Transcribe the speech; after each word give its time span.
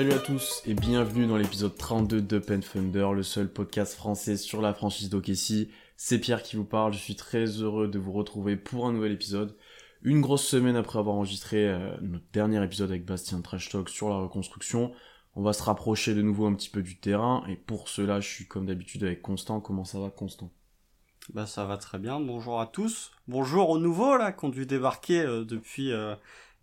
Salut 0.00 0.12
à 0.14 0.18
tous 0.18 0.62
et 0.64 0.72
bienvenue 0.72 1.26
dans 1.26 1.36
l'épisode 1.36 1.76
32 1.76 2.22
de 2.22 2.38
Pen 2.38 2.62
Thunder, 2.62 3.08
le 3.14 3.22
seul 3.22 3.52
podcast 3.52 3.92
français 3.92 4.38
sur 4.38 4.62
la 4.62 4.72
franchise 4.72 5.10
d'Okessi. 5.10 5.68
C'est 5.98 6.18
Pierre 6.18 6.42
qui 6.42 6.56
vous 6.56 6.64
parle, 6.64 6.94
je 6.94 6.98
suis 6.98 7.16
très 7.16 7.44
heureux 7.44 7.86
de 7.86 7.98
vous 7.98 8.12
retrouver 8.12 8.56
pour 8.56 8.86
un 8.86 8.94
nouvel 8.94 9.12
épisode. 9.12 9.54
Une 10.00 10.22
grosse 10.22 10.46
semaine 10.46 10.74
après 10.74 10.98
avoir 10.98 11.16
enregistré 11.16 11.68
euh, 11.68 11.94
notre 12.00 12.24
dernier 12.32 12.64
épisode 12.64 12.88
avec 12.88 13.04
Bastien 13.04 13.42
Trash 13.42 13.68
Talk 13.68 13.90
sur 13.90 14.08
la 14.08 14.16
reconstruction, 14.16 14.90
on 15.36 15.42
va 15.42 15.52
se 15.52 15.62
rapprocher 15.62 16.14
de 16.14 16.22
nouveau 16.22 16.46
un 16.46 16.54
petit 16.54 16.70
peu 16.70 16.80
du 16.80 16.96
terrain 16.96 17.44
et 17.46 17.56
pour 17.56 17.90
cela 17.90 18.20
je 18.20 18.28
suis 18.28 18.46
comme 18.46 18.64
d'habitude 18.64 19.04
avec 19.04 19.20
Constant. 19.20 19.60
Comment 19.60 19.84
ça 19.84 20.00
va 20.00 20.08
Constant? 20.08 20.50
Bah 21.34 21.44
ça 21.44 21.66
va 21.66 21.76
très 21.76 21.98
bien, 21.98 22.20
bonjour 22.20 22.58
à 22.58 22.66
tous. 22.66 23.12
Bonjour 23.28 23.68
aux 23.68 23.78
nouveaux 23.78 24.16
là 24.16 24.32
qui 24.32 24.46
ont 24.46 24.48
dû 24.48 24.64
débarquer 24.64 25.20
euh, 25.20 25.44
depuis 25.44 25.92
euh, 25.92 26.14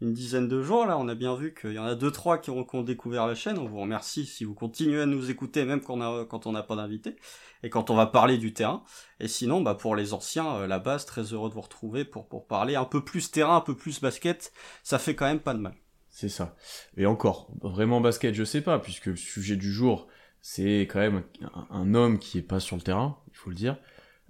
une 0.02 0.14
dizaine 0.14 0.48
de 0.48 0.62
jours 0.62 0.86
là. 0.86 0.98
On 0.98 1.08
a 1.08 1.16
bien 1.16 1.36
vu 1.36 1.54
qu'il 1.54 1.74
y 1.74 1.80
en 1.80 1.86
a 1.86 1.96
deux 1.96 2.12
trois 2.12 2.38
qui 2.38 2.50
ont, 2.50 2.84
découvert 2.84 3.28
la 3.28 3.36
chaîne. 3.36 3.58
On 3.58 3.68
vous 3.68 3.80
remercie 3.80 4.26
si 4.26 4.44
vous 4.44 4.54
continuez 4.54 5.02
à 5.02 5.06
nous 5.06 5.30
écouter 5.30 5.66
même 5.66 5.82
quand 5.82 5.96
on 5.96 6.02
a- 6.02 6.26
quand 6.26 6.48
on 6.48 6.52
n'a 6.52 6.64
pas 6.64 6.76
d'invité 6.76 7.16
et 7.64 7.70
quand 7.70 7.90
on 7.90 7.96
va 7.96 8.06
parler 8.06 8.38
du 8.38 8.54
terrain. 8.54 8.84
Et 9.20 9.28
sinon 9.28 9.62
bah 9.62 9.76
pour 9.76 9.96
les 9.96 10.14
anciens 10.14 10.56
euh, 10.58 10.68
la 10.68 10.80
base 10.80 11.06
très 11.06 11.24
heureux 11.34 11.50
de 11.50 11.56
vous 11.56 11.62
retrouver 11.62 12.06
pour 12.06 12.28
pour 12.28 12.48
parler 12.48 12.76
un 12.76 12.86
peu 12.86 13.04
plus 13.04 13.32
terrain, 13.32 13.58
un 13.58 13.62
peu 13.62 13.76
plus 13.76 14.00
basket. 14.02 14.54
Ça 14.84 15.00
fait 15.00 15.16
quand 15.16 15.26
même 15.26 15.40
pas 15.40 15.54
de 15.54 15.60
mal. 15.60 15.76
C'est 16.10 16.30
ça. 16.30 16.56
Et 16.96 17.06
encore, 17.06 17.52
vraiment 17.62 18.02
basket, 18.02 18.34
je 18.34 18.44
sais 18.44 18.62
pas, 18.62 18.80
puisque 18.80 19.06
le 19.06 19.16
sujet 19.16 19.56
du 19.56 19.72
jour, 19.72 20.08
c'est 20.42 20.82
quand 20.82 21.00
même 21.00 21.24
un, 21.42 21.68
un 21.70 21.94
homme 21.94 22.18
qui 22.18 22.40
est 22.40 22.42
pas 22.42 22.60
sur 22.60 22.76
le 22.76 22.82
terrain, 22.82 23.20
il 23.30 23.36
faut 23.36 23.52
le 23.52 23.56
dire. 23.56 23.78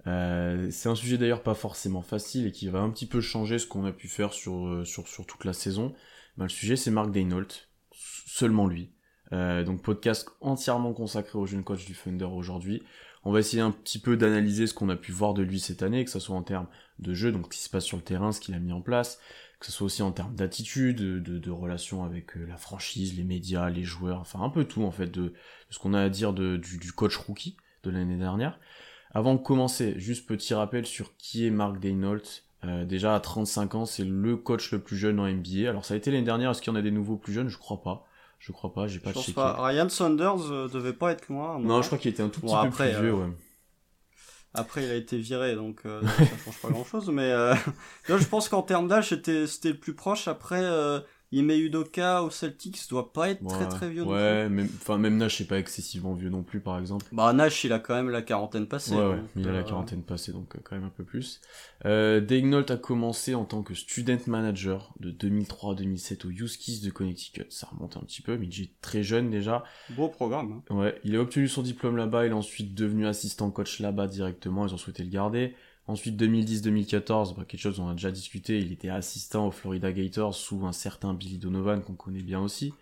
Euh, 0.06 0.70
c'est 0.70 0.88
un 0.88 0.94
sujet 0.94 1.18
d'ailleurs 1.18 1.42
pas 1.42 1.54
forcément 1.54 2.02
facile 2.02 2.46
et 2.46 2.52
qui 2.52 2.68
va 2.68 2.80
un 2.80 2.90
petit 2.90 3.06
peu 3.06 3.20
changer 3.20 3.58
ce 3.58 3.66
qu'on 3.66 3.84
a 3.84 3.92
pu 3.92 4.08
faire 4.08 4.32
sur, 4.32 4.66
euh, 4.66 4.84
sur, 4.84 5.08
sur 5.08 5.26
toute 5.26 5.44
la 5.44 5.52
saison. 5.52 5.94
Ben, 6.36 6.44
le 6.44 6.50
sujet, 6.50 6.76
c'est 6.76 6.90
Mark 6.90 7.10
Daynault, 7.10 7.48
seulement 7.92 8.66
lui. 8.66 8.92
Euh, 9.32 9.62
donc 9.62 9.82
podcast 9.82 10.30
entièrement 10.40 10.94
consacré 10.94 11.38
au 11.38 11.44
jeune 11.44 11.64
coach 11.64 11.84
du 11.84 11.94
Thunder 11.94 12.24
aujourd'hui. 12.24 12.82
On 13.24 13.32
va 13.32 13.40
essayer 13.40 13.60
un 13.60 13.72
petit 13.72 13.98
peu 13.98 14.16
d'analyser 14.16 14.66
ce 14.66 14.72
qu'on 14.72 14.88
a 14.88 14.96
pu 14.96 15.12
voir 15.12 15.34
de 15.34 15.42
lui 15.42 15.60
cette 15.60 15.82
année, 15.82 16.04
que 16.04 16.10
ce 16.10 16.20
soit 16.20 16.36
en 16.36 16.42
termes 16.42 16.68
de 16.98 17.12
jeu, 17.12 17.30
donc 17.32 17.46
ce 17.52 17.58
qui 17.58 17.64
se 17.64 17.68
passe 17.68 17.84
sur 17.84 17.98
le 17.98 18.02
terrain, 18.02 18.32
ce 18.32 18.40
qu'il 18.40 18.54
a 18.54 18.58
mis 18.58 18.72
en 18.72 18.80
place, 18.80 19.18
que 19.60 19.66
ce 19.66 19.72
soit 19.72 19.84
aussi 19.84 20.02
en 20.02 20.12
termes 20.12 20.34
d'attitude, 20.34 20.96
de, 20.96 21.18
de, 21.18 21.38
de 21.38 21.50
relation 21.50 22.04
avec 22.04 22.36
euh, 22.36 22.46
la 22.46 22.56
franchise, 22.56 23.16
les 23.16 23.24
médias, 23.24 23.68
les 23.68 23.82
joueurs, 23.82 24.20
enfin 24.20 24.40
un 24.40 24.48
peu 24.48 24.64
tout 24.64 24.84
en 24.84 24.92
fait 24.92 25.08
de, 25.08 25.22
de 25.22 25.34
ce 25.68 25.78
qu'on 25.78 25.92
a 25.92 26.00
à 26.00 26.08
dire 26.08 26.32
de, 26.32 26.56
du, 26.56 26.78
du 26.78 26.92
coach 26.92 27.16
rookie 27.16 27.56
de 27.82 27.90
l'année 27.90 28.16
dernière. 28.16 28.58
Avant 29.12 29.34
de 29.34 29.40
commencer, 29.40 29.94
juste 29.98 30.26
petit 30.26 30.54
rappel 30.54 30.86
sur 30.86 31.16
qui 31.16 31.46
est 31.46 31.50
Mark 31.50 31.78
Daynault. 31.78 32.18
Euh, 32.64 32.84
déjà 32.84 33.14
à 33.14 33.20
35 33.20 33.74
ans, 33.76 33.86
c'est 33.86 34.04
le 34.04 34.36
coach 34.36 34.72
le 34.72 34.80
plus 34.80 34.96
jeune 34.96 35.20
en 35.20 35.26
NBA. 35.28 35.68
Alors 35.68 35.84
ça 35.84 35.94
a 35.94 35.96
été 35.96 36.10
l'année 36.10 36.24
dernière, 36.24 36.50
est-ce 36.50 36.60
qu'il 36.60 36.72
y 36.72 36.76
en 36.76 36.78
a 36.78 36.82
des 36.82 36.90
nouveaux 36.90 37.16
plus 37.16 37.32
jeunes? 37.32 37.48
Je 37.48 37.58
crois 37.58 37.82
pas. 37.82 38.06
Je 38.38 38.52
crois 38.52 38.72
pas, 38.72 38.86
j'ai 38.86 39.00
pas 39.00 39.12
checké. 39.12 39.32
pas. 39.32 39.56
Ryan 39.60 39.88
Saunders 39.88 40.52
euh, 40.52 40.68
devait 40.68 40.92
pas 40.92 41.12
être 41.12 41.28
loin. 41.28 41.54
Non, 41.54 41.60
moment. 41.60 41.82
je 41.82 41.86
crois 41.86 41.98
qu'il 41.98 42.10
était 42.10 42.22
un 42.22 42.28
tout 42.28 42.40
Bon, 42.40 42.48
petit 42.48 42.66
après, 42.66 42.90
peu 42.92 42.98
plus 42.98 43.02
vieux, 43.06 43.14
euh, 43.14 43.26
ouais. 43.26 43.32
Après, 44.54 44.84
il 44.84 44.90
a 44.90 44.94
été 44.94 45.18
viré, 45.18 45.54
donc 45.54 45.80
euh, 45.86 46.00
ça 46.18 46.24
change 46.44 46.58
pas 46.60 46.68
grand-chose. 46.70 47.10
Mais 47.10 47.30
euh, 47.30 47.54
là, 48.08 48.16
je 48.16 48.24
pense 48.26 48.48
qu'en 48.48 48.62
termes 48.62 48.88
d'âge, 48.88 49.10
c'était 49.10 49.46
c'était 49.46 49.70
le 49.70 49.78
plus 49.78 49.94
proche. 49.94 50.28
Après, 50.28 50.60
euh, 50.62 51.00
Ime 51.30 51.50
Udoka 51.50 52.22
au 52.22 52.30
Celtics 52.30 52.88
doit 52.88 53.12
pas 53.12 53.28
être 53.28 53.46
très 53.46 53.64
Ouais, 53.64 53.68
très 53.68 53.90
vieux. 53.90 54.02
Ouais, 54.02 54.48
même, 54.48 54.68
enfin, 54.80 54.96
même 54.96 55.18
Nash, 55.18 55.36
c'est 55.38 55.46
pas 55.46 55.58
excessivement 55.58 56.14
vieux 56.14 56.30
non 56.30 56.42
plus, 56.42 56.60
par 56.60 56.78
exemple. 56.78 57.04
Bah 57.12 57.32
Nash, 57.34 57.64
il 57.64 57.72
a 57.74 57.78
quand 57.78 57.94
même 57.94 58.08
la 58.08 58.22
quarantaine 58.22 58.66
passée. 58.66 58.94
Ouais, 58.94 59.04
ouais, 59.06 59.16
donc, 59.16 59.28
il 59.36 59.46
a 59.46 59.52
la 59.52 59.58
euh, 59.58 59.62
quarantaine 59.62 60.02
passée, 60.02 60.32
donc 60.32 60.56
euh, 60.56 60.60
quand 60.64 60.74
même 60.74 60.86
un 60.86 60.92
peu 60.96 61.04
plus. 61.04 61.40
Euh, 61.84 62.20
Daynault 62.20 62.70
a 62.72 62.76
commencé 62.76 63.34
en 63.34 63.44
tant 63.44 63.62
que 63.62 63.74
student 63.74 64.18
manager 64.26 64.94
de 65.00 65.10
2003-2007 65.10 66.26
au 66.26 66.30
Huskies 66.30 66.80
de 66.80 66.90
Connecticut. 66.90 67.46
Ça 67.50 67.68
remonte 67.70 67.96
un 67.98 68.00
petit 68.00 68.22
peu, 68.22 68.38
mais 68.38 68.46
il 68.46 68.62
est 68.62 68.80
très 68.80 69.02
jeune 69.02 69.28
déjà. 69.30 69.64
Beau 69.90 70.08
programme. 70.08 70.62
hein. 70.70 70.74
Ouais, 70.74 70.98
il 71.04 71.14
a 71.14 71.20
obtenu 71.20 71.46
son 71.46 71.60
diplôme 71.62 71.96
là-bas, 71.96 72.24
il 72.26 72.30
est 72.30 72.34
ensuite 72.34 72.74
devenu 72.74 73.06
assistant 73.06 73.50
coach 73.50 73.80
là-bas 73.80 74.06
directement, 74.06 74.66
ils 74.66 74.72
ont 74.72 74.78
souhaité 74.78 75.02
le 75.02 75.10
garder. 75.10 75.54
Ensuite, 75.88 76.16
2010-2014, 76.16 77.34
bah, 77.34 77.44
quelque 77.48 77.60
chose 77.60 77.78
dont 77.78 77.84
on 77.84 77.88
a 77.88 77.94
déjà 77.94 78.10
discuté, 78.10 78.58
il 78.58 78.72
était 78.72 78.90
assistant 78.90 79.48
au 79.48 79.50
Florida 79.50 79.90
Gators 79.92 80.34
sous 80.34 80.64
un 80.66 80.72
certain 80.72 81.14
Billy 81.14 81.38
Donovan 81.38 81.82
qu'on 81.82 81.94
connaît 81.94 82.22
bien 82.22 82.40
aussi. 82.40 82.72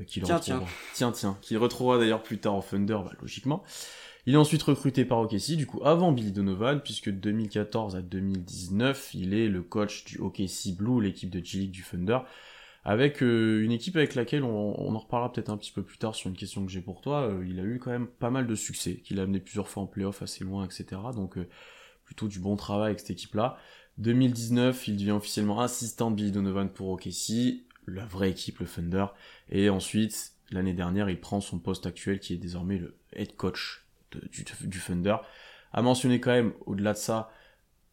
euh, 0.00 0.04
qu'il 0.04 0.22
Tiens, 0.24 0.36
retrouvera- 0.38 0.66
tiens, 0.94 1.12
tiens, 1.12 1.38
qu'il 1.40 1.56
retrouvera 1.58 1.98
d'ailleurs 1.98 2.22
plus 2.22 2.38
tard 2.38 2.54
en 2.54 2.62
Thunder, 2.62 2.98
bah, 3.04 3.12
logiquement. 3.20 3.62
Il 4.26 4.34
est 4.34 4.38
ensuite 4.38 4.62
recruté 4.62 5.04
par 5.04 5.18
OKC, 5.20 5.54
du 5.56 5.66
coup 5.66 5.80
avant 5.84 6.10
Billy 6.10 6.32
Donovan, 6.32 6.80
puisque 6.80 7.06
de 7.10 7.16
2014 7.16 7.94
à 7.94 8.00
2019, 8.02 9.10
il 9.14 9.34
est 9.34 9.48
le 9.48 9.62
coach 9.62 10.04
du 10.04 10.18
OKC 10.18 10.72
Blue, 10.76 11.00
l'équipe 11.02 11.30
de 11.30 11.44
G-League 11.44 11.70
du 11.70 11.82
Thunder, 11.84 12.18
avec 12.84 13.22
euh, 13.22 13.62
une 13.62 13.70
équipe 13.72 13.96
avec 13.96 14.14
laquelle 14.14 14.42
on, 14.44 14.74
on 14.80 14.94
en 14.94 14.98
reparlera 14.98 15.32
peut-être 15.32 15.50
un 15.50 15.56
petit 15.56 15.72
peu 15.72 15.82
plus 15.82 15.98
tard 15.98 16.14
sur 16.14 16.28
une 16.28 16.36
question 16.36 16.64
que 16.64 16.72
j'ai 16.72 16.80
pour 16.80 17.00
toi. 17.00 17.28
Euh, 17.28 17.44
il 17.46 17.60
a 17.60 17.62
eu 17.64 17.78
quand 17.78 17.90
même 17.90 18.06
pas 18.06 18.30
mal 18.30 18.46
de 18.46 18.54
succès, 18.54 18.96
qu'il 19.04 19.20
a 19.20 19.22
amené 19.24 19.40
plusieurs 19.40 19.68
fois 19.68 19.82
en 19.82 19.86
playoff 19.86 20.22
assez 20.22 20.42
loin, 20.44 20.64
etc. 20.64 21.00
Donc 21.14 21.36
euh, 21.38 21.46
plutôt 22.04 22.28
du 22.28 22.38
bon 22.38 22.56
travail 22.56 22.88
avec 22.88 23.00
cette 23.00 23.10
équipe-là. 23.10 23.58
2019, 23.98 24.88
il 24.88 24.96
devient 24.96 25.12
officiellement 25.12 25.60
assistant 25.60 26.10
de 26.10 26.16
Billy 26.16 26.32
Donovan 26.32 26.68
pour 26.68 26.88
OKC, 26.88 27.64
la 27.86 28.04
vraie 28.04 28.30
équipe, 28.30 28.58
le 28.58 28.66
Thunder. 28.66 29.06
Et 29.50 29.70
ensuite, 29.70 30.32
l'année 30.50 30.74
dernière, 30.74 31.08
il 31.10 31.20
prend 31.20 31.40
son 31.40 31.58
poste 31.58 31.86
actuel 31.86 32.18
qui 32.18 32.34
est 32.34 32.38
désormais 32.38 32.78
le 32.78 32.98
head 33.12 33.36
coach 33.36 33.86
du, 34.30 34.44
Thunder. 34.44 35.16
À 35.72 35.82
mentionner 35.82 36.20
quand 36.20 36.30
même, 36.30 36.52
au-delà 36.66 36.92
de 36.92 36.98
ça, 36.98 37.30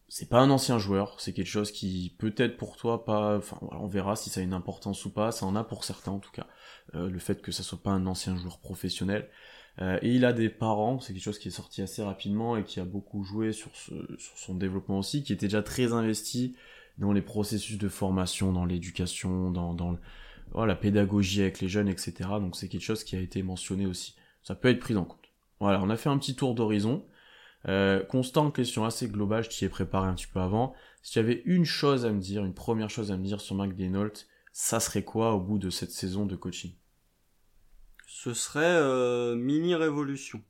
c'est 0.08 0.28
pas 0.28 0.40
un 0.40 0.50
ancien 0.50 0.78
joueur, 0.78 1.20
c'est 1.20 1.32
quelque 1.32 1.46
chose 1.48 1.72
qui 1.72 2.14
peut-être 2.18 2.58
pour 2.58 2.76
toi 2.76 3.04
pas, 3.04 3.38
enfin 3.38 3.56
on 3.62 3.86
verra 3.86 4.14
si 4.14 4.28
ça 4.28 4.40
a 4.40 4.42
une 4.42 4.52
importance 4.52 5.06
ou 5.06 5.10
pas, 5.10 5.32
ça 5.32 5.46
en 5.46 5.56
a 5.56 5.64
pour 5.64 5.84
certains 5.84 6.12
en 6.12 6.18
tout 6.18 6.30
cas, 6.30 6.46
Euh, 6.94 7.08
le 7.08 7.18
fait 7.18 7.40
que 7.40 7.52
ça 7.52 7.62
soit 7.62 7.82
pas 7.82 7.90
un 7.90 8.06
ancien 8.06 8.36
joueur 8.36 8.58
professionnel. 8.58 9.30
Euh, 9.80 9.98
et 10.02 10.10
il 10.14 10.24
a 10.24 10.32
des 10.32 10.48
parents, 10.50 11.00
c'est 11.00 11.12
quelque 11.14 11.22
chose 11.22 11.38
qui 11.38 11.48
est 11.48 11.52
sorti 11.52 11.82
assez 11.82 12.02
rapidement 12.02 12.56
et 12.56 12.64
qui 12.64 12.78
a 12.80 12.84
beaucoup 12.84 13.24
joué 13.24 13.52
sur, 13.52 13.74
ce, 13.74 13.92
sur 14.18 14.36
son 14.38 14.54
développement 14.54 14.98
aussi, 14.98 15.22
qui 15.22 15.32
était 15.32 15.46
déjà 15.46 15.62
très 15.62 15.92
investi 15.92 16.54
dans 16.98 17.12
les 17.12 17.22
processus 17.22 17.78
de 17.78 17.88
formation, 17.88 18.52
dans 18.52 18.66
l'éducation, 18.66 19.50
dans, 19.50 19.74
dans 19.74 19.92
le- 19.92 20.66
la 20.66 20.76
pédagogie 20.76 21.40
avec 21.40 21.60
les 21.60 21.68
jeunes, 21.68 21.88
etc. 21.88 22.40
Donc 22.40 22.56
c'est 22.56 22.68
quelque 22.68 22.82
chose 22.82 23.04
qui 23.04 23.16
a 23.16 23.20
été 23.20 23.42
mentionné 23.42 23.86
aussi. 23.86 24.14
Ça 24.42 24.54
peut 24.54 24.68
être 24.68 24.80
pris 24.80 24.96
en 24.96 25.04
compte. 25.04 25.18
Voilà, 25.60 25.80
on 25.82 25.90
a 25.90 25.96
fait 25.96 26.08
un 26.10 26.18
petit 26.18 26.34
tour 26.34 26.54
d'horizon. 26.54 27.04
Euh, 27.68 28.04
Constant, 28.04 28.50
question 28.50 28.84
assez 28.84 29.08
globale, 29.08 29.44
je 29.44 29.50
t'y 29.50 29.64
ai 29.64 29.68
préparé 29.68 30.08
un 30.08 30.14
petit 30.14 30.26
peu 30.26 30.40
avant. 30.40 30.74
Si 31.02 31.12
tu 31.12 31.18
avais 31.18 31.42
une 31.46 31.64
chose 31.64 32.06
à 32.06 32.12
me 32.12 32.20
dire, 32.20 32.44
une 32.44 32.54
première 32.54 32.90
chose 32.90 33.12
à 33.12 33.16
me 33.16 33.24
dire 33.24 33.40
sur 33.40 33.54
Mark 33.56 33.74
Daynault, 33.74 34.12
ça 34.52 34.80
serait 34.80 35.04
quoi 35.04 35.34
au 35.34 35.40
bout 35.40 35.58
de 35.58 35.70
cette 35.70 35.92
saison 35.92 36.26
de 36.26 36.36
coaching? 36.36 36.72
Ce 38.14 38.34
serait 38.34 38.60
euh, 38.62 39.34
mini 39.34 39.74
révolution. 39.74 40.42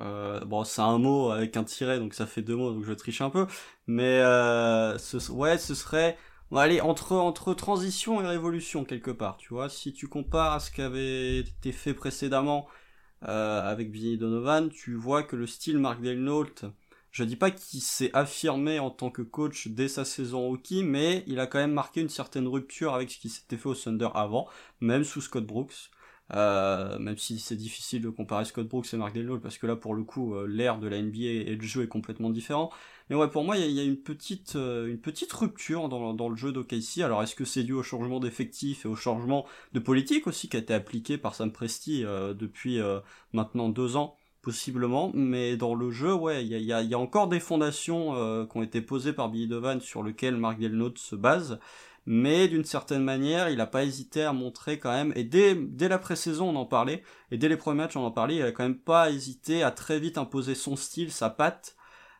Euh, 0.00 0.44
bon, 0.44 0.64
c'est 0.64 0.82
un 0.82 0.98
mot 0.98 1.30
avec 1.30 1.56
un 1.56 1.62
tiret, 1.62 2.00
donc 2.00 2.14
ça 2.14 2.26
fait 2.26 2.42
deux 2.42 2.56
mots, 2.56 2.72
donc 2.72 2.84
je 2.84 2.92
triche 2.92 3.20
un 3.20 3.30
peu. 3.30 3.46
Mais 3.86 4.18
euh, 4.20 4.98
ce, 4.98 5.30
ouais, 5.30 5.56
ce 5.56 5.74
serait, 5.76 6.18
aller 6.54 6.80
entre 6.80 7.54
transition 7.54 8.20
et 8.20 8.26
révolution 8.26 8.84
quelque 8.84 9.12
part. 9.12 9.36
Tu 9.36 9.54
vois, 9.54 9.70
si 9.70 9.92
tu 9.94 10.08
compares 10.08 10.52
à 10.52 10.60
ce 10.60 10.72
qui 10.72 10.82
avait 10.82 11.38
été 11.38 11.70
fait 11.72 11.94
précédemment 11.94 12.66
avec 13.22 13.90
Billy 13.92 14.18
Donovan, 14.18 14.68
tu 14.68 14.94
vois 14.94 15.22
que 15.22 15.36
le 15.36 15.46
style 15.46 15.78
Mark 15.78 16.00
Daynault, 16.00 16.46
je 17.12 17.24
dis 17.24 17.36
pas 17.36 17.50
qu'il 17.50 17.82
s'est 17.82 18.10
affirmé 18.14 18.78
en 18.78 18.90
tant 18.90 19.10
que 19.10 19.22
coach 19.22 19.68
dès 19.68 19.88
sa 19.88 20.04
saison 20.04 20.48
rookie, 20.48 20.82
mais 20.82 21.22
il 21.28 21.38
a 21.38 21.46
quand 21.46 21.58
même 21.58 21.72
marqué 21.72 22.00
une 22.00 22.08
certaine 22.08 22.48
rupture 22.48 22.94
avec 22.94 23.10
ce 23.10 23.18
qui 23.18 23.28
s'était 23.28 23.56
fait 23.56 23.68
au 23.68 23.74
Thunder 23.74 24.08
avant, 24.14 24.48
même 24.80 25.04
sous 25.04 25.20
Scott 25.20 25.46
Brooks. 25.46 25.90
Euh, 26.34 26.98
même 27.00 27.18
si 27.18 27.40
c'est 27.40 27.56
difficile 27.56 28.02
de 28.02 28.10
comparer 28.10 28.44
Scott 28.44 28.68
Brooks 28.68 28.94
et 28.94 28.96
Mark 28.96 29.12
Daynault 29.12 29.40
parce 29.40 29.58
que 29.58 29.66
là 29.66 29.74
pour 29.74 29.94
le 29.94 30.04
coup 30.04 30.34
euh, 30.34 30.46
l'ère 30.46 30.78
de 30.78 30.86
la 30.86 31.02
NBA 31.02 31.18
et 31.18 31.56
le 31.56 31.62
jeu 31.62 31.82
est 31.82 31.88
complètement 31.88 32.30
différent. 32.30 32.70
Mais 33.08 33.16
ouais 33.16 33.28
pour 33.28 33.42
moi 33.42 33.56
il 33.56 33.68
y 33.72 33.80
a, 33.80 33.82
une 33.82 33.96
petite 33.96 34.54
euh, 34.54 34.86
une 34.86 35.00
petite 35.00 35.32
rupture 35.32 35.88
dans, 35.88 36.28
le 36.28 36.36
jeu 36.36 36.52
d'OKC. 36.52 37.00
Alors 37.02 37.22
est-ce 37.22 37.34
que 37.34 37.44
c'est 37.44 37.64
dû 37.64 37.72
au 37.72 37.82
changement 37.82 38.20
d'effectifs 38.20 38.84
et 38.84 38.88
au 38.88 38.94
changement 38.94 39.44
de 39.72 39.80
politique 39.80 40.28
aussi 40.28 40.48
qui 40.48 40.56
a 40.56 40.60
été 40.60 40.72
appliqué 40.72 41.18
par 41.18 41.34
Sam 41.34 41.50
Presti 41.50 42.04
euh, 42.04 42.32
depuis 42.32 42.78
maintenant 43.32 43.68
deux 43.68 43.96
ans? 43.96 44.16
Possiblement, 44.42 45.10
mais 45.12 45.58
dans 45.58 45.74
le 45.74 45.90
jeu, 45.90 46.14
ouais, 46.14 46.46
il 46.46 46.50
y 46.50 46.72
a, 46.72 46.98
encore 46.98 47.28
des 47.28 47.40
fondations 47.40 48.46
qui 48.46 48.56
ont 48.56 48.62
été 48.62 48.80
posées 48.80 49.12
par 49.12 49.28
Billy 49.28 49.46
Donovan 49.46 49.82
sur 49.82 50.02
lesquelles 50.02 50.38
Mark 50.38 50.58
Daynault 50.58 50.96
se 50.96 51.14
base, 51.14 51.60
mais 52.06 52.48
d'une 52.48 52.64
certaine 52.64 53.04
manière, 53.04 53.50
il 53.50 53.58
n'a 53.58 53.66
pas 53.66 53.84
hésité 53.84 54.22
à 54.22 54.32
montrer 54.32 54.78
quand 54.78 54.92
même, 54.92 55.12
et 55.16 55.24
dès, 55.24 55.54
dès 55.54 55.88
la 55.88 55.98
pré-saison 55.98 56.50
on 56.50 56.56
en 56.56 56.66
parlait, 56.66 57.02
et 57.30 57.38
dès 57.38 57.48
les 57.48 57.56
premiers 57.56 57.78
matchs 57.78 57.96
on 57.96 58.04
en 58.04 58.10
parlait, 58.10 58.36
il 58.36 58.42
a 58.42 58.52
quand 58.52 58.64
même 58.64 58.78
pas 58.78 59.10
hésité 59.10 59.62
à 59.62 59.70
très 59.70 59.98
vite 60.00 60.18
imposer 60.18 60.54
son 60.54 60.76
style, 60.76 61.12
sa 61.12 61.30
patte, 61.30 61.76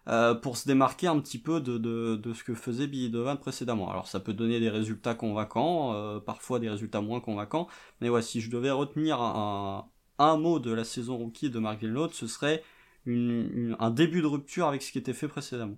euh, 0.08 0.34
pour 0.34 0.56
se 0.56 0.66
démarquer 0.66 1.08
un 1.08 1.20
petit 1.20 1.38
peu 1.38 1.60
de, 1.60 1.76
de, 1.76 2.16
de, 2.16 2.32
ce 2.32 2.42
que 2.42 2.54
faisait 2.54 2.86
Billy 2.86 3.10
Donovan 3.10 3.38
précédemment. 3.38 3.90
Alors 3.90 4.08
ça 4.08 4.18
peut 4.18 4.32
donner 4.32 4.58
des 4.58 4.70
résultats 4.70 5.14
convaincants, 5.14 5.94
euh, 5.94 6.18
parfois 6.20 6.58
des 6.58 6.70
résultats 6.70 7.02
moins 7.02 7.20
convaincants, 7.20 7.68
mais 8.00 8.08
ouais, 8.08 8.22
si 8.22 8.40
je 8.40 8.50
devais 8.50 8.70
retenir 8.70 9.20
un, 9.20 9.88
un 10.18 10.36
mot 10.36 10.58
de 10.58 10.72
la 10.72 10.84
saison 10.84 11.16
rookie 11.18 11.50
de 11.50 11.58
Mark 11.58 11.80
Villeneuve, 11.80 12.12
ce 12.12 12.26
serait 12.26 12.62
un 13.06 13.90
début 13.90 14.20
de 14.22 14.26
rupture 14.26 14.66
avec 14.66 14.82
ce 14.82 14.92
qui 14.92 14.98
était 14.98 15.14
fait 15.14 15.28
précédemment. 15.28 15.76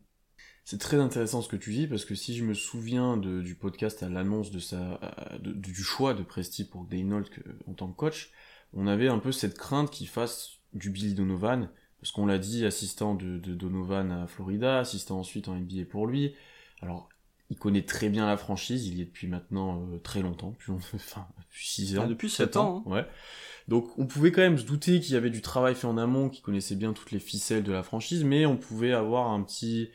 C'est 0.65 0.79
très 0.79 0.99
intéressant 0.99 1.43
ce 1.43 1.49
que 1.49 1.57
tu 1.57 1.73
dis 1.73 1.87
parce 1.87 2.05
que 2.05 2.15
si 2.15 2.37
je 2.37 2.45
me 2.45 2.55
souviens 2.55 3.17
de, 3.17 3.43
du 3.43 3.55
podcast 3.55 4.03
à 4.03 4.09
l'annonce 4.09 4.51
de 4.51 4.61
sa 4.61 5.01
de, 5.41 5.53
du 5.53 5.83
choix 5.83 6.15
de 6.15 6.23
Presti 6.23 6.65
pour 6.65 6.85
Daynold 6.85 7.29
en 7.67 7.75
tant 7.75 7.89
que 7.89 7.97
coach, 7.97 8.31
on 8.73 8.87
avait 8.87 9.09
un 9.09 9.19
peu 9.19 9.33
cette 9.33 9.59
crainte 9.59 9.91
qu'il 9.91 10.09
fasse 10.09 10.61
du 10.73 10.91
Billy 10.91 11.15
Donovan 11.15 11.69
parce 12.03 12.11
qu'on 12.11 12.27
l'a 12.27 12.39
dit, 12.39 12.67
assistant 12.67 13.15
de, 13.15 13.39
de, 13.39 13.55
Donovan 13.55 14.11
à 14.11 14.27
Florida, 14.27 14.81
assistant 14.81 15.21
ensuite 15.21 15.47
en 15.47 15.55
NBA 15.55 15.85
pour 15.89 16.09
lui. 16.09 16.35
Alors, 16.81 17.09
il 17.49 17.57
connaît 17.57 17.85
très 17.85 18.09
bien 18.09 18.27
la 18.27 18.37
franchise, 18.37 18.89
il 18.89 18.99
y 18.99 19.03
est 19.03 19.05
depuis 19.05 19.29
maintenant 19.29 19.87
euh, 19.87 19.99
très 19.99 20.21
longtemps, 20.21 20.51
depuis, 20.51 20.73
enfin, 20.95 21.29
depuis 21.39 21.69
6 21.69 21.99
ans. 21.99 22.03
Ah, 22.05 22.09
depuis 22.09 22.29
7, 22.29 22.57
ans. 22.57 22.83
Hein. 22.85 22.91
Ouais. 22.91 23.07
Donc, 23.69 23.97
on 23.99 24.07
pouvait 24.07 24.33
quand 24.33 24.41
même 24.41 24.59
se 24.59 24.65
douter 24.65 24.99
qu'il 24.99 25.15
y 25.15 25.17
avait 25.17 25.31
du 25.31 25.43
travail 25.43 25.77
fait 25.77 25.87
en 25.87 25.97
amont, 25.97 26.29
qu'il 26.29 26.43
connaissait 26.43 26.75
bien 26.75 26.93
toutes 26.93 27.13
les 27.13 27.21
ficelles 27.21 27.63
de 27.63 27.71
la 27.71 27.85
franchise, 27.85 28.25
mais 28.25 28.47
on 28.47 28.57
pouvait 28.57 28.93
avoir 28.93 29.31
un 29.31 29.41
petit, 29.45 29.89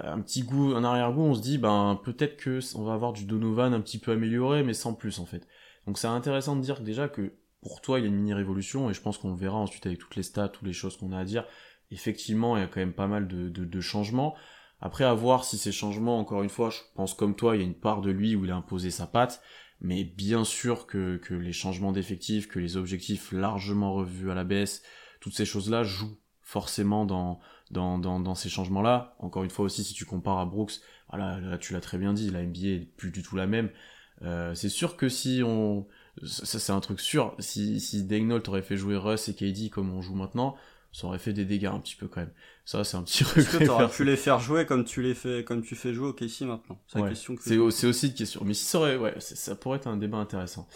un 0.00 0.20
petit 0.20 0.42
goût, 0.42 0.74
un 0.74 0.84
arrière-goût, 0.84 1.22
on 1.22 1.34
se 1.34 1.42
dit, 1.42 1.58
ben, 1.58 2.00
peut-être 2.02 2.36
que 2.36 2.60
on 2.76 2.84
va 2.84 2.94
avoir 2.94 3.12
du 3.12 3.24
Donovan 3.24 3.74
un 3.74 3.80
petit 3.80 3.98
peu 3.98 4.12
amélioré, 4.12 4.62
mais 4.62 4.74
sans 4.74 4.94
plus, 4.94 5.18
en 5.18 5.26
fait. 5.26 5.46
Donc, 5.86 5.98
c'est 5.98 6.06
intéressant 6.06 6.56
de 6.56 6.62
dire 6.62 6.80
déjà 6.80 7.08
que 7.08 7.32
pour 7.60 7.80
toi, 7.80 7.98
il 7.98 8.02
y 8.02 8.04
a 8.06 8.08
une 8.08 8.16
mini 8.16 8.34
révolution, 8.34 8.90
et 8.90 8.94
je 8.94 9.00
pense 9.00 9.18
qu'on 9.18 9.34
verra 9.34 9.56
ensuite 9.56 9.86
avec 9.86 9.98
toutes 9.98 10.16
les 10.16 10.22
stats, 10.22 10.48
toutes 10.48 10.66
les 10.66 10.72
choses 10.72 10.96
qu'on 10.96 11.12
a 11.12 11.18
à 11.18 11.24
dire. 11.24 11.44
Effectivement, 11.90 12.56
il 12.56 12.60
y 12.60 12.64
a 12.64 12.66
quand 12.66 12.80
même 12.80 12.94
pas 12.94 13.06
mal 13.06 13.28
de, 13.28 13.48
de, 13.48 13.80
changements. 13.80 14.34
Après, 14.80 15.04
à 15.04 15.14
voir 15.14 15.44
si 15.44 15.58
ces 15.58 15.72
changements, 15.72 16.18
encore 16.18 16.42
une 16.42 16.48
fois, 16.48 16.70
je 16.70 16.80
pense 16.94 17.14
comme 17.14 17.36
toi, 17.36 17.54
il 17.54 17.60
y 17.60 17.62
a 17.62 17.66
une 17.66 17.74
part 17.74 18.00
de 18.00 18.10
lui 18.10 18.34
où 18.34 18.44
il 18.44 18.50
a 18.50 18.56
imposé 18.56 18.90
sa 18.90 19.06
patte, 19.06 19.42
mais 19.80 20.02
bien 20.02 20.44
sûr 20.44 20.86
que, 20.86 21.18
que 21.18 21.34
les 21.34 21.52
changements 21.52 21.92
d'effectifs, 21.92 22.48
que 22.48 22.58
les 22.58 22.76
objectifs 22.76 23.30
largement 23.30 23.92
revus 23.92 24.30
à 24.30 24.34
la 24.34 24.44
baisse, 24.44 24.82
toutes 25.20 25.34
ces 25.34 25.44
choses-là 25.44 25.84
jouent 25.84 26.18
forcément 26.40 27.04
dans, 27.04 27.38
dans, 27.72 27.98
dans, 27.98 28.20
dans 28.20 28.34
ces 28.34 28.48
changements-là. 28.48 29.16
Encore 29.18 29.42
une 29.42 29.50
fois 29.50 29.64
aussi, 29.64 29.82
si 29.82 29.94
tu 29.94 30.04
compares 30.04 30.38
à 30.38 30.46
Brooks, 30.46 30.74
voilà, 31.10 31.40
là 31.40 31.58
tu 31.58 31.72
l'as 31.72 31.80
très 31.80 31.98
bien 31.98 32.12
dit, 32.12 32.30
la 32.30 32.42
NBA 32.42 32.66
est 32.66 32.88
plus 32.96 33.10
du 33.10 33.22
tout 33.22 33.36
la 33.36 33.46
même. 33.46 33.70
Euh, 34.22 34.54
c'est 34.54 34.68
sûr 34.68 34.96
que 34.96 35.08
si 35.08 35.42
on, 35.44 35.86
ça 36.22 36.58
c'est 36.58 36.72
un 36.72 36.80
truc 36.80 37.00
sûr. 37.00 37.34
Si, 37.38 37.80
si 37.80 38.04
Daynold 38.04 38.46
aurait 38.48 38.62
fait 38.62 38.76
jouer 38.76 38.96
Russ 38.96 39.28
et 39.28 39.34
KD 39.34 39.70
comme 39.70 39.92
on 39.92 40.00
joue 40.00 40.14
maintenant, 40.14 40.56
ça 40.92 41.06
aurait 41.06 41.18
fait 41.18 41.32
des 41.32 41.46
dégâts 41.46 41.66
un 41.66 41.80
petit 41.80 41.96
peu 41.96 42.06
quand 42.06 42.20
même. 42.20 42.32
Ça 42.64 42.84
c'est 42.84 42.96
un 42.96 43.02
petit 43.02 43.24
truc. 43.24 43.38
Est-ce 43.38 43.58
que 43.58 43.64
t'aurais 43.64 43.88
pu 43.88 44.04
les 44.04 44.16
faire 44.16 44.38
jouer 44.38 44.66
comme 44.66 44.84
tu 44.84 45.02
les 45.02 45.14
fais, 45.14 45.42
comme 45.42 45.62
tu 45.62 45.74
fais 45.74 45.92
jouer 45.92 46.08
au 46.08 46.12
KC 46.12 46.42
maintenant 46.42 46.80
C'est 46.86 47.00
ouais. 47.00 47.08
question 47.08 47.34
que 47.34 47.42
c'est, 47.42 47.56
aussi 47.86 48.06
une 48.08 48.14
question. 48.14 48.42
Mais 48.44 48.54
si 48.54 48.64
ça 48.64 48.78
aurait, 48.78 48.96
ouais, 48.96 49.14
ça 49.18 49.54
pourrait 49.56 49.78
être 49.78 49.88
un 49.88 49.96
débat 49.96 50.18
intéressant. 50.18 50.68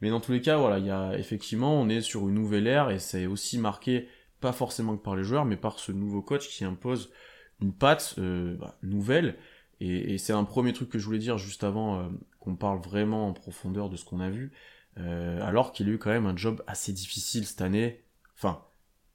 Mais 0.00 0.10
dans 0.10 0.20
tous 0.20 0.32
les 0.32 0.42
cas, 0.42 0.58
voilà, 0.58 0.78
il 0.78 0.86
y 0.86 0.90
a 0.90 1.16
effectivement, 1.16 1.80
on 1.80 1.88
est 1.88 2.02
sur 2.02 2.28
une 2.28 2.34
nouvelle 2.34 2.66
ère 2.66 2.90
et 2.90 2.98
c'est 2.98 3.26
aussi 3.26 3.58
marqué 3.58 4.08
pas 4.42 4.52
forcément 4.52 4.94
que 4.96 5.02
par 5.02 5.16
les 5.16 5.24
joueurs, 5.24 5.46
mais 5.46 5.56
par 5.56 5.78
ce 5.78 5.90
nouveau 5.92 6.20
coach 6.20 6.48
qui 6.48 6.64
impose 6.64 7.10
une 7.62 7.72
patte 7.72 8.16
euh, 8.18 8.56
bah, 8.56 8.76
nouvelle. 8.82 9.36
Et, 9.80 10.14
et 10.14 10.18
c'est 10.18 10.34
un 10.34 10.44
premier 10.44 10.74
truc 10.74 10.90
que 10.90 10.98
je 10.98 11.06
voulais 11.06 11.18
dire 11.18 11.38
juste 11.38 11.64
avant 11.64 11.98
euh, 11.98 12.08
qu'on 12.40 12.56
parle 12.56 12.80
vraiment 12.80 13.28
en 13.28 13.32
profondeur 13.32 13.88
de 13.88 13.96
ce 13.96 14.04
qu'on 14.04 14.20
a 14.20 14.28
vu. 14.28 14.52
Euh, 14.98 15.40
alors 15.42 15.72
qu'il 15.72 15.88
a 15.88 15.92
eu 15.92 15.98
quand 15.98 16.10
même 16.10 16.26
un 16.26 16.36
job 16.36 16.62
assez 16.66 16.92
difficile 16.92 17.46
cette 17.46 17.62
année. 17.62 18.02
Enfin, 18.36 18.62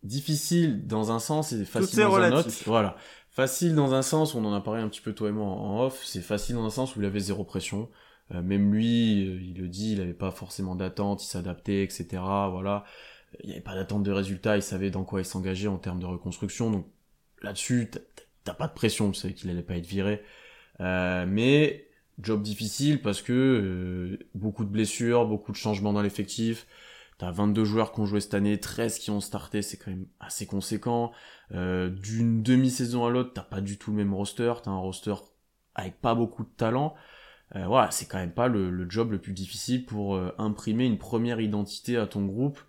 difficile 0.01 0.88
dans 0.88 1.12
un 1.12 1.19
sens 1.19 1.51
et 1.51 1.63
facile 1.65 2.03
dans 2.03 2.15
un 2.15 2.31
autre. 2.31 2.50
Voilà. 2.65 2.97
Facile 3.29 3.75
dans 3.75 3.94
un 3.94 4.01
sens, 4.01 4.33
on 4.33 4.44
en 4.45 4.53
a 4.53 4.62
parlé 4.62 4.81
un 4.81 4.89
petit 4.89 5.01
peu 5.01 5.13
toi 5.13 5.29
et 5.29 5.31
moi 5.31 5.45
en 5.45 5.85
off, 5.85 6.03
c'est 6.03 6.21
facile 6.21 6.56
dans 6.56 6.65
un 6.65 6.71
sens 6.71 6.95
où 6.95 7.01
il 7.01 7.06
avait 7.06 7.19
zéro 7.19 7.44
pression. 7.44 7.89
Euh, 8.33 8.41
même 8.41 8.74
lui, 8.74 9.27
euh, 9.27 9.39
il 9.41 9.62
le 9.62 9.68
dit, 9.68 9.94
il 9.94 10.01
avait 10.01 10.13
pas 10.13 10.31
forcément 10.31 10.75
d'attente, 10.75 11.24
il 11.24 11.27
s'adaptait, 11.27 11.83
etc. 11.83 12.07
Voilà. 12.51 12.83
Il 13.41 13.47
n'y 13.47 13.53
avait 13.53 13.62
pas 13.62 13.75
d'attente 13.75 14.03
de 14.03 14.12
résultats, 14.12 14.56
il 14.56 14.63
savait 14.63 14.89
dans 14.89 15.03
quoi 15.03 15.21
il 15.21 15.25
s'engageait 15.25 15.68
en 15.68 15.77
termes 15.77 16.00
de 16.00 16.06
reconstruction. 16.06 16.71
Donc 16.71 16.88
là-dessus, 17.41 17.91
t'as 18.44 18.53
pas 18.53 18.68
de 18.68 18.74
pression, 18.74 19.12
tu 19.12 19.19
savais 19.19 19.33
qu'il 19.33 19.50
allait 19.50 19.63
pas 19.63 19.77
être 19.77 19.85
viré. 19.85 20.24
Euh, 20.79 21.25
mais 21.27 21.88
Job 22.19 22.41
difficile 22.41 23.01
parce 23.01 23.21
que 23.21 23.33
euh, 23.33 24.27
beaucoup 24.35 24.63
de 24.63 24.69
blessures, 24.69 25.27
beaucoup 25.27 25.51
de 25.51 25.57
changements 25.57 25.94
dans 25.94 26.01
l'effectif. 26.01 26.68
T'as 27.18 27.31
22 27.31 27.65
joueurs 27.65 27.94
qui 27.94 28.00
ont 28.00 28.06
joué 28.06 28.21
cette 28.21 28.35
année, 28.35 28.59
13 28.59 29.00
qui 29.00 29.09
ont 29.09 29.21
starté, 29.21 29.63
c'est 29.63 29.77
quand 29.77 29.89
même 29.89 30.06
assez 30.19 30.45
conséquent. 30.45 31.12
Euh, 31.51 31.89
D'une 31.89 32.44
demi-saison 32.44 33.06
à 33.06 33.09
l'autre, 33.09 33.31
t'as 33.33 33.41
pas 33.41 33.59
du 33.59 33.77
tout 33.77 33.91
le 33.91 33.97
même 33.97 34.13
roster, 34.13 34.53
t'as 34.63 34.71
un 34.71 34.77
roster 34.77 35.15
avec 35.74 36.00
pas 36.00 36.13
beaucoup 36.15 36.44
de 36.44 36.50
talent. 36.57 36.95
Voilà, 37.56 37.89
c'est 37.91 38.07
quand 38.07 38.18
même 38.18 38.33
pas 38.33 38.50
le, 38.50 38.88
job 38.89 39.12
le 39.12 39.19
plus 39.19 39.31
difficile 39.31 39.85
pour 39.85 40.19
imprimer 40.38 40.85
une 40.85 40.97
première 40.97 41.39
identité 41.39 41.95
à 41.95 42.06
ton 42.06 42.25
groupe 42.25 42.59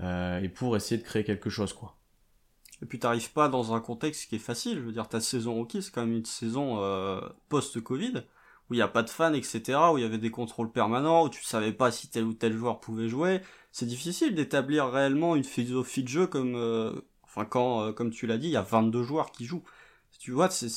euh, 0.00 0.40
et 0.40 0.48
pour 0.48 0.76
essayer 0.76 1.00
de 1.00 1.06
créer 1.06 1.24
quelque 1.24 1.50
chose, 1.50 1.72
quoi. 1.72 1.96
Et 2.80 2.86
puis 2.86 3.00
t'arrives 3.00 3.32
pas 3.32 3.48
dans 3.48 3.74
un 3.74 3.80
contexte 3.80 4.28
qui 4.28 4.36
est 4.36 4.40
facile. 4.40 4.78
Je 4.78 4.82
veux 4.82 4.92
dire, 4.92 5.08
ta 5.08 5.20
saison 5.20 5.54
rookie, 5.54 5.82
c'est 5.82 5.90
quand 5.92 6.06
même 6.06 6.16
une 6.16 6.24
saison 6.24 6.80
post-Covid 7.48 8.22
où 8.70 8.74
il 8.74 8.76
n'y 8.76 8.82
a 8.82 8.88
pas 8.88 9.02
de 9.02 9.10
fans, 9.10 9.32
etc., 9.32 9.78
où 9.92 9.98
il 9.98 10.02
y 10.02 10.04
avait 10.04 10.18
des 10.18 10.30
contrôles 10.30 10.70
permanents, 10.70 11.24
où 11.24 11.28
tu 11.28 11.42
savais 11.42 11.72
pas 11.72 11.90
si 11.90 12.08
tel 12.08 12.24
ou 12.24 12.34
tel 12.34 12.52
joueur 12.56 12.80
pouvait 12.80 13.08
jouer. 13.08 13.40
C'est 13.72 13.86
difficile 13.86 14.34
d'établir 14.34 14.88
réellement 14.90 15.36
une 15.36 15.44
philosophie 15.44 16.02
de 16.02 16.08
jeu 16.08 16.26
comme, 16.26 16.54
euh, 16.54 16.92
enfin 17.22 17.44
quand, 17.44 17.82
euh, 17.82 17.92
comme 17.92 18.10
tu 18.10 18.26
l'as 18.26 18.38
dit, 18.38 18.48
il 18.48 18.52
y 18.52 18.56
a 18.56 18.62
22 18.62 19.02
joueurs 19.02 19.32
qui 19.32 19.46
jouent. 19.46 19.64
Tu 20.18 20.32
vois, 20.32 20.50
c'est 20.50 20.68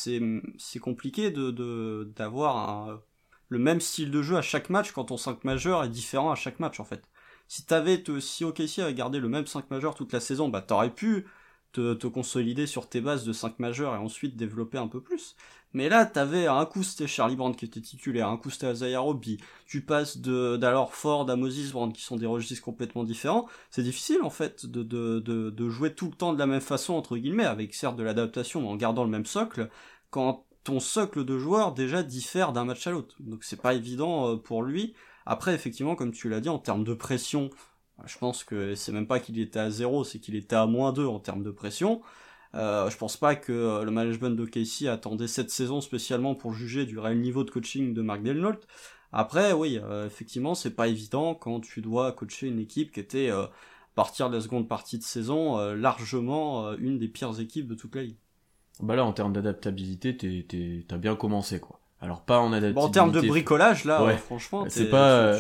c'est 0.58 0.80
compliqué 0.80 1.32
de 1.32 2.12
d'avoir 2.16 3.02
le 3.50 3.60
même 3.60 3.82
style 3.82 4.12
de 4.12 4.22
jeu 4.22 4.38
à 4.38 4.42
chaque 4.42 4.70
match 4.70 4.92
quand 4.92 5.06
ton 5.06 5.18
5 5.18 5.44
majeur 5.46 5.84
est 5.84 5.90
différent 5.90 6.32
à 6.32 6.36
chaque 6.36 6.60
match 6.60 6.80
en 6.80 6.84
fait. 6.86 7.04
Si 7.52 7.66
t'avais 7.66 8.02
si 8.22 8.46
OKC 8.46 8.80
avait 8.80 8.94
gardé 8.94 9.20
le 9.20 9.28
même 9.28 9.46
5 9.46 9.70
majeur 9.72 9.94
toute 9.94 10.14
la 10.14 10.22
saison, 10.22 10.48
bah 10.48 10.62
t'aurais 10.62 10.90
pu 10.90 11.26
te, 11.74 12.08
consolider 12.08 12.66
sur 12.66 12.88
tes 12.88 13.02
bases 13.02 13.26
de 13.26 13.34
5 13.34 13.60
majeurs 13.60 13.94
et 13.94 13.98
ensuite 13.98 14.38
développer 14.38 14.78
un 14.78 14.88
peu 14.88 15.02
plus. 15.02 15.36
Mais 15.74 15.90
là, 15.90 16.06
t'avais 16.06 16.48
un 16.48 16.66
coup 16.66 16.82
c'était 16.82 17.08
Charlie 17.08 17.36
Brand 17.36 17.54
qui 17.54 17.66
était 17.66 17.82
titulaire, 17.82 18.30
un 18.30 18.38
coup 18.38 18.52
c'était 18.52 18.72
Isaiah 18.72 19.02
Roby, 19.02 19.38
tu 19.66 19.82
passes 19.82 20.20
de 20.20 20.56
d'alors 20.56 20.96
Ford 20.96 21.30
à 21.30 21.36
Moses 21.36 21.74
Brand 21.74 21.92
qui 21.92 22.04
sont 22.04 22.16
des 22.16 22.26
registres 22.26 22.64
complètement 22.64 23.04
différents. 23.04 23.50
C'est 23.70 23.84
difficile 23.84 24.22
en 24.24 24.30
fait 24.30 24.66
de, 24.66 24.82
de, 24.84 25.20
de, 25.20 25.70
jouer 25.70 25.94
tout 25.94 26.06
le 26.06 26.16
temps 26.16 26.32
de 26.32 26.40
la 26.40 26.48
même 26.48 26.62
façon 26.62 26.94
entre 26.94 27.18
guillemets, 27.18 27.44
avec 27.44 27.74
certes 27.74 27.98
de 27.98 28.04
l'adaptation 28.04 28.70
en 28.70 28.78
gardant 28.78 29.04
le 29.04 29.10
même 29.10 29.26
socle, 29.26 29.70
quand 30.10 30.46
ton 30.64 30.80
socle 30.80 31.26
de 31.26 31.38
joueurs 31.38 31.74
déjà 31.74 32.02
diffère 32.02 32.54
d'un 32.54 32.64
match 32.64 32.88
à 32.88 32.92
l'autre. 32.92 33.18
Donc 33.20 33.44
c'est 33.44 33.62
pas 33.62 33.74
évident 33.74 34.30
euh, 34.30 34.36
pour 34.38 34.64
lui. 34.64 34.94
Après 35.26 35.54
effectivement, 35.54 35.96
comme 35.96 36.12
tu 36.12 36.30
l'as 36.30 36.40
dit, 36.40 36.50
en 36.50 36.60
termes 36.60 36.84
de 36.84 36.94
pression, 36.94 37.50
je 38.06 38.18
pense 38.18 38.44
que 38.44 38.76
c'est 38.76 38.92
même 38.92 39.08
pas 39.08 39.20
qu'il 39.20 39.40
était 39.40 39.60
à 39.60 39.70
zéro, 39.70 40.04
c'est 40.04 40.20
qu'il 40.20 40.36
était 40.36 40.56
à 40.56 40.66
moins 40.66 40.92
2 40.94 41.06
en 41.06 41.20
termes 41.20 41.44
de 41.44 41.52
pression. 41.52 42.02
Euh, 42.54 42.90
je 42.90 42.98
pense 42.98 43.18
pas 43.18 43.36
que 43.36 43.52
euh, 43.52 43.84
le 43.84 43.92
management 43.92 44.32
de 44.32 44.46
Casey 44.46 44.88
attendait 44.88 45.28
cette 45.28 45.52
saison 45.52 45.80
spécialement 45.80 46.36
pour 46.36 46.54
juger 46.54 46.86
du 46.86 47.00
réel 47.00 47.22
niveau 47.22 47.44
de 47.44 47.52
coaching 47.52 47.94
de 47.94 48.02
Mark 48.02 48.24
Delnolt. 48.24 48.68
Après, 49.14 49.54
oui, 49.54 49.80
euh, 49.82 50.06
effectivement, 50.06 50.56
c'est 50.56 50.76
pas 50.76 50.88
évident 50.88 51.36
quand 51.36 51.62
tu 51.62 51.82
dois 51.82 52.12
coacher 52.12 52.48
une 52.48 52.60
équipe 52.60 52.92
qui 52.92 53.00
était, 53.00 53.30
à 53.30 53.52
partir 53.96 54.30
de 54.30 54.36
la 54.36 54.42
seconde 54.42 54.68
partie 54.68 54.98
de 54.98 55.04
saison, 55.04 55.58
largement 55.76 56.74
une 56.74 56.98
des 56.98 57.10
pires 57.10 57.40
équipes 57.40 57.68
de 57.68 57.76
toute 57.76 57.96
la 57.96 58.04
ligue. 58.04 58.18
Bah 58.80 58.96
là, 58.96 59.04
en 59.04 59.12
termes 59.12 59.34
d'adaptabilité, 59.34 60.16
t'as 60.88 60.98
bien 60.98 61.16
commencé, 61.16 61.60
quoi. 61.60 61.81
Alors 62.04 62.22
pas 62.22 62.40
en 62.40 62.52
adaptabilité. 62.52 62.82
en 62.82 62.90
termes 62.90 63.12
de 63.12 63.22
bricolage, 63.22 63.86
là, 63.86 64.18
franchement, 64.18 64.66
c'est 64.70 64.90
pas, 64.90 65.38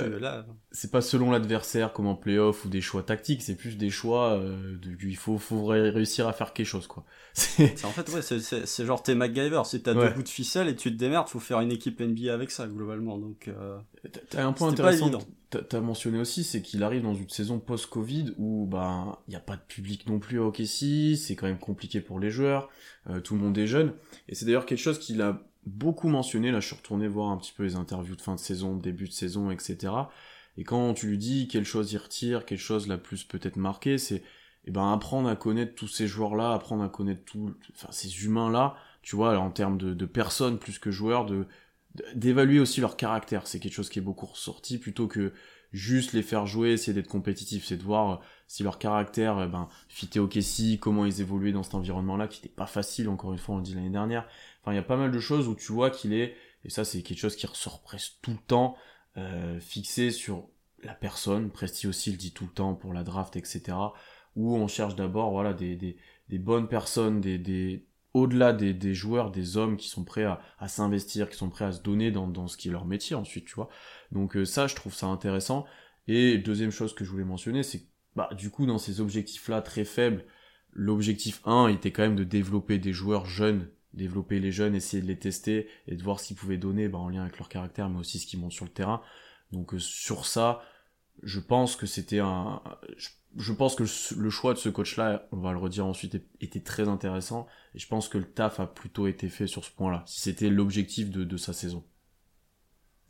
c'est 0.71 0.91
pas 0.91 1.01
selon 1.01 1.31
l'adversaire 1.31 1.91
comme 1.91 2.05
en 2.05 2.13
playoff 2.13 2.65
ou 2.65 2.69
des 2.69 2.81
choix 2.81 3.01
tactiques, 3.01 3.41
c'est 3.41 3.55
plus 3.55 3.77
des 3.77 3.89
choix 3.89 4.33
euh, 4.33 4.77
de, 4.77 4.95
il 5.03 5.17
faut, 5.17 5.39
faut 5.39 5.65
réussir 5.65 6.27
à 6.27 6.33
faire 6.33 6.53
quelque 6.53 6.67
chose, 6.67 6.85
quoi. 6.85 7.03
C'est 7.33 7.85
en 7.85 7.91
fait, 7.91 8.07
ouais, 8.09 8.21
c'est 8.21 8.85
genre 8.85 9.01
t'es 9.01 9.15
MacGyver, 9.15 9.61
c'est 9.65 9.83
t'as 9.83 9.93
deux 9.93 10.09
bouts 10.09 10.21
de 10.21 10.29
ficelle 10.29 10.67
et 10.67 10.75
tu 10.75 10.91
te 10.91 10.97
démerdes, 10.97 11.29
faut 11.29 11.39
faire 11.39 11.61
une 11.61 11.71
équipe 11.71 11.99
NBA 11.99 12.31
avec 12.31 12.51
ça 12.51 12.67
globalement, 12.67 13.17
donc. 13.17 13.47
Euh, 13.47 13.79
t'as 14.29 14.45
un 14.45 14.53
point 14.53 14.69
intéressant. 14.69 15.09
T'as 15.49 15.81
mentionné 15.81 16.19
aussi, 16.19 16.43
c'est 16.43 16.61
qu'il 16.61 16.83
arrive 16.83 17.01
dans 17.03 17.13
une 17.13 17.29
saison 17.29 17.59
post-Covid 17.59 18.35
où 18.37 18.67
ben 18.67 19.17
il 19.27 19.33
y 19.33 19.37
a 19.37 19.41
pas 19.41 19.55
de 19.55 19.61
public 19.67 20.07
non 20.07 20.19
plus 20.19 20.39
à 20.39 20.43
OKC, 20.43 21.17
c'est 21.17 21.35
quand 21.35 21.47
même 21.47 21.59
compliqué 21.59 21.99
pour 21.99 22.19
les 22.19 22.31
joueurs, 22.31 22.69
euh, 23.09 23.19
tout 23.19 23.35
le 23.35 23.41
monde 23.41 23.57
est 23.57 23.67
jeune, 23.67 23.93
et 24.29 24.35
c'est 24.35 24.45
d'ailleurs 24.45 24.65
quelque 24.65 24.79
chose 24.79 24.99
qu'il 24.99 25.21
a 25.21 25.41
beaucoup 25.65 26.07
mentionné, 26.07 26.51
là 26.51 26.59
je 26.59 26.67
suis 26.67 26.75
retourné 26.75 27.07
voir 27.07 27.29
un 27.29 27.37
petit 27.37 27.53
peu 27.53 27.63
les 27.63 27.75
interviews 27.75 28.15
de 28.15 28.21
fin 28.21 28.35
de 28.35 28.39
saison, 28.39 28.75
début 28.75 29.07
de 29.07 29.13
saison, 29.13 29.51
etc. 29.51 29.93
Et 30.57 30.63
quand 30.63 30.93
tu 30.93 31.07
lui 31.07 31.17
dis 31.17 31.47
quelle 31.47 31.65
chose 31.65 31.91
il 31.93 31.97
retire, 31.97 32.45
quelle 32.45 32.57
chose 32.57 32.87
la 32.87 32.97
plus 32.97 33.23
peut-être 33.23 33.57
marquée, 33.57 33.97
c'est 33.97 34.23
eh 34.65 34.71
ben 34.71 34.91
apprendre 34.91 35.29
à 35.29 35.35
connaître 35.35 35.75
tous 35.75 35.87
ces 35.87 36.07
joueurs-là, 36.07 36.53
apprendre 36.53 36.83
à 36.83 36.89
connaître 36.89 37.23
tous, 37.25 37.53
enfin 37.73 37.91
ces 37.91 38.25
humains-là, 38.25 38.75
tu 39.01 39.15
vois, 39.15 39.37
en 39.37 39.49
termes 39.49 39.77
de, 39.77 39.93
de, 39.93 40.05
personnes 40.05 40.59
plus 40.59 40.77
que 40.77 40.91
joueurs, 40.91 41.25
de 41.25 41.47
d'évaluer 42.15 42.59
aussi 42.59 42.79
leur 42.79 42.95
caractère. 42.95 43.47
C'est 43.47 43.59
quelque 43.59 43.73
chose 43.73 43.89
qui 43.89 43.99
est 43.99 44.03
beaucoup 44.03 44.27
ressorti 44.27 44.77
plutôt 44.77 45.07
que 45.07 45.33
juste 45.73 46.13
les 46.13 46.23
faire 46.23 46.45
jouer, 46.45 46.71
essayer 46.71 46.93
d'être 46.93 47.07
compétitif, 47.07 47.65
c'est 47.65 47.77
de 47.77 47.83
voir 47.83 48.11
euh, 48.11 48.15
si 48.47 48.63
leur 48.63 48.77
caractère, 48.77 49.41
eh 49.41 49.47
ben, 49.47 49.69
fitait 49.87 50.19
au 50.19 50.27
Kessie, 50.27 50.79
comment 50.79 51.05
ils 51.05 51.21
évoluaient 51.21 51.53
dans 51.53 51.63
cet 51.63 51.75
environnement-là, 51.75 52.27
qui 52.27 52.39
n'était 52.39 52.53
pas 52.53 52.65
facile, 52.65 53.09
encore 53.09 53.31
une 53.31 53.39
fois, 53.39 53.55
on 53.55 53.57
le 53.59 53.63
dit 53.63 53.73
l'année 53.73 53.89
dernière. 53.89 54.27
Enfin, 54.61 54.73
il 54.73 54.75
y 54.75 54.79
a 54.79 54.83
pas 54.83 54.97
mal 54.97 55.11
de 55.11 55.19
choses 55.19 55.47
où 55.47 55.55
tu 55.55 55.71
vois 55.71 55.89
qu'il 55.89 56.13
est, 56.13 56.35
et 56.63 56.69
ça 56.69 56.85
c'est 56.85 57.01
quelque 57.01 57.19
chose 57.19 57.35
qui 57.35 57.47
ressort 57.47 57.81
presque 57.81 58.13
tout 58.21 58.31
le 58.31 58.37
temps, 58.37 58.75
euh, 59.17 59.59
fixé 59.59 60.11
sur 60.11 60.49
la 60.83 60.93
personne, 60.93 61.51
Presti 61.51 61.87
aussi 61.87 62.11
le 62.11 62.17
dit 62.17 62.33
tout 62.33 62.45
le 62.45 62.51
temps 62.51 62.75
pour 62.75 62.93
la 62.93 63.03
draft, 63.03 63.35
etc., 63.35 63.77
où 64.35 64.55
on 64.55 64.67
cherche 64.67 64.95
d'abord, 64.95 65.31
voilà, 65.31 65.53
des, 65.53 65.75
des, 65.75 65.97
des 66.29 66.39
bonnes 66.39 66.67
personnes, 66.67 67.21
des, 67.21 67.37
des, 67.37 67.85
au-delà 68.13 68.53
des, 68.53 68.73
des, 68.73 68.93
joueurs, 68.93 69.31
des 69.31 69.57
hommes 69.57 69.77
qui 69.77 69.89
sont 69.89 70.03
prêts 70.03 70.23
à, 70.23 70.41
à 70.59 70.67
s'investir, 70.67 71.29
qui 71.29 71.37
sont 71.37 71.49
prêts 71.49 71.65
à 71.65 71.71
se 71.71 71.81
donner 71.81 72.11
dans, 72.11 72.27
dans 72.27 72.47
ce 72.47 72.57
qui 72.57 72.69
est 72.69 72.71
leur 72.71 72.85
métier 72.85 73.15
ensuite, 73.15 73.45
tu 73.45 73.55
vois. 73.55 73.69
Donc 74.11 74.37
euh, 74.37 74.45
ça, 74.45 74.67
je 74.67 74.75
trouve 74.75 74.93
ça 74.93 75.07
intéressant. 75.07 75.65
Et 76.07 76.37
deuxième 76.37 76.71
chose 76.71 76.93
que 76.93 77.03
je 77.03 77.11
voulais 77.11 77.23
mentionner, 77.23 77.63
c'est 77.63 77.85
bah, 78.15 78.29
du 78.37 78.49
coup, 78.49 78.65
dans 78.65 78.77
ces 78.77 78.99
objectifs-là 79.01 79.61
très 79.61 79.85
faibles, 79.85 80.25
l'objectif 80.73 81.41
1 81.45 81.67
était 81.67 81.91
quand 81.91 82.03
même 82.03 82.15
de 82.15 82.23
développer 82.23 82.77
des 82.77 82.93
joueurs 82.93 83.25
jeunes, 83.25 83.69
développer 83.93 84.39
les 84.39 84.51
jeunes, 84.51 84.75
essayer 84.75 85.01
de 85.01 85.07
les 85.07 85.19
tester 85.19 85.67
et 85.87 85.95
de 85.95 86.03
voir 86.03 86.19
ce 86.19 86.27
qu'ils 86.27 86.37
pouvaient 86.37 86.57
donner 86.57 86.87
bah, 86.87 86.99
en 86.99 87.09
lien 87.09 87.23
avec 87.23 87.37
leur 87.37 87.49
caractère, 87.49 87.89
mais 87.89 87.99
aussi 87.99 88.19
ce 88.19 88.27
qu'ils 88.27 88.39
montrent 88.39 88.55
sur 88.55 88.65
le 88.65 88.71
terrain. 88.71 89.01
Donc 89.51 89.73
euh, 89.73 89.79
sur 89.79 90.25
ça, 90.25 90.61
je 91.23 91.39
pense 91.39 91.75
que 91.75 91.85
c'était 91.85 92.19
un... 92.19 92.61
Je, 93.35 93.53
pense 93.53 93.75
que 93.75 93.83
le 94.15 94.29
choix 94.29 94.53
de 94.53 94.59
ce 94.59 94.69
coach-là, 94.69 95.27
on 95.31 95.37
va 95.37 95.51
le 95.51 95.57
redire 95.57 95.85
ensuite, 95.85 96.21
était 96.41 96.61
très 96.61 96.87
intéressant. 96.87 97.47
Et 97.75 97.79
je 97.79 97.87
pense 97.87 98.09
que 98.09 98.17
le 98.17 98.25
taf 98.25 98.59
a 98.59 98.67
plutôt 98.67 99.07
été 99.07 99.29
fait 99.29 99.47
sur 99.47 99.63
ce 99.63 99.71
point-là, 99.71 100.03
si 100.05 100.21
c'était 100.21 100.49
l'objectif 100.49 101.09
de, 101.09 101.23
de 101.23 101.37
sa 101.37 101.53
saison. 101.53 101.85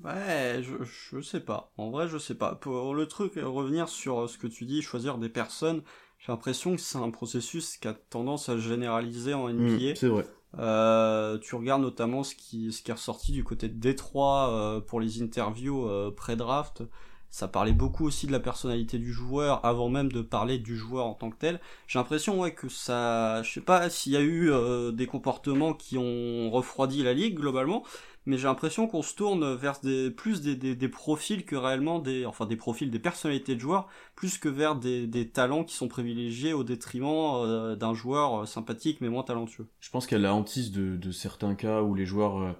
Ouais, 0.03 0.61
je, 0.63 0.83
je 0.83 1.21
sais 1.21 1.39
pas. 1.39 1.71
En 1.77 1.91
vrai, 1.91 2.07
je 2.07 2.17
sais 2.17 2.35
pas. 2.35 2.55
Pour 2.55 2.95
le 2.95 3.07
truc, 3.07 3.33
revenir 3.35 3.87
sur 3.87 4.29
ce 4.29 4.37
que 4.37 4.47
tu 4.47 4.65
dis, 4.65 4.81
choisir 4.81 5.19
des 5.19 5.29
personnes, 5.29 5.83
j'ai 6.17 6.31
l'impression 6.31 6.75
que 6.75 6.81
c'est 6.81 6.97
un 6.97 7.09
processus 7.09 7.77
qui 7.77 7.87
a 7.87 7.93
tendance 7.93 8.49
à 8.49 8.57
généraliser 8.57 9.33
en 9.33 9.49
NBA. 9.49 9.91
Mmh, 9.91 9.95
c'est 9.95 10.07
vrai. 10.07 10.25
Euh, 10.59 11.37
tu 11.39 11.55
regardes 11.55 11.81
notamment 11.81 12.23
ce 12.23 12.35
qui, 12.35 12.71
ce 12.71 12.81
qui 12.81 12.91
est 12.91 12.93
ressorti 12.93 13.31
du 13.31 13.43
côté 13.43 13.69
de 13.69 13.79
Détroit 13.79 14.49
euh, 14.51 14.81
pour 14.81 14.99
les 14.99 15.21
interviews 15.21 15.87
euh, 15.87 16.11
pré-draft. 16.11 16.83
Ça 17.29 17.47
parlait 17.47 17.71
beaucoup 17.71 18.05
aussi 18.05 18.27
de 18.27 18.33
la 18.33 18.41
personnalité 18.41 18.97
du 18.97 19.13
joueur 19.13 19.63
avant 19.65 19.87
même 19.87 20.11
de 20.11 20.21
parler 20.21 20.57
du 20.59 20.75
joueur 20.75 21.05
en 21.05 21.13
tant 21.13 21.29
que 21.29 21.37
tel. 21.37 21.61
J'ai 21.87 21.97
l'impression 21.97 22.41
ouais 22.41 22.53
que 22.53 22.67
ça, 22.67 23.41
je 23.43 23.53
sais 23.53 23.61
pas 23.61 23.89
s'il 23.89 24.11
y 24.11 24.17
a 24.17 24.19
eu 24.19 24.51
euh, 24.51 24.91
des 24.91 25.07
comportements 25.07 25.73
qui 25.73 25.97
ont 25.97 26.51
refroidi 26.51 27.03
la 27.03 27.13
ligue 27.13 27.35
globalement, 27.39 27.83
mais 28.25 28.37
j'ai 28.37 28.43
l'impression 28.43 28.87
qu'on 28.87 29.01
se 29.01 29.15
tourne 29.15 29.55
vers 29.55 29.79
plus 30.15 30.41
des, 30.41 30.87
profils 30.89 31.43
que 31.43 31.55
réellement 31.55 31.99
des, 31.99 32.25
enfin 32.25 32.45
des 32.45 32.55
profils, 32.55 32.91
des 32.91 32.99
personnalités 32.99 33.55
de 33.55 33.59
joueurs, 33.59 33.87
plus 34.15 34.37
que 34.37 34.49
vers 34.49 34.75
des, 34.75 35.29
talents 35.33 35.63
qui 35.63 35.75
sont 35.75 35.87
privilégiés 35.87 36.53
au 36.53 36.63
détriment 36.63 37.43
euh, 37.43 37.75
d'un 37.75 37.93
joueur 37.93 38.41
euh, 38.41 38.45
sympathique 38.45 38.99
mais 39.01 39.09
moins 39.09 39.23
talentueux. 39.23 39.67
Je 39.79 39.89
pense 39.89 40.11
a 40.11 40.17
la 40.17 40.33
hantise 40.33 40.71
de, 40.71 40.97
de, 40.97 41.11
certains 41.11 41.55
cas 41.55 41.81
où 41.81 41.95
les 41.95 42.05
joueurs 42.05 42.41
euh, 42.41 42.51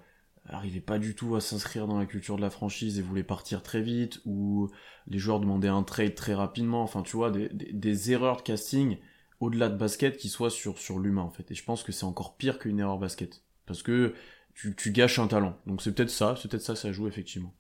arrivaient 0.45 0.79
pas 0.79 0.97
du 0.97 1.15
tout 1.15 1.35
à 1.35 1.41
s'inscrire 1.41 1.87
dans 1.87 1.99
la 1.99 2.05
culture 2.05 2.37
de 2.37 2.41
la 2.41 2.49
franchise 2.49 2.97
et 2.97 3.01
voulaient 3.01 3.23
partir 3.23 3.61
très 3.61 3.81
vite, 3.81 4.21
ou 4.25 4.69
les 5.07 5.19
joueurs 5.19 5.39
demandaient 5.39 5.67
un 5.67 5.83
trade 5.83 6.15
très 6.15 6.33
rapidement, 6.33 6.81
enfin 6.81 7.03
tu 7.03 7.17
vois, 7.17 7.31
des, 7.31 8.11
erreurs 8.11 8.37
de 8.37 8.41
casting 8.41 8.97
au-delà 9.39 9.69
de 9.69 9.77
basket 9.77 10.17
qui 10.17 10.29
soient 10.29 10.49
sur 10.49 10.99
l'humain 10.99 11.23
en 11.23 11.29
fait. 11.29 11.51
Et 11.51 11.55
je 11.55 11.63
pense 11.63 11.83
que 11.83 11.91
c'est 11.91 12.05
encore 12.05 12.37
pire 12.37 12.57
qu'une 12.57 12.79
erreur 12.79 12.97
basket. 12.97 13.43
Parce 13.65 13.83
que 13.83 14.13
tu, 14.61 14.75
tu 14.75 14.91
gâches 14.91 15.17
un 15.17 15.27
talent. 15.27 15.57
Donc 15.65 15.81
c'est 15.81 15.91
peut-être 15.91 16.11
ça, 16.11 16.35
c'est 16.39 16.49
peut-être 16.49 16.63
ça 16.63 16.75
ça 16.75 16.91
joue 16.91 17.07
effectivement. 17.07 17.53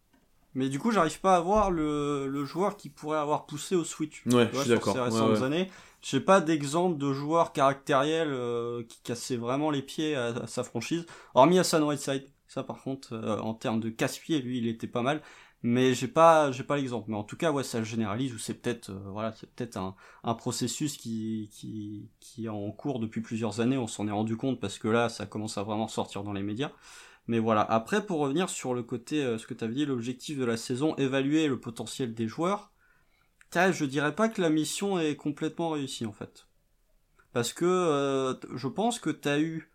Mais 0.53 0.69
du 0.69 0.79
coup, 0.79 0.91
j'arrive 0.91 1.19
pas 1.21 1.37
à 1.37 1.39
voir 1.39 1.71
le, 1.71 2.27
le 2.27 2.45
joueur 2.45 2.75
qui 2.75 2.89
pourrait 2.89 3.17
avoir 3.17 3.45
poussé 3.45 3.75
au 3.75 3.85
switch. 3.85 4.23
Ouais, 4.25 4.49
je 4.53 4.59
suis 4.59 4.69
d'accord. 4.69 4.93
Ces 4.93 4.99
récentes 4.99 5.29
ouais, 5.29 5.39
ouais. 5.39 5.43
années, 5.43 5.71
j'ai 6.01 6.19
pas 6.19 6.41
d'exemple 6.41 6.97
de 6.97 7.13
joueur 7.13 7.53
caractériel 7.53 8.27
euh, 8.31 8.83
qui 8.83 8.99
cassait 9.01 9.37
vraiment 9.37 9.71
les 9.71 9.81
pieds 9.81 10.15
à, 10.15 10.27
à, 10.27 10.47
sa 10.47 10.63
franchise. 10.63 11.05
Hormis 11.35 11.57
Hassan 11.57 11.83
Whiteside, 11.83 12.25
ça 12.47 12.63
par 12.63 12.83
contre, 12.83 13.13
euh, 13.13 13.39
en 13.39 13.53
termes 13.53 13.79
de 13.79 13.89
casse-pied, 13.89 14.41
lui, 14.41 14.57
il 14.57 14.67
était 14.67 14.87
pas 14.87 15.01
mal. 15.01 15.21
Mais 15.63 15.93
j'ai 15.93 16.07
pas, 16.07 16.51
j'ai 16.51 16.63
pas 16.63 16.77
l'exemple. 16.77 17.09
Mais 17.11 17.17
en 17.17 17.23
tout 17.23 17.37
cas, 17.37 17.51
ouais, 17.51 17.63
ça 17.63 17.79
le 17.79 17.85
généralise 17.85 18.33
ou 18.33 18.39
c'est 18.39 18.55
peut-être, 18.55 18.89
euh, 18.89 18.99
voilà, 19.11 19.31
c'est 19.33 19.49
peut-être 19.53 19.77
un, 19.77 19.95
un 20.23 20.33
processus 20.33 20.97
qui, 20.97 21.49
qui, 21.53 22.09
qui 22.19 22.45
est 22.45 22.49
en 22.49 22.71
cours 22.71 22.99
depuis 22.99 23.21
plusieurs 23.21 23.59
années. 23.61 23.77
On 23.77 23.87
s'en 23.87 24.07
est 24.07 24.11
rendu 24.11 24.37
compte 24.37 24.59
parce 24.59 24.79
que 24.79 24.87
là, 24.87 25.09
ça 25.09 25.25
commence 25.25 25.57
à 25.57 25.63
vraiment 25.63 25.87
sortir 25.87 26.23
dans 26.23 26.33
les 26.33 26.43
médias. 26.43 26.71
Mais 27.27 27.39
voilà. 27.39 27.61
Après, 27.61 28.05
pour 28.05 28.19
revenir 28.19 28.49
sur 28.49 28.73
le 28.73 28.83
côté, 28.83 29.23
euh, 29.23 29.37
ce 29.37 29.47
que 29.47 29.53
tu 29.53 29.63
avais 29.63 29.75
dit, 29.75 29.85
l'objectif 29.85 30.37
de 30.37 30.45
la 30.45 30.57
saison, 30.57 30.95
évaluer 30.97 31.47
le 31.47 31.59
potentiel 31.59 32.13
des 32.13 32.27
joueurs. 32.27 32.71
Je 33.53 33.83
dirais 33.83 34.15
pas 34.15 34.29
que 34.29 34.41
la 34.41 34.49
mission 34.49 34.97
est 34.97 35.17
complètement 35.17 35.71
réussie 35.71 36.05
en 36.05 36.13
fait, 36.13 36.47
parce 37.33 37.51
que 37.51 37.65
euh, 37.65 38.33
je 38.55 38.67
pense 38.69 38.97
que 38.97 39.09
t'as 39.09 39.39
eu, 39.39 39.69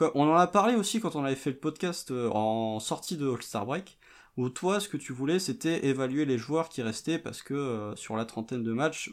on 0.00 0.28
en 0.28 0.34
a 0.34 0.48
parlé 0.48 0.74
aussi 0.74 0.98
quand 0.98 1.14
on 1.14 1.24
avait 1.24 1.36
fait 1.36 1.50
le 1.50 1.58
podcast 1.58 2.10
euh, 2.10 2.28
en 2.30 2.80
sortie 2.80 3.16
de 3.16 3.30
All 3.30 3.40
Star 3.42 3.64
Break, 3.64 3.96
où 4.36 4.48
toi, 4.50 4.80
ce 4.80 4.88
que 4.88 4.96
tu 4.96 5.12
voulais, 5.12 5.38
c'était 5.38 5.86
évaluer 5.86 6.24
les 6.24 6.38
joueurs 6.38 6.68
qui 6.68 6.82
restaient, 6.82 7.18
parce 7.18 7.42
que 7.42 7.54
euh, 7.54 7.96
sur 7.96 8.16
la 8.16 8.24
trentaine 8.24 8.62
de 8.62 8.72
matchs, 8.72 9.12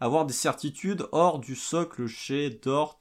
avoir 0.00 0.26
des 0.26 0.32
certitudes 0.32 1.06
hors 1.12 1.38
du 1.38 1.54
socle 1.54 2.06
chez 2.06 2.50
Dort, 2.50 2.98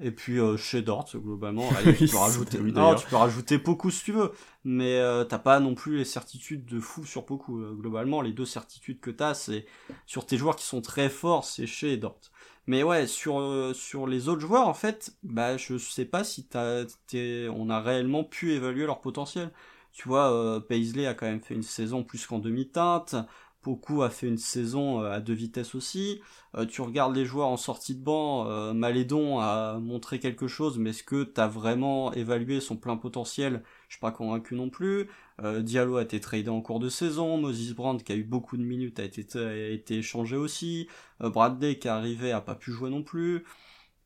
et 0.00 0.10
puis 0.10 0.40
euh, 0.40 0.56
chez 0.56 0.82
Dort, 0.82 1.08
globalement, 1.14 1.70
allez, 1.76 1.94
tu, 1.94 2.08
peux 2.08 2.16
rajouter... 2.16 2.58
oui, 2.58 2.72
non, 2.72 2.94
tu 2.96 3.06
peux 3.06 3.16
rajouter 3.16 3.58
beaucoup 3.58 3.90
si 3.90 4.04
tu 4.04 4.12
veux, 4.12 4.32
mais 4.64 4.98
euh, 4.98 5.24
t'as 5.24 5.38
pas 5.38 5.60
non 5.60 5.74
plus 5.74 5.98
les 5.98 6.04
certitudes 6.04 6.64
de 6.64 6.80
fou 6.80 7.04
sur 7.04 7.22
beaucoup. 7.24 7.60
Euh, 7.60 7.72
globalement, 7.74 8.20
les 8.20 8.32
deux 8.32 8.44
certitudes 8.44 9.00
que 9.00 9.10
t'as, 9.10 9.34
c'est 9.34 9.66
sur 10.06 10.26
tes 10.26 10.36
joueurs 10.36 10.56
qui 10.56 10.64
sont 10.64 10.80
très 10.80 11.08
forts, 11.08 11.44
c'est 11.44 11.66
chez 11.66 11.96
Dort. 11.96 12.18
Mais 12.66 12.82
ouais, 12.82 13.06
sur 13.06 13.38
euh, 13.38 13.72
sur 13.74 14.06
les 14.06 14.28
autres 14.28 14.40
joueurs, 14.40 14.66
en 14.66 14.74
fait, 14.74 15.16
bah 15.22 15.56
je 15.56 15.78
sais 15.78 16.06
pas 16.06 16.24
si 16.24 16.46
t'as, 16.46 16.84
on 17.14 17.70
a 17.70 17.80
réellement 17.80 18.24
pu 18.24 18.52
évaluer 18.52 18.86
leur 18.86 19.00
potentiel. 19.00 19.52
Tu 19.94 20.08
vois, 20.08 20.32
euh, 20.32 20.60
Paisley 20.60 21.06
a 21.06 21.14
quand 21.14 21.26
même 21.26 21.40
fait 21.40 21.54
une 21.54 21.62
saison 21.62 22.04
plus 22.04 22.26
qu'en 22.26 22.38
demi-teinte. 22.38 23.16
Poku 23.62 24.02
a 24.02 24.10
fait 24.10 24.26
une 24.28 24.36
saison 24.38 25.00
à 25.00 25.20
deux 25.20 25.32
vitesses 25.32 25.74
aussi. 25.74 26.20
Euh, 26.54 26.66
tu 26.66 26.82
regardes 26.82 27.16
les 27.16 27.24
joueurs 27.24 27.48
en 27.48 27.56
sortie 27.56 27.94
de 27.94 28.02
banc, 28.04 28.46
euh, 28.46 28.74
Malédon 28.74 29.38
a 29.40 29.78
montré 29.80 30.18
quelque 30.18 30.48
chose, 30.48 30.78
mais 30.78 30.90
est-ce 30.90 31.02
que 31.02 31.24
tu 31.24 31.40
as 31.40 31.48
vraiment 31.48 32.12
évalué 32.12 32.60
son 32.60 32.76
plein 32.76 32.96
potentiel? 32.98 33.62
Je 33.88 33.94
suis 33.94 34.00
pas 34.00 34.12
convaincu 34.12 34.54
non 34.54 34.68
plus. 34.68 35.08
Euh, 35.42 35.62
Diallo 35.62 35.96
a 35.96 36.02
été 36.02 36.20
tradé 36.20 36.48
en 36.50 36.60
cours 36.60 36.78
de 36.78 36.88
saison, 36.88 37.38
Moses 37.38 37.72
Brand 37.74 38.02
qui 38.02 38.12
a 38.12 38.16
eu 38.16 38.22
beaucoup 38.24 38.56
de 38.56 38.62
minutes 38.62 39.00
a 39.00 39.04
été, 39.04 39.26
a 39.38 39.68
été 39.68 39.96
échangé 39.98 40.36
aussi, 40.36 40.88
euh, 41.22 41.30
Bradley 41.30 41.78
qui 41.78 41.88
est 41.88 41.90
arrivé 41.90 42.32
a 42.32 42.40
pas 42.40 42.54
pu 42.54 42.70
jouer 42.72 42.90
non 42.90 43.02
plus. 43.02 43.44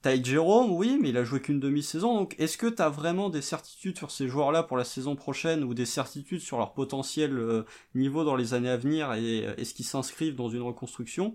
Ty 0.03 0.23
Jerome, 0.25 0.71
oui, 0.71 0.99
mais 1.01 1.09
il 1.09 1.17
a 1.17 1.25
joué 1.25 1.41
qu'une 1.41 1.59
demi-saison, 1.59 2.15
donc 2.15 2.37
est-ce 2.39 2.57
que 2.57 2.69
tu 2.69 2.81
as 2.81 2.89
vraiment 2.89 3.31
des 3.31 3.43
certitudes 3.43 3.99
sur 3.99 4.13
ces 4.13 4.29
joueurs-là 4.29 4.63
pour 4.63 4.77
la 4.77 4.85
saison 4.85 5.17
prochaine, 5.17 5.65
ou 5.65 5.75
des 5.75 5.87
certitudes 5.87 6.41
sur 6.41 6.59
leur 6.59 6.73
potentiel 6.73 7.37
euh, 7.37 7.65
niveau 7.95 8.25
dans 8.25 8.37
les 8.37 8.55
années 8.55 8.71
à 8.71 8.77
venir, 8.77 9.13
et 9.15 9.47
euh, 9.47 9.57
est-ce 9.57 9.75
qu'ils 9.75 9.87
s'inscrivent 9.87 10.37
dans 10.37 10.51
une 10.51 10.63
reconstruction? 10.63 11.35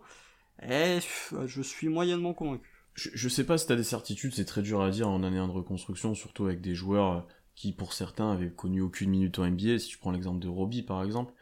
Eh, 0.61 0.99
je 1.45 1.61
suis 1.61 1.89
moyennement 1.89 2.33
convaincu. 2.33 2.69
Je, 2.93 3.09
je 3.13 3.29
sais 3.29 3.45
pas 3.45 3.57
si 3.57 3.67
t'as 3.67 3.75
des 3.75 3.83
certitudes, 3.83 4.33
c'est 4.33 4.45
très 4.45 4.61
dur 4.61 4.81
à 4.81 4.89
dire 4.91 5.09
en 5.09 5.23
année 5.23 5.39
1 5.39 5.47
de 5.47 5.53
reconstruction, 5.53 6.13
surtout 6.13 6.45
avec 6.45 6.61
des 6.61 6.75
joueurs 6.75 7.11
euh, 7.11 7.21
qui, 7.55 7.73
pour 7.73 7.93
certains, 7.93 8.31
avaient 8.31 8.51
connu 8.51 8.81
aucune 8.81 9.09
minute 9.09 9.39
en 9.39 9.45
NBA, 9.45 9.79
si 9.79 9.89
tu 9.89 9.97
prends 9.97 10.11
l'exemple 10.11 10.39
de 10.39 10.47
Robbie, 10.47 10.83
par 10.83 11.03
exemple. 11.03 11.33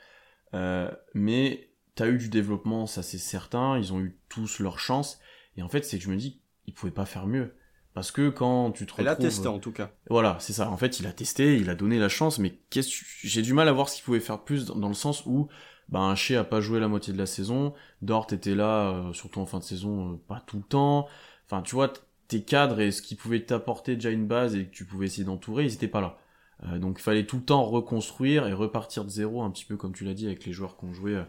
Euh, 0.54 0.90
mais 1.14 1.70
t'as 1.96 2.08
eu 2.08 2.18
du 2.18 2.30
développement, 2.30 2.88
ça 2.88 3.04
c'est 3.04 3.18
certain, 3.18 3.78
ils 3.78 3.94
ont 3.94 4.00
eu 4.00 4.18
tous 4.30 4.60
leur 4.60 4.80
chance, 4.80 5.20
et 5.58 5.62
en 5.62 5.70
fait, 5.70 5.84
c'est 5.84 5.98
que 5.98 6.04
je 6.04 6.10
me 6.10 6.16
dis 6.16 6.42
il 6.72 6.74
pouvait 6.74 6.92
pas 6.92 7.06
faire 7.06 7.28
mieux. 7.28 7.54
Parce 7.94 8.12
que 8.12 8.30
quand 8.30 8.72
tu 8.72 8.86
te 8.86 8.94
retrouves... 8.94 9.06
Il 9.06 9.10
a 9.10 9.16
testé 9.18 9.48
en 9.48 9.60
tout 9.60 9.74
cas. 9.74 9.92
Voilà, 10.10 10.38
c'est 10.40 10.54
ça. 10.54 10.70
En 10.70 10.78
fait, 10.78 11.02
il 11.02 11.08
a 11.08 11.12
testé, 11.12 11.58
il 11.58 11.70
a 11.70 11.76
donné 11.76 12.00
la 12.00 12.08
chance, 12.08 12.40
mais 12.40 12.58
qu'est-ce 12.70 13.04
j'ai 13.24 13.42
du 13.42 13.54
mal 13.54 13.68
à 13.68 13.74
voir 13.74 13.90
ce 13.90 13.96
qu'il 13.96 14.06
pouvait 14.06 14.22
faire 14.22 14.40
plus 14.40 14.66
dans, 14.66 14.88
le 14.88 14.94
sens 14.94 15.26
où 15.26 15.50
ben 15.90 16.16
Shea 16.16 16.40
a 16.40 16.44
pas 16.46 16.62
joué 16.62 16.80
la 16.80 16.88
moitié 16.88 17.12
de 17.12 17.18
la 17.18 17.26
saison, 17.26 17.74
Dort 18.02 18.28
était 18.32 18.56
là, 18.56 18.92
euh, 18.92 19.14
surtout 19.14 19.42
en 19.42 19.46
fin 19.46 19.60
de 19.60 19.66
saison, 19.66 20.14
euh, 20.14 20.16
pas 20.26 20.42
tout 20.48 20.58
le 20.58 20.64
temps. 20.64 21.10
Enfin, 21.46 21.62
tu 21.62 21.76
vois, 21.76 21.92
tes 22.30 22.44
cadres 22.44 22.80
et 22.80 22.92
ce 22.92 23.02
qui 23.02 23.16
pouvait 23.16 23.44
t'apporter 23.44 23.96
déjà 23.96 24.10
une 24.10 24.26
base 24.26 24.56
et 24.56 24.68
que 24.68 24.72
tu 24.72 24.86
pouvais 24.86 25.08
essayer 25.08 25.26
d'entourer, 25.26 25.66
ils 25.66 25.74
étaient 25.74 25.90
pas 25.90 26.00
là. 26.00 26.18
Euh, 26.64 26.80
donc 26.80 27.00
il 27.00 27.04
fallait 27.04 27.26
tout 27.26 27.38
le 27.38 27.44
temps 27.44 27.64
reconstruire 27.66 28.48
et 28.48 28.54
repartir 28.54 29.04
de 29.04 29.10
zéro, 29.10 29.42
un 29.42 29.52
petit 29.52 29.66
peu 29.66 29.76
comme 29.76 29.92
tu 29.92 30.06
l'as 30.06 30.14
dit 30.14 30.28
avec 30.28 30.46
les 30.46 30.54
joueurs 30.54 30.78
qui 30.78 30.86
ont 30.86 30.94
joué, 30.94 31.22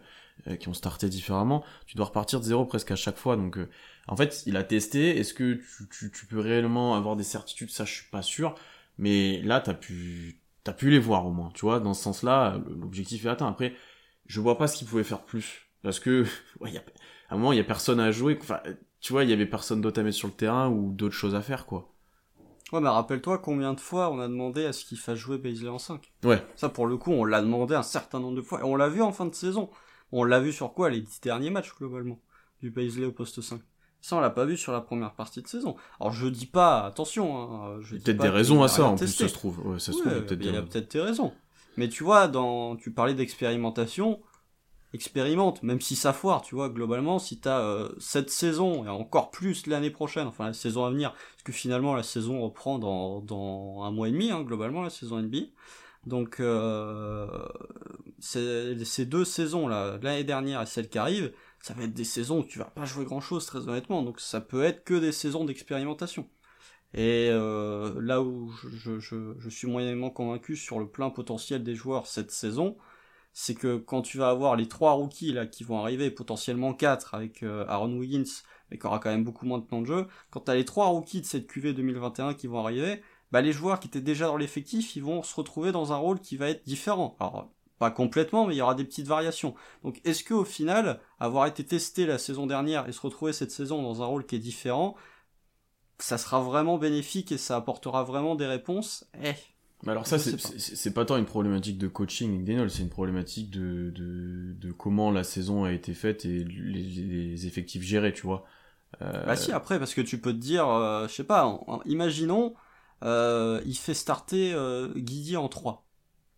qui 0.58 0.68
ont 0.68 0.74
starté 0.74 1.08
différemment. 1.08 1.64
Tu 1.86 1.96
dois 1.96 2.06
repartir 2.06 2.40
de 2.40 2.44
zéro 2.44 2.64
presque 2.64 2.90
à 2.90 2.96
chaque 2.96 3.16
fois, 3.16 3.36
donc 3.36 3.58
euh, 3.58 3.68
en 4.08 4.16
fait, 4.16 4.42
il 4.46 4.56
a 4.56 4.64
testé. 4.64 5.18
Est-ce 5.18 5.34
que 5.34 5.54
tu, 5.54 5.88
tu, 5.90 6.10
tu, 6.10 6.26
peux 6.26 6.40
réellement 6.40 6.94
avoir 6.94 7.16
des 7.16 7.24
certitudes? 7.24 7.70
Ça, 7.70 7.84
je 7.84 7.92
suis 7.92 8.10
pas 8.10 8.22
sûr. 8.22 8.54
Mais 8.98 9.40
là, 9.42 9.60
t'as 9.60 9.74
pu, 9.74 10.40
t'as 10.64 10.72
pu 10.72 10.90
les 10.90 10.98
voir 10.98 11.26
au 11.26 11.30
moins. 11.30 11.50
Tu 11.54 11.60
vois, 11.62 11.80
dans 11.80 11.94
ce 11.94 12.02
sens-là, 12.02 12.60
l'objectif 12.68 13.24
est 13.24 13.28
atteint. 13.28 13.48
Après, 13.48 13.74
je 14.26 14.40
vois 14.40 14.58
pas 14.58 14.66
ce 14.66 14.76
qu'il 14.76 14.86
pouvait 14.86 15.04
faire 15.04 15.22
plus 15.22 15.68
parce 15.82 16.00
que, 16.00 16.24
ouais, 16.60 16.72
y 16.72 16.78
a, 16.78 16.82
à 17.28 17.34
un 17.34 17.36
moment, 17.36 17.52
il 17.52 17.58
y 17.58 17.60
a 17.60 17.64
personne 17.64 18.00
à 18.00 18.10
jouer. 18.10 18.38
Enfin, 18.40 18.60
tu 19.00 19.12
vois, 19.12 19.24
il 19.24 19.30
y 19.30 19.32
avait 19.32 19.46
personne 19.46 19.80
d'autre 19.80 20.00
à 20.00 20.02
mettre 20.02 20.16
sur 20.16 20.28
le 20.28 20.34
terrain 20.34 20.68
ou 20.68 20.92
d'autres 20.92 21.14
choses 21.14 21.34
à 21.34 21.42
faire, 21.42 21.66
quoi. 21.66 21.88
Ouais, 22.72 22.80
mais 22.80 22.88
rappelle-toi 22.88 23.38
combien 23.38 23.74
de 23.74 23.80
fois 23.80 24.10
on 24.10 24.18
a 24.18 24.28
demandé 24.28 24.64
à 24.64 24.72
ce 24.72 24.86
qu'il 24.86 24.98
fasse 24.98 25.18
jouer 25.18 25.36
Baisley 25.36 25.68
en 25.68 25.78
5. 25.78 26.10
Ouais. 26.24 26.42
Ça, 26.56 26.70
pour 26.70 26.86
le 26.86 26.96
coup, 26.96 27.12
on 27.12 27.24
l'a 27.24 27.42
demandé 27.42 27.74
un 27.74 27.82
certain 27.82 28.18
nombre 28.18 28.36
de 28.36 28.40
fois. 28.40 28.60
Et 28.60 28.62
on 28.62 28.76
l'a 28.76 28.88
vu 28.88 29.02
en 29.02 29.12
fin 29.12 29.26
de 29.26 29.34
saison. 29.34 29.68
On 30.12 30.24
l'a 30.24 30.40
vu 30.40 30.52
sur 30.52 30.72
quoi 30.74 30.90
Les 30.90 31.00
dix 31.00 31.20
derniers 31.20 31.50
matchs, 31.50 31.74
globalement. 31.76 32.18
Du 32.60 32.70
Baisley 32.70 33.06
au 33.06 33.12
poste 33.12 33.40
5. 33.40 33.60
Ça, 34.00 34.16
on 34.16 34.20
l'a 34.20 34.30
pas 34.30 34.44
vu 34.44 34.56
sur 34.56 34.72
la 34.72 34.80
première 34.80 35.14
partie 35.14 35.42
de 35.42 35.46
saison. 35.48 35.76
Alors, 36.00 36.12
je 36.12 36.26
dis 36.28 36.46
pas, 36.46 36.84
attention, 36.86 37.36
hein, 37.40 37.80
je 37.80 37.96
Il 37.96 37.98
y 37.98 38.02
a 38.02 38.04
peut-être 38.04 38.18
des 38.18 38.28
raisons 38.28 38.62
à 38.62 38.68
ça, 38.68 38.84
en 38.84 38.96
plus, 38.96 39.08
ça 39.08 39.28
se 39.28 39.34
trouve. 39.34 39.66
Ouais, 39.66 39.78
ça 39.78 39.92
se 39.92 39.98
Ouais, 39.98 40.02
trouve, 40.02 40.12
il 40.12 40.16
y 40.16 40.18
a 40.18 40.22
peut-être 40.22 40.40
il 40.40 40.46
y 40.46 40.50
des- 40.52 40.56
a 40.58 40.62
peut-être 40.62 40.88
tes 40.88 41.00
raisons. 41.00 41.32
Mais 41.76 41.88
tu 41.88 42.04
vois, 42.04 42.28
dans, 42.28 42.76
tu 42.76 42.92
parlais 42.92 43.14
d'expérimentation, 43.14 44.20
expérimente, 44.92 45.62
même 45.62 45.80
si 45.80 45.96
ça 45.96 46.12
foire, 46.12 46.42
tu 46.42 46.54
vois, 46.54 46.68
globalement, 46.68 47.18
si 47.18 47.40
t'as 47.40 47.60
euh, 47.60 47.88
cette 47.98 48.30
saison, 48.30 48.84
et 48.84 48.88
encore 48.88 49.30
plus 49.30 49.66
l'année 49.66 49.90
prochaine, 49.90 50.26
enfin 50.26 50.46
la 50.46 50.52
saison 50.52 50.84
à 50.84 50.90
venir, 50.90 51.12
parce 51.12 51.42
que 51.44 51.52
finalement 51.52 51.94
la 51.94 52.02
saison 52.02 52.42
reprend 52.42 52.78
dans, 52.78 53.20
dans 53.20 53.82
un 53.84 53.90
mois 53.90 54.08
et 54.08 54.12
demi, 54.12 54.30
hein, 54.30 54.42
globalement, 54.42 54.82
la 54.82 54.90
saison 54.90 55.18
NBA. 55.18 55.46
Donc, 56.06 56.40
euh, 56.40 57.26
ces 58.18 59.06
deux 59.06 59.24
saisons, 59.24 59.68
là, 59.68 59.98
l'année 60.02 60.24
dernière 60.24 60.62
et 60.62 60.66
celle 60.66 60.88
qui 60.88 60.98
arrive, 60.98 61.32
ça 61.60 61.74
va 61.74 61.84
être 61.84 61.94
des 61.94 62.04
saisons 62.04 62.40
où 62.40 62.44
tu 62.44 62.58
vas 62.58 62.64
pas 62.66 62.84
jouer 62.84 63.04
grand 63.04 63.20
chose, 63.20 63.46
très 63.46 63.68
honnêtement, 63.68 64.02
donc 64.02 64.20
ça 64.20 64.40
peut 64.40 64.64
être 64.64 64.84
que 64.84 64.94
des 64.94 65.12
saisons 65.12 65.44
d'expérimentation. 65.44 66.28
Et 66.94 67.28
euh, 67.30 67.94
là 68.00 68.20
où 68.20 68.52
je 68.52 69.48
suis 69.48 69.66
moyennement 69.68 70.10
convaincu 70.10 70.56
sur 70.56 70.78
le 70.78 70.88
plein 70.88 71.10
potentiel 71.10 71.62
des 71.62 71.74
joueurs 71.74 72.06
cette 72.06 72.30
saison, 72.30 72.76
c'est 73.32 73.54
que 73.54 73.76
quand 73.76 74.02
tu 74.02 74.18
vas 74.18 74.28
avoir 74.28 74.56
les 74.56 74.68
trois 74.68 74.92
rookies 74.92 75.32
là 75.32 75.46
qui 75.46 75.64
vont 75.64 75.80
arriver, 75.80 76.10
potentiellement 76.10 76.74
quatre 76.74 77.14
avec 77.14 77.42
euh, 77.42 77.64
Aaron 77.66 77.96
Wiggins, 77.96 78.24
mais 78.70 78.78
qui 78.78 78.86
aura 78.86 78.98
quand 78.98 79.10
même 79.10 79.24
beaucoup 79.24 79.46
moins 79.46 79.58
de 79.58 79.66
temps 79.66 79.80
de 79.80 79.86
jeu, 79.86 80.06
quand 80.30 80.40
tu 80.40 80.50
as 80.50 80.54
les 80.54 80.64
trois 80.64 80.86
rookies 80.86 81.20
de 81.22 81.26
cette 81.26 81.46
QV 81.46 81.72
2021 81.72 82.34
qui 82.34 82.46
vont 82.46 82.58
arriver, 82.60 83.02
bah 83.32 83.40
les 83.40 83.52
joueurs 83.52 83.80
qui 83.80 83.88
étaient 83.88 84.00
déjà 84.00 84.26
dans 84.26 84.36
l'effectif, 84.36 84.96
ils 84.96 85.02
vont 85.02 85.22
se 85.22 85.34
retrouver 85.34 85.72
dans 85.72 85.92
un 85.92 85.96
rôle 85.96 86.20
qui 86.20 86.36
va 86.36 86.50
être 86.50 86.64
différent. 86.64 87.16
Alors 87.20 87.50
pas 87.78 87.90
complètement, 87.90 88.46
mais 88.46 88.54
il 88.54 88.58
y 88.58 88.62
aura 88.62 88.76
des 88.76 88.84
petites 88.84 89.08
variations. 89.08 89.54
Donc 89.82 90.00
est-ce 90.04 90.22
que 90.22 90.34
au 90.34 90.44
final, 90.44 91.00
avoir 91.18 91.46
été 91.46 91.64
testé 91.64 92.06
la 92.06 92.18
saison 92.18 92.46
dernière 92.46 92.88
et 92.88 92.92
se 92.92 93.00
retrouver 93.00 93.32
cette 93.32 93.50
saison 93.50 93.82
dans 93.82 94.02
un 94.02 94.06
rôle 94.06 94.24
qui 94.26 94.36
est 94.36 94.38
différent, 94.38 94.96
ça 95.98 96.18
sera 96.18 96.40
vraiment 96.40 96.78
bénéfique 96.78 97.32
et 97.32 97.38
ça 97.38 97.56
apportera 97.56 98.02
vraiment 98.04 98.34
des 98.34 98.46
réponses? 98.46 99.04
Eh, 99.22 99.32
Mais 99.84 99.92
alors 99.92 100.06
ça, 100.06 100.18
c'est- 100.18 100.36
pas. 100.90 100.90
pas 100.94 101.04
tant 101.04 101.16
une 101.16 101.24
problématique 101.24 101.78
de 101.78 101.88
coaching 101.88 102.30
McDaniel, 102.30 102.70
c'est 102.70 102.82
une 102.82 102.88
problématique 102.88 103.50
de, 103.50 103.90
de, 103.90 104.52
de 104.54 104.72
comment 104.72 105.10
la 105.10 105.24
saison 105.24 105.64
a 105.64 105.72
été 105.72 105.92
faite 105.94 106.24
et 106.24 106.44
les, 106.44 106.82
les 106.82 107.46
effectifs 107.46 107.82
gérés, 107.82 108.12
tu 108.12 108.22
vois. 108.22 108.44
Euh, 109.00 109.24
Bah 109.26 109.36
si 109.36 109.52
après 109.52 109.78
parce 109.78 109.94
que 109.94 110.00
tu 110.00 110.20
peux 110.20 110.32
te 110.32 110.38
dire, 110.38 110.68
euh, 110.68 111.08
je 111.08 111.14
sais 111.14 111.24
pas, 111.24 111.46
en- 111.46 111.64
en- 111.66 111.82
imaginons, 111.84 112.54
il 113.02 113.76
fait 113.76 113.94
starter 113.94 114.52
euh, 114.54 114.88
Guidi 114.96 115.36
en 115.36 115.48
3. 115.48 115.86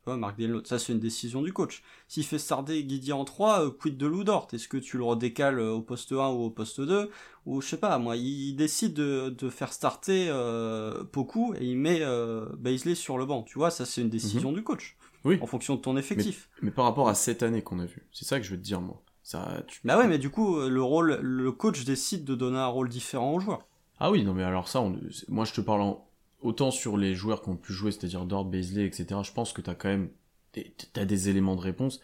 Tu 0.04 0.10
vois, 0.10 0.18
Marc 0.18 0.38
ça 0.64 0.78
c'est 0.78 0.92
une 0.92 1.00
décision 1.00 1.40
du 1.40 1.54
coach. 1.54 1.82
S'il 2.08 2.24
fait 2.24 2.38
starter 2.38 2.84
Guidi 2.84 3.12
en 3.12 3.24
3, 3.24 3.64
euh, 3.64 3.70
quid 3.70 3.96
de 3.96 4.06
Loudort 4.06 4.48
Est-ce 4.52 4.68
que 4.68 4.76
tu 4.76 4.98
le 4.98 5.04
redécales 5.04 5.58
euh, 5.58 5.72
au 5.72 5.80
poste 5.80 6.12
1 6.12 6.16
ou 6.28 6.42
au 6.42 6.50
poste 6.50 6.82
2 6.82 7.10
Ou 7.46 7.62
je 7.62 7.68
sais 7.68 7.78
pas, 7.78 7.96
moi, 7.96 8.14
il, 8.16 8.50
il 8.50 8.54
décide 8.54 8.92
de, 8.92 9.30
de 9.30 9.48
faire 9.48 9.72
starter 9.72 10.26
euh, 10.28 11.04
Poku 11.04 11.54
et 11.54 11.64
il 11.64 11.78
met 11.78 12.00
euh, 12.02 12.44
Baisley 12.58 12.94
sur 12.94 13.16
le 13.16 13.24
banc. 13.24 13.44
Tu 13.44 13.58
vois, 13.58 13.70
ça 13.70 13.86
c'est 13.86 14.02
une 14.02 14.10
décision 14.10 14.52
du 14.52 14.62
coach. 14.62 14.96
Mhm. 15.00 15.04
Oui. 15.24 15.38
En 15.40 15.46
fonction 15.46 15.76
de 15.76 15.80
ton 15.80 15.96
effectif. 15.96 16.50
mais 16.60 16.70
par 16.70 16.84
rapport 16.84 17.08
à 17.08 17.14
cette 17.14 17.42
année 17.42 17.62
qu'on 17.62 17.78
a 17.78 17.86
vu, 17.86 18.06
c'est 18.12 18.26
ça 18.26 18.38
que 18.38 18.44
je 18.44 18.50
veux 18.50 18.58
te 18.58 18.62
dire, 18.62 18.82
moi. 18.82 19.02
Ça, 19.22 19.62
tu... 19.66 19.80
Bah 19.84 19.96
ouais, 19.96 20.06
mais 20.06 20.18
du 20.18 20.28
coup, 20.28 20.58
euh, 20.58 20.68
le 20.68 20.82
rôle, 20.82 21.18
le 21.22 21.50
coach 21.50 21.86
décide 21.86 22.26
de 22.26 22.34
donner 22.34 22.58
un 22.58 22.66
rôle 22.66 22.90
différent 22.90 23.32
aux 23.32 23.40
joueurs. 23.40 23.66
Ah 23.98 24.10
oui, 24.10 24.22
non 24.22 24.34
mais 24.34 24.42
alors 24.42 24.68
ça, 24.68 24.82
on... 24.82 24.98
moi 25.28 25.46
je 25.46 25.54
te 25.54 25.62
parle 25.62 25.80
en... 25.80 26.06
autant 26.44 26.70
sur 26.70 26.96
les 26.96 27.14
joueurs 27.14 27.42
qui 27.42 27.48
ont 27.48 27.56
pu 27.56 27.72
jouer, 27.72 27.90
c'est-à-dire 27.90 28.24
Dort, 28.24 28.44
Beasley, 28.44 28.86
etc. 28.86 29.20
Je 29.24 29.32
pense 29.32 29.52
que 29.52 29.60
t'as 29.60 29.74
quand 29.74 29.88
même 29.88 30.10
des... 30.52 30.72
t'as 30.92 31.04
des 31.04 31.28
éléments 31.28 31.56
de 31.56 31.60
réponse. 31.60 32.00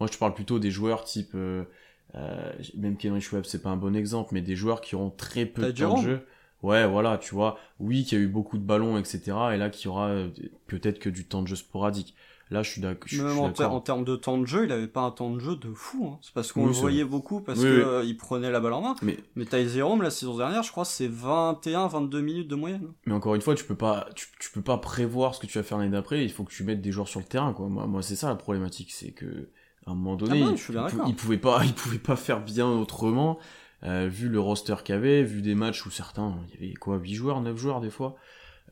Moi 0.00 0.08
je 0.08 0.12
te 0.12 0.18
parle 0.18 0.34
plutôt 0.34 0.58
des 0.58 0.70
joueurs 0.70 1.04
type... 1.04 1.34
euh, 1.34 1.64
euh, 2.14 2.52
même 2.76 2.96
Kenrich 2.96 3.32
Webb, 3.32 3.44
c'est 3.44 3.62
pas 3.62 3.70
un 3.70 3.76
bon 3.76 3.96
exemple, 3.96 4.34
mais 4.34 4.42
des 4.42 4.56
joueurs 4.56 4.80
qui 4.80 4.94
auront 4.94 5.10
très 5.10 5.46
peu 5.46 5.72
de 5.72 5.72
temps 5.72 5.96
de 5.96 6.02
jeu. 6.02 6.26
Ouais, 6.62 6.86
voilà, 6.86 7.18
tu 7.18 7.34
vois. 7.34 7.58
Oui, 7.78 8.04
qu'il 8.04 8.18
y 8.18 8.20
a 8.20 8.24
eu 8.24 8.28
beaucoup 8.28 8.56
de 8.56 8.62
ballons, 8.62 8.96
etc. 8.96 9.20
Et 9.52 9.56
là, 9.58 9.68
qu'il 9.68 9.86
y 9.86 9.88
aura 9.88 10.08
euh, 10.08 10.30
peut-être 10.66 10.98
que 10.98 11.10
du 11.10 11.26
temps 11.26 11.42
de 11.42 11.48
jeu 11.48 11.56
sporadique. 11.56 12.14
Là, 12.50 12.62
je 12.62 12.70
suis 12.72 12.80
Même 12.82 12.92
en, 13.38 13.48
ter- 13.48 13.64
d'accord. 13.64 13.72
en 13.74 13.80
termes 13.80 14.04
de 14.04 14.16
temps 14.16 14.36
de 14.38 14.44
jeu, 14.46 14.64
il 14.66 14.72
avait 14.72 14.86
pas 14.86 15.00
un 15.00 15.10
temps 15.10 15.30
de 15.30 15.38
jeu 15.40 15.56
de 15.56 15.72
fou. 15.72 16.10
Hein. 16.12 16.18
C'est 16.22 16.34
parce 16.34 16.52
qu'on 16.52 16.62
Oui, 16.66 16.66
le 16.68 16.72
voyait 16.74 17.04
beaucoup 17.04 17.40
parce 17.40 17.58
Oui, 17.60 17.64
oui. 17.68 17.80
euh, 17.84 18.14
prenait 18.18 18.50
la 18.50 18.60
balle 18.60 18.74
en 18.74 18.82
main. 18.82 18.94
Mais, 19.02 19.16
Mais 19.34 19.44
Ty 19.46 19.66
Jerome, 19.68 20.02
la 20.02 20.10
saison 20.10 20.36
dernière, 20.36 20.62
je 20.62 20.70
crois, 20.70 20.84
c'est 20.84 21.08
21-22 21.08 22.20
minutes 22.20 22.48
de 22.48 22.54
moyenne. 22.54 22.88
mais 23.06 23.14
encore 23.14 23.34
une 23.34 23.40
fois, 23.40 23.54
tu 23.54 23.64
peux 23.64 23.74
pas, 23.74 24.08
tu, 24.14 24.26
tu 24.38 24.50
peux 24.50 24.62
pas 24.62 24.78
prévoir 24.78 25.34
ce 25.34 25.40
que 25.40 25.46
tu 25.46 25.58
vas 25.58 25.64
faire 25.64 25.78
l'année 25.78 25.90
d'après. 25.90 26.22
Il 26.24 26.30
faut 26.30 26.44
que 26.44 26.52
tu 26.52 26.64
mettes 26.64 26.80
des 26.82 26.92
joueurs 26.92 27.08
sur 27.08 27.20
le 27.20 27.26
terrain, 27.26 27.52
quoi. 27.52 27.68
Moi, 27.68 27.86
moi 27.86 28.02
c'est 28.02 28.16
ça 28.16 28.28
la 28.28 28.34
problématique, 28.36 28.92
c'est 28.92 29.12
que 29.12 29.48
à 29.86 29.90
un 29.90 29.94
moment 29.94 30.16
donné, 30.16 30.40
Ah 30.42 30.44
bah, 30.46 30.50
il, 30.52 30.56
je 30.58 30.62
suis 30.62 30.72
bien 30.72 30.82
il 30.86 30.90
pou- 30.90 30.96
d'accord. 30.96 31.08
il 31.10 31.16
pouvait 31.16 31.38
pas, 31.38 31.60
il 31.64 31.72
pouvait 31.74 31.98
pas 31.98 32.16
faire 32.16 32.40
bien 32.42 32.68
autrement. 32.68 33.38
euh, 33.84 34.06
vu 34.08 34.28
le 34.30 34.40
roster 34.40 34.76
qu'il 34.84 34.94
y 34.94 34.98
avait, 34.98 35.22
vu 35.22 35.42
des 35.42 35.54
matchs 35.54 35.84
où 35.84 35.90
certains, 35.90 36.38
il 36.48 36.54
y 36.54 36.64
avait 36.68 36.74
quoi, 36.74 36.96
8 36.96 37.14
joueurs, 37.14 37.40
9 37.42 37.56
joueurs 37.56 37.80
des 37.80 37.90
fois. 37.90 38.16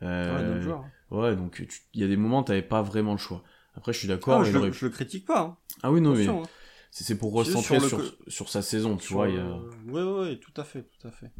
Euh, 0.01 0.35
Ouais, 0.37 0.43
neuf 0.55 0.63
joueurs. 0.63 0.83
ouais, 1.11 1.35
donc 1.35 1.63
il 1.93 2.01
y 2.01 2.03
a 2.03 2.07
des 2.07 2.17
moments 2.17 2.39
où 2.39 2.43
t'avais 2.43 2.63
pas 2.63 2.81
vraiment 2.81 3.11
le 3.11 3.19
choix. 3.19 3.43
Après, 3.75 3.93
je 3.93 3.99
suis 3.99 4.07
d'accord. 4.07 4.41
Ah, 4.41 4.45
il 4.45 4.51
je, 4.51 4.57
le, 4.57 4.71
je 4.71 4.85
le 4.85 4.91
critique 4.91 5.25
pas. 5.25 5.41
Hein. 5.41 5.57
Ah 5.81 5.91
oui, 5.91 6.01
non, 6.01 6.13
mais 6.13 6.27
hein. 6.27 6.43
c'est 6.91 7.17
pour 7.17 7.33
recentrer 7.33 7.79
sur 7.79 8.01
sur, 8.27 8.49
sa 8.49 8.61
saison, 8.61 8.97
tu 8.97 9.07
Sur 9.07 9.17
vois. 9.17 9.27
Ouais, 9.27 10.03
ouais, 10.03 10.19
ouais, 10.19 10.35
tout 10.37 10.53
à 10.57 10.63
fait, 10.63 10.83
tout 10.83 11.07
à 11.07 11.11
fait. 11.11 11.31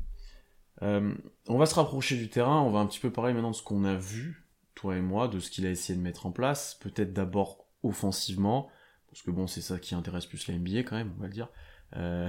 Euh, 0.82 1.14
on 1.48 1.58
va 1.58 1.66
se 1.66 1.76
rapprocher 1.76 2.18
du 2.18 2.30
terrain, 2.30 2.62
on 2.62 2.72
va 2.72 2.80
un 2.80 2.88
petit 2.88 3.00
peu 3.00 3.12
parler 3.12 3.34
maintenant 3.34 3.52
de 3.52 3.56
ce 3.56 3.62
qu'on 3.62 3.84
a 3.84 3.96
vu, 3.96 4.48
toi 4.76 4.98
et 4.98 5.02
moi, 5.02 5.28
de 5.28 5.40
ce 5.40 5.52
qu'il 5.52 5.66
a 5.66 5.70
essayé 5.70 5.98
de 5.98 6.04
mettre 6.04 6.26
en 6.26 6.32
place, 6.32 6.76
peut-être 6.82 7.14
d'abord 7.14 7.68
offensivement, 7.84 8.70
parce 9.10 9.22
que 9.22 9.32
bon, 9.32 9.48
c'est 9.48 9.62
ça 9.62 9.78
qui 9.78 9.94
intéresse 9.94 10.26
plus 10.26 10.48
la 10.48 10.56
NBA 10.56 10.80
quand 10.80 10.96
même, 10.96 11.14
on 11.18 11.22
va 11.22 11.28
le 11.28 11.34
dire. 11.34 11.50
Euh, 11.96 12.28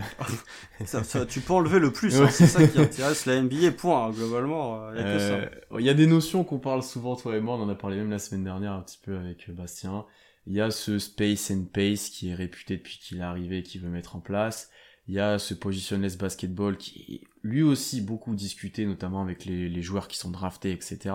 Ça, 0.85 1.03
ça, 1.05 1.24
tu 1.27 1.40
peux 1.40 1.53
enlever 1.55 1.79
le 1.79 1.92
plus, 1.92 2.20
hein, 2.20 2.29
c'est 2.29 2.46
ça 2.46 2.64
qui 2.64 2.79
intéresse 2.79 3.27
la 3.27 3.37
NBA, 3.37 3.72
point, 3.72 4.07
hein, 4.07 4.11
globalement, 4.11 4.90
il 4.92 4.98
y 4.98 5.00
a 5.00 5.05
que 5.05 5.18
ça. 5.18 5.46
euh, 5.72 5.79
Il 5.79 5.85
y 5.85 5.88
a 5.90 5.94
des 5.94 6.07
notions 6.07 6.44
qu'on 6.44 6.59
parle 6.59 6.83
souvent, 6.83 7.16
toi 7.16 7.37
et 7.37 7.40
moi, 7.40 7.57
on 7.57 7.62
en 7.62 7.68
a 7.68 7.74
parlé 7.74 7.96
même 7.96 8.11
la 8.11 8.18
semaine 8.18 8.44
dernière 8.44 8.72
un 8.72 8.83
petit 8.83 8.98
peu 9.03 9.16
avec 9.16 9.48
euh, 9.48 9.53
Bastien. 9.53 10.05
Il 10.46 10.53
y 10.53 10.61
a 10.61 10.70
ce 10.70 10.98
space 10.98 11.50
and 11.50 11.64
pace 11.72 12.11
qui 12.11 12.29
est 12.31 12.35
réputé 12.35 12.77
depuis 12.77 12.98
qu'il 12.98 13.18
est 13.18 13.22
arrivé, 13.22 13.62
qu'il 13.62 13.81
veut 13.81 13.88
mettre 13.88 14.16
en 14.16 14.20
place. 14.20 14.70
Il 15.09 15.14
y 15.14 15.20
a 15.20 15.38
ce 15.38 15.55
positionless 15.55 16.16
basketball 16.18 16.77
qui 16.77 17.22
est 17.22 17.29
lui 17.42 17.62
aussi 17.62 18.00
beaucoup 18.03 18.35
discuté, 18.35 18.85
notamment 18.87 19.22
avec 19.22 19.44
les, 19.46 19.68
les 19.68 19.83
joueurs 19.83 20.09
qui 20.09 20.18
sont 20.18 20.31
draftés, 20.31 20.72
etc. 20.72 21.14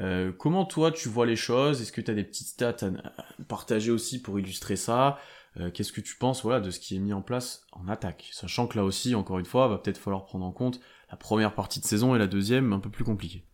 Euh, 0.00 0.32
comment 0.32 0.64
toi 0.64 0.90
tu 0.90 1.08
vois 1.08 1.26
les 1.26 1.36
choses? 1.36 1.80
Est-ce 1.80 1.92
que 1.92 2.00
tu 2.00 2.10
as 2.10 2.14
des 2.14 2.24
petites 2.24 2.48
stats 2.48 2.76
à 2.82 3.42
partager 3.44 3.90
aussi 3.90 4.20
pour 4.20 4.38
illustrer 4.38 4.76
ça? 4.76 5.18
Euh, 5.58 5.70
Qu'est-ce 5.70 5.92
que 5.92 6.00
tu 6.00 6.16
penses 6.16 6.42
voilà, 6.42 6.60
de 6.60 6.70
ce 6.70 6.80
qui 6.80 6.96
est 6.96 6.98
mis 6.98 7.12
en 7.12 7.22
place 7.22 7.66
en 7.72 7.86
attaque? 7.88 8.28
Sachant 8.32 8.66
que 8.66 8.76
là 8.76 8.84
aussi, 8.84 9.14
encore 9.14 9.38
une 9.38 9.44
fois, 9.44 9.68
va 9.68 9.78
peut-être 9.78 9.98
falloir 9.98 10.24
prendre 10.24 10.44
en 10.44 10.52
compte 10.52 10.80
la 11.10 11.16
première 11.16 11.54
partie 11.54 11.80
de 11.80 11.84
saison 11.84 12.14
et 12.14 12.18
la 12.18 12.26
deuxième 12.26 12.72
un 12.72 12.80
peu 12.80 12.90
plus 12.90 13.04
compliquée. 13.04 13.44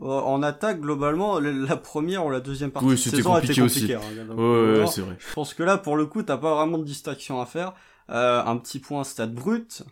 Euh, 0.00 0.04
En 0.04 0.42
attaque, 0.42 0.80
globalement, 0.80 1.38
la- 1.40 1.76
première 1.76 2.24
ou 2.26 2.30
la 2.30 2.40
deuxième 2.40 2.70
partie 2.70 2.86
Oui, 2.88 2.94
de 2.94 3.00
saison 3.00 3.34
a 3.34 3.42
été 3.42 3.54
compliquée. 3.54 3.94
hein, 3.94 4.00
Ouais, 4.36 4.86
c'est 4.86 5.00
vrai. 5.02 5.16
Je 5.18 5.34
pense 5.34 5.54
que 5.54 5.62
là, 5.62 5.78
pour 5.78 5.96
le 5.96 6.06
coup, 6.06 6.22
t'as 6.22 6.38
pas 6.38 6.54
vraiment 6.54 6.78
de 6.78 6.84
distinction 6.84 7.40
à 7.40 7.46
faire. 7.46 7.74
Euh, 8.10 8.42
un 8.44 8.56
petit 8.56 8.78
point 8.78 9.04
stade 9.04 9.34
brut. 9.34 9.82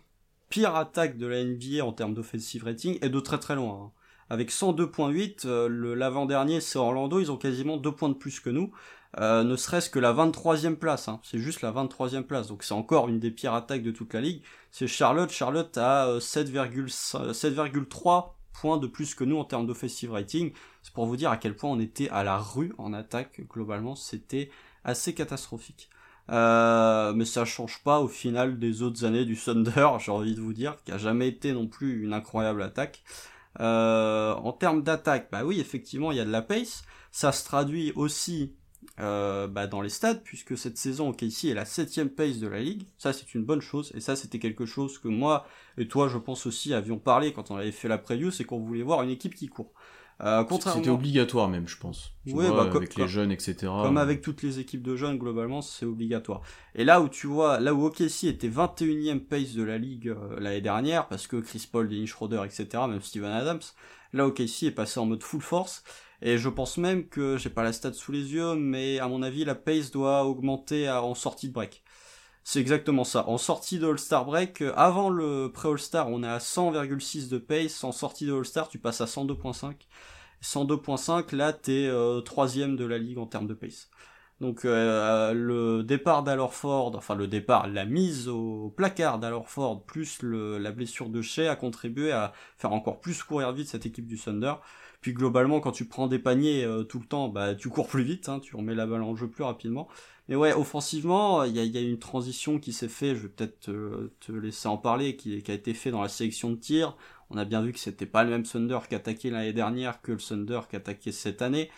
Pire 0.49 0.75
attaque 0.75 1.17
de 1.17 1.27
la 1.27 1.39
NBA 1.45 1.85
en 1.85 1.93
termes 1.93 2.13
d'offensive 2.13 2.65
rating 2.65 2.97
et 3.01 3.07
de 3.09 3.19
très 3.21 3.39
très 3.39 3.55
loin. 3.55 3.85
hein. 3.85 3.91
Avec 4.29 4.51
102.8, 4.51 5.45
euh, 5.45 5.95
l'avant-dernier 5.95 6.59
c'est 6.61 6.79
Orlando, 6.79 7.19
ils 7.19 7.31
ont 7.31 7.37
quasiment 7.37 7.77
deux 7.77 7.91
points 7.91 8.09
de 8.09 8.13
plus 8.15 8.39
que 8.41 8.49
nous. 8.49 8.71
Euh, 9.19 9.43
ne 9.43 9.55
serait-ce 9.55 9.89
que 9.89 9.99
la 9.99 10.13
23e 10.13 10.75
place, 10.75 11.09
hein. 11.09 11.19
c'est 11.23 11.39
juste 11.39 11.61
la 11.61 11.71
23e 11.71 12.23
place, 12.23 12.47
donc 12.47 12.63
c'est 12.63 12.73
encore 12.73 13.09
une 13.09 13.19
des 13.19 13.31
pires 13.31 13.53
attaques 13.53 13.83
de 13.83 13.91
toute 13.91 14.13
la 14.13 14.21
ligue. 14.21 14.41
C'est 14.71 14.87
Charlotte, 14.87 15.29
Charlotte 15.29 15.77
a 15.77 16.07
euh, 16.07 16.19
7,5 16.19 17.31
7,3 17.33 18.33
points 18.53 18.77
de 18.77 18.87
plus 18.87 19.13
que 19.13 19.25
nous 19.25 19.37
en 19.37 19.43
termes 19.43 19.67
d'offensive 19.67 20.11
rating. 20.11 20.53
C'est 20.81 20.93
pour 20.93 21.05
vous 21.05 21.17
dire 21.17 21.29
à 21.29 21.37
quel 21.37 21.55
point 21.55 21.69
on 21.69 21.79
était 21.79 22.09
à 22.09 22.23
la 22.23 22.37
rue 22.37 22.73
en 22.77 22.93
attaque, 22.93 23.41
globalement, 23.49 23.95
c'était 23.95 24.49
assez 24.85 25.13
catastrophique. 25.13 25.89
Euh, 26.29 27.11
mais 27.13 27.25
ça 27.25 27.43
change 27.43 27.83
pas 27.83 27.99
au 27.99 28.07
final 28.07 28.59
des 28.59 28.83
autres 28.83 29.03
années 29.03 29.25
du 29.25 29.35
Thunder, 29.35 29.89
j'ai 29.99 30.11
envie 30.11 30.35
de 30.35 30.41
vous 30.41 30.53
dire, 30.53 30.77
qui 30.85 30.91
a 30.93 30.97
jamais 30.97 31.27
été 31.27 31.51
non 31.51 31.67
plus 31.67 32.03
une 32.03 32.13
incroyable 32.13 32.61
attaque. 32.61 33.03
Euh, 33.59 34.33
en 34.35 34.53
termes 34.53 34.83
d'attaque, 34.83 35.27
bah 35.31 35.43
oui, 35.43 35.59
effectivement, 35.59 36.11
il 36.11 36.17
y 36.17 36.21
a 36.21 36.25
de 36.25 36.31
la 36.31 36.41
pace. 36.41 36.83
Ça 37.11 37.33
se 37.33 37.43
traduit 37.43 37.91
aussi 37.95 38.55
euh, 38.99 39.47
bah, 39.47 39.67
dans 39.67 39.81
les 39.81 39.89
stades, 39.89 40.21
puisque 40.23 40.57
cette 40.57 40.77
saison, 40.77 41.09
OKC 41.09 41.45
est 41.45 41.53
la 41.53 41.65
septième 41.65 42.09
pace 42.09 42.39
de 42.39 42.47
la 42.47 42.59
ligue. 42.59 42.83
Ça, 42.97 43.13
c'est 43.13 43.33
une 43.33 43.43
bonne 43.43 43.61
chose, 43.61 43.91
et 43.95 43.99
ça, 43.99 44.15
c'était 44.15 44.39
quelque 44.39 44.65
chose 44.65 44.97
que 44.97 45.07
moi 45.07 45.45
et 45.77 45.87
toi, 45.87 46.07
je 46.07 46.17
pense 46.17 46.45
aussi, 46.45 46.73
avions 46.73 46.99
parlé 46.99 47.33
quand 47.33 47.51
on 47.51 47.55
avait 47.55 47.71
fait 47.71 47.87
la 47.87 47.97
preview, 47.97 48.31
c'est 48.31 48.43
qu'on 48.43 48.59
voulait 48.59 48.83
voir 48.83 49.01
une 49.03 49.09
équipe 49.09 49.35
qui 49.35 49.47
court. 49.47 49.73
Euh, 50.23 50.43
C'était 50.59 50.89
obligatoire 50.89 51.49
même, 51.49 51.67
je 51.67 51.77
pense. 51.77 52.11
Tu 52.27 52.33
vois, 52.33 52.51
bah, 52.51 52.69
avec 52.75 52.95
les 52.95 53.07
jeunes, 53.07 53.31
etc. 53.31 53.55
Comme 53.61 53.97
avec 53.97 54.21
toutes 54.21 54.43
les 54.43 54.59
équipes 54.59 54.83
de 54.83 54.95
jeunes, 54.95 55.17
globalement, 55.17 55.63
c'est 55.63 55.85
obligatoire. 55.85 56.41
Et 56.75 56.83
là 56.83 57.01
où 57.01 57.09
tu 57.09 57.25
vois, 57.25 57.59
là 57.59 57.73
où 57.73 57.85
OKC 57.85 58.25
était 58.25 58.49
21e 58.49 59.19
pace 59.19 59.53
de 59.53 59.63
la 59.63 59.79
ligue 59.79 60.09
euh, 60.09 60.39
l'année 60.39 60.61
dernière, 60.61 61.07
parce 61.07 61.25
que 61.25 61.37
Chris 61.37 61.67
Paul, 61.71 61.89
Dennis 61.89 62.07
Schroeder, 62.07 62.43
etc., 62.45 62.67
même 62.87 63.01
Steven 63.01 63.31
Adams, 63.31 63.61
là 64.13 64.27
OKC 64.27 64.63
est 64.63 64.71
passé 64.71 64.99
en 64.99 65.07
mode 65.07 65.23
full 65.23 65.41
force. 65.41 65.83
Et 66.21 66.37
je 66.37 66.49
pense 66.49 66.77
même 66.77 67.07
que, 67.07 67.37
j'ai 67.37 67.49
pas 67.49 67.63
la 67.63 67.73
stat 67.73 67.93
sous 67.93 68.11
les 68.11 68.33
yeux, 68.33 68.55
mais 68.55 68.99
à 68.99 69.07
mon 69.07 69.23
avis, 69.23 69.43
la 69.45 69.55
pace 69.55 69.91
doit 69.91 70.25
augmenter 70.25 70.89
en 70.89 71.15
sortie 71.15 71.47
de 71.47 71.53
break. 71.53 71.83
C'est 72.43 72.59
exactement 72.59 73.03
ça. 73.03 73.27
En 73.27 73.37
sortie 73.37 73.79
de 73.79 73.87
All-Star 73.87 74.25
Break, 74.25 74.61
euh, 74.61 74.73
avant 74.75 75.09
le 75.09 75.51
pré-All-Star, 75.53 76.09
on 76.09 76.23
est 76.23 76.27
à 76.27 76.39
100,6 76.39 77.29
de 77.29 77.37
pace. 77.37 77.83
En 77.83 77.91
sortie 77.91 78.25
de 78.25 78.33
All-Star, 78.33 78.67
tu 78.67 78.79
passes 78.79 79.01
à 79.01 79.05
102.5. 79.05 79.75
102.5, 80.41 81.35
là, 81.35 81.53
t'es 81.53 81.85
euh, 81.87 82.21
troisième 82.21 82.75
de 82.75 82.85
la 82.85 82.97
ligue 82.97 83.19
en 83.19 83.27
termes 83.27 83.47
de 83.47 83.53
pace. 83.53 83.89
Donc 84.39 84.65
euh, 84.65 85.33
le 85.33 85.83
départ 85.83 86.23
d'Alorford, 86.23 86.95
enfin 86.95 87.13
le 87.13 87.27
départ, 87.27 87.67
la 87.67 87.85
mise 87.85 88.27
au 88.27 88.73
placard 88.75 89.19
d'Alorford, 89.19 89.85
plus 89.85 90.23
la 90.23 90.71
blessure 90.71 91.09
de 91.09 91.21
Shea 91.21 91.47
a 91.47 91.55
contribué 91.55 92.11
à 92.11 92.33
faire 92.57 92.73
encore 92.73 93.01
plus 93.01 93.21
courir 93.21 93.51
vite 93.53 93.67
cette 93.67 93.85
équipe 93.85 94.07
du 94.07 94.17
Thunder. 94.17 94.55
Puis 95.01 95.13
globalement, 95.13 95.59
quand 95.59 95.71
tu 95.71 95.85
prends 95.85 96.07
des 96.07 96.19
paniers 96.19 96.67
tout 96.87 96.99
le 96.99 97.05
temps, 97.05 97.27
bah 97.27 97.55
tu 97.55 97.69
cours 97.69 97.87
plus 97.87 98.03
vite, 98.03 98.29
hein, 98.29 98.39
tu 98.39 98.55
remets 98.55 98.75
la 98.75 98.85
balle 98.85 99.01
en 99.01 99.15
jeu 99.15 99.27
plus 99.27 99.43
rapidement. 99.43 99.87
Mais 100.27 100.35
ouais, 100.35 100.53
offensivement, 100.53 101.43
il 101.43 101.57
y 101.57 101.77
a, 101.77 101.81
une 101.81 101.99
transition 101.99 102.59
qui 102.59 102.71
s'est 102.71 102.87
fait, 102.87 103.15
je 103.15 103.23
vais 103.23 103.29
peut-être 103.29 103.59
te, 103.59 104.31
laisser 104.31 104.67
en 104.67 104.77
parler, 104.77 105.15
qui, 105.15 105.43
a 105.47 105.53
été 105.53 105.73
fait 105.73 105.91
dans 105.91 106.01
la 106.01 106.07
sélection 106.07 106.51
de 106.51 106.55
tir. 106.55 106.95
On 107.29 107.37
a 107.37 107.45
bien 107.45 107.61
vu 107.61 107.73
que 107.73 107.79
c'était 107.79 108.05
pas 108.05 108.23
le 108.23 108.29
même 108.29 108.43
Thunder 108.43 108.79
qu'attaqué 108.89 109.29
l'année 109.29 109.53
dernière 109.53 110.01
que 110.01 110.11
le 110.11 110.19
Thunder 110.19 110.61
qu'attaqué 110.69 111.11
cette 111.11 111.41
année. 111.41 111.69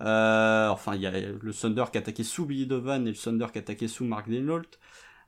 Euh, 0.00 0.68
enfin, 0.68 0.94
il 0.94 1.02
y 1.02 1.06
a 1.06 1.10
le 1.10 1.52
Thunder 1.52 1.84
qui 1.92 1.98
attaqué 1.98 2.24
sous 2.24 2.46
Billy 2.46 2.66
Dovan 2.66 3.06
et 3.06 3.10
le 3.10 3.16
Thunder 3.16 3.46
qui 3.52 3.58
attaqué 3.58 3.88
sous 3.88 4.04
Mark 4.04 4.28
Denault. 4.28 4.62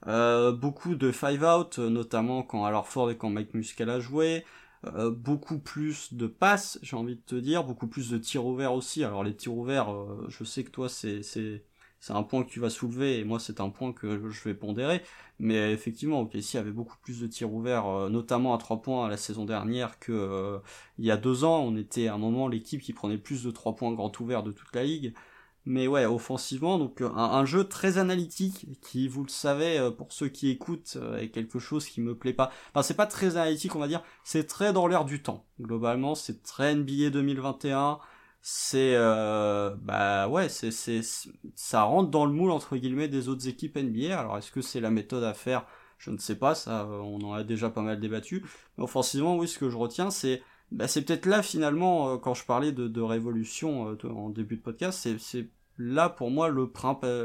Euh, 0.09 0.53
beaucoup 0.53 0.95
de 0.95 1.13
five 1.13 1.45
out, 1.45 1.79
notamment 1.79 2.43
quand 2.43 2.65
alors 2.65 2.89
Ford 2.89 3.11
et 3.11 3.17
quand 3.17 3.31
Mike 3.31 3.55
Muscal 3.55 3.91
a 3.91 4.01
joué. 4.01 4.45
Euh, 4.85 5.11
beaucoup 5.11 5.59
plus 5.61 6.13
de 6.15 6.27
passes, 6.27 6.79
j'ai 6.83 6.97
envie 6.97 7.15
de 7.17 7.21
te 7.21 7.37
dire, 7.37 7.65
beaucoup 7.65 7.87
plus 7.87 8.11
de 8.11 8.19
tirs 8.19 8.45
ouverts 8.47 8.75
aussi. 8.75 9.05
Alors 9.05 9.23
les 9.23 9.37
tirs 9.37 9.55
ouverts, 9.55 9.93
euh, 9.95 10.27
je 10.29 10.45
sais 10.45 10.65
que 10.65 10.71
toi 10.71 10.89
c'est 10.89 11.23
c'est 12.03 12.13
un 12.13 12.25
point 12.25 12.43
que 12.43 12.51
tu 12.51 12.59
vas 12.59 12.69
soulever 12.69 13.21
et 13.21 13.25
moi 13.25 13.39
c'est 13.39 13.61
un 13.61 13.71
point 13.71 13.93
que 13.93 14.29
je 14.29 14.45
vais 14.45 14.55
pondérer. 14.55 15.03
Mais 15.39 15.73
effectivement, 15.73 16.21
OKC 16.21 16.57
avait 16.57 16.73
beaucoup 16.73 16.97
plus 17.03 17.21
de 17.21 17.27
tirs 17.29 17.53
ouverts, 17.53 17.87
euh, 17.87 18.09
notamment 18.09 18.55
à 18.55 18.59
trois 18.59 18.83
points 18.83 19.09
la 19.09 19.17
saison 19.17 19.45
dernière 19.45 19.99
que 20.01 20.13
euh, 20.13 20.59
il 20.99 21.05
y 21.05 21.11
a 21.13 21.17
deux 21.17 21.45
ans. 21.45 21.61
On 21.65 21.77
était 21.77 22.09
à 22.09 22.15
un 22.15 22.19
moment 22.19 22.49
l'équipe 22.49 22.81
qui 22.81 22.93
prenait 22.93 23.19
plus 23.19 23.45
de 23.45 23.51
trois 23.53 23.77
points 23.77 23.93
grand 23.93 24.19
ouvert 24.21 24.43
de 24.43 24.51
toute 24.53 24.75
la 24.75 24.85
ligue. 24.85 25.15
Mais 25.65 25.87
ouais, 25.87 26.07
offensivement, 26.07 26.79
donc 26.79 27.03
un, 27.03 27.15
un, 27.15 27.45
jeu 27.45 27.65
très 27.65 27.99
analytique 27.99 28.67
qui, 28.81 29.07
vous 29.07 29.23
le 29.23 29.29
savez, 29.29 29.79
euh, 29.79 29.91
pour 29.93 30.13
ceux 30.13 30.29
qui 30.29 30.51
écoutent, 30.51 30.99
est 31.19 31.29
quelque 31.29 31.61
chose 31.61 31.87
qui 31.87 32.01
me 32.01 32.17
plaît 32.17 32.33
pas. 32.33 32.51
Enfin, 32.75 32.83
c'est 32.83 32.95
pas 32.95 33.07
très 33.07 33.37
analytique, 33.37 33.77
on 33.77 33.79
va 33.79 33.87
dire. 33.87 34.03
C'est 34.25 34.47
très 34.49 34.73
dans 34.73 34.89
l'air 34.89 35.05
du 35.05 35.23
temps. 35.23 35.45
Globalement, 35.61 36.17
c'est 36.17 36.43
très 36.43 36.75
NBA 36.75 37.11
2021 37.11 38.01
c'est 38.43 38.95
euh, 38.97 39.75
bah 39.83 40.27
ouais 40.29 40.49
c'est 40.49 40.73
c'est 40.73 41.01
ça 41.55 41.85
rentre 41.85 42.11
dans 42.11 42.27
le 42.27 42.33
moule 42.33 42.51
entre 42.51 42.77
guillemets 42.77 43.07
des 43.07 43.29
autres 43.29 43.47
équipes 43.47 43.77
NBA 43.79 44.19
alors 44.19 44.37
est-ce 44.37 44.51
que 44.51 44.61
c'est 44.61 44.81
la 44.81 44.91
méthode 44.91 45.23
à 45.23 45.33
faire? 45.33 45.65
Je 45.97 46.11
ne 46.11 46.19
sais 46.19 46.35
pas 46.35 46.57
ça 46.57 46.89
on 46.89 47.21
en 47.21 47.33
a 47.35 47.45
déjà 47.45 47.71
pas 47.71 47.83
mal 47.83 48.01
débattu 48.01 48.45
mais 48.77 48.85
offensivement 48.85 49.37
oui 49.37 49.47
ce 49.47 49.59
que 49.61 49.71
je 49.71 49.77
retiens 49.77 50.11
c'est 50.11 50.43
bah 50.73 50.89
c'est 50.89 51.03
peut-être 51.03 51.27
là 51.27 51.43
finalement 51.43 52.15
euh, 52.15 52.17
quand 52.19 52.35
je 52.35 52.45
parlais 52.45 52.73
de, 52.73 52.89
de 52.89 53.01
révolution 53.01 53.91
euh, 53.91 54.09
en 54.09 54.31
début 54.31 54.57
de 54.57 54.63
podcast 54.63 54.99
c'est 55.03 55.19
c'est 55.19 55.49
là 55.79 56.09
pour 56.09 56.31
moi 56.31 56.49
le 56.49 56.71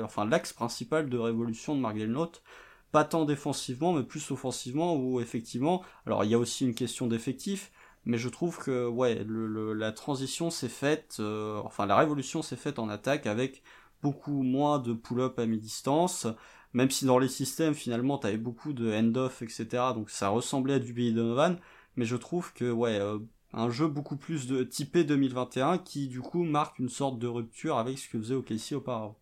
enfin 0.04 0.26
l'axe 0.26 0.54
principal 0.54 1.10
de 1.10 1.18
révolution 1.18 1.76
de 1.76 1.82
Mark 1.82 1.98
Note 1.98 2.44
pas 2.92 3.04
tant 3.04 3.26
défensivement 3.26 3.94
mais 3.94 4.04
plus 4.04 4.32
offensivement 4.32 4.96
où 4.96 5.20
effectivement 5.20 5.84
alors 6.06 6.24
il 6.24 6.32
y 6.32 6.34
a 6.34 6.40
aussi 6.40 6.66
une 6.66 6.76
question 6.76 7.08
d'effectif 7.08 7.72
mais 8.08 8.18
je 8.18 8.30
trouve 8.30 8.58
que 8.58 8.88
ouais, 8.88 9.22
le, 9.26 9.74
la 9.74 9.92
transition 9.92 10.50
s'est 10.50 10.70
faite, 10.70 11.18
euh, 11.20 11.62
enfin 11.66 11.86
la 11.86 11.98
révolution 11.98 12.42
s'est 12.42 12.56
faite 12.56 12.80
en 12.80 12.88
attaque 12.88 13.28
avec 13.28 13.64
beaucoup 14.02 14.44
moins 14.44 14.80
de 14.80 14.94
pull-up 14.94 15.38
à 15.40 15.46
mi-distance, 15.46 16.26
même 16.72 16.90
si 16.90 17.04
dans 17.04 17.20
les 17.20 17.28
systèmes 17.28 17.74
finalement 17.74 18.18
t'avais 18.18 18.38
beaucoup 18.38 18.72
de 18.72 18.94
end-off, 18.94 19.42
etc. 19.42 19.68
Donc 19.94 20.10
ça 20.10 20.30
ressemblait 20.30 20.76
à 20.76 20.80
du 20.80 20.94
Billy 20.94 21.14
Donovan, 21.14 21.60
mais 21.98 22.06
je 22.06 22.16
trouve 22.16 22.54
que 22.54 22.72
ouais, 22.72 22.98
euh, 22.98 23.20
un 23.54 23.70
jeu 23.70 23.88
beaucoup 23.88 24.18
plus 24.18 24.48
de 24.48 24.64
typé 24.64 25.04
2021 25.04 25.78
qui 25.78 26.08
du 26.08 26.22
coup 26.22 26.44
marque 26.44 26.80
une 26.80 26.90
sorte 26.90 27.20
de 27.20 27.28
rupture 27.28 27.78
avec 27.78 27.98
ce 27.98 28.10
que 28.10 28.20
faisait 28.20 28.36
OKC 28.36 28.74
auparavant. 28.74 29.18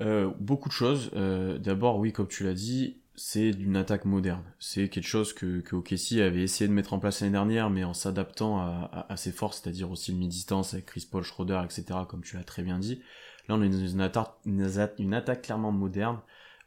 Euh, 0.00 0.30
beaucoup 0.40 0.68
de 0.68 0.74
choses. 0.74 1.10
D'abord, 1.12 1.98
oui, 1.98 2.12
comme 2.12 2.28
tu 2.28 2.44
l'as 2.44 2.54
dit, 2.54 3.02
c'est 3.14 3.52
d'une 3.52 3.76
attaque 3.76 4.04
moderne. 4.04 4.42
C'est 4.58 4.88
quelque 4.88 5.06
chose 5.06 5.32
que, 5.32 5.60
que 5.60 6.22
avait 6.22 6.42
essayé 6.42 6.68
de 6.68 6.72
mettre 6.72 6.92
en 6.92 6.98
place 6.98 7.20
l'année 7.20 7.32
dernière, 7.32 7.70
mais 7.70 7.84
en 7.84 7.94
s'adaptant 7.94 8.58
à, 8.60 9.16
ses 9.16 9.32
forces, 9.32 9.60
c'est-à-dire 9.62 9.90
aussi 9.90 10.12
le 10.12 10.18
mi-distance 10.18 10.74
avec 10.74 10.86
Chris 10.86 11.06
Paul, 11.10 11.22
Schroeder, 11.22 11.60
etc., 11.64 12.00
comme 12.08 12.22
tu 12.22 12.36
l'as 12.36 12.44
très 12.44 12.62
bien 12.62 12.78
dit. 12.78 13.02
Là, 13.48 13.56
on 13.56 13.62
est 13.62 13.68
dans 13.68 13.86
une 13.86 15.14
attaque 15.14 15.42
clairement 15.42 15.72
moderne, 15.72 16.20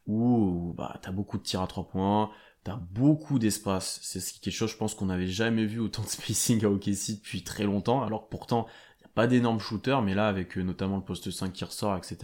où 0.07 0.73
bah, 0.77 0.99
t'as 1.01 1.11
beaucoup 1.11 1.37
de 1.37 1.43
tirs 1.43 1.61
à 1.61 1.67
trois 1.67 1.87
points, 1.87 2.29
t'as 2.65 2.79
beaucoup 2.91 3.39
d'espace. 3.39 3.99
C'est 4.01 4.19
quelque 4.41 4.53
chose, 4.53 4.71
je 4.71 4.75
pense, 4.75 4.95
qu'on 4.95 5.05
n'avait 5.05 5.27
jamais 5.27 5.65
vu 5.65 5.79
autant 5.79 6.01
de 6.01 6.07
spacing 6.07 6.65
à 6.65 6.69
OKC 6.69 7.15
depuis 7.17 7.43
très 7.43 7.63
longtemps, 7.63 8.03
alors 8.03 8.25
que 8.25 8.29
pourtant, 8.29 8.65
il 8.99 9.03
n'y 9.03 9.05
a 9.05 9.11
pas 9.13 9.27
d'énormes 9.27 9.59
shooters, 9.59 10.01
mais 10.01 10.15
là, 10.15 10.27
avec 10.27 10.57
euh, 10.57 10.63
notamment 10.63 10.97
le 10.97 11.03
poste 11.03 11.29
5 11.31 11.53
qui 11.53 11.63
ressort, 11.63 11.95
etc., 11.95 12.17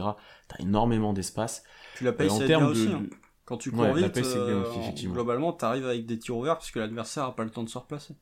t'as 0.48 0.58
énormément 0.60 1.14
d'espace. 1.14 1.64
Tu 1.96 2.04
l'as 2.04 2.12
payé 2.12 2.32
en 2.32 2.40
termes 2.40 2.74
de... 2.74 2.88
Hein. 2.88 3.04
Quand 3.46 3.58
tu 3.58 3.72
cours 3.72 3.94
vite, 3.94 4.18
euh, 4.18 4.64
globalement, 5.06 5.52
t'arrives 5.52 5.86
avec 5.86 6.06
des 6.06 6.18
tirs 6.18 6.38
ouverts 6.38 6.58
puisque 6.58 6.78
l'adversaire 6.78 7.26
a 7.26 7.36
pas 7.36 7.44
le 7.44 7.50
temps 7.50 7.64
de 7.64 7.70
se 7.70 7.78
replacer. 7.78 8.16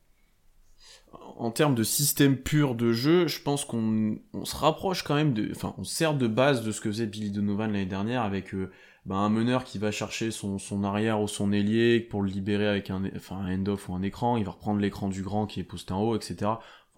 En 1.12 1.50
termes 1.50 1.74
de 1.74 1.84
système 1.84 2.36
pur 2.36 2.74
de 2.74 2.92
jeu, 2.92 3.28
je 3.28 3.40
pense 3.40 3.64
qu'on 3.64 4.18
se 4.44 4.56
rapproche 4.56 5.04
quand 5.04 5.14
même 5.14 5.32
de, 5.32 5.50
enfin, 5.54 5.74
on 5.78 5.84
sert 5.84 6.14
de 6.14 6.26
base 6.26 6.64
de 6.64 6.72
ce 6.72 6.80
que 6.80 6.90
faisait 6.90 7.06
Billy 7.06 7.30
Donovan 7.30 7.70
l'année 7.70 7.86
dernière 7.86 8.22
avec 8.22 8.54
euh, 8.54 8.70
bah, 9.10 9.16
un 9.16 9.28
meneur 9.28 9.64
qui 9.64 9.78
va 9.78 9.90
chercher 9.90 10.30
son, 10.30 10.58
arrière 10.84 11.20
ou 11.20 11.28
son 11.28 11.52
ailier 11.52 12.00
pour 12.00 12.22
le 12.22 12.30
libérer 12.30 12.66
avec 12.66 12.90
un, 12.90 13.04
enfin, 13.16 13.36
un 13.36 13.54
end-off 13.58 13.88
ou 13.88 13.94
un 13.94 14.02
écran, 14.02 14.36
il 14.36 14.44
va 14.44 14.52
reprendre 14.52 14.80
l'écran 14.80 15.08
du 15.08 15.22
grand 15.22 15.46
qui 15.46 15.60
est 15.60 15.64
posté 15.64 15.92
en 15.92 16.00
haut, 16.02 16.16
etc 16.16 16.52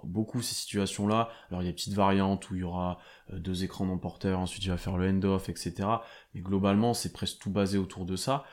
beaucoup 0.04 0.42
ces 0.42 0.54
situations-là. 0.54 1.28
Alors 1.48 1.62
il 1.62 1.66
y 1.66 1.68
a 1.68 1.72
des 1.72 1.76
petites 1.76 1.94
variantes 1.94 2.50
où 2.50 2.54
il 2.54 2.60
y 2.60 2.64
aura 2.64 2.98
euh, 3.32 3.38
deux 3.38 3.64
écrans 3.64 3.86
non 3.86 3.98
porteurs, 3.98 4.38
ensuite 4.38 4.64
il 4.64 4.68
va 4.68 4.76
faire 4.76 4.96
le 4.96 5.08
end-off, 5.08 5.48
etc. 5.48 5.88
Mais 6.34 6.40
globalement, 6.40 6.94
c'est 6.94 7.12
presque 7.12 7.38
tout 7.38 7.50
basé 7.50 7.78
autour 7.78 8.04
de 8.04 8.16
ça. 8.16 8.44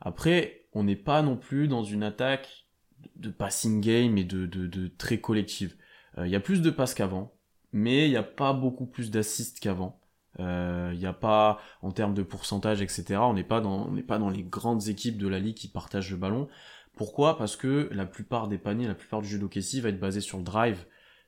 Après, 0.00 0.66
on 0.72 0.84
n'est 0.84 0.96
pas 0.96 1.22
non 1.22 1.36
plus 1.36 1.68
dans 1.68 1.82
une 1.84 2.02
attaque 2.02 2.66
de 3.16 3.30
passing 3.30 3.80
game 3.80 4.18
et 4.18 4.24
de, 4.24 4.46
de, 4.46 4.88
très 4.88 5.20
collective. 5.20 5.76
Euh, 6.18 6.26
il 6.26 6.30
y 6.30 6.36
a 6.36 6.40
plus 6.40 6.62
de 6.62 6.70
passes 6.70 6.94
qu'avant, 6.94 7.32
mais 7.72 8.06
il 8.06 8.10
n'y 8.10 8.16
a 8.16 8.22
pas 8.22 8.52
beaucoup 8.52 8.86
plus 8.86 9.10
d'assists 9.10 9.60
qu'avant. 9.60 10.00
Euh, 10.40 10.90
il 10.92 10.98
n'y 10.98 11.06
a 11.06 11.12
pas, 11.12 11.60
en 11.82 11.90
termes 11.90 12.14
de 12.14 12.22
pourcentage, 12.22 12.80
etc., 12.80 13.20
on 13.22 13.34
n'est 13.34 13.44
pas, 13.44 13.60
dans, 13.60 13.88
on 13.88 14.02
pas 14.02 14.18
dans 14.18 14.30
les 14.30 14.42
grandes 14.42 14.88
équipes 14.88 15.18
de 15.18 15.28
la 15.28 15.38
ligue 15.38 15.56
qui 15.56 15.68
partagent 15.68 16.10
le 16.10 16.16
ballon. 16.16 16.48
Pourquoi? 16.96 17.38
Parce 17.38 17.56
que 17.56 17.88
la 17.92 18.06
plupart 18.06 18.48
des 18.48 18.58
paniers, 18.58 18.86
la 18.86 18.94
plupart 18.94 19.22
du 19.22 19.28
jeu 19.28 19.38
d'OKC 19.38 19.80
va 19.80 19.88
être 19.90 20.00
basé 20.00 20.20
sur 20.20 20.38
le 20.38 20.44
drive, 20.44 20.84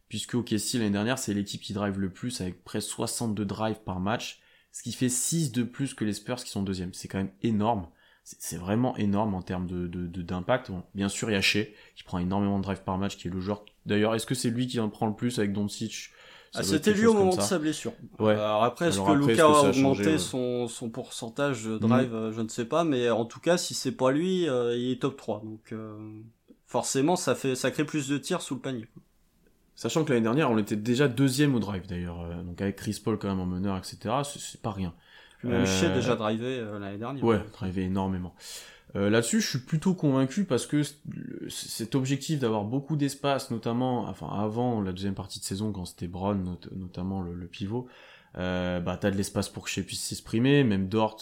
puisque 0.09 0.35
OKC 0.35 0.75
l'année 0.75 0.91
dernière 0.91 1.19
c'est 1.19 1.35
l'équipe 1.35 1.61
qui 1.61 1.73
drive 1.73 1.99
le 1.99 2.13
plus 2.13 2.41
avec 2.41 2.65
près 2.65 2.81
62 2.81 3.45
drives 3.45 3.81
par 3.85 4.01
match, 4.01 4.41
ce 4.73 4.83
qui 4.83 4.93
fait 4.93 5.09
6 5.09 5.53
de 5.53 5.63
plus 5.63 5.95
que 5.95 6.05
les 6.05 6.13
Spurs 6.13 6.43
qui 6.43 6.51
sont 6.51 6.63
deuxième. 6.63 6.93
C'est 6.95 7.09
quand 7.09 7.19
même 7.19 7.33
énorme. 7.43 7.89
C'est 8.25 8.59
vraiment 8.59 8.97
énorme 8.97 9.35
en 9.35 9.43
termes 9.43 9.67
de 9.67 9.87
d'impact. 10.23 10.71
bien 10.95 11.09
sûr, 11.09 11.31
il 11.31 11.41
qui 11.41 12.05
prend 12.05 12.19
énormément 12.19 12.59
de 12.59 12.65
drives 12.65 12.83
par 12.83 12.99
match, 12.99 13.17
qui 13.17 13.29
est 13.29 13.31
le 13.31 13.41
joueur. 13.41 13.65
D'ailleurs, 13.87 14.15
est-ce 14.15 14.27
que 14.27 14.35
c'est 14.35 14.51
lui 14.51 14.67
qui 14.67 14.79
en 14.79 14.89
prend 14.89 15.07
le 15.07 15.15
plus 15.15 15.39
avec 15.39 15.53
Doncic? 15.53 16.11
Ah, 16.55 16.63
C'était 16.63 16.93
lui 16.93 17.07
au 17.07 17.15
moment 17.15 17.37
de 17.37 17.41
sa 17.41 17.59
blessure. 17.59 17.93
Ouais. 18.19 18.33
Alors 18.33 18.65
après, 18.65 18.89
est-ce 18.89 19.01
que 19.01 19.13
Luca 19.13 19.47
a, 19.47 19.69
augmenté 19.69 20.19
son, 20.19 20.69
son 20.69 20.91
pourcentage 20.91 21.65
de 21.65 21.79
drive 21.79 22.13
mm. 22.13 22.33
Je 22.33 22.41
ne 22.41 22.49
sais 22.49 22.65
pas, 22.65 22.85
mais 22.85 23.11
en 23.11 23.25
tout 23.25 23.41
cas, 23.41 23.57
si 23.57 23.75
c'est 23.75 23.93
pas 23.93 24.11
lui, 24.11 24.49
euh, 24.49 24.77
il 24.77 24.93
est 24.93 25.03
top 25.03 25.17
3. 25.17 25.43
Donc 25.45 25.73
euh, 25.73 25.97
forcément, 26.67 27.17
ça 27.17 27.35
fait 27.35 27.55
ça 27.55 27.71
crée 27.71 27.85
plus 27.85 28.09
de 28.09 28.19
tirs 28.19 28.43
sous 28.43 28.55
le 28.55 28.61
panier. 28.61 28.87
Sachant 29.81 30.05
que 30.05 30.13
l'année 30.13 30.25
dernière, 30.25 30.51
on 30.51 30.59
était 30.59 30.77
déjà 30.77 31.09
deuxième 31.09 31.55
au 31.55 31.59
drive 31.59 31.87
d'ailleurs, 31.87 32.21
euh, 32.21 32.43
donc 32.43 32.61
avec 32.61 32.77
Chris 32.77 33.01
Paul 33.03 33.17
quand 33.19 33.29
même 33.29 33.41
en 33.41 33.47
meneur, 33.47 33.79
etc. 33.79 34.15
C'est 34.25 34.61
pas 34.61 34.73
rien. 34.73 34.93
Même 35.43 35.65
euh... 35.67 35.95
déjà 35.95 36.17
drivé 36.17 36.59
euh, 36.59 36.79
l'année 36.79 36.99
dernière. 36.99 37.25
Ouais, 37.25 37.41
drivé 37.53 37.85
énormément. 37.85 38.35
Euh, 38.97 39.09
Là-dessus, 39.11 39.41
je 39.41 39.49
suis 39.49 39.59
plutôt 39.59 39.95
convaincu 39.95 40.45
parce 40.45 40.67
que 40.67 40.83
cet 41.49 41.95
objectif 41.95 42.41
d'avoir 42.41 42.65
beaucoup 42.65 42.97
d'espace, 42.97 43.51
notamment, 43.51 44.09
enfin 44.09 44.29
avant 44.29 44.81
la 44.81 44.93
deuxième 44.93 45.15
partie 45.15 45.39
de 45.39 45.45
saison 45.45 45.73
quand 45.73 45.85
c'était 45.85 46.09
Brown, 46.09 46.57
notamment 46.75 47.23
le, 47.23 47.47
pivot, 47.47 47.87
euh, 48.37 48.81
bah 48.81 48.97
t'as 48.97 49.11
de 49.11 49.17
l'espace 49.17 49.49
pour 49.49 49.65
que 49.65 49.71
Shea 49.71 49.83
puisse 49.83 50.03
s'exprimer, 50.03 50.65
même 50.65 50.89
Dort, 50.89 51.19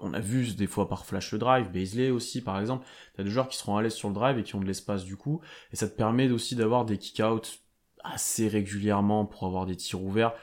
on 0.00 0.14
a 0.14 0.20
vu 0.20 0.54
des 0.54 0.66
fois 0.66 0.88
par 0.88 1.04
flash 1.04 1.32
le 1.32 1.38
drive, 1.38 1.70
Baisley 1.70 2.10
aussi 2.10 2.40
par 2.40 2.60
exemple, 2.60 2.86
t'as 3.16 3.24
des 3.24 3.30
joueurs 3.30 3.48
qui 3.48 3.56
seront 3.56 3.76
à 3.76 3.82
l'aise 3.82 3.94
sur 3.94 4.08
le 4.08 4.14
drive 4.14 4.38
et 4.38 4.42
qui 4.42 4.54
ont 4.54 4.60
de 4.60 4.66
l'espace 4.66 5.04
du 5.04 5.16
coup, 5.16 5.40
et 5.72 5.76
ça 5.76 5.88
te 5.88 5.96
permet 5.96 6.30
aussi 6.30 6.54
d'avoir 6.54 6.84
des 6.84 6.98
kick-outs 6.98 7.62
assez 8.04 8.48
régulièrement 8.48 9.24
pour 9.24 9.46
avoir 9.46 9.66
des 9.66 9.76
tirs 9.76 10.02
ouverts. 10.02 10.34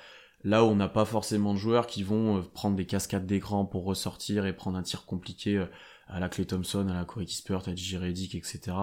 Là 0.45 0.63
où 0.63 0.67
on 0.67 0.75
n'a 0.75 0.87
pas 0.87 1.03
forcément 1.03 1.53
de 1.53 1.59
joueurs 1.59 1.85
qui 1.85 2.01
vont 2.01 2.37
euh, 2.37 2.41
prendre 2.41 2.77
des 2.77 2.85
cascades 2.85 3.25
d'écran 3.25 3.65
pour 3.65 3.83
ressortir 3.83 4.45
et 4.45 4.53
prendre 4.53 4.77
un 4.77 4.83
tir 4.83 5.05
compliqué 5.05 5.57
euh, 5.57 5.65
à 6.09 6.19
la 6.19 6.29
Clay 6.29 6.45
Thompson, 6.45 6.87
à 6.89 6.93
la 6.93 7.05
Corey 7.05 7.25
Kispert, 7.25 7.67
à 7.67 7.75
J. 7.75 7.97
Reddick, 7.97 8.35
etc. 8.35 8.75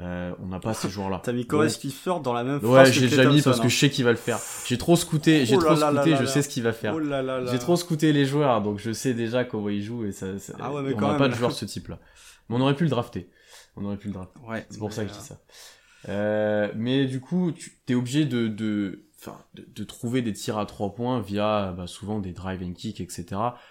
Euh, 0.00 0.34
on 0.40 0.46
n'a 0.46 0.58
pas 0.58 0.74
ces 0.74 0.88
joueurs-là. 0.88 1.20
T'as 1.24 1.32
mis 1.32 1.46
Corey 1.46 1.68
Kispert 1.68 2.20
dans 2.20 2.32
la 2.32 2.42
même 2.42 2.60
phrase 2.60 2.88
Ouais, 2.88 2.92
j'ai 2.92 3.08
déjà 3.08 3.30
mis 3.30 3.42
parce 3.42 3.60
que 3.60 3.68
je 3.68 3.76
sais 3.76 3.90
qu'il 3.90 4.04
va 4.04 4.10
le 4.10 4.16
faire. 4.16 4.38
J'ai 4.66 4.78
trop 4.78 4.96
scouté, 4.96 5.46
j'ai 5.46 5.56
oh 5.56 5.60
trop 5.60 5.76
scouté, 5.76 6.16
je 6.16 6.24
sais 6.24 6.42
ce 6.42 6.48
qu'il 6.48 6.62
va 6.62 6.72
faire. 6.72 6.96
Oh 6.96 7.46
j'ai 7.50 7.58
trop 7.58 7.76
scouté 7.76 8.12
les 8.12 8.24
joueurs, 8.24 8.62
donc 8.62 8.78
je 8.78 8.92
sais 8.92 9.14
déjà 9.14 9.44
comment 9.44 9.68
il 9.68 9.82
joue 9.82 10.04
et 10.04 10.12
ça. 10.12 10.38
ça... 10.38 10.54
Ah 10.58 10.72
ouais, 10.72 10.82
mais 10.82 10.94
on 10.94 11.00
n'a 11.00 11.14
pas 11.14 11.28
de 11.28 11.34
joueur 11.36 11.50
de 11.50 11.56
ce 11.56 11.64
type-là. 11.64 12.00
Mais 12.48 12.56
on 12.56 12.60
aurait 12.60 12.74
pu 12.74 12.84
le 12.84 12.90
drafter. 12.90 13.28
On 13.76 13.84
aurait 13.84 13.96
pu 13.96 14.08
le 14.08 14.14
drafter. 14.14 14.40
Ouais. 14.46 14.66
C'est 14.68 14.78
pour 14.78 14.92
ça 14.92 15.04
que 15.04 15.12
je 15.12 15.18
dis 15.18 15.24
ça. 15.24 15.38
Euh, 16.08 16.70
mais 16.76 17.06
du 17.06 17.20
coup, 17.20 17.52
tu 17.52 17.78
es 17.88 17.94
obligé 17.94 18.26
de, 18.26 18.46
de, 18.48 19.06
enfin, 19.20 19.38
de, 19.54 19.66
de, 19.66 19.84
trouver 19.84 20.20
des 20.20 20.34
tirs 20.34 20.58
à 20.58 20.66
trois 20.66 20.94
points 20.94 21.20
via 21.20 21.72
bah, 21.72 21.86
souvent 21.86 22.18
des 22.18 22.32
drive 22.32 22.62
and 22.62 22.74
kick, 22.74 23.00
etc. 23.00 23.24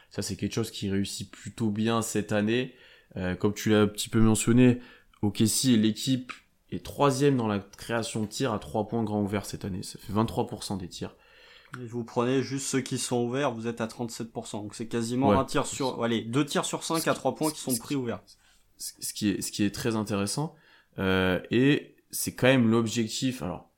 Ça, 0.10 0.21
c'est 0.21 0.36
quelque 0.36 0.53
chose 0.53 0.71
qui 0.71 0.89
réussit 0.89 1.29
plutôt 1.29 1.69
bien 1.69 2.01
cette 2.01 2.32
année. 2.32 2.73
Euh, 3.17 3.36
comme 3.36 3.54
tu 3.54 3.69
l'as 3.69 3.82
un 3.82 3.88
petit 3.88 4.10
peu 4.10 4.19
mentionné, 4.19 4.80
OKC 5.21 5.65
et 5.65 5.78
l'équipe 5.78 6.32
est 6.71 6.84
troisième 6.84 7.38
dans 7.38 7.47
la 7.47 7.60
création 7.60 8.21
de 8.21 8.28
tirs 8.28 8.54
à 8.54 8.60
trois 8.60 8.88
points 8.88 9.04
grand 9.04 9.21
ouvert 9.21 9.45
cette 9.45 9.65
année. 9.65 9.84
Ça 9.84 9.99
fait 9.99 10.13
23% 10.13 10.78
des 10.78 10.88
tirs. 10.88 11.15
Et 11.82 11.86
vous 11.86 12.04
prenez 12.04 12.43
juste 12.43 12.67
ceux 12.67 12.82
qui 12.82 12.97
sont 12.97 13.23
ouverts, 13.23 13.52
vous 13.52 13.67
êtes 13.67 13.82
à 13.82 13.88
37%. 13.88 14.52
Donc 14.62 14.76
c'est 14.76 14.88
quasiment 14.88 15.32
un 15.32 15.45
tir 15.45 15.65
sur, 15.65 16.04
allez, 16.04 16.21
deux 16.21 16.45
tirs 16.45 16.65
sur 16.65 16.84
cinq 16.84 17.08
à 17.08 17.13
trois 17.13 17.36
points 17.36 17.52
qui 17.52 17.60
sont 17.60 17.76
pris 17.76 17.95
ouverts. 17.95 18.21
Ce 18.78 19.13
qui 19.13 19.30
est, 19.30 19.41
ce 19.41 19.52
qui 19.52 19.63
est 19.63 19.73
très 19.73 19.95
intéressant. 19.95 20.56
Euh, 20.99 21.39
et 21.52 21.95
c'est 22.12 22.36
quand 22.36 22.47
même 22.47 22.69
l'objectif. 22.69 23.41
Alors, 23.41 23.71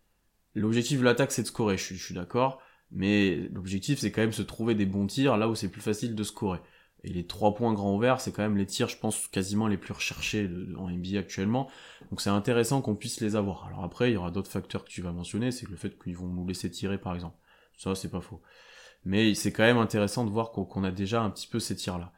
l'objectif 0.55 0.99
de 0.99 1.05
l'attaque, 1.05 1.31
c'est 1.31 1.43
de 1.43 1.47
scorer, 1.47 1.77
je 1.77 1.83
suis, 1.83 1.95
je 1.95 2.03
suis 2.03 2.15
d'accord. 2.15 2.59
Mais 2.91 3.49
l'objectif, 3.53 3.99
c'est 3.99 4.11
quand 4.11 4.21
même 4.21 4.33
se 4.33 4.41
trouver 4.41 4.75
des 4.75 4.85
bons 4.85 5.07
tirs 5.07 5.37
là 5.37 5.47
où 5.47 5.55
c'est 5.55 5.69
plus 5.69 5.81
facile 5.81 6.15
de 6.15 6.23
scorer. 6.23 6.59
Et 7.05 7.09
les 7.09 7.27
trois 7.27 7.53
points 7.53 7.71
grand 7.71 7.95
ouvert, 7.95 8.19
c'est 8.19 8.31
quand 8.31 8.41
même 8.41 8.57
les 8.57 8.65
tirs, 8.65 8.89
je 8.89 8.97
pense, 8.97 9.27
quasiment 9.27 9.67
les 9.67 9.77
plus 9.77 9.93
recherchés 9.93 10.49
en 10.75 10.89
NBA 10.89 11.19
actuellement. 11.19 11.69
Donc 12.09 12.19
c'est 12.19 12.31
intéressant 12.31 12.81
qu'on 12.81 12.95
puisse 12.95 13.21
les 13.21 13.35
avoir. 13.35 13.67
Alors 13.67 13.83
après, 13.83 14.09
il 14.09 14.15
y 14.15 14.17
aura 14.17 14.31
d'autres 14.31 14.49
facteurs 14.49 14.83
que 14.83 14.89
tu 14.89 15.03
vas 15.03 15.11
mentionner, 15.11 15.51
c'est 15.51 15.69
le 15.69 15.75
fait 15.75 16.01
qu'ils 16.03 16.17
vont 16.17 16.25
nous 16.25 16.47
laisser 16.47 16.71
tirer, 16.71 16.97
par 16.97 17.13
exemple. 17.13 17.37
Ça, 17.77 17.93
c'est 17.93 18.09
pas 18.09 18.21
faux. 18.21 18.41
Mais 19.03 19.35
c'est 19.35 19.51
quand 19.51 19.61
même 19.61 19.77
intéressant 19.77 20.25
de 20.25 20.31
voir 20.31 20.51
qu'on 20.51 20.83
a 20.83 20.89
déjà 20.89 21.21
un 21.21 21.29
petit 21.29 21.45
peu 21.45 21.59
ces 21.59 21.75
tirs-là. 21.75 22.11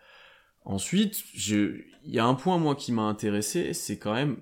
Ensuite, 0.63 1.21
il 1.33 1.83
y 2.05 2.19
a 2.19 2.25
un 2.25 2.35
point, 2.35 2.57
moi, 2.57 2.73
qui 2.73 2.93
m'a 2.93 3.01
intéressé, 3.01 3.73
c'est 3.73 3.99
quand 3.99 4.13
même 4.13 4.37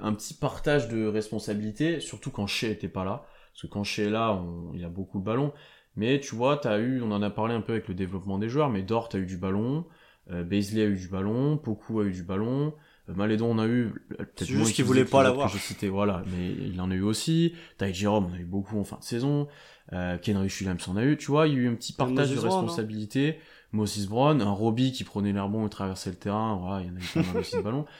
un 0.00 0.14
petit 0.14 0.34
partage 0.34 0.86
de 0.86 1.06
responsabilité, 1.06 1.98
surtout 1.98 2.30
quand 2.30 2.46
Shea 2.46 2.68
était 2.68 2.88
pas 2.88 3.04
là. 3.04 3.26
Parce 3.52 3.62
que 3.62 3.66
quand 3.66 3.82
Shea 3.82 4.04
est 4.04 4.10
là, 4.10 4.40
il 4.74 4.84
a 4.84 4.88
beaucoup 4.88 5.18
de 5.18 5.24
ballons. 5.24 5.52
Mais 5.96 6.20
tu 6.20 6.34
vois, 6.34 6.66
as 6.66 6.78
eu, 6.78 7.02
on 7.02 7.10
en 7.10 7.22
a 7.22 7.30
parlé 7.30 7.54
un 7.54 7.60
peu 7.60 7.72
avec 7.72 7.88
le 7.88 7.94
développement 7.94 8.38
des 8.38 8.48
joueurs, 8.48 8.70
mais 8.70 8.82
Dort 8.82 9.08
a 9.12 9.18
eu 9.18 9.26
du 9.26 9.36
ballon, 9.36 9.84
euh, 10.30 10.44
a 10.50 10.54
eu 10.54 10.96
du 10.96 11.08
ballon, 11.08 11.56
Poku 11.58 12.00
a 12.00 12.04
eu 12.04 12.12
du 12.12 12.22
ballon, 12.22 12.74
euh, 13.08 13.14
Malédon 13.14 13.50
en 13.52 13.58
a 13.58 13.66
eu 13.66 13.92
peut-être 14.16 14.46
juste 14.46 14.74
qu'il 14.74 14.84
voulait 14.84 15.04
pas 15.04 15.22
l'avoir. 15.22 15.52
voilà, 15.90 16.22
mais 16.26 16.50
il 16.50 16.80
en 16.80 16.90
a 16.90 16.94
eu 16.94 17.02
aussi. 17.02 17.54
Ty 17.78 17.92
Jerome 17.92 18.26
en 18.26 18.32
a 18.34 18.38
eu 18.38 18.44
beaucoup 18.44 18.78
en 18.78 18.84
fin 18.84 18.98
de 18.98 19.04
saison. 19.04 19.48
Euh, 19.92 20.18
Ken 20.18 20.36
Richulams 20.36 20.78
en 20.86 20.96
a 20.96 21.04
eu, 21.04 21.16
tu 21.16 21.26
vois, 21.26 21.48
il 21.48 21.54
y 21.54 21.56
a 21.56 21.60
eu 21.60 21.68
un 21.68 21.74
petit 21.74 21.92
partage 21.92 22.30
de 22.30 22.38
responsabilité. 22.38 23.38
Moses 23.72 24.06
Brown, 24.06 24.40
un 24.40 24.50
Robbie 24.50 24.92
qui 24.92 25.04
prenait 25.04 25.32
l'air 25.32 25.48
bon 25.48 25.66
et 25.66 25.70
traversait 25.70 26.10
le 26.10 26.16
terrain, 26.16 26.56
voilà, 26.56 26.82
il 26.82 26.88
y 26.88 26.90
en 26.90 26.96
a 26.96 26.98
eu 26.98 27.22
pas 27.22 27.32
mal 27.32 27.40
aussi 27.40 27.56
de 27.56 27.62
ballons. 27.62 27.86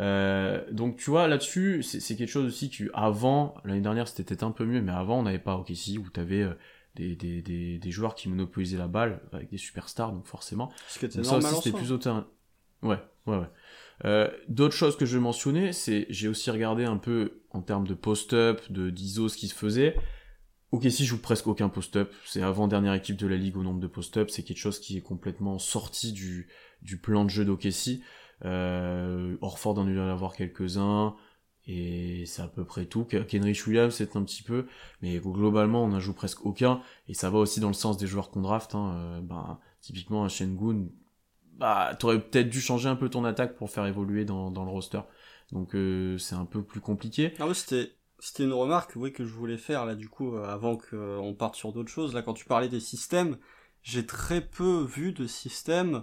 Euh, 0.00 0.64
donc 0.70 0.96
tu 0.96 1.10
vois 1.10 1.26
là-dessus 1.26 1.82
c'est 1.82 2.14
quelque 2.14 2.28
chose 2.28 2.46
aussi 2.46 2.70
que 2.70 2.84
avant 2.94 3.54
l'année 3.64 3.80
dernière 3.80 4.06
c'était 4.06 4.22
peut-être 4.22 4.44
un 4.44 4.52
peu 4.52 4.64
mieux 4.64 4.80
mais 4.80 4.92
avant 4.92 5.18
on 5.18 5.22
n'avait 5.24 5.40
pas 5.40 5.56
OKC 5.56 5.98
où 5.98 6.08
tu 6.08 6.20
avais 6.20 6.42
euh, 6.42 6.52
des, 6.98 7.16
des, 7.16 7.42
des, 7.42 7.78
des, 7.78 7.90
joueurs 7.90 8.14
qui 8.14 8.28
monopolisaient 8.28 8.76
la 8.76 8.88
balle 8.88 9.20
avec 9.32 9.50
des 9.50 9.56
superstars 9.56 10.12
donc 10.12 10.26
forcément. 10.26 10.72
Que 11.00 11.08
ça 11.22 11.36
aussi 11.36 11.54
c'était 11.56 11.76
plus 11.76 11.92
au 11.92 11.98
terrain. 11.98 12.26
Ouais 12.82 12.98
ouais 13.26 13.38
ouais. 13.38 13.50
Euh, 14.04 14.30
d'autres 14.48 14.74
choses 14.74 14.96
que 14.96 15.06
je 15.06 15.16
vais 15.16 15.22
mentionner 15.22 15.72
c'est 15.72 16.06
j'ai 16.10 16.28
aussi 16.28 16.50
regardé 16.50 16.84
un 16.84 16.98
peu 16.98 17.42
en 17.50 17.62
termes 17.62 17.86
de 17.86 17.94
post-up 17.94 18.60
de 18.70 18.90
d'ISO 18.90 19.28
ce 19.28 19.36
qui 19.36 19.48
se 19.48 19.54
faisait. 19.54 19.96
OKC 20.70 21.02
joue 21.02 21.20
presque 21.20 21.46
aucun 21.46 21.68
post-up 21.68 22.12
c'est 22.26 22.42
avant 22.42 22.68
dernière 22.68 22.94
équipe 22.94 23.16
de 23.16 23.26
la 23.26 23.36
ligue 23.36 23.56
au 23.56 23.62
nombre 23.62 23.80
de 23.80 23.86
post-up 23.86 24.28
c'est 24.28 24.42
quelque 24.42 24.58
chose 24.58 24.78
qui 24.78 24.98
est 24.98 25.02
complètement 25.02 25.58
sorti 25.58 26.12
du 26.12 26.48
du 26.82 26.98
plan 26.98 27.24
de 27.24 27.30
jeu 27.30 27.44
d'OKC 27.44 28.00
euh, 28.44 29.36
Orford 29.40 29.78
en 29.78 29.86
a 29.86 29.90
dû 29.90 29.98
en 29.98 30.08
avoir 30.08 30.34
quelques-uns. 30.34 31.16
Et 31.70 32.24
c'est 32.24 32.40
à 32.40 32.48
peu 32.48 32.64
près 32.64 32.86
tout. 32.86 33.04
Kenrich 33.04 33.66
Williams, 33.66 33.94
c'est 33.94 34.16
un 34.16 34.24
petit 34.24 34.42
peu. 34.42 34.66
Mais 35.02 35.18
globalement, 35.18 35.84
on 35.84 35.88
n'en 35.88 36.00
joue 36.00 36.14
presque 36.14 36.46
aucun. 36.46 36.80
Et 37.08 37.14
ça 37.14 37.28
va 37.28 37.38
aussi 37.38 37.60
dans 37.60 37.68
le 37.68 37.74
sens 37.74 37.98
des 37.98 38.06
joueurs 38.06 38.30
qu'on 38.30 38.40
draft. 38.40 38.74
Hein. 38.74 38.94
Euh, 38.96 39.20
ben, 39.20 39.58
typiquement, 39.82 40.24
un 40.24 40.28
Shengun, 40.28 40.86
bah, 41.58 41.94
t'aurais 41.98 42.20
peut-être 42.20 42.48
dû 42.48 42.62
changer 42.62 42.88
un 42.88 42.96
peu 42.96 43.10
ton 43.10 43.24
attaque 43.24 43.54
pour 43.54 43.68
faire 43.68 43.84
évoluer 43.84 44.24
dans, 44.24 44.50
le 44.50 44.70
roster. 44.70 45.00
Donc 45.52 45.74
euh, 45.74 46.16
c'est 46.16 46.34
un 46.34 46.46
peu 46.46 46.62
plus 46.62 46.80
compliqué. 46.80 47.34
Ah 47.38 47.46
c'était 48.20 48.42
une 48.42 48.52
remarque 48.52 48.94
que 49.12 49.24
je 49.24 49.32
voulais 49.32 49.56
faire 49.56 49.86
là 49.86 49.94
du 49.94 50.08
coup 50.08 50.36
avant 50.38 50.76
qu'on 50.76 51.34
parte 51.38 51.54
sur 51.54 51.72
d'autres 51.72 51.90
choses. 51.90 52.14
Là 52.14 52.22
quand 52.22 52.34
tu 52.34 52.44
parlais 52.44 52.68
des 52.68 52.80
systèmes, 52.80 53.36
j'ai 53.82 54.06
très 54.06 54.40
peu 54.40 54.82
vu 54.82 55.12
de 55.12 55.26
systèmes 55.26 56.02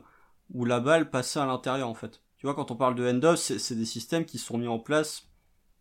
où 0.49 0.65
la 0.65 0.79
balle 0.79 1.09
passait 1.09 1.39
à 1.39 1.45
l'intérieur 1.45 1.89
en 1.89 1.93
fait. 1.93 2.21
Tu 2.37 2.47
vois, 2.47 2.55
quand 2.55 2.71
on 2.71 2.75
parle 2.75 2.95
de 2.95 3.07
end-off, 3.07 3.39
c'est 3.39 3.75
des 3.75 3.85
systèmes 3.85 4.25
qui 4.25 4.37
sont 4.37 4.57
mis 4.57 4.67
en 4.67 4.79
place 4.79 5.27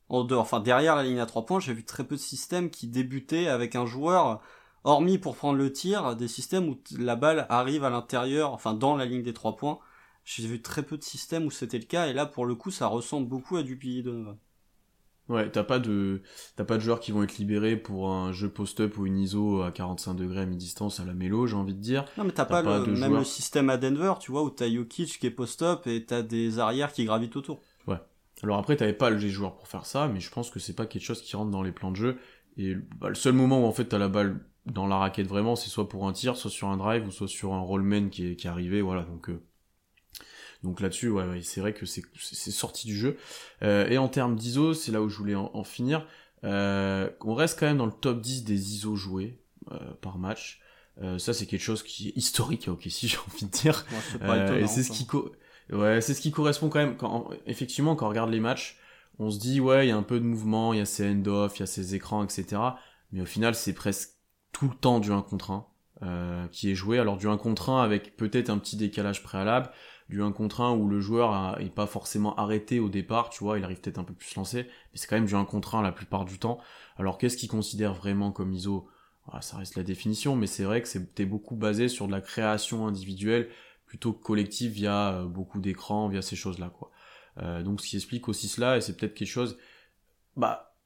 en 0.08 0.24
dehors, 0.24 0.42
enfin 0.42 0.60
derrière 0.60 0.96
la 0.96 1.02
ligne 1.04 1.20
à 1.20 1.26
trois 1.26 1.46
points. 1.46 1.60
J'ai 1.60 1.74
vu 1.74 1.84
très 1.84 2.04
peu 2.04 2.16
de 2.16 2.20
systèmes 2.20 2.70
qui 2.70 2.86
débutaient 2.88 3.48
avec 3.48 3.76
un 3.76 3.86
joueur, 3.86 4.40
hormis 4.84 5.18
pour 5.18 5.36
prendre 5.36 5.58
le 5.58 5.72
tir, 5.72 6.16
des 6.16 6.28
systèmes 6.28 6.68
où 6.68 6.78
la 6.98 7.16
balle 7.16 7.46
arrive 7.48 7.84
à 7.84 7.90
l'intérieur, 7.90 8.52
enfin 8.52 8.74
dans 8.74 8.96
la 8.96 9.06
ligne 9.06 9.22
des 9.22 9.34
trois 9.34 9.56
points. 9.56 9.78
J'ai 10.24 10.46
vu 10.46 10.62
très 10.62 10.82
peu 10.82 10.96
de 10.96 11.02
systèmes 11.02 11.44
où 11.44 11.50
c'était 11.50 11.78
le 11.78 11.84
cas, 11.84 12.06
et 12.06 12.12
là 12.12 12.26
pour 12.26 12.46
le 12.46 12.54
coup, 12.54 12.70
ça 12.70 12.86
ressemble 12.86 13.28
beaucoup 13.28 13.56
à 13.56 13.62
du 13.62 13.76
Billy 13.76 14.02
Donovan. 14.02 14.38
Ouais, 15.28 15.50
t'as 15.50 15.64
pas 15.64 15.78
de 15.78 16.20
t'as 16.54 16.64
pas 16.64 16.76
de 16.76 16.82
joueurs 16.82 17.00
qui 17.00 17.10
vont 17.10 17.22
être 17.22 17.38
libérés 17.38 17.78
pour 17.78 18.10
un 18.10 18.32
jeu 18.32 18.50
post-up 18.50 18.98
ou 18.98 19.06
une 19.06 19.18
ISO 19.18 19.62
à 19.62 19.72
45 19.72 20.14
degrés 20.14 20.40
à 20.40 20.46
mi-distance 20.46 21.00
à 21.00 21.04
la 21.06 21.14
mélo, 21.14 21.46
j'ai 21.46 21.56
envie 21.56 21.72
de 21.72 21.80
dire. 21.80 22.04
Non 22.18 22.24
mais 22.24 22.32
t'as 22.32 22.44
pas, 22.44 22.60
le, 22.60 22.92
même 22.92 23.16
le 23.16 23.24
système 23.24 23.70
à 23.70 23.78
Denver, 23.78 24.14
tu 24.20 24.32
vois, 24.32 24.42
où 24.42 24.50
t'as 24.50 24.70
Jokic 24.70 25.18
qui 25.18 25.26
est 25.26 25.30
post-up 25.30 25.86
et 25.86 26.04
t'as 26.04 26.20
des 26.20 26.58
arrières 26.58 26.92
qui 26.92 27.06
gravitent 27.06 27.36
autour. 27.36 27.62
Ouais. 28.38 28.44
Alors 28.44 28.58
après 28.58 28.76
t'avais 28.76 28.92
pas 28.92 29.10
les 29.10 29.30
joueurs 29.30 29.56
pour 29.56 29.68
faire 29.68 29.86
ça, 29.86 30.08
mais 30.08 30.20
je 30.20 30.30
pense 30.30 30.50
que 30.50 30.58
c'est 30.58 30.74
pas 30.74 30.86
quelque 30.86 31.04
chose 31.04 31.22
qui 31.22 31.36
rentre 31.36 31.50
dans 31.50 31.62
les 31.62 31.72
plans 31.72 31.90
de 31.90 31.96
jeu. 31.96 32.18
Et 32.56 32.74
bah, 32.98 33.08
le 33.08 33.14
seul 33.14 33.32
moment 33.32 33.64
où 33.64 33.66
en 33.66 33.72
fait 33.72 33.86
t'as 33.86 33.98
la 33.98 34.08
balle 34.08 34.40
dans 34.66 34.86
la 34.86 34.96
raquette 34.96 35.26
vraiment, 35.26 35.56
c'est 35.56 35.68
soit 35.68 35.88
pour 35.88 36.06
un 36.06 36.12
tir, 36.12 36.36
soit 36.36 36.50
sur 36.50 36.68
un 36.68 36.76
drive, 36.76 37.06
ou 37.06 37.10
soit 37.10 37.28
sur 37.28 37.52
un 37.52 37.60
rollman 37.60 38.08
qui 38.08 38.30
est, 38.30 38.36
qui 38.36 38.46
est 38.46 38.50
arrivé, 38.50 38.80
voilà, 38.80 39.02
donc 39.02 39.28
euh, 39.28 39.42
donc 40.64 40.80
là-dessus, 40.80 41.10
ouais, 41.10 41.42
c'est 41.42 41.60
vrai 41.60 41.74
que 41.74 41.84
c'est 41.84 42.50
sorti 42.50 42.86
du 42.86 42.96
jeu. 42.96 43.18
Euh, 43.62 43.86
et 43.88 43.98
en 43.98 44.08
termes 44.08 44.34
d'ISO, 44.34 44.72
c'est 44.72 44.92
là 44.92 45.02
où 45.02 45.10
je 45.10 45.18
voulais 45.18 45.34
en, 45.34 45.62
finir. 45.62 46.06
Euh, 46.42 47.10
on 47.20 47.34
reste 47.34 47.60
quand 47.60 47.66
même 47.66 47.76
dans 47.76 47.86
le 47.86 47.92
top 47.92 48.22
10 48.22 48.44
des 48.44 48.74
ISO 48.74 48.96
joués 48.96 49.42
euh, 49.70 49.78
par 50.00 50.16
match. 50.16 50.62
ça, 51.18 51.34
c'est 51.34 51.44
quelque 51.44 51.60
chose 51.60 51.82
qui 51.82 52.08
est 52.08 52.16
historique, 52.16 52.68
ok, 52.68 52.82
si 52.88 53.08
j'ai 53.08 53.18
envie 53.18 53.44
de 53.44 53.50
dire. 53.50 53.84
et 54.56 54.66
c'est 54.66 54.82
ce 54.82 54.90
qui 54.90 55.06
ouais, 55.70 56.00
c'est 56.00 56.14
ce 56.14 56.20
qui 56.20 56.31
correspond 56.31 56.68
quand 56.68 56.79
même. 56.79 56.96
Quand, 56.96 57.31
effectivement, 57.46 57.96
quand 57.96 58.07
on 58.07 58.11
regarde 58.11 58.31
les 58.31 58.40
matchs, 58.40 58.79
on 59.18 59.31
se 59.31 59.38
dit 59.38 59.61
ouais, 59.61 59.87
il 59.87 59.88
y 59.90 59.92
a 59.92 59.96
un 59.96 60.03
peu 60.03 60.18
de 60.20 60.24
mouvement, 60.24 60.72
il 60.72 60.79
y 60.79 60.83
a 60.83 60.87
ces 60.87 61.11
end-off, 61.11 61.57
il 61.59 61.61
y 61.61 61.62
a 61.62 61.66
ces 61.66 61.94
écrans, 61.94 62.24
etc. 62.24 62.61
Mais 63.12 63.20
au 63.22 63.27
final, 63.27 63.55
c'est 63.55 63.74
presque 63.74 64.11
tout 64.53 64.68
le 64.68 64.74
temps 64.74 65.00
du 65.00 65.12
1 65.12 65.22
contre 65.22 65.50
1 65.50 65.66
qui 66.53 66.70
est 66.70 66.74
joué. 66.74 66.98
Alors 66.98 67.16
du 67.16 67.29
1 67.29 67.37
contre 67.38 67.70
1 67.70 67.83
avec 67.83 68.16
peut-être 68.16 68.50
un 68.50 68.59
petit 68.59 68.77
décalage 68.77 69.22
préalable 69.22 69.70
du 70.09 70.22
1 70.22 70.33
contre 70.33 70.61
1 70.61 70.72
où 70.72 70.88
le 70.88 71.00
joueur 71.00 71.59
est 71.61 71.74
pas 71.74 71.87
forcément 71.87 72.35
arrêté 72.37 72.79
au 72.79 72.88
départ, 72.88 73.31
tu 73.31 73.42
vois, 73.42 73.59
il 73.59 73.64
arrive 73.64 73.81
peut-être 73.81 73.98
un 73.98 74.05
peu 74.05 74.12
plus 74.12 74.35
lancé, 74.37 74.64
mais 74.64 74.98
c'est 74.98 75.07
quand 75.07 75.16
même 75.16 75.24
du 75.24 75.35
1 75.35 75.44
contre 75.44 75.77
1 75.77 75.83
la 75.83 75.92
plupart 75.92 76.24
du 76.24 76.38
temps. 76.38 76.59
Alors 76.98 77.16
qu'est-ce 77.18 77.37
qu'il 77.37 77.48
considère 77.48 77.94
vraiment 77.94 78.31
comme 78.31 78.53
ISO? 78.53 78.88
Ah, 79.33 79.40
Ça 79.40 79.57
reste 79.57 79.77
la 79.77 79.83
définition, 79.83 80.37
mais 80.37 80.46
c'est 80.46 80.64
vrai 80.64 80.83
que 80.83 80.88
c'était 80.88 81.24
beaucoup 81.24 81.57
basé 81.57 81.88
sur 81.88 82.07
de 82.07 82.12
la 82.12 82.20
création 82.20 82.87
individuelle 82.87 83.48
plutôt 83.94 84.12
collective 84.12 84.72
via 84.72 85.12
euh, 85.12 85.24
beaucoup 85.24 85.61
d'écrans, 85.61 86.09
via 86.09 86.20
ces 86.20 86.35
choses-là, 86.35 86.68
quoi. 86.68 86.90
Euh, 87.38 87.62
donc 87.62 87.80
ce 87.80 87.88
qui 87.88 87.94
explique 87.94 88.28
aussi 88.28 88.48
cela, 88.48 88.76
et 88.76 88.80
c'est 88.80 88.96
peut-être 88.96 89.14
quelque 89.14 89.28
chose, 89.28 89.57
bah, 90.37 90.76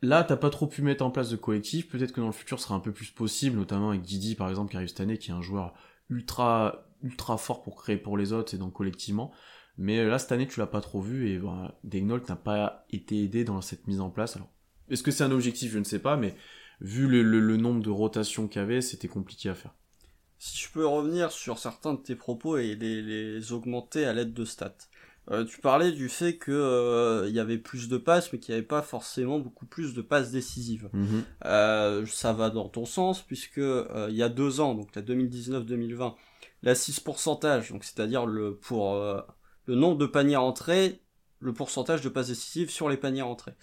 là 0.00 0.24
t'as 0.24 0.36
pas 0.36 0.48
trop 0.48 0.66
pu 0.66 0.80
mettre 0.80 1.04
en 1.04 1.10
place 1.10 1.28
de 1.28 1.36
collectif, 1.36 1.88
peut-être 1.90 2.12
que 2.12 2.20
dans 2.20 2.28
le 2.28 2.32
futur 2.32 2.58
ce 2.58 2.64
sera 2.64 2.74
un 2.74 2.80
peu 2.80 2.92
plus 2.92 3.10
possible, 3.10 3.58
notamment 3.58 3.90
avec 3.90 4.00
Didi 4.00 4.34
par 4.36 4.48
exemple 4.48 4.70
qui 4.70 4.78
arrive 4.78 4.88
cette 4.88 5.00
année, 5.00 5.18
qui 5.18 5.30
est 5.30 5.34
un 5.34 5.42
joueur 5.42 5.74
ultra 6.08 6.86
ultra 7.02 7.36
fort 7.36 7.62
pour 7.62 7.76
créer 7.76 7.98
pour 7.98 8.16
les 8.16 8.32
autres 8.32 8.54
et 8.54 8.58
donc 8.58 8.72
collectivement. 8.72 9.32
Mais 9.76 10.02
là, 10.02 10.18
cette 10.18 10.32
année, 10.32 10.46
tu 10.46 10.58
l'as 10.58 10.66
pas 10.66 10.80
trop 10.80 11.02
vu 11.02 11.28
et 11.28 11.38
ben, 11.38 11.70
Degnault 11.84 12.26
n'a 12.26 12.36
pas 12.36 12.86
été 12.90 13.22
aidé 13.22 13.44
dans 13.44 13.60
cette 13.60 13.86
mise 13.86 14.00
en 14.00 14.08
place. 14.08 14.34
Alors, 14.36 14.48
est-ce 14.88 15.02
que 15.02 15.10
c'est 15.10 15.24
un 15.24 15.30
objectif? 15.30 15.70
Je 15.70 15.78
ne 15.78 15.84
sais 15.84 15.98
pas, 15.98 16.16
mais 16.16 16.34
vu 16.80 17.06
le, 17.06 17.56
nombre 17.58 17.82
de 17.82 17.90
rotations 17.90 18.48
qu'il 18.48 18.62
y 18.62 18.64
avait, 18.64 18.80
c'était 18.80 19.08
compliqué 19.08 19.50
à 19.50 19.54
faire. 19.54 19.74
Si 20.38 20.58
je 20.58 20.70
peux 20.70 20.86
revenir 20.86 21.32
sur 21.32 21.58
certains 21.58 21.94
de 21.94 22.00
tes 22.00 22.14
propos 22.14 22.58
et 22.58 22.74
les, 22.74 23.52
augmenter 23.52 24.04
à 24.04 24.12
l'aide 24.12 24.34
de 24.34 24.44
stats. 24.44 24.74
Euh, 25.32 25.44
tu 25.44 25.60
parlais 25.60 25.90
du 25.90 26.08
fait 26.08 26.36
que 26.36 26.52
euh, 26.52 27.26
il 27.28 27.34
y 27.34 27.40
avait 27.40 27.58
plus 27.58 27.88
de 27.88 27.96
passes, 27.96 28.32
mais 28.32 28.38
qu'il 28.38 28.54
n'y 28.54 28.58
avait 28.58 28.66
pas 28.66 28.82
forcément 28.82 29.40
beaucoup 29.40 29.66
plus 29.66 29.92
de 29.92 30.00
passes 30.00 30.30
décisives. 30.30 30.88
Mhm. 30.92 31.24
Euh, 31.46 32.06
ça 32.06 32.32
va 32.32 32.50
dans 32.50 32.68
ton 32.68 32.84
sens, 32.84 33.22
puisque 33.22 33.58
euh, 33.58 34.06
il 34.08 34.16
y 34.16 34.22
a 34.22 34.28
deux 34.28 34.60
ans, 34.60 34.74
donc 34.74 34.94
la 34.94 35.02
2019-2020, 35.02 36.14
l'assist 36.62 37.02
pourcentage, 37.02 37.70
donc 37.70 37.84
c'est-à-dire 37.84 38.26
le 38.26 38.56
pour 38.56 38.94
euh, 38.94 39.20
le 39.66 39.74
nombre 39.74 39.98
de 39.98 40.06
paniers 40.06 40.36
rentrés, 40.36 41.02
le 41.40 41.52
pourcentage 41.52 42.00
de 42.00 42.08
passes 42.08 42.28
décisives 42.28 42.70
sur 42.70 42.88
les 42.88 42.96
paniers 42.96 43.22
rentrés. 43.22 43.54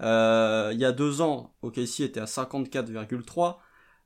Euh, 0.00 0.70
il 0.72 0.80
y 0.80 0.84
a 0.84 0.92
deux 0.92 1.20
ans, 1.20 1.54
OKC 1.62 2.00
était 2.00 2.20
à 2.20 2.24
54,3, 2.24 3.56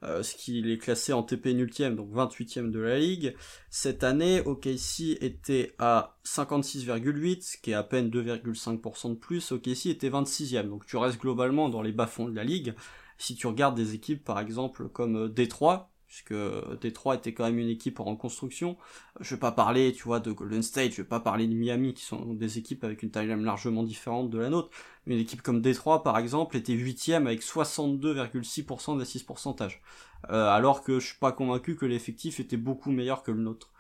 euh, 0.03 0.23
ce 0.23 0.35
qui 0.35 0.71
est 0.71 0.79
classé 0.79 1.13
en 1.13 1.23
TP 1.23 1.47
nultième, 1.55 1.97
donc 1.97 2.13
28e 2.13 2.71
de 2.71 2.79
la 2.79 2.99
ligue. 2.99 3.35
Cette 3.71 4.05
année, 4.05 4.43
OKC 4.45 5.17
était 5.21 5.75
à 5.79 6.19
56,8, 6.25 7.43
ce 7.43 7.57
qui 7.57 7.71
est 7.71 7.75
à 7.75 7.83
peine 7.83 8.11
2,5% 8.11 9.11
de 9.11 9.15
plus. 9.15 9.53
OKC 9.53 9.87
était 9.87 10.11
26e, 10.11 10.69
donc 10.69 10.87
tu 10.87 10.97
restes 10.97 11.21
globalement 11.21 11.69
dans 11.69 11.83
les 11.83 11.93
bas-fonds 11.93 12.29
de 12.29 12.37
la 12.37 12.45
ligue. 12.45 12.75
Si 13.19 13.35
tu 13.35 13.47
regardes 13.47 13.77
des 13.77 13.95
équipes, 13.95 14.23
par 14.23 14.39
exemple, 14.39 14.89
comme 14.89 15.17
euh, 15.17 15.29
Détroit, 15.29 15.91
puisque 16.17 16.81
Détroit 16.81 17.17
était 17.17 17.35
quand 17.35 17.45
même 17.45 17.59
une 17.59 17.69
équipe 17.69 18.01
en 18.01 18.05
reconstruction. 18.05 18.79
Je 19.21 19.35
vais 19.35 19.39
pas 19.39 19.53
parler, 19.53 19.93
tu 19.93 20.05
vois, 20.05 20.19
de 20.19 20.33
Golden 20.33 20.63
State, 20.63 20.93
je 20.93 21.03
vais 21.03 21.09
pas 21.09 21.21
parler 21.21 21.47
de 21.47 21.55
Miami, 21.55 21.93
qui 21.93 22.05
sont 22.05 22.33
des 22.33 22.57
équipes 22.57 22.85
avec 22.85 23.03
une 23.03 23.11
taille 23.11 23.29
largement 23.39 23.83
différente 23.83 24.31
de 24.31 24.39
la 24.39 24.49
nôtre. 24.49 24.71
Une 25.07 25.19
équipe 25.19 25.43
comme 25.43 25.61
Détroit, 25.61 26.03
par 26.03 26.17
exemple, 26.17 26.57
était 26.57 26.73
huitième 26.73 27.27
avec 27.27 27.43
62,6% 27.43 28.99
d'assist 28.99 29.27
pourcentage. 29.27 29.83
Euh, 30.31 30.49
alors 30.49 30.83
que 30.83 31.01
je 31.01 31.09
suis 31.09 31.19
pas 31.19 31.33
convaincu 31.33 31.77
que 31.77 31.85
l'effectif 31.85 32.41
était 32.41 32.57
beaucoup 32.57 32.91
meilleur 32.91 33.23
que 33.23 33.31
le 33.31 33.43
nôtre. 33.43 33.71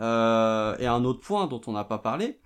Euh, 0.00 0.76
et 0.78 0.86
un 0.86 1.04
autre 1.04 1.20
point 1.20 1.46
dont 1.46 1.60
on 1.68 1.72
n'a 1.72 1.84
pas 1.84 1.98
parlé, 1.98 2.40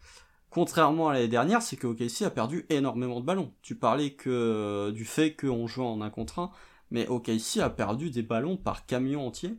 contrairement 0.51 1.09
à 1.09 1.15
l'année 1.15 1.29
dernière, 1.29 1.63
c'est 1.63 1.77
que 1.77 1.87
OKC 1.87 2.23
a 2.27 2.31
perdu 2.31 2.67
énormément 2.69 3.21
de 3.21 3.25
ballons. 3.25 3.55
Tu 3.63 3.75
parlais 3.75 4.13
que 4.13 4.91
du 4.91 5.07
fait 5.07 5.35
qu'on 5.35 5.67
joue 5.67 5.83
en 5.83 6.03
un 6.03 6.11
contre 6.11 6.41
un, 6.41 6.51
mais 6.91 7.07
OKC 7.09 7.59
a 7.61 7.71
perdu 7.71 8.11
des 8.11 8.23
ballons 8.23 8.57
par 8.57 8.87
camion 8.87 9.27
entier. 9.27 9.59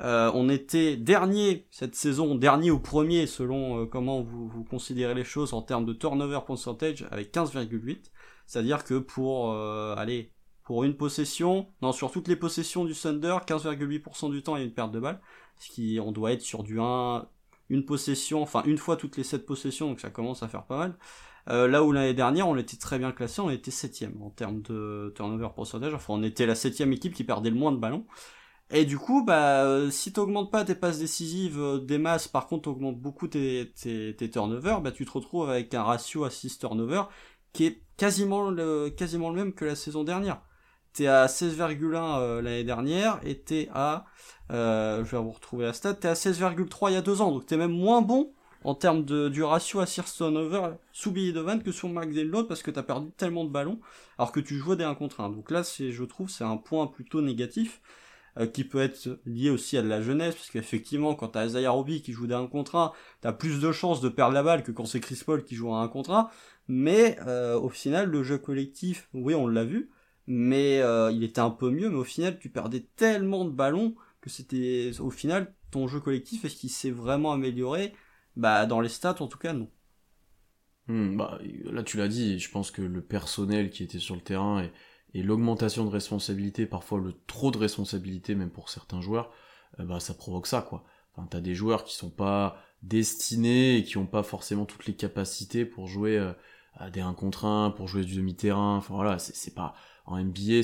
Euh, 0.00 0.30
on 0.34 0.48
était 0.48 0.96
dernier 0.96 1.66
cette 1.70 1.96
saison, 1.96 2.36
dernier 2.36 2.70
ou 2.70 2.78
premier 2.78 3.26
selon 3.26 3.82
euh, 3.82 3.86
comment 3.86 4.22
vous, 4.22 4.48
vous 4.48 4.62
considérez 4.62 5.14
les 5.14 5.24
choses 5.24 5.52
en 5.54 5.62
termes 5.62 5.84
de 5.84 5.92
turnover 5.92 6.38
percentage 6.46 7.04
avec 7.10 7.34
15,8. 7.34 8.10
C'est-à-dire 8.46 8.84
que 8.84 8.98
pour 8.98 9.52
euh, 9.52 9.96
aller 9.96 10.32
pour 10.62 10.84
une 10.84 10.96
possession, 10.96 11.66
non 11.82 11.92
sur 11.92 12.12
toutes 12.12 12.28
les 12.28 12.36
possessions 12.36 12.84
du 12.84 12.94
Thunder, 12.94 13.38
15,8% 13.46 14.30
du 14.30 14.42
temps 14.42 14.54
il 14.56 14.60
y 14.60 14.62
a 14.62 14.66
une 14.66 14.72
perte 14.72 14.92
de 14.92 15.00
balle, 15.00 15.20
ce 15.56 15.70
qui 15.70 15.98
on 16.00 16.12
doit 16.12 16.32
être 16.32 16.42
sur 16.42 16.62
du 16.62 16.78
1 16.78 17.26
une 17.70 17.84
possession, 17.84 18.42
enfin 18.42 18.62
une 18.64 18.78
fois 18.78 18.96
toutes 18.96 19.16
les 19.16 19.24
7 19.24 19.44
possessions, 19.44 19.88
donc 19.88 20.00
ça 20.00 20.10
commence 20.10 20.42
à 20.42 20.48
faire 20.48 20.64
pas 20.64 20.78
mal. 20.78 20.98
Euh, 21.50 21.66
là 21.68 21.82
où 21.82 21.92
l'année 21.92 22.14
dernière, 22.14 22.48
on 22.48 22.56
était 22.56 22.76
très 22.76 22.98
bien 22.98 23.12
classé, 23.12 23.40
on 23.40 23.50
était 23.50 23.70
septième 23.70 24.20
en 24.22 24.30
termes 24.30 24.62
de 24.62 25.12
turnover 25.16 25.48
percentage. 25.54 25.94
Enfin, 25.94 26.14
on 26.14 26.22
était 26.22 26.46
la 26.46 26.54
septième 26.54 26.92
équipe 26.92 27.14
qui 27.14 27.24
perdait 27.24 27.50
le 27.50 27.56
moins 27.56 27.72
de 27.72 27.78
ballons. 27.78 28.06
Et 28.70 28.84
du 28.84 28.98
coup, 28.98 29.24
bah, 29.24 29.64
euh, 29.64 29.90
si 29.90 30.12
t'augmentes 30.12 30.50
pas 30.52 30.64
tes 30.64 30.74
passes 30.74 30.98
décisives 30.98 31.58
euh, 31.58 31.78
des 31.78 31.96
masses, 31.98 32.28
par 32.28 32.46
contre 32.46 32.64
t'augmentes 32.64 32.98
beaucoup 33.00 33.26
tes, 33.26 33.72
tes, 33.80 34.14
tes 34.14 34.30
turnovers, 34.30 34.82
bah 34.82 34.92
tu 34.92 35.06
te 35.06 35.10
retrouves 35.10 35.48
avec 35.48 35.72
un 35.72 35.82
ratio 35.82 36.24
assist 36.24 36.60
turnover 36.60 37.04
qui 37.52 37.64
est 37.66 37.82
quasiment 37.96 38.50
le, 38.50 38.90
quasiment 38.90 39.30
le 39.30 39.36
même 39.36 39.52
que 39.54 39.64
la 39.64 39.74
saison 39.74 40.04
dernière. 40.04 40.42
T'es 40.92 41.06
à 41.06 41.26
16,1 41.26 42.18
euh, 42.20 42.42
l'année 42.42 42.64
dernière 42.64 43.20
et 43.24 43.40
t'es 43.40 43.68
à, 43.74 44.04
euh, 44.50 45.04
je 45.04 45.16
vais 45.16 45.22
vous 45.22 45.30
retrouver 45.30 45.64
la 45.66 45.72
stat, 45.72 45.94
t'es 45.94 46.08
à 46.08 46.14
16,3 46.14 46.90
il 46.90 46.94
y 46.94 46.96
a 46.96 47.02
deux 47.02 47.20
ans, 47.22 47.30
donc 47.32 47.46
t'es 47.46 47.56
même 47.56 47.72
moins 47.72 48.02
bon 48.02 48.32
en 48.68 48.74
termes 48.74 49.02
de, 49.02 49.30
du 49.30 49.42
ratio 49.42 49.80
assist 49.80 50.14
turnover 50.14 50.72
sous 50.92 51.10
Billy 51.10 51.32
Donovan 51.32 51.62
que 51.62 51.72
sur 51.72 51.88
Mark 51.88 52.12
Delon 52.12 52.44
parce 52.44 52.62
que 52.62 52.70
t'as 52.70 52.82
perdu 52.82 53.10
tellement 53.16 53.46
de 53.46 53.48
ballons 53.48 53.80
alors 54.18 54.30
que 54.30 54.40
tu 54.40 54.58
jouais 54.58 54.76
des 54.76 54.84
1 54.84 54.94
contre 54.94 55.20
1. 55.20 55.30
Donc 55.30 55.50
là, 55.50 55.64
c'est, 55.64 55.90
je 55.90 56.04
trouve, 56.04 56.28
c'est 56.28 56.44
un 56.44 56.58
point 56.58 56.86
plutôt 56.86 57.22
négatif 57.22 57.80
euh, 58.36 58.46
qui 58.46 58.64
peut 58.64 58.80
être 58.80 59.20
lié 59.24 59.48
aussi 59.48 59.78
à 59.78 59.82
de 59.82 59.88
la 59.88 60.02
jeunesse 60.02 60.34
parce 60.34 60.50
qu'effectivement, 60.50 61.14
quand 61.14 61.28
t'as 61.28 61.46
Isaiah 61.46 61.70
Roby 61.70 62.02
qui 62.02 62.12
joue 62.12 62.26
des 62.26 62.34
1 62.34 62.46
contre 62.48 62.76
1, 62.76 62.92
t'as 63.22 63.32
plus 63.32 63.58
de 63.58 63.72
chances 63.72 64.02
de 64.02 64.10
perdre 64.10 64.34
la 64.34 64.42
balle 64.42 64.62
que 64.62 64.70
quand 64.70 64.84
c'est 64.84 65.00
Chris 65.00 65.22
Paul 65.24 65.44
qui 65.44 65.54
joue 65.54 65.72
à 65.72 65.80
1 65.80 65.88
contre 65.88 66.10
1. 66.10 66.28
Mais 66.68 67.16
euh, 67.26 67.58
au 67.58 67.70
final, 67.70 68.10
le 68.10 68.22
jeu 68.22 68.36
collectif, 68.36 69.08
oui, 69.14 69.34
on 69.34 69.46
l'a 69.46 69.64
vu, 69.64 69.88
mais 70.26 70.82
euh, 70.82 71.10
il 71.10 71.24
était 71.24 71.40
un 71.40 71.48
peu 71.48 71.70
mieux. 71.70 71.88
Mais 71.88 71.96
au 71.96 72.04
final, 72.04 72.38
tu 72.38 72.50
perdais 72.50 72.86
tellement 72.96 73.46
de 73.46 73.50
ballons 73.50 73.94
que 74.20 74.28
c'était, 74.28 74.90
au 75.00 75.10
final, 75.10 75.54
ton 75.70 75.88
jeu 75.88 76.00
collectif, 76.00 76.44
est-ce 76.44 76.56
qu'il 76.56 76.68
s'est 76.68 76.90
vraiment 76.90 77.32
amélioré 77.32 77.94
bah, 78.38 78.66
dans 78.66 78.80
les 78.80 78.88
stats, 78.88 79.20
en 79.20 79.26
tout 79.26 79.36
cas, 79.36 79.52
non. 79.52 79.68
Hmm, 80.86 81.16
bah, 81.16 81.38
là, 81.64 81.82
tu 81.82 81.98
l'as 81.98 82.08
dit, 82.08 82.38
je 82.38 82.50
pense 82.50 82.70
que 82.70 82.80
le 82.80 83.02
personnel 83.02 83.68
qui 83.68 83.82
était 83.82 83.98
sur 83.98 84.14
le 84.14 84.22
terrain 84.22 84.62
et, 84.62 85.22
l'augmentation 85.22 85.84
de 85.84 85.90
responsabilité, 85.90 86.64
parfois 86.64 87.00
le 87.00 87.12
trop 87.26 87.50
de 87.50 87.58
responsabilité, 87.58 88.36
même 88.36 88.50
pour 88.50 88.68
certains 88.68 89.00
joueurs, 89.00 89.32
euh, 89.80 89.84
bah, 89.84 90.00
ça 90.00 90.14
provoque 90.14 90.46
ça, 90.46 90.62
quoi. 90.62 90.84
Enfin, 91.12 91.26
t'as 91.28 91.40
des 91.40 91.54
joueurs 91.54 91.82
qui 91.84 91.96
sont 91.96 92.10
pas 92.10 92.62
destinés 92.82 93.78
et 93.78 93.82
qui 93.84 93.96
ont 93.98 94.06
pas 94.06 94.22
forcément 94.22 94.64
toutes 94.64 94.86
les 94.86 94.94
capacités 94.94 95.64
pour 95.64 95.88
jouer 95.88 96.16
euh, 96.16 96.32
à 96.74 96.90
des 96.90 97.00
1 97.00 97.14
contre 97.14 97.44
1, 97.46 97.72
pour 97.72 97.88
jouer 97.88 98.04
du 98.04 98.14
demi-terrain. 98.14 98.76
Enfin, 98.76 98.94
voilà, 98.94 99.18
c'est 99.18 99.54
pas, 99.54 99.74
en 100.06 100.16
NBA, 100.18 100.62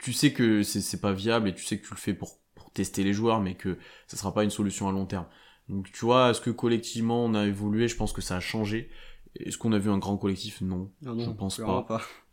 tu 0.00 0.12
sais 0.12 0.32
que 0.34 0.62
c'est 0.62 1.00
pas 1.00 1.12
viable 1.12 1.48
et 1.48 1.54
tu 1.54 1.64
sais 1.64 1.78
que 1.78 1.86
tu 1.86 1.94
le 1.94 1.98
fais 1.98 2.14
pour, 2.14 2.38
pour 2.54 2.70
tester 2.72 3.04
les 3.04 3.14
joueurs, 3.14 3.40
mais 3.40 3.54
que 3.54 3.78
ça 4.06 4.18
sera 4.18 4.34
pas 4.34 4.44
une 4.44 4.50
solution 4.50 4.88
à 4.88 4.92
long 4.92 5.06
terme. 5.06 5.26
Donc, 5.70 5.90
tu 5.92 6.04
vois, 6.04 6.30
est-ce 6.30 6.40
que 6.40 6.50
collectivement 6.50 7.24
on 7.24 7.34
a 7.34 7.46
évolué? 7.46 7.88
Je 7.88 7.96
pense 7.96 8.12
que 8.12 8.20
ça 8.20 8.36
a 8.36 8.40
changé. 8.40 8.90
Est-ce 9.38 9.56
qu'on 9.58 9.72
a 9.72 9.78
vu 9.78 9.90
un 9.90 9.98
grand 9.98 10.16
collectif? 10.16 10.60
Non. 10.60 10.90
Non, 11.02 11.18
Je 11.18 11.30
pense 11.30 11.58
pas. 11.58 11.86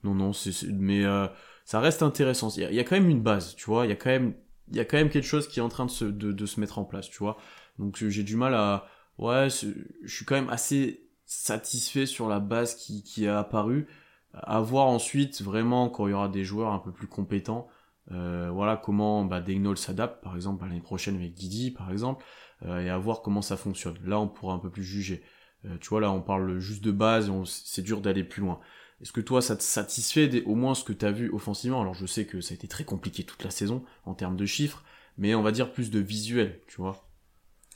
Non, 0.03 0.15
non, 0.15 0.33
c'est, 0.33 0.67
mais 0.69 1.05
euh, 1.05 1.27
ça 1.65 1.79
reste 1.79 2.01
intéressant. 2.01 2.49
Il 2.57 2.63
y, 2.63 2.65
a, 2.65 2.69
il 2.71 2.75
y 2.75 2.79
a 2.79 2.83
quand 2.83 2.95
même 2.95 3.09
une 3.09 3.21
base, 3.21 3.55
tu 3.55 3.65
vois. 3.65 3.85
Il 3.85 3.89
y 3.89 3.91
a 3.91 3.95
quand 3.95 4.09
même, 4.09 4.33
il 4.69 4.75
y 4.77 4.79
a 4.79 4.85
quand 4.85 4.97
même 4.97 5.09
quelque 5.09 5.25
chose 5.27 5.47
qui 5.47 5.59
est 5.59 5.63
en 5.63 5.69
train 5.69 5.85
de 5.85 5.91
se, 5.91 6.05
de, 6.05 6.31
de 6.31 6.45
se 6.45 6.59
mettre 6.59 6.79
en 6.79 6.85
place, 6.85 7.09
tu 7.09 7.19
vois. 7.19 7.37
Donc 7.79 8.01
euh, 8.01 8.09
j'ai 8.09 8.23
du 8.23 8.35
mal 8.35 8.53
à, 8.55 8.87
ouais, 9.19 9.47
je 9.49 10.07
suis 10.07 10.25
quand 10.25 10.35
même 10.35 10.49
assez 10.49 11.07
satisfait 11.25 12.05
sur 12.05 12.27
la 12.29 12.39
base 12.39 12.75
qui, 12.75 13.03
qui 13.03 13.25
est 13.25 13.29
apparue. 13.29 13.87
À 14.33 14.59
voir 14.61 14.87
ensuite 14.87 15.41
vraiment 15.41 15.89
quand 15.89 16.07
il 16.07 16.11
y 16.11 16.13
aura 16.13 16.29
des 16.29 16.43
joueurs 16.43 16.71
un 16.71 16.79
peu 16.79 16.91
plus 16.91 17.07
compétents. 17.07 17.67
euh, 18.11 18.49
voilà 18.51 18.77
comment 18.77 19.25
bah, 19.25 19.43
s'adapte, 19.75 20.23
par 20.23 20.35
exemple 20.35 20.63
à 20.63 20.67
l'année 20.67 20.81
prochaine 20.81 21.15
avec 21.15 21.33
Didi, 21.33 21.71
par 21.71 21.91
exemple, 21.91 22.23
et 22.65 22.89
à 22.89 22.97
voir 22.97 23.21
comment 23.21 23.41
ça 23.41 23.57
fonctionne. 23.57 23.97
Là, 24.05 24.19
on 24.19 24.27
pourra 24.27 24.53
un 24.53 24.59
peu 24.59 24.69
plus 24.69 24.83
juger. 24.83 25.23
Euh, 25.65 25.77
tu 25.79 25.89
vois, 25.89 26.01
là, 26.01 26.11
on 26.11 26.21
parle 26.21 26.59
juste 26.59 26.83
de 26.83 26.91
base 26.91 27.31
c'est 27.45 27.81
dur 27.81 28.01
d'aller 28.01 28.23
plus 28.23 28.41
loin. 28.41 28.59
Est-ce 29.01 29.11
que 29.11 29.21
toi, 29.21 29.41
ça 29.41 29.55
te 29.55 29.63
satisfait 29.63 30.27
des- 30.27 30.41
au 30.43 30.55
moins 30.55 30.73
ce 30.75 30.83
que 30.83 30.93
tu 30.93 31.05
as 31.05 31.11
vu 31.11 31.29
offensivement? 31.31 31.81
Alors, 31.81 31.93
je 31.93 32.05
sais 32.05 32.25
que 32.25 32.41
ça 32.41 32.53
a 32.53 32.55
été 32.55 32.67
très 32.67 32.83
compliqué 32.83 33.23
toute 33.23 33.43
la 33.43 33.51
saison 33.51 33.83
en 34.05 34.13
termes 34.15 34.37
de 34.37 34.45
chiffres, 34.45 34.83
mais 35.17 35.35
on 35.35 35.43
va 35.43 35.51
dire 35.51 35.71
plus 35.71 35.91
de 35.91 35.99
visuel, 35.99 36.61
tu 36.67 36.77
vois. 36.77 37.07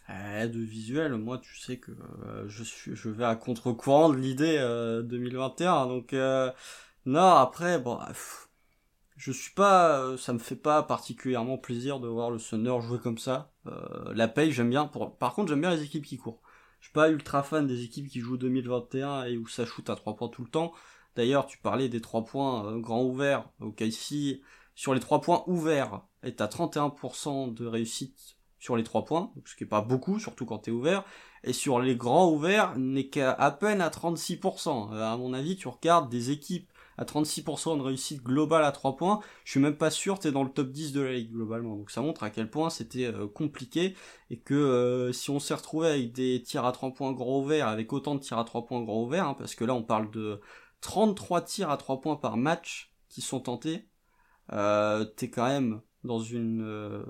Eh, 0.09 0.47
de 0.47 0.59
visuel, 0.59 1.13
moi 1.15 1.37
tu 1.39 1.55
sais 1.57 1.77
que 1.79 1.91
euh, 1.91 2.47
je 2.47 2.63
suis 2.63 2.95
je 2.95 3.09
vais 3.09 3.23
à 3.25 3.35
contre-courant 3.35 4.09
de 4.09 4.15
l'idée 4.17 4.57
euh, 4.59 5.01
2021 5.03 5.87
donc 5.87 6.13
euh, 6.13 6.51
non 7.05 7.21
après 7.35 7.79
bon 7.79 7.97
pff, 8.07 8.49
je 9.17 9.31
suis 9.33 9.53
pas 9.53 9.99
euh, 10.01 10.17
ça 10.17 10.33
me 10.33 10.39
fait 10.39 10.55
pas 10.57 10.83
particulièrement 10.83 11.57
plaisir 11.59 11.99
de 12.01 12.07
voir 12.09 12.31
le 12.31 12.39
Thunder 12.39 12.77
jouer 12.81 12.99
comme 12.99 13.17
ça. 13.19 13.50
Euh, 13.67 14.13
la 14.13 14.27
paye 14.27 14.51
j'aime 14.51 14.71
bien 14.71 14.85
pour 14.85 15.15
par 15.17 15.35
contre 15.35 15.49
j'aime 15.49 15.61
bien 15.61 15.75
les 15.75 15.83
équipes 15.83 16.05
qui 16.05 16.17
courent. 16.17 16.41
Je 16.79 16.87
suis 16.87 16.93
pas 16.93 17.09
ultra 17.09 17.43
fan 17.43 17.67
des 17.67 17.83
équipes 17.83 18.09
qui 18.09 18.19
jouent 18.19 18.37
2021 18.37 19.25
et 19.25 19.37
où 19.37 19.47
ça 19.47 19.65
shoot 19.65 19.87
à 19.89 19.95
3 19.95 20.15
points 20.15 20.29
tout 20.29 20.43
le 20.43 20.49
temps. 20.49 20.73
D'ailleurs, 21.15 21.45
tu 21.45 21.59
parlais 21.59 21.89
des 21.89 22.01
3 22.01 22.25
points 22.25 22.65
euh, 22.65 22.79
grands 22.79 23.03
ouverts. 23.03 23.49
Ok, 23.59 23.81
ici, 23.81 24.41
sur 24.73 24.93
les 24.93 24.99
3 24.99 25.21
points 25.21 25.43
ouverts, 25.45 26.01
est 26.23 26.41
à 26.41 26.47
31% 26.47 27.53
de 27.53 27.65
réussite 27.67 28.37
sur 28.57 28.75
les 28.77 28.83
3 28.83 29.05
points, 29.05 29.31
ce 29.45 29.55
qui 29.55 29.63
est 29.63 29.67
pas 29.67 29.81
beaucoup, 29.81 30.19
surtout 30.19 30.45
quand 30.45 30.59
t'es 30.59 30.71
ouvert. 30.71 31.03
Et 31.43 31.53
sur 31.53 31.79
les 31.79 31.95
grands 31.95 32.31
ouverts, 32.31 32.77
n'est 32.77 33.09
qu'à 33.09 33.57
peine 33.59 33.81
à 33.81 33.89
36%. 33.89 34.93
Euh, 34.93 35.03
à 35.03 35.17
mon 35.17 35.33
avis, 35.33 35.55
tu 35.55 35.67
regardes 35.67 36.09
des 36.09 36.31
équipes 36.31 36.70
à 37.01 37.05
36% 37.05 37.77
de 37.77 37.81
réussite 37.81 38.21
globale 38.21 38.63
à 38.63 38.71
3 38.71 38.95
points, 38.95 39.21
je 39.43 39.51
suis 39.51 39.59
même 39.59 39.75
pas 39.75 39.89
sûr 39.89 40.19
t'es 40.19 40.31
dans 40.31 40.43
le 40.43 40.51
top 40.51 40.69
10 40.71 40.93
de 40.93 41.01
la 41.01 41.13
ligue 41.13 41.31
globalement. 41.31 41.75
Donc 41.75 41.89
ça 41.89 42.01
montre 42.01 42.23
à 42.23 42.29
quel 42.29 42.49
point 42.49 42.69
c'était 42.69 43.05
euh, 43.05 43.27
compliqué 43.27 43.95
et 44.29 44.37
que 44.37 44.53
euh, 44.53 45.11
si 45.11 45.31
on 45.31 45.39
s'est 45.39 45.55
retrouvé 45.55 45.87
avec 45.87 46.11
des 46.13 46.43
tirs 46.43 46.65
à 46.65 46.71
3 46.71 46.93
points 46.93 47.11
grands 47.11 47.39
ouverts, 47.41 47.67
avec 47.67 47.91
autant 47.91 48.13
de 48.15 48.19
tirs 48.19 48.37
à 48.37 48.43
3 48.45 48.65
points 48.65 48.83
grands 48.83 49.03
ouverts, 49.03 49.27
hein, 49.29 49.33
parce 49.33 49.55
que 49.55 49.65
là 49.65 49.73
on 49.73 49.83
parle 49.83 50.11
de 50.11 50.39
33 50.81 51.41
tirs 51.41 51.69
à 51.71 51.77
3 51.77 52.01
points 52.01 52.17
par 52.17 52.37
match 52.37 52.93
qui 53.09 53.21
sont 53.21 53.39
tentés, 53.39 53.87
euh, 54.53 55.03
t'es 55.03 55.29
quand 55.29 55.47
même 55.47 55.81
dans 56.03 56.19
une 56.19 56.61
euh, 56.61 57.03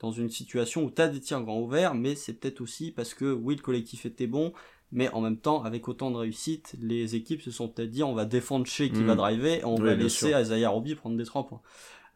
dans 0.00 0.12
une 0.12 0.28
situation 0.28 0.84
où 0.84 0.90
t'as 0.90 1.08
des 1.08 1.20
tirs 1.20 1.42
grands 1.42 1.60
ouverts, 1.60 1.94
mais 1.94 2.14
c'est 2.14 2.34
peut-être 2.34 2.60
aussi 2.60 2.92
parce 2.92 3.14
que 3.14 3.32
oui 3.32 3.56
le 3.56 3.62
collectif 3.62 4.06
était 4.06 4.26
bon, 4.26 4.52
mais 4.94 5.10
en 5.10 5.20
même 5.20 5.36
temps 5.36 5.62
avec 5.64 5.88
autant 5.88 6.10
de 6.10 6.16
réussite, 6.16 6.74
les 6.80 7.14
équipes 7.16 7.42
se 7.42 7.50
sont 7.50 7.68
peut-être 7.68 7.90
dit 7.90 8.02
on 8.02 8.14
va 8.14 8.24
défendre 8.24 8.66
Shea 8.66 8.88
qui 8.88 9.02
Mm. 9.02 9.06
va 9.06 9.14
driver, 9.16 9.60
et 9.60 9.64
on 9.66 9.74
Oui, 9.74 9.82
va 9.84 9.94
laisser 9.94 10.30
sûr. 10.30 10.40
Isaiah 10.40 10.70
Roby 10.70 10.94
prendre 10.94 11.16
des 11.18 11.24
3 11.24 11.46
points. 11.46 11.60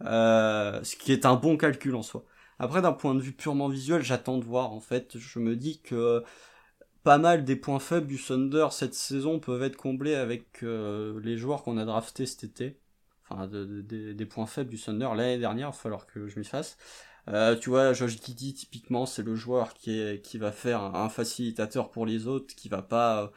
Euh, 0.04 0.82
ce 0.84 0.96
qui 0.96 1.12
est 1.12 1.26
un 1.26 1.34
bon 1.34 1.56
calcul 1.56 1.94
en 1.96 2.02
soi. 2.02 2.24
Après 2.60 2.80
d'un 2.82 2.92
point 2.92 3.14
de 3.14 3.20
vue 3.20 3.32
purement 3.32 3.68
visuel, 3.68 4.02
j'attends 4.02 4.38
de 4.38 4.44
voir 4.44 4.72
en 4.72 4.80
fait, 4.80 5.18
je 5.18 5.38
me 5.40 5.56
dis 5.56 5.80
que 5.80 6.22
pas 7.04 7.18
mal 7.18 7.44
des 7.44 7.56
points 7.56 7.78
faibles 7.80 8.06
du 8.06 8.18
Thunder 8.18 8.68
cette 8.70 8.94
saison 8.94 9.38
peuvent 9.40 9.62
être 9.62 9.76
comblés 9.76 10.14
avec 10.14 10.62
les 10.62 11.36
joueurs 11.36 11.62
qu'on 11.64 11.78
a 11.78 11.84
draftés 11.84 12.26
cet 12.26 12.44
été. 12.44 12.78
Enfin, 13.30 13.46
des 13.48 14.26
points 14.26 14.46
faibles 14.46 14.70
du 14.70 14.78
Thunder 14.78 15.08
l'année 15.14 15.38
dernière, 15.38 15.68
il 15.68 15.72
va 15.72 15.76
falloir 15.76 16.06
que 16.06 16.28
je 16.28 16.38
m'y 16.38 16.44
fasse. 16.46 16.76
Euh, 17.28 17.56
tu 17.56 17.70
vois, 17.70 17.92
Josh 17.92 18.16
Giddy, 18.22 18.54
typiquement, 18.54 19.04
c'est 19.04 19.22
le 19.22 19.34
joueur 19.34 19.74
qui, 19.74 19.98
est, 19.98 20.22
qui 20.22 20.38
va 20.38 20.50
faire 20.52 20.82
un, 20.82 21.08
facilitateur 21.10 21.90
pour 21.90 22.06
les 22.06 22.26
autres, 22.26 22.54
qui 22.54 22.68
va 22.68 22.80
pas 22.80 23.24
euh, 23.24 23.28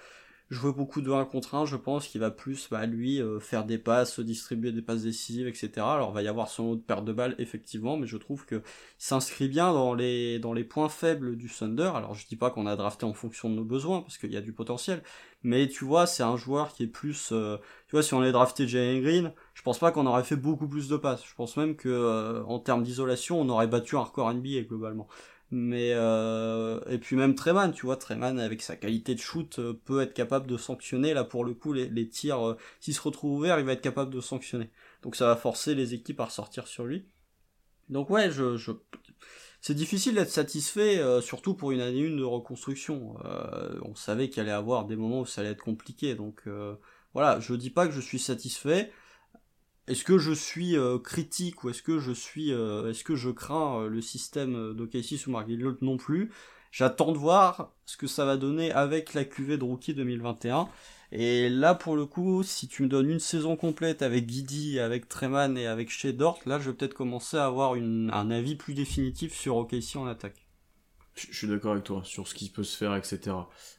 jouer 0.50 0.72
beaucoup 0.72 1.02
de 1.02 1.12
1 1.12 1.26
contre 1.26 1.56
1, 1.56 1.66
je 1.66 1.76
pense, 1.76 2.08
qu'il 2.08 2.22
va 2.22 2.32
plus, 2.32 2.70
bah, 2.70 2.86
lui, 2.86 3.22
euh, 3.22 3.40
faire 3.42 3.66
des 3.66 3.78
passes, 3.78 4.20
distribuer 4.22 4.72
des 4.72 4.82
passes 4.82 5.04
décisives, 5.04 5.48
etc. 5.48 5.72
Alors, 5.80 6.12
il 6.12 6.14
va 6.16 6.22
y 6.22 6.28
avoir 6.30 6.50
son 6.50 6.66
autre 6.66 6.84
paire 6.86 7.02
de 7.02 7.12
balles, 7.12 7.36
effectivement, 7.38 7.98
mais 7.98 8.08
je 8.08 8.18
trouve 8.18 8.46
que 8.46 8.62
s'inscrit 8.98 9.50
bien 9.50 9.74
dans 9.74 9.94
les, 9.94 10.40
dans 10.40 10.54
les 10.54 10.64
points 10.64 10.90
faibles 10.90 11.36
du 11.36 11.50
Thunder. 11.50 11.92
Alors, 11.94 12.16
je 12.16 12.28
dis 12.28 12.38
pas 12.38 12.50
qu'on 12.50 12.68
a 12.68 12.78
drafté 12.78 13.06
en 13.06 13.14
fonction 13.14 13.50
de 13.50 13.56
nos 13.56 13.66
besoins, 13.66 14.02
parce 14.02 14.18
qu'il 14.18 14.32
y 14.32 14.38
a 14.38 14.42
du 14.42 14.54
potentiel, 14.54 15.04
mais 15.44 15.68
tu 15.68 15.86
vois, 15.86 16.08
c'est 16.08 16.24
un 16.24 16.38
joueur 16.38 16.74
qui 16.74 16.84
est 16.84 16.88
plus, 16.88 17.28
tu 17.30 17.92
vois, 17.92 18.04
si 18.04 18.14
on 18.14 18.22
avait 18.22 18.32
drafté 18.32 18.68
Jalen 18.68 19.02
Green, 19.02 19.34
je 19.62 19.64
pense 19.64 19.78
pas 19.78 19.92
qu'on 19.92 20.08
aurait 20.08 20.24
fait 20.24 20.36
beaucoup 20.36 20.68
plus 20.68 20.88
de 20.88 20.98
passes. 20.98 21.24
Je 21.24 21.36
pense 21.36 21.56
même 21.56 21.76
que 21.76 21.88
euh, 21.88 22.44
en 22.46 22.58
termes 22.58 22.82
d'isolation, 22.82 23.40
on 23.40 23.48
aurait 23.50 23.68
battu 23.68 23.96
un 23.96 24.00
record 24.00 24.34
NBA 24.34 24.62
globalement. 24.62 25.08
Mais 25.52 25.92
euh, 25.94 26.80
et 26.90 26.98
puis 26.98 27.16
même 27.16 27.36
Treman, 27.36 27.72
tu 27.72 27.86
vois, 27.86 27.96
Treman 27.96 28.40
avec 28.40 28.64
sa 28.64 28.76
qualité 28.76 29.14
de 29.14 29.20
shoot 29.20 29.60
euh, 29.60 29.80
peut 29.86 30.02
être 30.02 30.16
capable 30.16 30.48
de 30.48 30.58
sanctionner. 30.58 31.14
Là 31.14 31.24
pour 31.24 31.46
le 31.46 31.54
coup, 31.54 31.74
les, 31.74 31.88
les 31.90 32.10
tirs, 32.10 32.58
s'il 32.80 32.96
se 32.96 33.02
retrouve 33.02 33.38
ouvert, 33.38 33.60
il 33.60 33.66
va 33.66 33.74
être 33.74 33.82
capable 33.82 34.12
de 34.12 34.20
sanctionner. 34.20 34.72
Donc 35.04 35.16
ça 35.16 35.28
va 35.28 35.36
forcer 35.36 35.76
les 35.76 35.94
équipes 35.94 36.22
à 36.22 36.26
ressortir 36.26 36.66
sur 36.68 36.86
lui. 36.86 37.06
Donc 37.90 38.10
ouais, 38.10 38.32
je, 38.32 38.58
je... 38.58 38.72
c'est 39.62 39.76
difficile 39.76 40.16
d'être 40.16 40.32
satisfait, 40.32 41.00
surtout 41.22 41.54
pour 41.54 41.72
une 41.72 41.82
année 41.82 42.00
une 42.00 42.18
de 42.18 42.24
reconstruction. 42.24 43.16
on 43.84 43.96
savait 43.96 44.30
qu'il 44.30 44.42
allait 44.42 44.52
avoir 44.52 44.86
des 44.86 44.96
moments 44.96 45.22
où 45.22 45.26
ça 45.26 45.42
allait 45.42 45.52
être 45.52 45.64
compliqué. 45.64 46.16
Donc 46.16 46.44
voilà, 47.14 47.40
je 47.40 47.54
dis 47.54 47.70
pas 47.70 47.88
que 47.88 47.94
je 47.94 48.02
suis 48.02 48.20
satisfait. 48.20 48.92
Est-ce 49.88 50.04
que 50.04 50.18
je 50.18 50.32
suis 50.32 50.78
euh, 50.78 51.00
critique 51.00 51.64
ou 51.64 51.70
est-ce 51.70 51.82
que 51.82 52.00
je 52.00 52.12
suis, 52.12 52.54
euh, 52.54 52.90
est-ce 52.90 53.04
que 53.04 53.16
je 53.16 53.30
crains 53.30 53.82
euh, 53.82 53.90
le 53.90 54.00
système 54.00 54.74
d'OKC 54.74 55.18
sous 55.18 55.32
Mark 55.32 55.50
Non 55.82 55.98
plus? 55.98 56.32
J'attends 56.72 57.12
de 57.12 57.18
voir 57.18 57.74
ce 57.86 57.98
que 57.98 58.08
ça 58.08 58.24
va 58.24 58.38
donner 58.38 58.72
avec 58.72 59.14
la 59.14 59.26
QV 59.26 59.58
de 59.58 59.64
rookie 59.66 59.94
2021. 59.94 60.70
Et 61.12 61.50
là, 61.50 61.76
pour 61.76 61.96
le 61.96 62.06
coup, 62.06 62.42
si 62.44 62.68
tu 62.68 62.84
me 62.84 62.88
donnes 62.88 63.10
une 63.10 63.20
saison 63.20 63.58
complète 63.58 64.02
avec 64.02 64.26
Guidi, 64.26 64.80
avec 64.80 65.10
Treman 65.10 65.58
et 65.58 65.68
avec 65.68 65.90
Shea 65.90 66.14
Dort, 66.14 66.40
là, 66.46 66.58
je 66.60 66.70
vais 66.70 66.76
peut-être 66.76 66.94
commencer 66.94 67.38
à 67.38 67.46
avoir 67.46 67.74
un 67.74 68.32
avis 68.32 68.56
plus 68.56 68.74
définitif 68.74 69.34
sur 69.34 69.58
OKC 69.58 69.98
en 69.98 70.08
attaque. 70.08 70.46
Je 71.16 71.36
suis 71.36 71.48
d'accord 71.48 71.74
avec 71.74 71.84
toi 71.84 72.02
sur 72.06 72.28
ce 72.30 72.34
qui 72.34 72.50
peut 72.50 72.64
se 72.64 72.78
faire, 72.78 72.96
etc. 72.96 73.36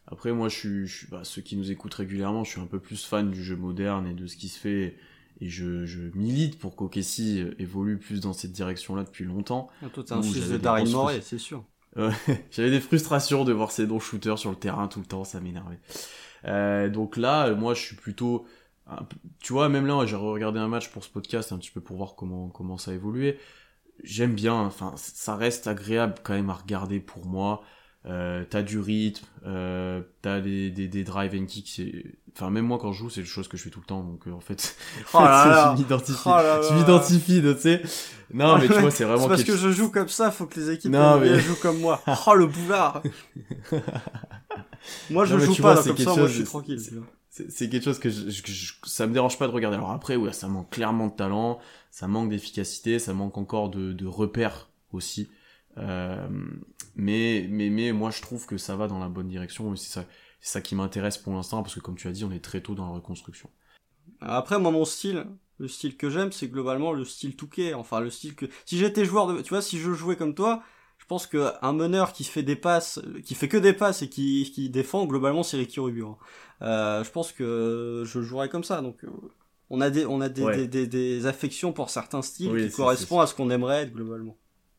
Après, 0.07 0.33
moi, 0.33 0.51
je 0.51 0.85
suis, 0.85 1.07
bah, 1.11 1.23
ceux 1.25 1.41
qui 1.41 1.57
nous 1.57 1.71
écoutent 1.71 1.95
régulièrement, 1.95 2.45
je 2.45 2.51
suis 2.51 2.61
un 2.61 2.67
peu 2.67 2.79
plus 2.79 3.07
fan 3.07 3.31
du 3.31 3.43
jeu 3.43 3.57
moderne 3.57 4.07
et 4.07 4.13
de 4.15 4.27
ce 4.27 4.37
qui 4.37 4.49
se 4.49 4.59
fait 4.59 4.97
et 5.41 5.49
je, 5.49 5.87
je 5.87 6.03
milite 6.15 6.59
pour 6.59 6.77
qu'Okessi 6.77 7.43
évolue 7.59 7.99
plus 7.99 8.21
dans 8.21 8.33
cette 8.33 8.53
direction-là 8.53 9.03
depuis 9.03 9.25
longtemps. 9.25 9.71
Ah, 9.83 9.89
toi, 9.89 10.05
t'es 10.05 10.13
un 10.13 10.23
fils 10.23 10.49
de 10.51 10.59
Daryl 10.59 10.89
Morey, 10.91 11.21
c'est 11.21 11.39
sûr. 11.39 11.65
J'avais 12.51 12.71
des 12.71 12.81
frustrations 12.81 13.45
de 13.45 13.53
voir 13.53 13.71
ces 13.71 13.87
dons 13.87 14.01
shooters 14.01 14.39
sur 14.39 14.51
le 14.51 14.57
terrain 14.57 14.89
tout 14.89 15.01
le 15.01 15.07
temps, 15.07 15.25
ça 15.25 15.41
m'énervait. 15.41 15.81
Euh, 16.45 16.89
donc 16.89 17.17
là, 17.17 17.53
moi, 17.55 17.75
je 17.75 17.81
suis 17.83 17.97
plutôt, 17.97 18.47
tu 19.41 19.53
vois, 19.53 19.69
même 19.69 19.87
là, 19.87 20.05
j'ai 20.07 20.17
regardé 20.17 20.59
un 20.59 20.69
match 20.69 20.91
pour 20.91 21.05
ce 21.05 21.09
podcast 21.09 21.53
un 21.53 21.59
petit 21.59 21.71
peu 21.71 21.81
pour 21.81 21.97
voir 21.97 22.15
comment 22.15 22.49
comment 22.49 22.79
ça 22.79 22.91
a 22.91 22.95
évolué. 22.95 23.39
J'aime 24.03 24.35
bien, 24.35 24.55
enfin, 24.55 24.95
ça 24.97 25.37
reste 25.37 25.67
agréable 25.67 26.15
quand 26.23 26.35
même 26.35 26.51
à 26.51 26.55
regarder 26.55 27.01
pour 27.01 27.27
moi. 27.27 27.63
Euh, 28.05 28.43
t'as 28.51 28.63
du 28.63 28.81
rythme, 28.81 29.25
euh, 29.47 30.03
t'as 30.23 30.41
des, 30.41 30.71
des, 30.71 30.89
des 30.89 31.05
drive 31.05 31.41
and 31.41 31.47
kick. 31.47 31.81
Enfin, 32.35 32.51
même 32.51 32.67
moi 32.67 32.79
quand 32.81 32.93
je 32.93 32.99
joue, 32.99 33.11
c'est 33.11 33.21
une 33.21 33.27
chose 33.27 33.47
que 33.47 33.57
je 33.57 33.63
fais 33.63 33.71
tout 33.71 33.79
le 33.79 33.87
temps. 33.87 34.03
Donc 34.03 34.27
euh, 34.27 34.33
en 34.33 34.41
fait, 34.41 34.77
oh 35.15 35.19
je 35.21 35.79
m'identifie. 35.79 36.29
Oh 36.29 36.75
m'identifie, 36.75 37.41
tu 37.41 37.61
sais. 37.61 37.83
Non, 38.35 38.59
mais 38.59 38.67
tu 38.67 38.73
vois, 38.73 38.91
c'est 38.91 39.05
vraiment. 39.05 39.23
c'est 39.23 39.29
parce 39.29 39.45
que 39.45 39.57
je 39.57 39.71
joue 39.71 39.89
comme 39.91 40.09
ça, 40.09 40.33
faut 40.33 40.47
que 40.47 40.59
les 40.59 40.71
équipes 40.71 40.91
non, 40.91 41.21
mais... 41.21 41.39
jouent 41.39 41.61
comme 41.63 41.79
moi. 41.79 42.03
oh 42.27 42.35
le 42.35 42.47
boulard. 42.47 43.03
moi, 45.11 45.25
je 45.25 45.39
joue 45.39 45.55
pas 45.57 45.83
comme 45.83 45.97
ça. 45.97 46.15
moi, 46.17 46.27
je 46.27 46.35
suis 46.35 46.45
tranquille. 46.45 46.81
C'est 47.31 47.71
quelque 47.71 47.85
chose 47.85 47.99
que, 47.99 48.11
je, 48.11 48.73
ça 48.85 49.07
me 49.07 49.15
dérange 49.15 49.39
pas 49.39 49.47
de 49.47 49.53
regarder. 49.53 49.79
Alors 49.79 49.93
après, 49.93 50.17
ouais, 50.17 50.33
ça 50.33 50.49
manque 50.49 50.69
clairement 50.69 51.07
de 51.07 51.15
talent, 51.15 51.61
ça 51.91 52.07
manque 52.07 52.29
d'efficacité, 52.29 52.99
ça 52.99 53.15
manque 53.15 53.39
encore 53.39 53.71
de, 53.71 53.93
de 53.93 54.07
repères 54.07 54.69
aussi. 54.93 55.31
Euh, 55.79 56.29
mais, 56.95 57.47
mais, 57.49 57.71
mais 57.71 57.93
moi, 57.93 58.11
je 58.11 58.21
trouve 58.21 58.45
que 58.47 58.59
ça 58.59 58.77
va 58.77 58.87
dans 58.87 58.99
la 58.99 59.09
bonne 59.09 59.29
direction. 59.29 59.75
C'est 59.77 59.91
ça, 59.91 60.05
c'est 60.41 60.53
ça 60.53 60.61
qui 60.61 60.75
m'intéresse 60.75 61.17
pour 61.17 61.33
l'instant, 61.33 61.63
parce 61.63 61.75
que 61.75 61.81
comme 61.81 61.97
tu 61.97 62.07
as 62.09 62.13
dit, 62.13 62.25
on 62.25 62.33
est 62.33 62.45
très 62.45 62.61
tôt 62.61 62.75
dans 62.75 62.87
la 62.87 62.93
reconstruction. 62.93 63.49
Après, 64.21 64.59
moi, 64.59 64.71
mon 64.71 64.85
style, 64.85 65.27
le 65.59 65.69
style 65.69 65.97
que 65.97 66.11
j'aime, 66.11 66.33
c'est 66.33 66.49
globalement 66.49 66.93
le 66.93 67.05
style 67.05 67.35
Touquet. 67.35 67.73
Enfin, 67.73 68.01
le 68.01 68.11
style 68.11 68.35
que, 68.35 68.47
si 68.67 68.77
j'étais 68.77 69.05
joueur 69.05 69.27
de, 69.29 69.41
tu 69.41 69.49
vois, 69.49 69.63
si 69.63 69.79
je 69.79 69.93
jouais 69.93 70.17
comme 70.17 70.35
toi, 70.35 70.63
je 70.63 70.82
pense 71.13 71.27
que 71.27 71.53
un 71.61 71.75
meneur 71.75 72.15
qui 72.15 72.25
fait 72.25 72.43
des 72.43 72.57
passes, 72.57 72.99
qui 73.23 73.35
fait 73.35 73.47
que 73.47 73.59
des 73.59 73.75
passes 73.75 74.01
et 74.01 74.09
qui, 74.09 74.51
qui 74.55 74.71
défend, 74.71 75.05
globalement, 75.05 75.43
c'est 75.43 75.59
Ricky 75.59 75.79
Rubio. 75.79 76.09
Hein. 76.09 76.17
Euh, 76.63 77.05
je 77.05 77.11
pense 77.11 77.33
que 77.33 78.03
je 78.07 78.23
jouerais 78.23 78.49
comme 78.49 78.65
ça. 78.65 78.81
Donc, 78.81 79.05
euh, 79.05 79.11
on 79.69 79.83
a 79.83 79.91
des, 79.91 80.07
on 80.07 80.23
a 80.23 80.31
des, 80.31 80.67
des, 80.67 80.87
des, 80.87 81.27
affections 81.27 81.75
pour 81.75 81.91
certains 81.91 82.23
styles 82.23 82.57
qui 82.67 82.75
correspondent 82.75 83.21
à 83.21 83.27
ce 83.27 83.35
qu'on 83.35 83.51
aimerait 83.51 83.83
être 83.83 83.93
globalement. 83.93 84.39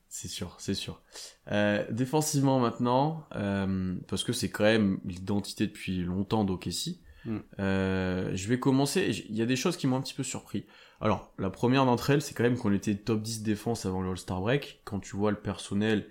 C'est 0.10 0.28
sûr, 0.28 0.56
c'est 0.58 0.74
sûr. 0.74 1.04
Euh, 1.52 1.86
défensivement 1.92 2.60
maintenant, 2.60 3.28
euh, 3.36 3.94
parce 4.08 4.24
que 4.24 4.34
c'est 4.34 4.50
quand 4.50 4.64
même 4.64 5.00
l'identité 5.06 5.68
depuis 5.68 6.02
longtemps 6.02 6.46
d'Okessi. 6.46 7.00
Mm. 7.26 7.38
Euh, 7.60 8.32
je 8.34 8.48
vais 8.48 8.58
commencer. 8.58 9.24
Il 9.30 9.36
y 9.36 9.44
a 9.44 9.46
des 9.46 9.56
choses 9.56 9.78
qui 9.78 9.86
m'ont 9.86 9.98
un 9.98 10.02
petit 10.02 10.16
peu 10.16 10.24
surpris. 10.24 10.66
Alors, 11.04 11.34
la 11.38 11.50
première 11.50 11.86
d'entre 11.86 12.10
elles, 12.12 12.22
c'est 12.22 12.34
quand 12.34 12.44
même 12.44 12.58
qu'on 12.58 12.72
était 12.72 12.96
top 12.96 13.22
10 13.22 13.44
défense 13.44 13.86
avant 13.86 14.02
le 14.02 14.10
All-Star 14.12 14.40
Break. 14.40 14.82
Quand 14.86 15.02
tu 15.02 15.18
vois 15.18 15.32
le 15.32 15.38
personnel, 15.38 16.08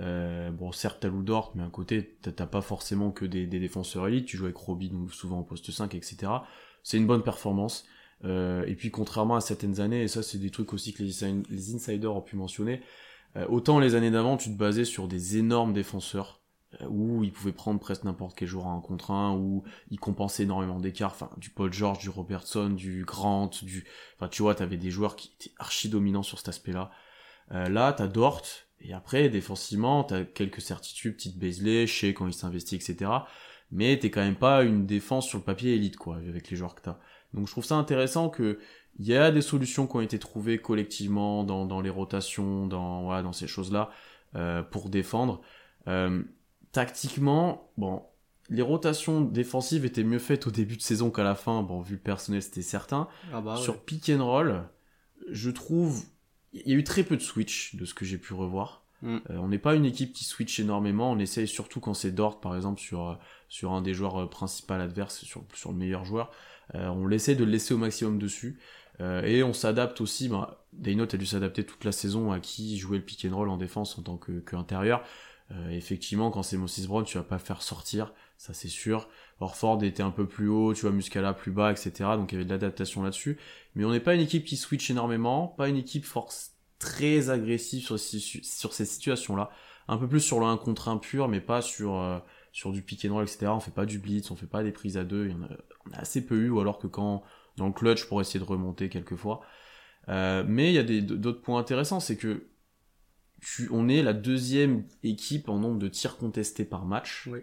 euh, 0.00 0.50
bon, 0.50 0.72
certes, 0.72 0.98
t'as 1.00 1.08
Lou 1.08 1.22
Dort, 1.22 1.52
mais 1.54 1.62
à 1.62 1.68
côté, 1.68 2.18
t'as 2.22 2.46
pas 2.46 2.60
forcément 2.60 3.10
que 3.10 3.24
des, 3.24 3.46
défenseurs 3.46 4.08
élites. 4.08 4.26
Tu 4.26 4.36
joues 4.36 4.44
avec 4.44 4.56
Robin, 4.56 5.06
souvent 5.10 5.40
au 5.40 5.44
poste 5.44 5.70
5, 5.70 5.94
etc. 5.94 6.32
C'est 6.82 6.98
une 6.98 7.06
bonne 7.06 7.22
performance. 7.22 7.84
Euh, 8.24 8.64
et 8.66 8.74
puis, 8.74 8.90
contrairement 8.90 9.36
à 9.36 9.40
certaines 9.40 9.80
années, 9.80 10.02
et 10.02 10.08
ça, 10.08 10.22
c'est 10.22 10.38
des 10.38 10.50
trucs 10.50 10.72
aussi 10.72 10.92
que 10.92 11.02
les, 11.02 11.42
les 11.50 11.74
insiders 11.74 12.14
ont 12.14 12.22
pu 12.22 12.36
mentionner, 12.36 12.82
euh, 13.36 13.46
autant 13.48 13.78
les 13.78 13.94
années 13.94 14.10
d'avant, 14.10 14.36
tu 14.36 14.50
te 14.50 14.56
basais 14.56 14.84
sur 14.84 15.08
des 15.08 15.38
énormes 15.38 15.72
défenseurs 15.72 16.40
où 16.90 17.24
ils 17.24 17.32
pouvaient 17.32 17.52
prendre 17.52 17.80
presque 17.80 18.04
n'importe 18.04 18.36
quel 18.36 18.48
joueur 18.48 18.66
en 18.66 18.80
contre 18.80 19.10
un, 19.10 19.34
où 19.34 19.62
ils 19.90 20.00
compensaient 20.00 20.42
énormément 20.42 20.78
d'écart, 20.78 21.12
enfin 21.12 21.30
du 21.38 21.48
Paul 21.48 21.72
George, 21.72 21.98
du 22.00 22.10
Robertson, 22.10 22.68
du 22.68 23.04
Grant, 23.06 23.50
du, 23.62 23.86
enfin 24.16 24.28
tu 24.28 24.42
vois, 24.42 24.54
t'avais 24.54 24.76
des 24.76 24.90
joueurs 24.90 25.16
qui 25.16 25.32
étaient 25.38 25.54
archi 25.58 25.88
dominants 25.88 26.24
sur 26.24 26.38
cet 26.38 26.48
aspect-là. 26.48 26.90
Là, 27.50 27.94
t'as 27.94 28.08
Dort, 28.08 28.42
et 28.80 28.92
après 28.92 29.28
défensivement, 29.28 30.04
t'as 30.04 30.24
quelques 30.24 30.60
certitudes, 30.60 31.16
petite 31.16 31.38
Beasley, 31.38 31.86
chez 31.86 32.14
quand 32.14 32.26
il 32.26 32.34
s'investit, 32.34 32.76
etc. 32.76 33.10
Mais 33.72 33.98
t'es 33.98 34.10
quand 34.10 34.22
même 34.22 34.36
pas 34.36 34.62
une 34.62 34.86
défense 34.86 35.26
sur 35.28 35.38
le 35.38 35.44
papier 35.44 35.74
élite 35.74 35.96
quoi, 35.96 36.16
avec 36.16 36.50
les 36.50 36.56
joueurs 36.56 36.74
que 36.74 36.82
t'as. 36.82 36.98
Donc 37.34 37.46
je 37.46 37.52
trouve 37.52 37.64
ça 37.64 37.76
intéressant 37.76 38.28
que 38.28 38.58
il 38.98 39.06
y 39.06 39.14
a 39.14 39.30
des 39.30 39.42
solutions 39.42 39.86
qui 39.86 39.96
ont 39.96 40.00
été 40.00 40.18
trouvées 40.18 40.58
collectivement 40.58 41.44
dans, 41.44 41.66
dans 41.66 41.80
les 41.80 41.90
rotations, 41.90 42.66
dans, 42.66 43.02
voilà, 43.04 43.22
dans 43.22 43.32
ces 43.32 43.46
choses-là, 43.46 43.90
euh, 44.36 44.62
pour 44.62 44.88
défendre. 44.88 45.42
Euh, 45.86 46.22
tactiquement, 46.72 47.70
bon, 47.76 48.02
les 48.48 48.62
rotations 48.62 49.20
défensives 49.20 49.84
étaient 49.84 50.04
mieux 50.04 50.18
faites 50.18 50.46
au 50.46 50.50
début 50.50 50.76
de 50.76 50.82
saison 50.82 51.10
qu'à 51.10 51.24
la 51.24 51.34
fin. 51.34 51.62
Bon, 51.62 51.80
vu 51.80 51.96
le 51.96 52.00
personnel, 52.00 52.42
c'était 52.42 52.62
certain. 52.62 53.08
Ah 53.32 53.40
bah 53.40 53.56
Sur 53.56 53.82
pick 53.82 54.08
and 54.08 54.24
roll, 54.24 54.62
je 55.30 55.50
trouve, 55.50 56.04
il 56.64 56.72
y 56.72 56.74
a 56.74 56.78
eu 56.78 56.84
très 56.84 57.02
peu 57.02 57.16
de 57.16 57.22
switch 57.22 57.74
de 57.76 57.84
ce 57.84 57.94
que 57.94 58.04
j'ai 58.04 58.18
pu 58.18 58.34
revoir. 58.34 58.82
Mm. 59.02 59.16
Euh, 59.30 59.36
on 59.36 59.48
n'est 59.48 59.58
pas 59.58 59.74
une 59.74 59.84
équipe 59.84 60.12
qui 60.12 60.24
switch 60.24 60.58
énormément. 60.60 61.12
On 61.12 61.18
essaye 61.18 61.48
surtout 61.48 61.80
quand 61.80 61.94
c'est 61.94 62.12
Dort, 62.12 62.40
par 62.40 62.56
exemple, 62.56 62.80
sur, 62.80 63.18
sur 63.48 63.72
un 63.72 63.82
des 63.82 63.94
joueurs 63.94 64.28
principaux 64.30 64.74
adverses, 64.74 65.24
sur, 65.24 65.44
sur 65.54 65.72
le 65.72 65.78
meilleur 65.78 66.04
joueur. 66.04 66.30
on 66.74 67.10
essaie 67.10 67.34
de 67.34 67.44
le 67.44 67.50
laisser 67.50 67.74
au 67.74 67.78
maximum 67.78 68.18
dessus. 68.18 68.58
Euh, 69.00 69.22
et 69.22 69.42
on 69.42 69.52
s'adapte 69.52 70.00
aussi, 70.00 70.28
bah, 70.28 70.64
Daynote 70.72 71.14
a 71.14 71.16
dû 71.16 71.26
s'adapter 71.26 71.64
toute 71.64 71.84
la 71.84 71.92
saison 71.92 72.32
à 72.32 72.40
qui 72.40 72.78
jouait 72.78 72.98
le 72.98 73.04
pick 73.04 73.26
and 73.30 73.34
roll 73.34 73.48
en 73.48 73.56
défense 73.56 73.98
en 73.98 74.02
tant 74.02 74.16
que, 74.16 74.40
que 74.40 74.56
intérieur. 74.56 75.02
Euh, 75.52 75.70
effectivement, 75.70 76.30
quand 76.30 76.42
c'est 76.42 76.56
Moses 76.56 76.86
Brown, 76.86 77.04
tu 77.04 77.18
vas 77.18 77.24
pas 77.24 77.38
faire 77.38 77.62
sortir, 77.62 78.12
ça 78.36 78.54
c'est 78.54 78.68
sûr. 78.68 79.08
Orford 79.40 79.82
était 79.84 80.02
un 80.02 80.10
peu 80.10 80.26
plus 80.26 80.48
haut, 80.48 80.74
tu 80.74 80.82
vois, 80.82 80.90
Muscala 80.90 81.34
plus 81.34 81.52
bas, 81.52 81.70
etc. 81.70 81.92
Donc 82.16 82.32
il 82.32 82.36
y 82.36 82.38
avait 82.38 82.44
de 82.44 82.50
l'adaptation 82.50 83.02
là-dessus. 83.02 83.38
Mais 83.74 83.84
on 83.84 83.90
n'est 83.90 84.00
pas 84.00 84.14
une 84.14 84.20
équipe 84.20 84.44
qui 84.44 84.56
switch 84.56 84.90
énormément, 84.90 85.48
pas 85.48 85.68
une 85.68 85.76
équipe 85.76 86.04
force 86.04 86.56
très 86.78 87.30
agressive 87.30 87.84
sur, 87.84 87.98
ces 87.98 88.84
situations-là. 88.84 89.50
Un 89.88 89.98
peu 89.98 90.08
plus 90.08 90.20
sur 90.20 90.40
le 90.40 90.46
1 90.46 90.56
contre 90.58 90.88
1 90.88 90.98
pur, 90.98 91.28
mais 91.28 91.40
pas 91.40 91.62
sur, 91.62 91.96
euh, 91.96 92.18
sur 92.52 92.72
du 92.72 92.82
pick 92.82 93.04
and 93.04 93.14
roll, 93.14 93.24
etc. 93.24 93.46
On 93.48 93.60
fait 93.60 93.70
pas 93.70 93.86
du 93.86 93.98
blitz, 93.98 94.30
on 94.30 94.36
fait 94.36 94.46
pas 94.46 94.62
des 94.62 94.72
prises 94.72 94.96
à 94.96 95.04
deux, 95.04 95.28
il 95.28 95.36
on 95.88 95.92
a 95.92 96.00
assez 96.00 96.24
peu 96.24 96.36
eu, 96.36 96.50
ou 96.50 96.60
alors 96.60 96.78
que 96.78 96.86
quand 96.86 97.22
dans 97.56 97.66
le 97.66 97.72
clutch 97.72 98.04
pour 98.06 98.20
essayer 98.20 98.40
de 98.40 98.44
remonter 98.44 98.88
quelquefois. 98.88 99.40
Euh, 100.08 100.44
mais 100.46 100.72
il 100.72 100.74
y 100.74 100.78
a 100.78 101.00
d'autres 101.00 101.40
points 101.40 101.58
intéressants, 101.58 102.00
c'est 102.00 102.16
que 102.16 102.46
tu, 103.40 103.68
on 103.70 103.88
est 103.88 104.02
la 104.02 104.12
deuxième 104.12 104.84
équipe 105.02 105.48
en 105.48 105.58
nombre 105.58 105.78
de 105.78 105.88
tirs 105.88 106.16
contestés 106.16 106.64
par 106.64 106.84
match. 106.84 107.28
Oui. 107.30 107.40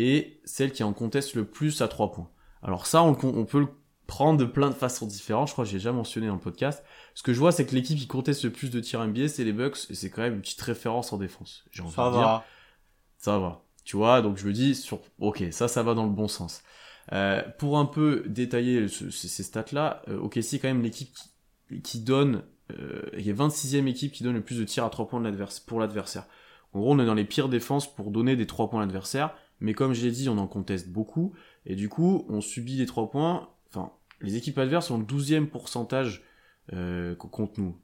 Et 0.00 0.40
celle 0.44 0.72
qui 0.72 0.82
en 0.82 0.92
conteste 0.92 1.34
le 1.34 1.44
plus 1.44 1.82
à 1.82 1.88
3 1.88 2.12
points. 2.12 2.30
Alors 2.62 2.86
ça, 2.86 3.02
on, 3.02 3.16
on 3.22 3.44
peut 3.44 3.60
le 3.60 3.68
prendre 4.06 4.38
de 4.38 4.44
plein 4.44 4.68
de 4.68 4.74
façons 4.74 5.06
différentes. 5.06 5.48
Je 5.48 5.52
crois 5.52 5.64
que 5.64 5.70
j'ai 5.70 5.78
déjà 5.78 5.92
mentionné 5.92 6.26
dans 6.26 6.34
le 6.34 6.40
podcast. 6.40 6.84
Ce 7.14 7.22
que 7.22 7.32
je 7.32 7.38
vois, 7.38 7.52
c'est 7.52 7.64
que 7.66 7.74
l'équipe 7.74 7.98
qui 7.98 8.06
conteste 8.06 8.42
le 8.44 8.50
plus 8.50 8.70
de 8.70 8.80
tirs 8.80 9.04
NBA, 9.06 9.28
c'est 9.28 9.44
les 9.44 9.52
Bucks, 9.52 9.78
et 9.90 9.94
c'est 9.94 10.10
quand 10.10 10.22
même 10.22 10.34
une 10.34 10.40
petite 10.40 10.60
référence 10.62 11.12
en 11.12 11.16
défense. 11.18 11.64
J'ai 11.70 11.82
envie 11.82 11.94
Ça 11.94 12.06
de 12.06 12.10
dire. 12.12 12.20
va. 12.20 12.44
Ça 13.18 13.38
va. 13.38 13.62
Tu 13.84 13.96
vois, 13.96 14.20
donc 14.22 14.36
je 14.36 14.46
me 14.46 14.52
dis, 14.52 14.74
sur... 14.74 15.00
ok, 15.20 15.44
ça, 15.52 15.68
ça 15.68 15.82
va 15.82 15.94
dans 15.94 16.04
le 16.04 16.10
bon 16.10 16.28
sens. 16.28 16.62
Euh, 17.12 17.42
pour 17.58 17.78
un 17.78 17.86
peu 17.86 18.22
détailler 18.26 18.86
ce- 18.88 19.10
ce- 19.10 19.26
ces 19.28 19.42
stats-là, 19.42 20.02
euh, 20.08 20.18
OKC 20.20 20.42
c'est 20.42 20.58
quand 20.58 20.68
même 20.68 20.82
l'équipe 20.82 21.12
qui, 21.68 21.80
qui 21.82 22.00
donne, 22.00 22.42
euh, 22.72 23.02
il 23.16 23.26
y 23.26 23.30
a 23.30 23.34
26e 23.34 23.86
équipe 23.88 24.12
qui 24.12 24.22
donne 24.22 24.34
le 24.34 24.42
plus 24.42 24.58
de 24.58 24.64
tirs 24.64 24.84
à 24.84 24.90
3 24.90 25.08
points 25.08 25.20
de 25.20 25.44
pour 25.66 25.80
l'adversaire. 25.80 26.24
En 26.72 26.80
gros, 26.80 26.92
on 26.94 26.98
est 27.00 27.06
dans 27.06 27.14
les 27.14 27.24
pires 27.24 27.48
défenses 27.48 27.92
pour 27.92 28.10
donner 28.10 28.36
des 28.36 28.46
3 28.46 28.70
points 28.70 28.80
à 28.82 28.84
l'adversaire, 28.86 29.34
mais 29.60 29.74
comme 29.74 29.92
je 29.92 30.04
l'ai 30.04 30.10
dit, 30.10 30.28
on 30.28 30.38
en 30.38 30.46
conteste 30.46 30.88
beaucoup, 30.88 31.32
et 31.66 31.74
du 31.74 31.88
coup, 31.88 32.24
on 32.28 32.40
subit 32.40 32.76
les 32.76 32.86
3 32.86 33.10
points, 33.10 33.48
enfin, 33.68 33.92
les 34.20 34.36
équipes 34.36 34.58
adverses 34.58 34.90
ont 34.90 34.98
le 34.98 35.04
12e 35.04 35.46
pourcentage 35.46 36.22
euh, 36.72 37.14
co- 37.14 37.28
contre 37.28 37.60
nous. 37.60 37.76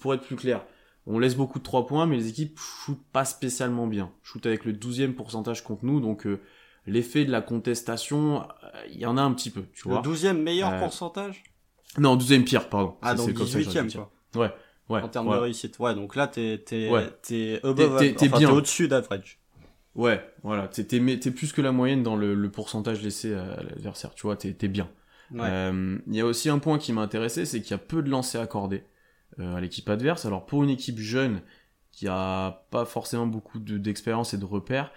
Pour 0.00 0.14
être 0.14 0.22
plus 0.22 0.36
clair, 0.36 0.64
on 1.06 1.18
laisse 1.18 1.34
beaucoup 1.36 1.58
de 1.58 1.64
3 1.64 1.86
points, 1.86 2.06
mais 2.06 2.16
les 2.16 2.28
équipes 2.28 2.58
shootent 2.58 3.04
pas 3.12 3.24
spécialement 3.24 3.86
bien. 3.86 4.10
Shootent 4.22 4.46
avec 4.46 4.64
le 4.64 4.72
12e 4.72 5.12
pourcentage 5.14 5.62
contre 5.64 5.84
nous, 5.84 6.00
donc 6.00 6.26
euh, 6.26 6.40
l'effet 6.86 7.24
de 7.24 7.30
la 7.30 7.40
contestation, 7.40 8.42
euh, 8.42 8.46
il 8.90 8.98
y 8.98 9.06
en 9.06 9.16
a 9.16 9.22
un 9.22 9.32
petit 9.32 9.50
peu, 9.50 9.64
tu 9.74 9.88
Le 9.88 9.94
vois. 9.94 10.02
12e 10.02 10.34
meilleur 10.42 10.72
Euh, 10.72 10.78
pourcentage? 10.80 11.42
Non, 11.98 12.16
12e 12.16 12.44
pire, 12.44 12.68
pardon. 12.68 12.96
Ah, 13.02 13.14
donc 13.14 13.26
c'est 13.28 13.34
comme 13.34 13.46
ça 13.46 13.58
que 13.58 13.64
j'aurais 13.64 13.76
18e, 13.80 13.82
dû 13.82 13.88
dire. 13.88 14.08
quoi. 14.32 14.42
Ouais, 14.42 14.52
ouais. 14.88 15.00
en 15.02 15.08
termes 15.08 15.28
ouais. 15.28 15.36
de 15.36 15.40
réussite. 15.42 15.78
Ouais, 15.78 15.94
donc 15.94 16.16
là, 16.16 16.26
t'es, 16.26 16.58
t'es, 16.64 16.90
Ouais. 16.90 17.08
t'es 17.22 17.60
above, 17.62 17.98
T'es- 18.00 18.14
t'es 18.14 18.26
enfin, 18.28 18.38
bien. 18.38 18.50
au-dessus 18.50 18.88
d'average. 18.88 19.38
Ouais, 19.94 20.24
voilà. 20.42 20.68
T'es, 20.68 20.84
t'es, 20.84 20.98
mais 21.00 21.18
t'es 21.20 21.30
plus 21.30 21.52
que 21.52 21.62
la 21.62 21.72
moyenne 21.72 22.02
dans 22.02 22.16
le, 22.16 22.34
le 22.34 22.50
pourcentage 22.50 23.02
laissé 23.02 23.34
à 23.34 23.62
l'adversaire, 23.62 24.14
tu 24.14 24.22
vois, 24.22 24.36
t'es, 24.36 24.52
t'es 24.52 24.68
bien. 24.68 24.90
Ouais. 25.30 25.40
Euh, 25.42 25.98
Il 26.06 26.14
y 26.14 26.20
a 26.20 26.26
aussi 26.26 26.48
un 26.48 26.58
point 26.58 26.78
qui 26.78 26.92
m'a 26.92 27.02
intéressé, 27.02 27.44
c'est 27.46 27.60
qu'il 27.62 27.70
y 27.70 27.74
a 27.74 27.78
peu 27.78 28.02
de 28.02 28.10
lancers 28.10 28.40
accordés 28.42 28.84
euh, 29.38 29.54
à 29.56 29.60
l'équipe 29.60 29.88
adverse. 29.88 30.24
Alors 30.26 30.46
pour 30.46 30.64
une 30.64 30.70
équipe 30.70 30.98
jeune 30.98 31.42
qui 31.92 32.08
a 32.08 32.66
pas 32.70 32.84
forcément 32.84 33.26
beaucoup 33.26 33.58
de- 33.60 33.78
d'expérience 33.78 34.34
et 34.34 34.38
de 34.38 34.44
repères, 34.44 34.92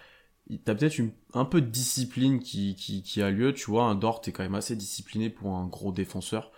t'as 0.65 0.75
peut-être 0.75 0.97
une- 0.97 1.11
un 1.33 1.45
peu 1.45 1.61
de 1.61 1.67
discipline 1.67 2.39
qui, 2.39 2.75
qui, 2.75 3.03
qui 3.03 3.21
a 3.21 3.29
lieu. 3.31 3.53
Tu 3.53 3.69
vois, 3.69 3.83
un 3.85 3.95
Dort 3.95 4.21
est 4.27 4.31
quand 4.31 4.43
même 4.43 4.55
assez 4.55 4.75
discipliné 4.75 5.29
pour 5.29 5.55
un 5.55 5.67
gros 5.67 5.91
défenseur, 5.91 6.51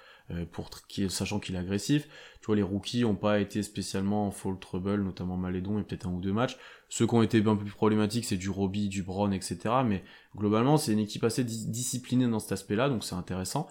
pour 0.52 0.68
tr- 0.70 0.84
qui, 0.88 1.10
sachant 1.10 1.40
qu'il 1.40 1.56
est 1.56 1.60
agressif. 1.60 2.08
Tu 2.42 2.46
vois, 2.48 2.56
les 2.56 2.64
rookies 2.64 3.06
ont 3.06 3.16
pas 3.16 3.40
été 3.40 3.64
spécialement 3.64 4.28
en 4.28 4.32
fall 4.32 4.58
trouble, 4.60 5.02
notamment 5.04 5.38
Malédon 5.38 5.80
et 5.80 5.84
peut-être 5.84 6.08
un 6.08 6.12
ou 6.12 6.22
deux 6.22 6.34
matchs. 6.34 6.58
Ceux 6.90 7.08
qui 7.08 7.16
ont 7.16 7.24
été 7.24 7.40
un 7.40 7.56
peu 7.56 7.64
plus 7.64 7.72
problématiques, 7.72 8.26
c'est 8.26 8.38
du 8.38 8.50
Roby, 8.50 8.90
du 8.90 9.04
Brown, 9.04 9.34
etc. 9.34 9.84
Mais 9.84 10.04
globalement, 10.36 10.78
c'est 10.78 10.94
une 10.94 11.00
équipe 11.00 11.24
assez 11.24 11.44
dis- 11.44 11.68
disciplinée 11.70 12.28
dans 12.28 12.40
cet 12.40 12.52
aspect-là, 12.54 12.90
donc 12.90 13.04
c'est 13.04 13.16
intéressant. 13.16 13.68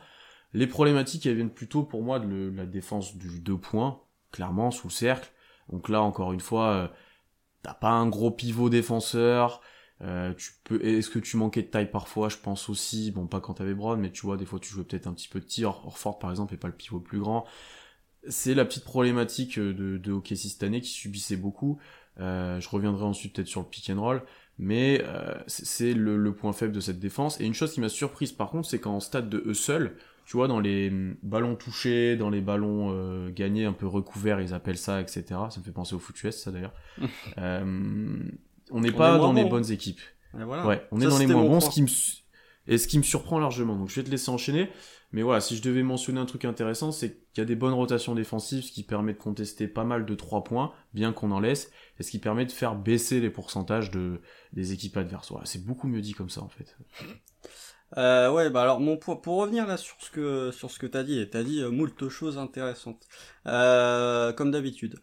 Les 0.55 0.67
problématiques, 0.67 1.27
elles 1.27 1.35
viennent 1.37 1.51
plutôt 1.51 1.83
pour 1.83 2.03
moi 2.03 2.21
de 2.21 2.53
la 2.55 2.67
défense 2.67 3.17
du 3.17 3.41
2 3.41 3.59
points, 3.59 4.01
clairement, 4.33 4.71
sous 4.71 4.89
le 4.89 4.93
cercle. 4.93 5.31
Donc 5.71 5.89
là, 5.89 6.03
encore 6.03 6.33
une 6.33 6.41
fois, 6.41 6.71
euh, 6.73 6.89
t'as 7.63 7.75
pas 7.75 7.91
un 7.91 8.09
gros 8.09 8.31
pivot 8.31 8.71
défenseur. 8.71 9.61
Euh, 10.03 10.33
tu 10.35 10.53
peux, 10.65 10.85
est-ce 10.85 11.11
que 11.11 11.19
tu 11.19 11.37
manquais 11.37 11.63
de 11.63 11.69
taille 11.69 11.91
parfois 11.91 12.29
Je 12.29 12.37
pense 12.39 12.69
aussi. 12.69 13.11
Bon, 13.11 13.27
pas 13.27 13.41
quand 13.41 13.55
t'avais 13.55 13.75
Brown, 13.75 13.99
mais 14.01 14.11
tu 14.13 14.23
vois, 14.23 14.37
des 14.37 14.45
fois, 14.47 14.61
tu 14.61 14.71
jouais 14.71 14.85
peut-être 14.85 15.07
un 15.07 15.13
petit 15.15 15.29
peu 15.29 15.41
de 15.41 15.45
tir. 15.47 15.71
Orford, 15.87 16.19
par 16.19 16.31
exemple, 16.31 16.55
est 16.55 16.59
pas 16.59 16.69
le 16.69 16.75
pivot 16.75 17.01
plus 17.01 17.19
grand. 17.21 17.47
C'est 18.29 18.55
la 18.55 18.65
petite 18.65 18.85
problématique 18.85 19.59
euh, 19.59 19.73
de, 19.73 19.97
de 19.99 20.13
OKC 20.13 20.37
cette 20.37 20.63
année 20.63 20.81
qui 20.81 20.91
subissait 20.91 21.37
beaucoup. 21.37 21.79
Euh, 22.21 22.61
je 22.61 22.69
reviendrai 22.69 23.05
ensuite 23.05 23.35
peut-être 23.35 23.47
sur 23.49 23.61
le 23.61 23.67
pick 23.69 23.91
and 23.91 24.01
roll, 24.01 24.23
mais 24.59 25.01
euh, 25.05 25.35
c'est- 25.47 25.95
le, 25.95 26.17
le 26.17 26.35
point 26.35 26.53
faible 26.53 26.73
de 26.73 26.81
cette 26.81 26.99
défense. 26.99 27.41
Et 27.41 27.47
une 27.47 27.55
chose 27.55 27.73
qui 27.73 27.81
m'a 27.81 27.89
surprise 27.89 28.33
par 28.33 28.51
contre, 28.51 28.69
c'est 28.69 28.81
qu'en 28.81 29.01
stade 29.01 29.29
de 29.31 29.43
eux 29.47 29.55
seuls, 29.55 29.97
tu 30.27 30.37
vois, 30.37 30.49
dans 30.49 30.61
les 30.61 30.89
hum, 30.91 31.17
ballons 31.23 31.55
touchés, 31.57 32.17
dans 32.17 32.29
les 32.31 32.41
ballons 32.41 32.91
euh, 32.93 33.31
gagnés, 33.31 33.65
un 33.67 33.73
peu 33.73 33.87
recouverts, 33.87 34.41
ils 34.41 34.53
appellent 34.53 34.79
ça, 34.79 35.01
etc. 35.01 35.49
Ça 35.51 35.61
me 35.61 35.65
fait 35.65 35.73
penser 35.73 35.95
au 35.95 35.99
foot 36.01 36.21
US, 36.25 36.37
ça 36.37 36.51
d'ailleurs. 36.51 36.75
On 38.71 38.81
n'est 38.81 38.93
pas 38.93 39.19
dans 39.19 39.33
les 39.33 39.45
bon. 39.45 39.51
bonnes 39.51 39.71
équipes. 39.71 40.01
Et 40.39 40.45
voilà. 40.45 40.67
Ouais, 40.67 40.87
on 40.93 41.01
Ça, 41.01 41.07
est 41.07 41.09
dans 41.09 41.19
les 41.19 41.27
moins 41.27 41.45
bons, 41.45 41.61
ce 41.61 41.71
qui 41.71 41.83
me 41.83 41.89
et 42.67 42.77
ce 42.77 42.87
qui 42.87 42.99
me 42.99 43.03
surprend 43.03 43.39
largement. 43.39 43.77
Donc 43.77 43.89
je 43.89 43.97
vais 43.97 44.05
te 44.05 44.11
laisser 44.11 44.31
enchaîner. 44.31 44.71
Mais 45.13 45.23
voilà, 45.23 45.41
si 45.41 45.57
je 45.57 45.63
devais 45.63 45.83
mentionner 45.83 46.21
un 46.21 46.27
truc 46.27 46.45
intéressant, 46.45 46.93
c'est 46.93 47.25
qu'il 47.33 47.39
y 47.39 47.41
a 47.41 47.47
des 47.47 47.57
bonnes 47.57 47.73
rotations 47.73 48.15
défensives, 48.15 48.65
ce 48.65 48.73
qui 48.73 48.83
permet 48.83 49.15
de 49.15 49.19
contester 49.19 49.67
pas 49.67 49.85
mal 49.85 50.05
de 50.05 50.15
3 50.15 50.45
points, 50.45 50.73
bien 50.93 51.15
qu'on 51.15 51.31
en 51.31 51.41
laisse, 51.41 51.71
et 51.99 52.03
ce 52.03 52.11
qui 52.11 52.19
permet 52.19 52.45
de 52.45 52.53
faire 52.53 52.75
baisser 52.75 53.21
les 53.21 53.31
pourcentages 53.31 53.91
de, 53.91 54.21
des 54.53 54.73
équipes 54.75 54.99
adverses. 54.99 55.31
Voilà, 55.31 55.47
c'est 55.47 55.65
beaucoup 55.65 55.89
mieux 55.89 56.03
dit 56.03 56.13
comme 56.13 56.29
ça 56.29 56.43
en 56.43 56.51
fait. 56.51 56.77
Euh, 57.97 58.31
ouais, 58.31 58.51
bah 58.51 58.61
alors 58.63 58.81
mon 58.81 58.99
point, 58.99 59.17
pour 59.17 59.39
revenir 59.39 59.67
là 59.67 59.79
sur 59.79 59.97
ce 60.01 60.11
que 60.11 60.51
sur 60.51 60.71
ce 60.71 60.79
que 60.79 60.87
t'as 60.87 61.03
dit, 61.05 61.19
et 61.19 61.31
t'as 61.31 61.43
dit 61.43 61.63
euh, 61.63 61.71
moult 61.71 62.09
choses 62.11 62.37
intéressantes, 62.37 63.07
euh, 63.47 64.33
comme 64.35 64.51
d'habitude. 64.51 65.01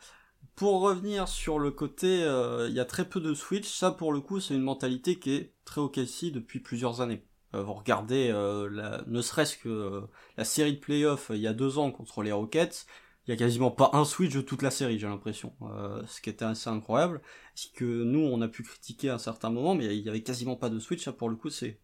Pour 0.56 0.82
revenir 0.82 1.28
sur 1.28 1.60
le 1.60 1.72
côté, 1.72 2.24
euh, 2.24 2.68
il 2.70 2.76
y 2.76 2.80
a 2.80 2.86
très 2.86 3.08
peu 3.10 3.20
de 3.20 3.34
switch. 3.34 3.68
Ça, 3.68 3.92
pour 3.92 4.14
le 4.14 4.22
coup, 4.22 4.40
c'est 4.40 4.54
une 4.56 4.62
mentalité 4.62 5.20
qui 5.20 5.32
est 5.34 5.54
très 5.66 5.82
OKC 5.82 6.32
depuis 6.32 6.60
plusieurs 6.62 7.02
années. 7.02 7.26
Euh, 7.54 7.64
vous 7.64 7.74
regardez, 7.74 8.30
euh, 8.32 8.70
la, 8.70 9.04
ne 9.08 9.22
serait-ce 9.22 9.58
que 9.58 9.70
euh, 9.70 10.02
la 10.38 10.46
série 10.46 10.74
de 10.74 10.80
playoffs 10.80 11.32
euh, 11.32 11.36
il 11.36 11.42
y 11.42 11.48
a 11.48 11.54
deux 11.54 11.78
ans 11.78 11.92
contre 11.92 12.22
les 12.24 12.32
Rockets, 12.32 12.86
il 13.28 13.32
y 13.32 13.34
a 13.34 13.38
quasiment 13.38 13.72
pas 13.72 13.90
un 13.94 14.06
switch 14.06 14.34
de 14.34 14.42
toute 14.42 14.62
la 14.62 14.72
série, 14.72 15.00
j'ai 15.00 15.08
l'impression. 15.08 15.56
Ce 16.08 16.22
qui 16.22 16.30
était 16.30 16.46
assez 16.46 16.70
incroyable, 16.70 17.22
c'est 17.56 17.74
que 17.74 18.04
nous, 18.04 18.20
on 18.20 18.40
a 18.42 18.48
pu 18.48 18.62
critiquer 18.64 19.10
à 19.10 19.16
un 19.16 19.18
certain 19.18 19.50
moment, 19.50 19.74
mais 19.74 19.86
il 19.98 20.04
y 20.04 20.10
avait 20.10 20.22
quasiment 20.22 20.56
pas 20.56 20.70
de 20.70 20.78
switch. 20.80 21.04
Ça, 21.04 21.12
pour 21.12 21.30
le 21.30 21.36
coup, 21.36 21.50
c'est 21.50 21.80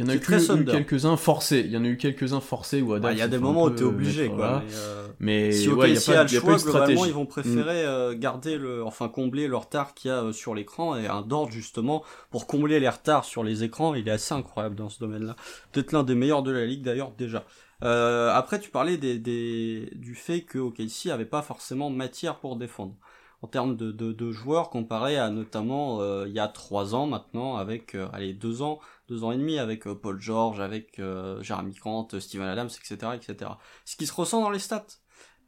Il 0.00 0.06
y 0.06 0.08
en 0.08 0.12
a 0.12 0.16
eu, 0.16 0.64
quelques-uns 0.64 1.16
forcés. 1.18 1.62
Il 1.64 1.70
y 1.70 1.76
en 1.76 1.84
a 1.84 1.88
eu 1.88 1.98
quelques-uns 1.98 2.40
forcés 2.40 2.80
Adam. 2.80 3.08
Ouais, 3.08 3.14
il 3.14 3.18
y 3.18 3.22
a 3.22 3.28
des 3.28 3.38
moments 3.38 3.64
où 3.64 3.70
peu 3.70 3.76
t'es 3.76 3.84
obligé, 3.84 4.22
mettre 4.24 4.36
quoi. 4.36 4.62
Mais, 4.66 4.72
euh, 4.74 5.06
Mais 5.20 5.52
si 5.52 5.68
ouais, 5.68 5.90
a 5.90 5.92
OKC 5.92 6.06
pas, 6.06 6.12
a 6.12 6.24
le 6.24 6.30
a 6.30 6.32
eu 6.32 6.40
choix, 6.40 6.56
globalement, 6.56 7.04
ils 7.04 7.12
vont 7.12 7.26
préférer 7.26 7.84
euh, 7.84 8.16
garder 8.16 8.56
le, 8.56 8.82
enfin 8.82 9.08
combler 9.08 9.46
le 9.46 9.56
retard 9.56 9.92
qu'il 9.92 10.10
y 10.10 10.12
a 10.12 10.24
euh, 10.24 10.32
sur 10.32 10.54
l'écran 10.54 10.96
et 10.96 11.06
un 11.06 11.20
Dort 11.20 11.50
justement 11.50 12.02
pour 12.30 12.46
combler 12.46 12.80
les 12.80 12.88
retards 12.88 13.26
sur 13.26 13.44
les 13.44 13.62
écrans. 13.62 13.94
Il 13.94 14.08
est 14.08 14.12
assez 14.12 14.32
incroyable 14.32 14.74
dans 14.74 14.88
ce 14.88 14.98
domaine-là. 15.00 15.36
Peut-être 15.72 15.92
l'un 15.92 16.02
des 16.02 16.14
meilleurs 16.14 16.42
de 16.42 16.50
la 16.50 16.64
ligue 16.64 16.82
d'ailleurs 16.82 17.12
déjà. 17.18 17.44
Euh, 17.82 18.30
après, 18.32 18.58
tu 18.58 18.70
parlais 18.70 18.96
des, 18.96 19.18
des, 19.18 19.90
du 19.94 20.14
fait 20.14 20.42
que 20.42 20.58
OKC 20.58 21.10
avait 21.10 21.24
pas 21.24 21.42
forcément 21.42 21.90
matière 21.90 22.36
pour 22.36 22.56
défendre 22.56 22.94
en 23.42 23.46
termes 23.46 23.76
de, 23.76 23.90
de, 23.90 24.12
de 24.12 24.32
joueurs 24.32 24.70
comparé 24.70 25.16
à 25.16 25.30
notamment 25.30 26.00
euh, 26.00 26.26
il 26.28 26.34
y 26.34 26.40
a 26.40 26.48
trois 26.48 26.94
ans 26.94 27.06
maintenant 27.06 27.56
avec 27.56 27.94
euh, 27.94 28.08
allez 28.12 28.34
deux 28.34 28.62
ans 28.62 28.80
deux 29.10 29.24
ans 29.24 29.32
et 29.32 29.36
demi 29.36 29.58
avec 29.58 29.86
euh, 29.86 29.94
Paul 29.94 30.20
George 30.20 30.60
avec 30.60 30.98
euh, 30.98 31.42
Jeremy 31.42 31.74
Grant 31.74 32.08
Steven 32.18 32.46
Adams 32.46 32.68
etc 32.68 33.12
etc 33.14 33.50
ce 33.84 33.96
qui 33.96 34.06
se 34.06 34.12
ressent 34.14 34.40
dans 34.40 34.50
les 34.50 34.60
stats 34.60 34.86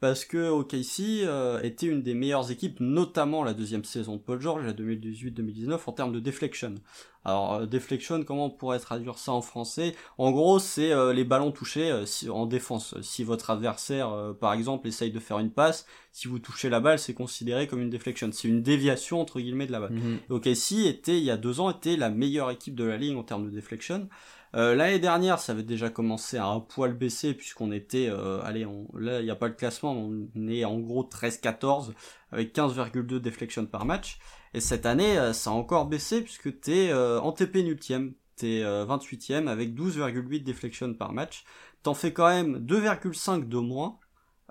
parce 0.03 0.25
que 0.25 0.51
OKC 0.51 1.23
euh, 1.25 1.61
était 1.63 1.87
une 1.87 2.03
des 2.03 2.13
meilleures 2.15 2.51
équipes 2.51 2.81
notamment 2.81 3.45
la 3.45 3.55
deuxième 3.55 3.85
saison 3.85 4.17
de 4.17 4.21
Paul 4.21 4.41
George 4.41 4.65
la 4.67 4.73
2018-2019 4.73 5.79
en 5.87 5.93
termes 5.93 6.13
de 6.13 6.19
deflection 6.19 6.75
alors 7.25 7.55
euh, 7.55 7.67
deflection 7.67 8.25
comment 8.25 8.47
on 8.47 8.51
pourrait 8.51 8.81
traduire 8.81 9.17
ça 9.17 9.31
en 9.31 9.43
français? 9.43 9.95
En 10.19 10.33
gros 10.33 10.59
c'est 10.59 10.91
euh, 10.93 11.13
les 11.13 11.23
ballons 11.23 11.53
touchés 11.53 11.89
euh, 11.91 12.05
si- 12.05 12.29
en 12.29 12.47
défense 12.47 12.97
si 13.01 13.23
votre 13.23 13.51
adversaire 13.51 14.11
euh, 14.11 14.33
par 14.33 14.53
exemple 14.55 14.89
essaye 14.89 15.13
de 15.13 15.21
faire 15.21 15.39
une 15.39 15.53
passe 15.53 15.87
si 16.11 16.29
vous 16.29 16.39
touchez 16.41 16.69
la 16.69 16.81
balle, 16.81 16.99
c'est 16.99 17.15
considéré 17.15 17.67
comme 17.67 17.81
une 17.81 17.89
deflection. 17.89 18.29
C'est 18.33 18.47
une 18.47 18.63
déviation 18.63 19.19
entre 19.23 19.41
guillemets 19.41 19.67
de 19.67 19.73
la 19.73 19.81
balle. 19.81 19.93
Mhm. 19.95 20.19
OKC 20.29 20.85
était, 20.87 21.17
il 21.17 21.25
y 21.25 21.31
a 21.31 21.39
deux 21.39 21.59
ans, 21.59 21.71
était 21.71 21.97
la 21.97 22.11
meilleure 22.11 22.51
équipe 22.51 22.75
de 22.75 22.85
la 22.85 22.99
ligue 22.99 23.17
en 23.17 23.23
termes 23.23 23.47
de 23.47 23.51
deflection. 23.51 24.11
Euh, 24.55 24.75
L'année 24.75 24.99
dernière, 24.99 25.39
ça 25.39 25.53
avait 25.53 25.63
déjà 25.63 25.89
commencé 25.89 26.37
à 26.37 26.47
un 26.47 26.61
poil 26.61 26.93
baisser 26.93 27.33
puisqu'on 27.35 27.73
était, 27.73 28.09
euh, 28.11 28.43
allez, 28.43 28.67
on, 28.67 28.87
là 28.95 29.21
il 29.21 29.25
n'y 29.25 29.31
a 29.31 29.37
pas 29.37 29.49
le 29.49 29.55
classement, 29.55 29.93
on 29.93 30.29
est 30.49 30.65
en 30.67 30.79
gros 30.79 31.05
13-14 31.05 31.93
avec 32.33 32.55
15,2 32.55 33.19
deflection 33.19 33.65
par 33.67 33.87
match. 33.87 34.19
Et 34.55 34.61
cette 34.61 34.85
année, 34.85 35.19
euh, 35.19 35.33
ça 35.33 35.51
a 35.51 35.53
encore 35.55 35.87
baissé 35.87 36.23
puisque 36.23 36.61
t'es 36.61 36.91
euh, 36.91 37.21
en 37.21 37.33
TP 37.33 37.57
nultième, 37.65 38.15
t'es 38.37 38.63
euh, 38.63 38.85
28ème 38.85 39.49
avec 39.49 39.75
12,8 39.75 40.43
deflection 40.43 40.93
par 40.95 41.13
match. 41.13 41.45
T'en 41.83 41.95
fais 41.95 42.13
quand 42.13 42.29
même 42.29 42.59
2,5 42.59 43.49
de 43.49 43.59
moins. 43.59 43.99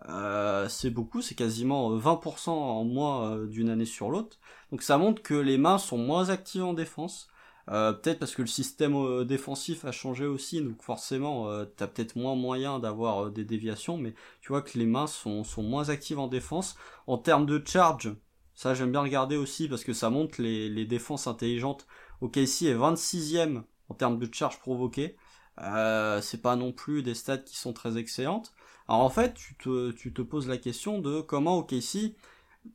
Euh, 0.10 0.68
c'est 0.68 0.90
beaucoup, 0.90 1.22
c'est 1.22 1.36
quasiment 1.36 1.92
euh, 1.92 2.00
20% 2.00 2.50
en 2.50 2.84
moins 2.84 3.36
euh, 3.36 3.48
d'une 3.48 3.70
année 3.70 3.86
sur 3.86 4.10
l'autre. 4.10 4.38
Donc 4.72 4.82
ça 4.82 4.98
montre 4.98 5.22
que 5.22 5.34
les 5.36 5.58
mains 5.58 5.78
sont 5.78 5.98
moins 5.98 6.30
actives 6.30 6.64
en 6.64 6.74
défense. 6.74 7.28
Euh, 7.72 7.94
peut-être 7.94 8.20
parce 8.20 8.36
que 8.36 8.42
le 8.42 8.50
système 8.50 8.96
euh, 8.96 9.24
défensif 9.24 9.86
a 9.86 9.94
changé 9.94 10.26
aussi, 10.26 10.62
donc 10.62 10.82
forcément 10.82 11.48
euh, 11.48 11.64
t'as 11.64 11.88
peut-être 11.88 12.18
moins 12.18 12.36
moyen 12.36 12.80
d'avoir 12.80 13.32
des 13.32 13.46
déviations, 13.46 13.98
mais 13.98 14.14
tu 14.42 14.50
vois 14.50 14.62
que 14.62 14.78
les 14.78 14.86
mains 14.86 15.08
sont, 15.08 15.46
moins 15.60 15.90
actives 15.90 16.20
en 16.20 16.28
défense. 16.28 16.76
En 17.08 17.18
termes 17.18 17.46
de 17.46 17.62
charge, 17.66 18.14
ça 18.56 18.74
j'aime 18.74 18.92
bien 18.92 19.02
regarder 19.02 19.38
aussi 19.38 19.70
parce 19.70 19.86
que 19.86 19.94
ça 19.94 20.10
montre 20.10 20.42
les, 20.42 20.86
défenses 20.86 21.28
intelligentes. 21.28 21.88
OKC 22.20 22.64
est 22.64 22.76
26ème 22.76 23.64
en 23.88 23.94
termes 23.94 24.20
de 24.20 24.32
charge 24.34 24.60
provoquée. 24.60 25.16
C'est 25.58 26.42
pas 26.42 26.56
non 26.58 26.74
plus 26.74 27.04
des 27.04 27.14
stats 27.14 27.38
qui 27.38 27.56
sont 27.58 27.74
très 27.74 27.98
excellentes. 27.98 28.54
Alors 28.88 29.02
en 29.02 29.10
fait, 29.10 29.34
tu 29.34 29.56
te, 29.56 29.92
tu 29.92 30.14
te 30.14 30.22
poses 30.22 30.48
la 30.48 30.58
question 30.58 31.00
de 31.00 31.22
comment 31.22 31.58
OKC... 31.60 32.16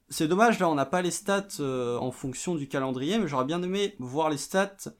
C'est 0.08 0.28
dommage, 0.28 0.58
là 0.58 0.68
on 0.68 0.74
n'a 0.74 0.86
pas 0.86 1.02
les 1.02 1.10
stats 1.10 1.60
euh, 1.60 1.98
en 1.98 2.10
fonction 2.10 2.54
du 2.54 2.68
calendrier, 2.68 3.18
mais 3.18 3.28
j'aurais 3.28 3.44
bien 3.44 3.62
aimé 3.62 3.94
voir 3.98 4.30
les 4.30 4.36
stats 4.36 4.90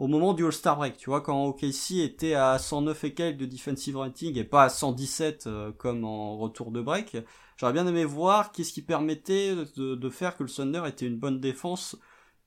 au 0.00 0.06
moment 0.06 0.32
du 0.32 0.46
All-Star 0.46 0.78
Break, 0.78 0.96
tu 0.96 1.10
vois, 1.10 1.20
quand 1.20 1.44
OKC 1.44 1.98
était 1.98 2.32
à 2.32 2.58
109 2.58 3.04
et 3.04 3.12
quelques 3.12 3.36
de 3.36 3.44
defensive 3.44 3.98
rating 3.98 4.38
et 4.38 4.44
pas 4.44 4.64
à 4.64 4.68
117 4.70 5.46
euh, 5.46 5.72
comme 5.72 6.06
en 6.06 6.38
retour 6.38 6.70
de 6.70 6.80
break, 6.80 7.18
j'aurais 7.58 7.74
bien 7.74 7.86
aimé 7.86 8.06
voir 8.06 8.50
qu'est-ce 8.50 8.72
qui 8.72 8.80
permettait 8.80 9.54
de, 9.76 10.08
faire 10.08 10.38
que 10.38 10.42
le 10.42 10.48
Thunder 10.48 10.84
était 10.86 11.04
une 11.04 11.18
bonne 11.18 11.38
défense 11.38 11.98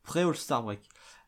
pré 0.01 0.21
All-Star 0.21 0.63
Break. 0.63 0.81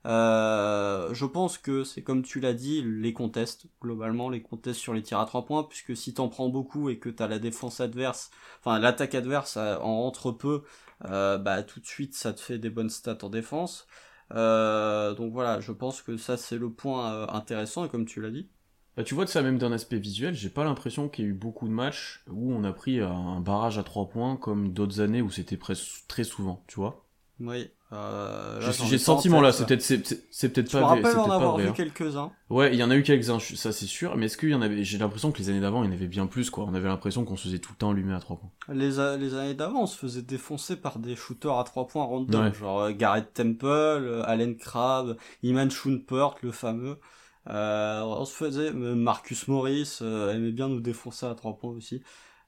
Euh, 0.06 1.12
je 1.14 1.26
pense 1.26 1.58
que 1.58 1.84
c'est 1.84 2.04
comme 2.04 2.22
tu 2.22 2.40
l'as 2.40 2.54
dit, 2.54 2.84
les 2.84 3.14
contests, 3.14 3.66
globalement, 3.82 4.30
les 4.30 4.42
contests 4.42 4.80
sur 4.80 4.94
les 4.94 5.02
tirs 5.02 5.20
à 5.20 5.26
trois 5.26 5.46
points, 5.46 5.64
puisque 5.64 5.98
si 5.98 6.14
t'en 6.14 6.30
prends 6.30 6.50
beaucoup 6.50 6.90
et 6.90 7.00
que 7.00 7.10
t'as 7.10 7.28
la 7.28 7.40
défense 7.40 7.80
adverse, 7.80 8.30
enfin 8.60 8.80
l'attaque 8.80 9.16
adverse 9.16 9.58
euh, 9.58 9.78
en 9.78 10.04
rentre 10.04 10.32
peu, 10.32 10.64
euh, 11.06 11.38
bah 11.40 11.64
tout 11.64 11.80
de 11.80 11.88
suite 11.88 12.14
ça 12.14 12.34
te 12.34 12.40
fait 12.40 12.60
des 12.60 12.70
bonnes 12.70 12.90
stats 12.90 13.18
en 13.24 13.30
défense. 13.30 13.88
Euh, 14.34 15.16
donc 15.16 15.34
voilà, 15.34 15.60
je 15.60 15.72
pense 15.72 16.02
que 16.04 16.18
ça 16.18 16.38
c'est 16.38 16.58
le 16.58 16.70
point 16.70 17.28
intéressant, 17.30 17.86
et 17.86 17.90
comme 17.90 18.06
tu 18.06 18.22
l'as 18.22 18.32
dit. 18.32 18.48
Bah, 18.96 19.04
tu 19.04 19.16
vois 19.16 19.26
de 19.26 19.30
ça 19.30 19.42
même 19.42 19.58
d'un 19.58 19.72
aspect 19.72 19.98
visuel, 19.98 20.36
j'ai 20.36 20.50
pas 20.50 20.64
l'impression 20.64 21.10
qu'il 21.10 21.26
y 21.26 21.28
ait 21.28 21.32
eu 21.32 21.34
beaucoup 21.34 21.68
de 21.68 21.74
matchs 21.74 22.24
où 22.30 22.54
on 22.54 22.64
a 22.64 22.72
pris 22.72 23.02
un 23.02 23.42
barrage 23.42 23.78
à 23.78 23.84
trois 23.84 24.08
points 24.08 24.38
comme 24.38 24.72
d'autres 24.72 25.02
années 25.02 25.22
où 25.22 25.32
c'était 25.32 25.58
très 25.58 26.24
souvent, 26.24 26.64
tu 26.68 26.76
vois. 26.76 27.06
Oui. 27.40 27.72
Euh, 27.94 28.60
j'ai 28.62 28.98
ce 28.98 28.98
sentiment 28.98 29.42
là, 29.42 29.52
c'est 29.52 29.66
peut-être 29.66 29.84
c'est 29.84 30.50
peut-être 30.50 30.72
pas. 30.72 30.80
Je 30.80 30.84
me 30.84 30.84
rappelle 30.84 31.20
en 31.20 31.30
avoir 31.30 31.58
vu 31.58 31.72
quelques-uns. 31.74 32.32
Ouais, 32.50 32.74
il 32.74 32.80
y 32.80 32.84
en 32.84 32.90
a 32.90 32.96
eu 32.96 33.04
quelques-uns, 33.04 33.40
ça 33.40 33.72
c'est 33.72 33.86
sûr. 33.86 34.18
Mais 34.18 34.26
est-ce 34.26 34.38
qu'il 34.38 34.50
y 34.50 34.56
en 34.56 34.62
avait 34.62 34.84
J'ai 34.84 34.98
l'impression 34.98 35.32
que 35.32 35.38
les 35.38 35.50
années 35.50 35.60
d'avant, 35.60 35.84
il 35.84 35.88
y 35.88 35.90
en 35.90 35.94
avait 35.94 36.08
bien 36.08 36.26
plus 36.26 36.50
quoi. 36.50 36.66
On 36.68 36.74
avait 36.74 36.88
l'impression 36.88 37.26
qu'on 37.26 37.38
se 37.38 37.44
faisait 37.44 37.60
tout 37.60 37.72
le 37.74 37.78
temps 37.78 37.92
allumer 37.92 38.14
à 38.14 38.20
trois 38.20 38.38
points. 38.38 38.50
Les, 38.70 38.90
les 39.20 39.36
années 39.36 39.54
d'avant, 39.54 39.84
on 39.84 39.88
se 39.88 39.98
faisait 39.98 40.24
défoncer 40.24 40.76
par 40.78 40.98
des 40.98 41.16
shooters 41.16 41.58
à 41.58 41.64
trois 41.64 41.88
points 41.88 42.06
random, 42.06 42.54
genre 42.54 42.82
euh, 42.82 42.92
Garrett 42.92 43.32
Temple, 43.34 43.66
euh, 43.66 44.24
Allen 44.26 44.58
Crabbe, 44.58 45.16
Iman 45.44 45.70
Schoenpert, 45.70 46.36
le 46.42 46.52
fameux. 46.52 47.00
Euh, 47.48 48.02
on 48.02 48.26
se 48.26 48.34
faisait 48.34 48.72
Marcus 48.74 49.48
Morris 49.48 50.00
aimait 50.02 50.52
bien 50.52 50.68
nous 50.68 50.80
défoncer 50.80 51.28
à 51.28 51.36
trois 51.36 51.56
points 51.56 51.70
aussi. 51.72 52.02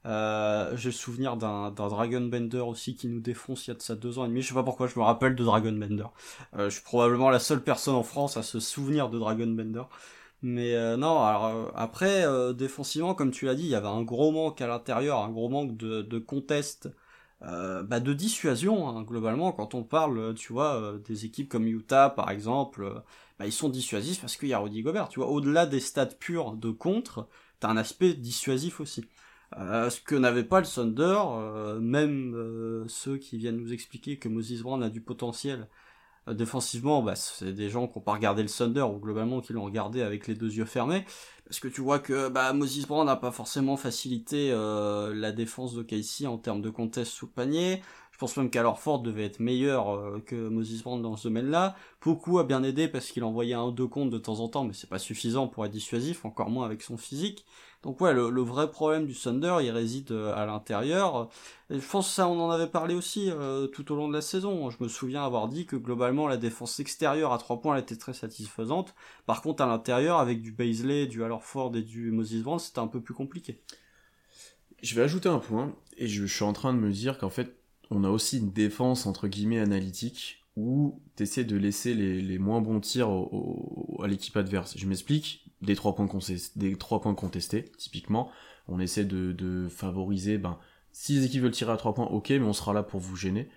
Euh, 0.07 0.75
j'ai 0.77 0.89
le 0.89 0.93
souvenir 0.93 1.35
d'un 1.37 1.71
Dragon 1.71 2.21
Bender 2.21 2.59
aussi 2.59 2.95
qui 2.95 3.07
nous 3.07 3.19
défonce 3.19 3.67
il 3.67 3.71
y 3.71 3.73
a 3.73 3.75
de 3.75 3.81
ça 3.81 3.95
deux 3.95 4.19
ans 4.19 4.25
et 4.25 4.29
demi. 4.29 4.41
Je 4.41 4.49
sais 4.49 4.53
pas 4.53 4.63
pourquoi 4.63 4.87
je 4.87 4.97
me 4.97 5.03
rappelle 5.03 5.35
de 5.35 5.43
Dragon 5.43 5.73
Bender. 5.73 6.05
Euh, 6.55 6.69
je 6.69 6.75
suis 6.75 6.83
probablement 6.83 7.29
la 7.29 7.39
seule 7.39 7.61
personne 7.63 7.95
en 7.95 8.03
France 8.03 8.37
à 8.37 8.43
se 8.43 8.59
souvenir 8.59 9.09
de 9.09 9.19
Dragon 9.19 9.47
Bender. 9.47 9.83
Mais 10.41 10.75
euh, 10.75 10.97
non, 10.97 11.23
alors 11.23 11.71
après 11.75 12.25
défensivement, 12.53 13.15
comme 13.15 13.31
tu 13.31 13.45
l'as 13.45 13.55
dit, 13.55 13.63
il 13.63 13.69
y 13.69 13.75
avait 13.75 13.87
un 13.87 14.03
gros 14.03 14.31
manque 14.31 14.61
à 14.61 14.67
l'intérieur, 14.67 15.19
un 15.19 15.29
gros 15.31 15.49
manque 15.49 15.75
de, 15.77 16.01
de 16.03 16.19
contest, 16.19 16.89
bah, 17.41 17.99
de 17.99 18.13
dissuasion 18.13 18.89
hein, 18.89 19.03
globalement. 19.03 19.51
Quand 19.51 19.73
on 19.73 19.83
parle, 19.83 20.35
tu 20.35 20.53
vois, 20.53 20.93
des 21.05 21.25
équipes 21.25 21.49
comme 21.49 21.67
Utah 21.67 22.09
par 22.09 22.29
exemple, 22.31 23.03
bah, 23.39 23.45
ils 23.45 23.51
sont 23.51 23.69
dissuasifs 23.69 24.21
parce 24.21 24.37
qu'il 24.37 24.49
y 24.49 24.53
a 24.53 24.59
Rudy 24.59 24.83
Gobert. 24.83 25.09
Tu 25.09 25.19
vois, 25.19 25.29
au-delà 25.29 25.65
des 25.65 25.79
stats 25.79 26.05
purs 26.05 26.53
de 26.53 26.71
contre, 26.71 27.27
t'as 27.59 27.69
un 27.69 27.77
aspect 27.77 28.13
dissuasif 28.13 28.79
aussi. 28.79 29.05
Euh, 29.55 29.89
ce 29.89 30.01
que 30.01 30.15
n'avait 30.15 30.43
pas 30.43 30.59
le 30.59 30.65
Thunder, 30.65 31.19
euh, 31.25 31.79
même 31.79 32.35
euh, 32.35 32.85
ceux 32.89 33.17
qui 33.17 33.37
viennent 33.37 33.57
nous 33.57 33.71
expliquer 33.73 34.17
que 34.17 34.27
Moses 34.27 34.61
Brown 34.61 34.83
a 34.83 34.89
du 34.89 35.01
potentiel 35.01 35.67
défensivement, 36.29 37.01
bah, 37.01 37.15
c'est 37.15 37.53
des 37.53 37.69
gens 37.69 37.87
qui 37.87 37.97
n'ont 37.97 38.03
pas 38.03 38.11
regardé 38.11 38.43
le 38.43 38.49
Thunder 38.49 38.81
ou 38.81 38.99
globalement 38.99 39.39
qui 39.39 39.53
l'ont 39.53 39.63
regardé 39.63 40.01
avec 40.01 40.27
les 40.27 40.35
deux 40.35 40.53
yeux 40.53 40.65
fermés, 40.65 41.05
parce 41.45 41.61
que 41.61 41.69
tu 41.69 41.79
vois 41.79 41.99
que 41.99 42.27
bah, 42.27 42.51
Moses 42.51 42.85
Brown 42.85 43.05
n'a 43.05 43.15
pas 43.15 43.31
forcément 43.31 43.77
facilité 43.77 44.51
la 44.51 45.31
défense 45.31 45.73
de 45.73 45.83
Casey 45.83 46.27
en 46.27 46.37
termes 46.37 46.61
de 46.61 46.69
contest 46.69 47.13
sous 47.13 47.27
panier. 47.27 47.81
Je 48.11 48.17
pense 48.17 48.35
même 48.35 48.49
qu'alors 48.49 48.81
Ford 48.81 49.01
devait 49.01 49.23
être 49.23 49.39
meilleur 49.39 50.21
que 50.25 50.49
Moses 50.49 50.83
Brown 50.83 51.01
dans 51.01 51.15
ce 51.15 51.29
domaine-là. 51.29 51.77
Poku 52.01 52.39
a 52.39 52.43
bien 52.43 52.61
aidé 52.63 52.89
parce 52.89 53.07
qu'il 53.07 53.23
envoyait 53.23 53.53
un 53.53 53.63
ou 53.63 53.71
deux 53.71 53.87
comptes 53.87 54.09
de 54.09 54.17
temps 54.17 54.41
en 54.41 54.49
temps, 54.49 54.65
mais 54.65 54.73
c'est 54.73 54.89
pas 54.89 54.99
suffisant 54.99 55.47
pour 55.47 55.65
être 55.65 55.71
dissuasif, 55.71 56.25
encore 56.25 56.49
moins 56.49 56.65
avec 56.65 56.81
son 56.81 56.97
physique. 56.97 57.45
Donc 57.83 58.01
ouais, 58.01 58.13
le, 58.13 58.41
vrai 58.41 58.69
problème 58.69 59.05
du 59.05 59.13
Thunder, 59.13 59.57
il 59.61 59.69
réside 59.69 60.11
euh, 60.11 60.33
à 60.35 60.45
l'intérieur. 60.45 61.29
Je 61.69 61.87
pense 61.87 62.07
que 62.07 62.15
ça, 62.15 62.27
on 62.27 62.39
en 62.39 62.49
avait 62.49 62.67
parlé 62.67 62.95
aussi 62.95 63.29
euh, 63.29 63.67
tout 63.67 63.91
au 63.91 63.95
long 63.95 64.07
de 64.07 64.13
la 64.13 64.21
saison. 64.21 64.69
Je 64.69 64.77
me 64.83 64.87
souviens 64.87 65.23
avoir 65.23 65.47
dit 65.47 65.65
que 65.65 65.75
globalement, 65.75 66.27
la 66.27 66.37
défense 66.37 66.79
extérieure 66.79 67.33
à 67.33 67.37
trois 67.37 67.61
points, 67.61 67.75
elle 67.75 67.83
était 67.83 67.95
très 67.95 68.13
satisfaisante. 68.13 68.95
Par 69.25 69.41
contre, 69.41 69.63
à 69.63 69.67
l'intérieur, 69.67 70.19
avec 70.19 70.41
du 70.41 70.51
Baisley, 70.51 71.05
du 71.05 71.21
Ford 71.41 71.75
et 71.75 71.83
du 71.83 72.11
Moses 72.11 72.41
Brown, 72.41 72.59
c'était 72.59 72.79
un 72.79 72.87
peu 72.87 72.99
plus 72.99 73.13
compliqué. 73.13 73.61
Je 74.81 74.95
vais 74.95 75.01
ajouter 75.01 75.29
un 75.29 75.39
point, 75.39 75.73
et 75.97 76.07
je, 76.07 76.25
suis 76.25 76.43
en 76.43 76.53
train 76.53 76.73
de 76.73 76.79
me 76.79 76.91
dire 76.91 77.17
qu'en 77.17 77.29
fait, 77.29 77.55
on 77.89 78.03
a 78.03 78.09
aussi 78.09 78.39
une 78.39 78.51
défense 78.51 79.05
entre 79.05 79.27
guillemets 79.27 79.59
analytique 79.59 80.46
où 80.57 80.99
tu 81.15 81.45
de 81.45 81.55
laisser 81.55 81.93
les, 81.93 82.37
moins 82.37 82.59
bons 82.59 82.81
tirs 82.81 83.09
à 84.03 84.07
l'équipe 84.07 84.35
adverse. 84.35 84.75
Je 84.77 84.85
m'explique, 84.87 85.49
des 85.61 85.75
trois 85.75 85.95
points, 85.95 86.09
des 86.55 86.75
trois 86.75 86.99
points 86.99 87.15
contestés, 87.15 87.71
typiquement, 87.77 88.29
on 88.67 88.79
essaie 88.79 89.05
de, 89.05 89.67
favoriser, 89.69 90.37
ben, 90.37 90.57
si 90.91 91.13
les 91.13 91.25
équipes 91.25 91.43
veulent 91.43 91.51
tirer 91.51 91.71
à 91.71 91.77
trois 91.77 91.93
points, 91.93 92.07
ok, 92.07 92.31
mais 92.31 92.41
on 92.41 92.53
sera 92.53 92.73
là 92.73 92.83
pour 92.83 92.99
vous 92.99 93.15
gêner. 93.15 93.47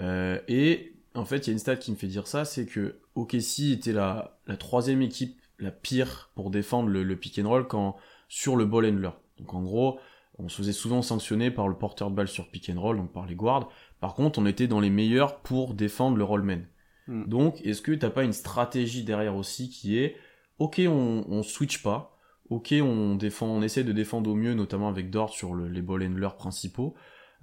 Euh, 0.00 0.38
et 0.48 0.94
en 1.14 1.24
fait, 1.24 1.46
il 1.46 1.46
y 1.46 1.50
a 1.50 1.52
une 1.52 1.58
stat 1.58 1.76
qui 1.76 1.92
me 1.92 1.96
fait 1.96 2.08
dire 2.08 2.26
ça, 2.26 2.44
c'est 2.44 2.66
que 2.66 2.98
OKC 3.14 3.70
était 3.72 3.92
la, 3.92 4.38
la 4.46 4.56
troisième 4.56 5.00
équipe 5.00 5.38
la 5.58 5.70
pire 5.70 6.30
pour 6.34 6.50
défendre 6.50 6.88
le, 6.88 7.16
pick 7.16 7.38
and 7.38 7.48
roll 7.48 7.66
quand, 7.66 7.96
sur 8.28 8.56
le 8.56 8.64
ball 8.64 8.86
handler. 8.86 9.10
Donc 9.38 9.54
en 9.54 9.62
gros, 9.62 9.98
on 10.38 10.48
se 10.48 10.56
faisait 10.56 10.72
souvent 10.72 11.02
sanctionner 11.02 11.50
par 11.50 11.68
le 11.68 11.74
porteur 11.74 12.10
de 12.10 12.16
balle 12.16 12.28
sur 12.28 12.48
pick 12.48 12.70
and 12.70 12.80
roll, 12.80 12.96
donc 12.96 13.12
par 13.12 13.26
les 13.26 13.34
guards. 13.34 13.70
Par 14.00 14.14
contre, 14.14 14.38
on 14.38 14.46
était 14.46 14.66
dans 14.66 14.80
les 14.80 14.90
meilleurs 14.90 15.40
pour 15.40 15.74
défendre 15.74 16.16
le 16.16 16.24
rollman. 16.24 16.62
Hmm. 17.06 17.24
Donc, 17.24 17.60
est-ce 17.62 17.82
que 17.82 17.92
t'as 17.92 18.10
pas 18.10 18.24
une 18.24 18.32
stratégie 18.32 19.04
derrière 19.04 19.36
aussi 19.36 19.70
qui 19.70 19.98
est, 19.98 20.16
ok, 20.58 20.80
on, 20.86 21.24
on 21.28 21.42
switch 21.42 21.82
pas, 21.82 22.16
ok, 22.50 22.74
on 22.82 23.14
défend, 23.16 23.46
on 23.46 23.62
essaie 23.62 23.84
de 23.84 23.92
défendre 23.92 24.30
au 24.30 24.34
mieux, 24.34 24.54
notamment 24.54 24.88
avec 24.88 25.10
Dort 25.10 25.30
sur 25.30 25.54
les 25.54 25.82
ball 25.82 26.02
handlers 26.02 26.36
principaux. 26.36 26.94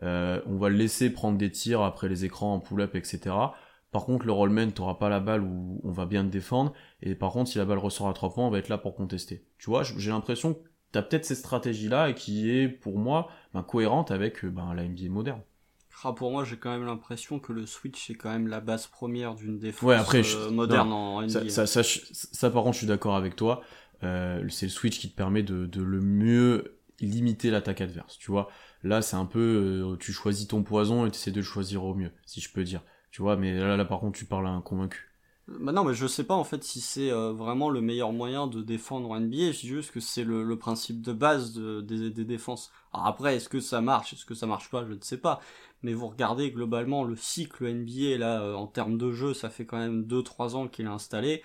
Euh, 0.04 0.42
on 0.46 0.58
va 0.58 0.70
le 0.70 0.76
laisser 0.76 1.10
prendre 1.10 1.38
des 1.38 1.52
tirs 1.52 1.82
après 1.82 2.10
les 2.10 2.26
écrans 2.26 2.54
en 2.54 2.60
pull-up, 2.60 2.96
etc. 2.96 3.36
Par 3.92 4.06
contre, 4.06 4.26
le 4.26 4.34
rollman, 4.34 4.72
t'auras 4.72 4.96
pas 4.96 5.10
la 5.10 5.20
balle 5.20 5.42
où 5.42 5.80
on 5.84 5.92
va 5.92 6.06
bien 6.06 6.26
te 6.26 6.30
défendre. 6.30 6.74
Et 7.02 7.16
par 7.16 7.32
contre, 7.32 7.50
si 7.50 7.58
la 7.58 7.66
balle 7.66 7.78
ressort 7.78 8.10
à 8.10 8.14
3 8.14 8.34
points, 8.34 8.46
on 8.46 8.50
va 8.50 8.58
être 8.58 8.70
là 8.70 8.78
pour 8.78 8.96
contester. 8.96 9.46
Tu 9.58 9.70
vois, 9.70 9.84
j'ai 9.84 10.12
l'impression 10.12 10.54
que 10.54 10.60
t'as 10.92 11.02
peut-être 11.02 11.26
cette 11.26 11.38
stratégie-là 11.38 12.10
et 12.10 12.14
qui 12.14 12.50
est, 12.52 12.68
pour 12.68 12.98
moi, 12.98 13.30
ben, 13.54 13.64
cohérente 13.64 14.12
avec 14.12 14.44
ben, 14.46 14.74
la 14.74 14.84
NBA 14.84 15.10
moderne. 15.10 15.42
Ah, 16.04 16.14
pour 16.14 16.32
moi, 16.32 16.44
j'ai 16.44 16.58
quand 16.58 16.72
même 16.72 16.86
l'impression 16.86 17.40
que 17.40 17.54
le 17.54 17.66
Switch 17.66 18.10
est 18.10 18.16
quand 18.16 18.30
même 18.30 18.48
la 18.48 18.60
base 18.60 18.88
première 18.88 19.34
d'une 19.34 19.58
défense 19.58 19.92
après, 19.94 20.22
euh, 20.36 20.52
moderne 20.52 20.92
en 20.92 21.22
NBA. 21.22 21.50
Ça, 21.50 21.66
ça, 21.66 21.82
ça, 21.84 22.50
par 22.50 22.64
contre, 22.64 22.74
je 22.74 22.80
suis 22.80 22.88
d'accord 22.88 23.16
avec 23.16 23.36
toi. 23.36 23.62
Euh, 24.04 24.46
c'est 24.50 24.66
le 24.66 24.72
Switch 24.72 25.00
qui 25.00 25.10
te 25.10 25.16
permet 25.16 25.42
de, 25.42 25.66
de 25.66 25.82
le 25.82 26.02
mieux 26.02 26.78
limiter 27.00 27.50
l'attaque 27.50 27.82
adverse. 27.82 28.18
Tu 28.18 28.30
vois, 28.30 28.50
là, 28.84 29.02
c'est 29.02 29.16
un 29.16 29.26
peu, 29.26 29.40
euh, 29.94 29.98
tu 29.98 30.14
choisis 30.14 30.48
ton 30.48 30.64
poison 30.64 31.06
et 31.06 31.12
tu 31.12 31.18
essaies 31.18 31.32
de 31.32 31.38
le 31.38 31.44
choisir 31.44 31.84
au 31.84 31.96
mieux, 31.96 32.12
si 32.26 32.42
je 32.42 32.52
peux 32.52 32.64
dire. 32.64 32.82
Tu 33.12 33.22
vois, 33.22 33.36
mais 33.38 33.58
là, 33.58 33.78
là 33.78 33.86
par 33.86 34.00
contre, 34.00 34.18
tu 34.18 34.26
parles 34.26 34.48
à 34.48 34.52
un 34.52 34.62
convaincu. 34.62 35.15
Bah 35.48 35.72
non, 35.72 35.84
mais 35.84 35.94
je 35.94 36.08
sais 36.08 36.24
pas 36.24 36.34
en 36.34 36.44
fait 36.44 36.64
si 36.64 36.82
c'est 36.82 37.12
vraiment 37.12 37.70
le 37.70 37.80
meilleur 37.80 38.12
moyen 38.12 38.48
de 38.48 38.64
défendre 38.64 39.12
en 39.12 39.20
NBA. 39.20 39.52
Je 39.52 39.60
dis 39.60 39.68
juste 39.68 39.92
que 39.92 40.00
c'est 40.00 40.24
le, 40.24 40.44
le, 40.44 40.58
principe 40.58 41.02
de 41.02 41.14
base 41.14 41.54
de, 41.54 41.82
des, 41.82 42.10
des 42.10 42.26
défenses. 42.26 42.72
Alors 42.94 43.06
après, 43.06 43.36
est-ce 43.36 43.48
que 43.48 43.60
ça 43.60 43.80
marche, 43.80 44.14
est-ce 44.14 44.26
que 44.26 44.34
ça 44.34 44.48
marche 44.48 44.72
pas, 44.72 44.86
je 44.88 44.94
ne 44.94 45.02
sais 45.02 45.18
pas 45.18 45.40
mais 45.86 45.94
vous 45.94 46.08
regardez 46.08 46.52
globalement 46.52 47.04
le 47.04 47.16
cycle 47.16 47.68
NBA 47.68 48.18
là 48.18 48.42
euh, 48.42 48.56
en 48.56 48.66
termes 48.66 48.98
de 48.98 49.12
jeu, 49.12 49.34
ça 49.34 49.50
fait 49.50 49.66
quand 49.66 49.78
même 49.78 50.04
2-3 50.04 50.56
ans 50.56 50.68
qu'il 50.68 50.86
est 50.86 50.90
installé. 50.90 51.44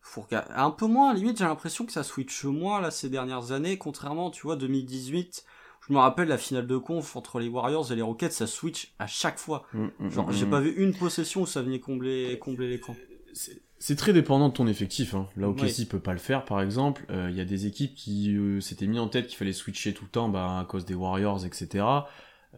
Faut 0.00 0.24
un 0.30 0.70
peu 0.70 0.86
moins, 0.86 1.12
limite 1.12 1.38
j'ai 1.38 1.44
l'impression 1.44 1.84
que 1.84 1.92
ça 1.92 2.04
switch 2.04 2.44
moins 2.44 2.80
là 2.80 2.90
ces 2.90 3.10
dernières 3.10 3.52
années, 3.52 3.76
contrairement 3.76 4.30
tu 4.30 4.42
vois 4.42 4.56
2018. 4.56 5.44
Je 5.88 5.92
me 5.92 5.98
rappelle 5.98 6.28
la 6.28 6.38
finale 6.38 6.66
de 6.66 6.76
conf 6.76 7.16
entre 7.16 7.40
les 7.40 7.48
Warriors 7.48 7.90
et 7.90 7.96
les 7.96 8.02
Rockets, 8.02 8.32
ça 8.32 8.46
switch 8.46 8.94
à 8.98 9.06
chaque 9.06 9.38
fois. 9.38 9.66
Mm, 9.72 9.88
mm, 9.98 10.10
Genre, 10.10 10.28
mm, 10.28 10.32
j'ai 10.32 10.46
pas 10.46 10.60
vu 10.60 10.70
une 10.76 10.94
possession 10.94 11.42
où 11.42 11.46
ça 11.46 11.60
venait 11.62 11.80
combler, 11.80 12.38
combler 12.38 12.68
l'écran. 12.68 12.94
C'est 13.32 13.96
très 13.96 14.12
dépendant 14.12 14.48
de 14.48 14.54
ton 14.54 14.66
effectif. 14.66 15.14
Hein. 15.14 15.26
Là, 15.36 15.48
OKC 15.48 15.88
peut 15.88 16.00
pas 16.00 16.12
le 16.12 16.18
faire, 16.18 16.44
par 16.44 16.60
exemple. 16.60 17.04
Il 17.08 17.14
euh, 17.14 17.30
y 17.30 17.40
a 17.40 17.44
des 17.44 17.66
équipes 17.66 17.94
qui 17.94 18.36
euh, 18.36 18.60
s'étaient 18.60 18.86
mis 18.86 18.98
en 18.98 19.08
tête 19.08 19.26
qu'il 19.26 19.38
fallait 19.38 19.52
switcher 19.52 19.94
tout 19.94 20.04
le 20.04 20.10
temps 20.10 20.28
bah, 20.28 20.58
à 20.58 20.64
cause 20.64 20.84
des 20.84 20.94
Warriors, 20.94 21.46
etc. 21.46 21.84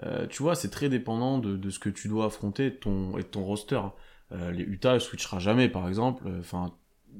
Euh, 0.02 0.26
tu 0.26 0.42
vois, 0.42 0.54
c'est 0.54 0.70
très 0.70 0.88
dépendant 0.88 1.38
de, 1.38 1.56
de, 1.56 1.70
ce 1.70 1.78
que 1.78 1.90
tu 1.90 2.08
dois 2.08 2.26
affronter 2.26 2.66
et 2.66 2.70
de 2.70 2.76
ton, 2.76 3.18
et 3.18 3.24
ton 3.24 3.44
roster. 3.44 3.80
Euh, 4.32 4.50
les 4.50 4.62
Utah 4.62 4.94
ne 4.94 4.98
switchera 4.98 5.38
jamais, 5.38 5.68
par 5.68 5.88
exemple. 5.88 6.26
Euh, 6.26 6.40
enfin, 6.40 6.74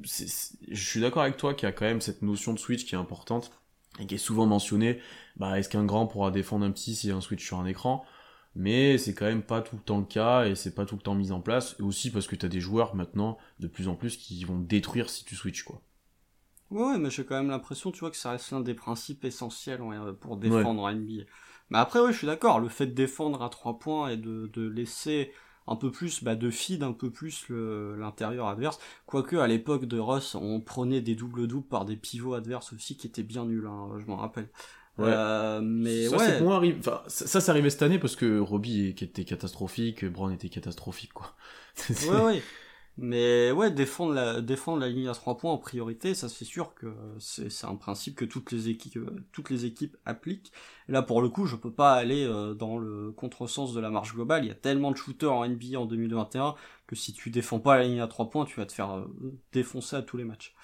je 0.05 0.83
suis 0.83 1.01
d'accord 1.01 1.23
avec 1.23 1.37
toi 1.37 1.55
qu'il 1.55 1.67
y 1.67 1.69
a 1.69 1.73
quand 1.73 1.85
même 1.85 2.01
cette 2.01 2.23
notion 2.23 2.55
de 2.55 2.59
switch 2.59 2.87
qui 2.87 2.95
est 2.95 2.99
importante 2.99 3.53
et 4.01 4.07
qui 4.07 4.15
est 4.15 4.19
souvent 4.19 4.47
mentionnée. 4.47 5.01
Bah, 5.37 5.59
est-ce 5.59 5.69
qu'un 5.69 5.85
grand 5.85 6.07
pourra 6.07 6.31
défendre 6.31 6.65
un 6.65 6.71
petit 6.71 6.95
s'il 6.95 7.11
y 7.11 7.13
a 7.13 7.17
un 7.17 7.21
switch 7.21 7.45
sur 7.45 7.59
un 7.59 7.67
écran? 7.67 8.05
Mais 8.55 8.99
c'est 8.99 9.15
quand 9.15 9.27
même 9.27 9.43
pas 9.43 9.63
tout 9.63 9.77
le 9.77 9.83
temps 9.83 9.99
le 9.99 10.07
cas 10.07 10.45
et 10.47 10.55
c'est 10.55 10.75
pas 10.75 10.85
tout 10.87 10.97
le 10.97 11.03
temps 11.03 11.15
mis 11.15 11.33
en 11.33 11.41
place 11.41 11.77
et 11.79 11.83
aussi 11.83 12.11
parce 12.11 12.27
que 12.27 12.37
tu 12.37 12.47
as 12.47 12.49
des 12.49 12.61
joueurs 12.61 12.95
maintenant 12.95 13.39
de 13.61 13.67
plus 13.67 13.89
en 13.89 13.95
plus 13.97 14.17
qui 14.17 14.45
vont 14.45 14.59
détruire 14.59 15.11
si 15.11 15.25
tu 15.25 15.37
switches 15.37 15.65
quoi. 15.65 15.83
Ouais, 16.71 16.97
mais 16.99 17.11
j'ai 17.11 17.25
quand 17.25 17.37
même 17.37 17.51
l'impression, 17.51 17.93
tu 17.93 18.01
vois, 18.01 18.11
que 18.11 18.17
ça 18.17 18.31
reste 18.31 18.51
l'un 18.51 18.61
des 18.61 18.75
principes 18.75 19.25
essentiels 19.25 19.81
pour 20.21 20.39
défendre 20.39 20.89
NBA. 20.89 21.25
Mais 21.71 21.79
après, 21.79 22.01
oui, 22.01 22.13
je 22.13 22.19
suis 22.19 22.27
d'accord. 22.27 22.61
Le 22.61 22.69
fait 22.69 22.87
de 22.87 22.93
défendre 22.95 23.43
à 23.43 23.51
trois 23.51 23.79
points 23.79 24.09
et 24.09 24.17
de, 24.17 24.47
de 24.53 24.67
laisser 24.69 25.33
un 25.67 25.77
peu 25.77 25.91
plus 25.91 26.25
bah, 26.25 26.35
de 26.35 26.51
feed, 26.51 26.83
un 26.83 26.93
peu 26.93 27.11
plus 27.11 27.47
l'intérieur 27.51 28.47
adverse. 28.49 28.79
Quoique 29.07 29.37
à 29.37 29.47
l'époque 29.47 29.85
de 29.85 29.99
Russ, 29.99 30.35
on 30.35 30.61
prenait 30.61 31.03
des 31.03 31.15
doubles 31.15 31.47
doubles 31.47 31.69
par 31.69 31.85
des 31.85 31.97
pivots 31.97 32.35
adverses 32.35 32.73
aussi 32.73 32.97
qui 32.97 33.07
étaient 33.07 33.23
bien 33.23 33.45
nuls, 33.45 33.67
hein, 33.67 33.91
je 33.99 34.07
m'en 34.07 34.17
rappelle. 34.17 34.49
Euh, 34.99 35.61
mais 35.63 36.09
ça, 36.09 36.17
ouais. 36.17 36.53
Arrive... 36.53 36.77
Enfin, 36.81 37.03
ça, 37.07 37.41
ça, 37.41 37.53
arrivait 37.53 37.71
cette 37.71 37.83
année 37.83 37.99
parce 37.99 38.17
que 38.17 38.39
Robbie 38.39 38.89
était 38.89 39.25
catastrophique, 39.25 40.05
Brown 40.05 40.33
était 40.33 40.49
catastrophique, 40.51 41.13
quoi. 41.13 41.35
ouais, 42.09 42.21
ouais. 42.23 42.43
Mais 42.99 43.53
ouais, 43.53 43.71
défendre 43.71 44.13
la, 44.13 44.43
défendre 44.43 44.81
la 44.81 44.91
ligne 44.91 45.09
à 45.09 45.15
3 45.15 45.39
points 45.39 45.51
en 45.51 45.57
priorité, 45.57 46.13
ça 46.13 46.29
c'est 46.29 46.45
sûr 46.45 46.75
que 46.75 46.95
c'est, 47.19 47.51
c'est 47.51 47.67
un 47.67 47.77
principe 47.77 48.17
que 48.17 48.27
toutes 48.27 48.53
les 48.53 48.69
équipes, 48.69 48.99
toutes 49.33 49.49
les 49.49 49.65
équipes 49.65 49.97
appliquent. 50.05 50.53
Et 50.91 50.93
là, 50.93 51.01
pour 51.01 51.23
le 51.23 51.31
coup, 51.31 51.47
je 51.47 51.57
peux 51.57 51.73
pas 51.73 51.95
aller 51.95 52.25
euh, 52.27 52.53
dans 52.53 52.77
le 52.77 53.11
contresens 53.13 53.73
de 53.73 53.81
la 53.81 53.89
marche 53.89 54.15
globale. 54.15 54.45
Il 54.45 54.49
y 54.49 54.51
a 54.51 54.55
tellement 54.55 54.91
de 54.91 54.97
shooters 54.99 55.33
en 55.33 55.49
NBA 55.49 55.79
en 55.79 55.87
2021 55.87 56.55
que 56.87 56.95
si 56.95 57.15
tu 57.15 57.31
défends 57.31 57.61
pas 57.61 57.79
la 57.79 57.85
ligne 57.85 58.01
à 58.01 58.09
3 58.09 58.29
points, 58.29 58.45
tu 58.45 58.61
vas 58.61 58.67
te 58.67 58.73
faire 58.73 58.95
euh, 58.95 59.11
défoncer 59.53 59.97
à 59.97 60.03
tous 60.03 60.19
les 60.19 60.25
matchs. 60.25 60.55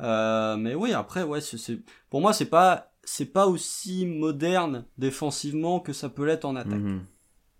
Euh, 0.00 0.56
mais 0.56 0.74
oui, 0.76 0.92
après, 0.92 1.24
ouais, 1.24 1.40
c'est, 1.40 1.80
pour 2.10 2.20
moi, 2.20 2.32
c'est 2.32 2.46
pas, 2.46 2.91
c'est 3.04 3.32
pas 3.32 3.46
aussi 3.46 4.06
moderne 4.06 4.86
défensivement 4.98 5.80
que 5.80 5.92
ça 5.92 6.08
peut 6.08 6.24
l'être 6.24 6.44
en 6.44 6.56
attaque. 6.56 6.80
Mhm. 6.80 7.04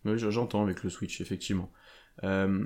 Oui, 0.04 0.18
j'entends 0.18 0.62
avec 0.62 0.82
le 0.82 0.90
switch, 0.90 1.20
effectivement. 1.20 1.70
Euh, 2.24 2.64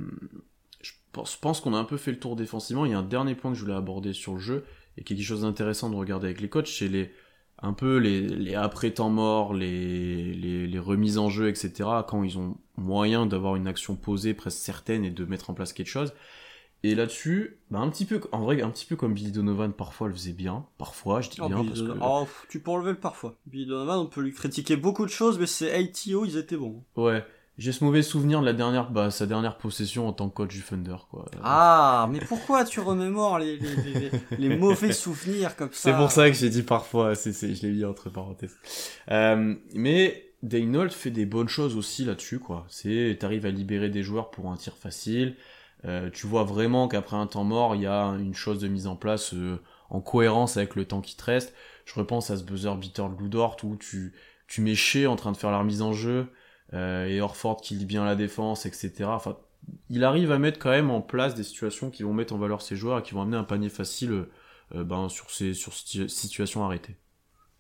je 0.82 0.92
pense, 1.40 1.60
qu'on 1.60 1.74
a 1.74 1.78
un 1.78 1.84
peu 1.84 1.96
fait 1.96 2.10
le 2.10 2.18
tour 2.18 2.36
défensivement. 2.36 2.84
Il 2.84 2.92
y 2.92 2.94
a 2.94 2.98
un 2.98 3.02
dernier 3.02 3.34
point 3.34 3.50
que 3.52 3.56
je 3.56 3.62
voulais 3.62 3.76
aborder 3.76 4.12
sur 4.12 4.34
le 4.34 4.40
jeu 4.40 4.64
et 4.96 5.04
quelque 5.04 5.22
chose 5.22 5.42
d'intéressant 5.42 5.90
de 5.90 5.96
regarder 5.96 6.26
avec 6.26 6.40
les 6.40 6.48
coachs, 6.48 6.68
c'est 6.68 6.88
les 6.88 7.12
un 7.58 7.72
peu 7.72 7.96
les, 7.96 8.54
après 8.54 8.90
temps 8.90 9.08
morts, 9.08 9.54
les, 9.54 10.34
les, 10.34 10.78
remises 10.78 11.16
en 11.16 11.30
jeu, 11.30 11.48
etc. 11.48 11.72
Quand 12.06 12.22
ils 12.22 12.38
ont 12.38 12.58
moyen 12.76 13.24
d'avoir 13.24 13.56
une 13.56 13.66
action 13.66 13.96
posée 13.96 14.34
presque 14.34 14.58
certaine 14.58 15.06
et 15.06 15.10
de 15.10 15.24
mettre 15.24 15.48
en 15.48 15.54
place 15.54 15.72
quelque 15.72 15.88
chose. 15.88 16.12
Et 16.86 16.94
là-dessus, 16.94 17.58
bah 17.72 17.80
un 17.80 17.88
petit 17.90 18.04
peu, 18.04 18.20
en 18.30 18.42
vrai, 18.42 18.62
un 18.62 18.70
petit 18.70 18.86
peu 18.86 18.94
comme 18.94 19.12
Billy 19.12 19.32
Donovan 19.32 19.72
parfois 19.72 20.06
le 20.06 20.14
faisait 20.14 20.32
bien, 20.32 20.66
parfois, 20.78 21.20
je 21.20 21.30
dis 21.30 21.40
oh, 21.40 21.48
bien 21.48 21.64
parce 21.64 21.82
que... 21.82 21.92
Oh, 22.00 22.28
tu 22.48 22.60
peux 22.60 22.70
enlever 22.70 22.92
le 22.92 22.98
parfois. 22.98 23.34
Billy 23.46 23.66
Donovan, 23.66 23.98
on 23.98 24.06
peut 24.06 24.20
lui 24.20 24.32
critiquer 24.32 24.76
beaucoup 24.76 25.04
de 25.04 25.10
choses, 25.10 25.36
mais 25.40 25.46
c'est 25.46 25.74
ATO, 25.74 26.24
ils 26.24 26.36
étaient 26.36 26.56
bons. 26.56 26.84
Ouais. 26.94 27.24
J'ai 27.58 27.72
ce 27.72 27.82
mauvais 27.82 28.02
souvenir 28.02 28.40
de 28.40 28.46
la 28.46 28.52
dernière, 28.52 28.90
bah, 28.90 29.10
sa 29.10 29.26
dernière 29.26 29.56
possession 29.56 30.06
en 30.06 30.12
tant 30.12 30.28
que 30.28 30.34
coach 30.34 30.54
du 30.54 30.62
Thunder, 30.62 30.96
quoi. 31.10 31.24
Ah, 31.42 32.08
mais 32.12 32.20
pourquoi 32.20 32.64
tu 32.64 32.78
remémores 32.78 33.40
les, 33.40 33.56
les, 33.56 33.76
les, 33.76 34.10
les 34.38 34.56
mauvais 34.56 34.92
souvenirs 34.92 35.56
comme 35.56 35.72
ça? 35.72 35.90
C'est 35.90 35.96
pour 35.96 36.12
ça 36.12 36.30
que 36.30 36.36
j'ai 36.36 36.50
dit 36.50 36.62
parfois, 36.62 37.16
c'est, 37.16 37.32
c'est, 37.32 37.52
je 37.52 37.62
l'ai 37.62 37.72
mis 37.72 37.84
entre 37.84 38.10
parenthèses. 38.10 38.56
Euh, 39.10 39.56
mais 39.74 40.30
Daynold 40.44 40.92
fait 40.92 41.10
des 41.10 41.26
bonnes 41.26 41.48
choses 41.48 41.76
aussi 41.76 42.04
là-dessus, 42.04 42.38
quoi. 42.38 42.64
C'est, 42.68 43.16
t'arrives 43.18 43.46
à 43.46 43.50
libérer 43.50 43.88
des 43.88 44.04
joueurs 44.04 44.30
pour 44.30 44.52
un 44.52 44.56
tir 44.56 44.76
facile, 44.76 45.34
euh, 45.84 46.10
tu 46.10 46.26
vois 46.26 46.44
vraiment 46.44 46.88
qu'après 46.88 47.16
un 47.16 47.26
temps 47.26 47.44
mort, 47.44 47.74
il 47.74 47.82
y 47.82 47.86
a 47.86 48.04
une 48.18 48.34
chose 48.34 48.58
de 48.60 48.68
mise 48.68 48.86
en 48.86 48.96
place 48.96 49.34
euh, 49.34 49.60
en 49.90 50.00
cohérence 50.00 50.56
avec 50.56 50.74
le 50.74 50.84
temps 50.84 51.00
qui 51.00 51.16
te 51.16 51.24
reste. 51.24 51.54
Je 51.84 51.94
repense 51.94 52.30
à 52.30 52.36
ce 52.36 52.42
buzzer 52.42 52.74
beater 52.76 53.08
de 53.08 53.22
Ludort 53.22 53.56
où 53.62 53.76
tu, 53.76 54.14
tu 54.48 54.60
mets 54.62 55.06
en 55.06 55.16
train 55.16 55.32
de 55.32 55.36
faire 55.36 55.50
la 55.50 55.58
remise 55.58 55.82
en 55.82 55.92
jeu 55.92 56.26
euh, 56.72 57.06
et 57.06 57.20
Orford 57.20 57.60
qui 57.60 57.74
lit 57.74 57.84
bien 57.84 58.04
la 58.04 58.16
défense, 58.16 58.66
etc. 58.66 59.04
Enfin, 59.04 59.36
il 59.90 60.02
arrive 60.02 60.32
à 60.32 60.38
mettre 60.38 60.58
quand 60.58 60.70
même 60.70 60.90
en 60.90 61.00
place 61.00 61.34
des 61.34 61.44
situations 61.44 61.90
qui 61.90 62.02
vont 62.02 62.14
mettre 62.14 62.34
en 62.34 62.38
valeur 62.38 62.62
ses 62.62 62.76
joueurs 62.76 62.98
et 62.98 63.02
qui 63.02 63.14
vont 63.14 63.22
amener 63.22 63.36
un 63.36 63.44
panier 63.44 63.68
facile 63.68 64.26
ben, 64.72 65.08
sur 65.08 65.30
ces 65.30 65.54
sur 65.54 65.72
situations 65.74 66.64
arrêtées. 66.64 66.96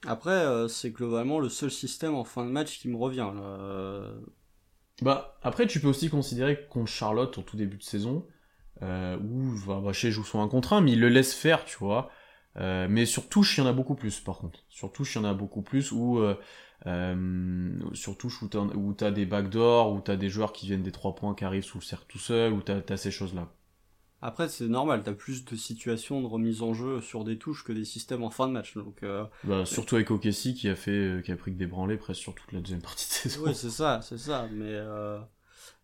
Après, 0.06 0.68
c'est 0.68 0.90
globalement 0.90 1.40
le 1.40 1.48
seul 1.48 1.70
système 1.70 2.14
en 2.14 2.24
fin 2.24 2.44
de 2.44 2.50
match 2.50 2.78
qui 2.78 2.88
me 2.88 2.96
revient. 2.96 3.30
Là. 3.34 4.12
Bah, 5.02 5.38
après, 5.42 5.66
tu 5.66 5.80
peux 5.80 5.88
aussi 5.88 6.08
considérer 6.08 6.66
contre 6.68 6.90
Charlotte 6.90 7.36
au 7.38 7.42
tout 7.42 7.56
début 7.56 7.76
de 7.76 7.82
saison, 7.82 8.26
euh, 8.82 9.18
où 9.18 9.54
bah, 9.66 9.92
chez 9.92 10.10
joue 10.10 10.24
son 10.24 10.40
un 10.42 10.48
contre 10.48 10.72
un, 10.72 10.80
mais 10.80 10.92
il 10.92 11.00
le 11.00 11.08
laisse 11.08 11.34
faire, 11.34 11.64
tu 11.64 11.76
vois. 11.78 12.10
Euh, 12.58 12.86
mais 12.90 13.06
sur 13.06 13.28
touche, 13.28 13.58
il 13.58 13.60
y 13.62 13.64
en 13.64 13.66
a 13.66 13.72
beaucoup 13.72 13.94
plus, 13.94 14.20
par 14.20 14.38
contre. 14.38 14.60
Sur 14.70 14.92
touche, 14.92 15.14
il 15.14 15.18
y 15.18 15.20
en 15.20 15.24
a 15.24 15.34
beaucoup 15.34 15.62
plus, 15.62 15.92
où, 15.92 16.18
euh, 16.18 16.38
euh, 16.86 17.78
sur 17.94 18.16
touche, 18.16 18.42
où 18.42 18.94
t'as 18.94 19.10
des 19.10 19.26
backdoors, 19.26 19.92
où 19.92 20.00
t'as 20.00 20.16
des 20.16 20.30
joueurs 20.30 20.52
qui 20.52 20.66
viennent 20.66 20.82
des 20.82 20.92
trois 20.92 21.14
points 21.14 21.34
qui 21.34 21.44
arrivent 21.44 21.64
sous 21.64 21.78
le 21.78 21.84
cercle 21.84 22.06
tout 22.08 22.18
seul, 22.18 22.52
où 22.52 22.62
t'as 22.62 22.80
as 22.88 22.96
ces 22.96 23.10
choses-là. 23.10 23.52
Après, 24.26 24.48
c'est 24.48 24.66
normal, 24.66 25.04
t'as 25.04 25.12
plus 25.12 25.44
de 25.44 25.54
situations 25.54 26.20
de 26.20 26.26
remise 26.26 26.60
en 26.60 26.74
jeu 26.74 27.00
sur 27.00 27.22
des 27.22 27.38
touches 27.38 27.62
que 27.62 27.70
des 27.72 27.84
systèmes 27.84 28.24
en 28.24 28.30
fin 28.30 28.48
de 28.48 28.52
match. 28.52 28.74
Donc, 28.74 29.04
euh... 29.04 29.24
bah, 29.44 29.64
surtout 29.64 29.94
avec 29.94 30.10
Okessi 30.10 30.54
qui 30.54 30.68
a 30.68 30.74
fait, 30.74 30.90
euh, 30.90 31.20
qui 31.20 31.30
a 31.30 31.36
pris 31.36 31.52
que 31.52 31.58
des 31.58 31.68
branlés 31.68 31.96
presque 31.96 32.22
sur 32.22 32.34
toute 32.34 32.50
la 32.50 32.58
deuxième 32.58 32.82
partie 32.82 33.06
de 33.06 33.12
saison. 33.30 33.42
Oui, 33.46 33.54
c'est 33.54 33.70
ça, 33.70 34.00
c'est 34.02 34.18
ça. 34.18 34.48
Mais 34.50 34.64
euh... 34.66 35.20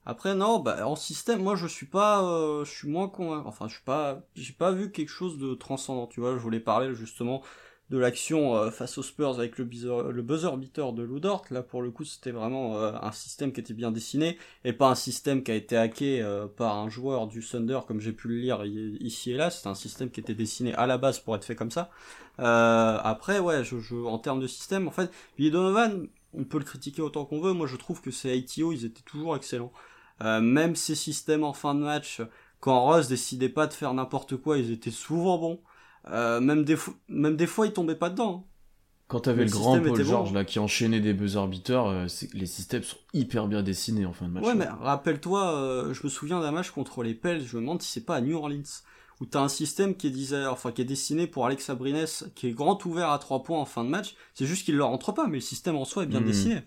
après, 0.04 0.34
non, 0.34 0.58
bah, 0.58 0.88
en 0.88 0.96
système, 0.96 1.40
moi, 1.40 1.54
je 1.54 1.68
suis 1.68 1.86
pas, 1.86 2.24
euh, 2.24 2.64
je 2.64 2.72
suis 2.72 2.88
moins 2.88 3.08
convaincu. 3.08 3.46
Enfin, 3.46 3.68
je 3.68 3.74
suis 3.74 3.84
pas, 3.84 4.22
j'ai 4.34 4.54
pas 4.54 4.72
vu 4.72 4.90
quelque 4.90 5.10
chose 5.10 5.38
de 5.38 5.54
transcendant. 5.54 6.08
Tu 6.08 6.18
vois, 6.18 6.32
je 6.32 6.40
voulais 6.40 6.58
parler 6.58 6.96
justement 6.96 7.44
de 7.90 7.98
l'action 7.98 8.56
euh, 8.56 8.70
face 8.70 8.96
aux 8.96 9.02
Spurs 9.02 9.38
avec 9.38 9.58
le 9.58 9.64
le 9.64 10.22
buzzer 10.22 10.56
beater 10.56 10.92
de 10.92 11.02
Ludort. 11.02 11.44
Là, 11.50 11.62
pour 11.62 11.82
le 11.82 11.90
coup, 11.90 12.04
c'était 12.04 12.30
vraiment 12.30 12.78
euh, 12.78 12.92
un 13.00 13.12
système 13.12 13.52
qui 13.52 13.60
était 13.60 13.74
bien 13.74 13.90
dessiné 13.90 14.38
et 14.64 14.72
pas 14.72 14.88
un 14.88 14.94
système 14.94 15.42
qui 15.42 15.50
a 15.50 15.54
été 15.54 15.76
hacké 15.76 16.22
euh, 16.22 16.46
par 16.46 16.78
un 16.78 16.88
joueur 16.88 17.26
du 17.26 17.44
Thunder, 17.44 17.80
comme 17.86 18.00
j'ai 18.00 18.12
pu 18.12 18.28
le 18.28 18.36
lire 18.36 18.64
ici 18.64 19.32
et 19.32 19.36
là. 19.36 19.50
C'était 19.50 19.68
un 19.68 19.74
système 19.74 20.10
qui 20.10 20.20
était 20.20 20.34
dessiné 20.34 20.74
à 20.74 20.86
la 20.86 20.96
base 20.96 21.18
pour 21.20 21.36
être 21.36 21.44
fait 21.44 21.54
comme 21.54 21.70
ça. 21.70 21.90
après, 22.38 23.38
ouais, 23.38 23.62
je, 23.62 23.78
je, 23.78 23.94
en 23.94 24.18
termes 24.18 24.40
de 24.40 24.46
système, 24.46 24.88
en 24.88 24.90
fait, 24.90 25.10
Billy 25.36 25.50
Donovan, 25.50 26.08
on 26.34 26.44
peut 26.44 26.58
le 26.58 26.64
critiquer 26.64 27.02
autant 27.02 27.26
qu'on 27.26 27.40
veut. 27.40 27.52
Moi, 27.52 27.66
je 27.66 27.76
trouve 27.76 28.00
que 28.00 28.10
ces 28.10 28.36
ITO, 28.36 28.72
ils 28.72 28.86
étaient 28.86 29.02
toujours 29.02 29.36
excellents. 29.36 29.72
même 30.20 30.76
ces 30.76 30.94
systèmes 30.94 31.44
en 31.44 31.52
fin 31.52 31.74
de 31.74 31.80
match, 31.80 32.22
quand 32.60 32.80
Ross 32.80 33.08
décidait 33.08 33.48
pas 33.50 33.66
de 33.66 33.74
faire 33.74 33.92
n'importe 33.92 34.36
quoi, 34.36 34.56
ils 34.58 34.70
étaient 34.70 34.90
souvent 34.90 35.36
bons. 35.36 35.60
Euh, 36.10 36.40
même, 36.40 36.64
des 36.64 36.76
même 37.08 37.36
des 37.36 37.46
fois, 37.46 37.66
il 37.66 37.72
tombait 37.72 37.94
pas 37.94 38.10
dedans. 38.10 38.44
Hein. 38.44 38.48
Quand 39.08 39.20
t'avais 39.20 39.44
le, 39.44 39.50
le 39.50 39.52
grand 39.52 39.78
Paul 39.78 40.02
George 40.02 40.32
là 40.32 40.42
qui 40.42 40.58
enchaînait 40.58 41.00
des 41.00 41.12
buzzer 41.12 41.46
beaters, 41.46 41.86
euh, 41.86 42.06
les 42.32 42.46
systèmes 42.46 42.82
sont 42.82 42.96
hyper 43.12 43.46
bien 43.46 43.62
dessinés 43.62 44.06
en 44.06 44.14
fin 44.14 44.26
de 44.26 44.32
match. 44.32 44.44
Ouais, 44.44 44.54
mais 44.54 44.66
rappelle-toi, 44.66 45.54
euh, 45.54 45.92
je 45.92 46.00
me 46.04 46.08
souviens 46.08 46.40
d'un 46.40 46.50
match 46.50 46.70
contre 46.70 47.02
les 47.02 47.12
Pels, 47.12 47.46
je 47.46 47.56
me 47.56 47.60
demande 47.60 47.82
si 47.82 47.90
c'est 47.92 48.06
pas 48.06 48.16
à 48.16 48.20
New 48.22 48.36
Orleans, 48.36 48.62
où 49.20 49.26
t'as 49.26 49.42
un 49.42 49.48
système 49.48 49.96
qui 49.96 50.06
est, 50.06 50.10
disait, 50.10 50.46
enfin, 50.46 50.72
qui 50.72 50.80
est 50.80 50.86
dessiné 50.86 51.26
pour 51.26 51.44
Alex 51.44 51.68
Abrines, 51.68 52.06
qui 52.34 52.48
est 52.48 52.52
grand 52.52 52.82
ouvert 52.86 53.10
à 53.10 53.18
3 53.18 53.42
points 53.42 53.58
en 53.58 53.66
fin 53.66 53.84
de 53.84 53.90
match. 53.90 54.14
C'est 54.32 54.46
juste 54.46 54.64
qu'il 54.64 54.76
leur 54.76 54.88
rentre 54.88 55.12
pas, 55.12 55.26
mais 55.26 55.36
le 55.36 55.40
système 55.40 55.76
en 55.76 55.84
soi 55.84 56.04
est 56.04 56.06
bien 56.06 56.20
hmm. 56.20 56.26
dessiné. 56.26 56.62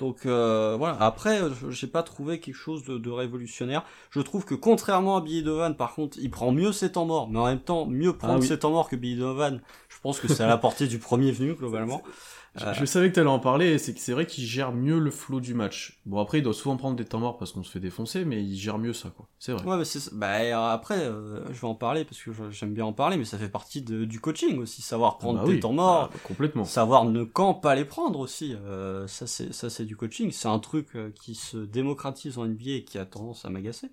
Donc 0.00 0.24
euh, 0.24 0.76
voilà. 0.78 0.96
Après, 0.98 1.42
j'ai 1.68 1.86
pas 1.86 2.02
trouvé 2.02 2.40
quelque 2.40 2.54
chose 2.54 2.84
de, 2.84 3.10
révolutionnaire. 3.10 3.84
Je 4.10 4.20
trouve 4.22 4.46
que 4.46 4.54
contrairement 4.54 5.18
à 5.18 5.20
Billy 5.20 5.42
Donovan, 5.42 5.76
par 5.76 5.94
contre, 5.94 6.16
il 6.18 6.30
prend 6.30 6.52
mieux 6.52 6.72
ses 6.72 6.92
temps 6.92 7.04
morts, 7.04 7.28
mais 7.28 7.38
en 7.38 7.44
même 7.44 7.60
temps 7.60 7.84
mieux 7.84 8.14
prendre 8.14 8.42
ah 8.42 8.46
ses 8.46 8.58
temps 8.58 8.70
morts 8.70 8.88
que 8.88 8.96
Billy 8.96 9.16
Donovan. 9.16 9.60
Je 9.90 9.96
pense 10.02 10.18
que 10.18 10.26
c'est 10.26 10.42
à 10.42 10.46
la 10.46 10.56
portée 10.56 10.86
du 10.86 10.98
premier 10.98 11.32
venu 11.32 11.54
globalement. 11.54 12.02
Je, 12.56 12.84
savais 12.84 13.08
que 13.10 13.14
tu 13.14 13.20
allais 13.20 13.28
en 13.28 13.38
parler, 13.38 13.78
c'est 13.78 13.96
c'est 13.96 14.12
vrai 14.12 14.26
qu'il 14.26 14.44
gère 14.44 14.72
mieux 14.72 14.98
le 14.98 15.10
flow 15.10 15.40
du 15.40 15.54
match. 15.54 16.00
Bon 16.04 16.18
après 16.18 16.38
il 16.38 16.42
doit 16.42 16.52
souvent 16.52 16.76
prendre 16.76 16.96
des 16.96 17.04
temps 17.04 17.20
morts 17.20 17.38
parce 17.38 17.52
qu'on 17.52 17.62
se 17.62 17.70
fait 17.70 17.80
défoncer, 17.80 18.24
mais 18.24 18.42
il 18.42 18.56
gère 18.56 18.78
mieux 18.78 18.92
ça 18.92 19.10
quoi. 19.10 19.28
C'est 19.38 19.52
vrai. 19.52 19.64
Ouais 19.64 19.76
mais 19.76 19.84
c'est 19.84 20.12
bah 20.12 20.72
après 20.72 20.98
euh, 20.98 21.46
je 21.52 21.60
vais 21.60 21.68
en 21.68 21.76
parler 21.76 22.04
parce 22.04 22.20
que 22.20 22.32
j'aime 22.50 22.74
bien 22.74 22.84
en 22.84 22.92
parler, 22.92 23.16
mais 23.16 23.24
ça 23.24 23.38
fait 23.38 23.48
partie 23.48 23.82
de, 23.82 24.04
du 24.04 24.20
coaching 24.20 24.58
aussi, 24.58 24.82
savoir 24.82 25.18
prendre 25.18 25.40
ah 25.42 25.46
bah 25.46 25.52
des 25.52 25.60
temps 25.60 25.72
morts, 25.72 26.10
ah, 26.12 26.18
complètement. 26.24 26.64
Savoir 26.64 27.04
ne 27.04 27.22
quand 27.22 27.54
pas 27.54 27.76
les 27.76 27.84
prendre 27.84 28.18
aussi. 28.18 28.56
Euh, 28.66 29.06
ça 29.06 29.28
c'est 29.28 29.52
ça 29.54 29.70
c'est 29.70 29.84
du 29.84 29.96
coaching. 29.96 30.32
C'est 30.32 30.48
un 30.48 30.58
truc 30.58 30.88
euh, 30.96 31.10
qui 31.14 31.36
se 31.36 31.56
démocratise 31.56 32.36
en 32.36 32.46
NBA 32.46 32.70
et 32.70 32.84
qui 32.84 32.98
a 32.98 33.04
tendance 33.04 33.44
à 33.44 33.50
m'agacer. 33.50 33.90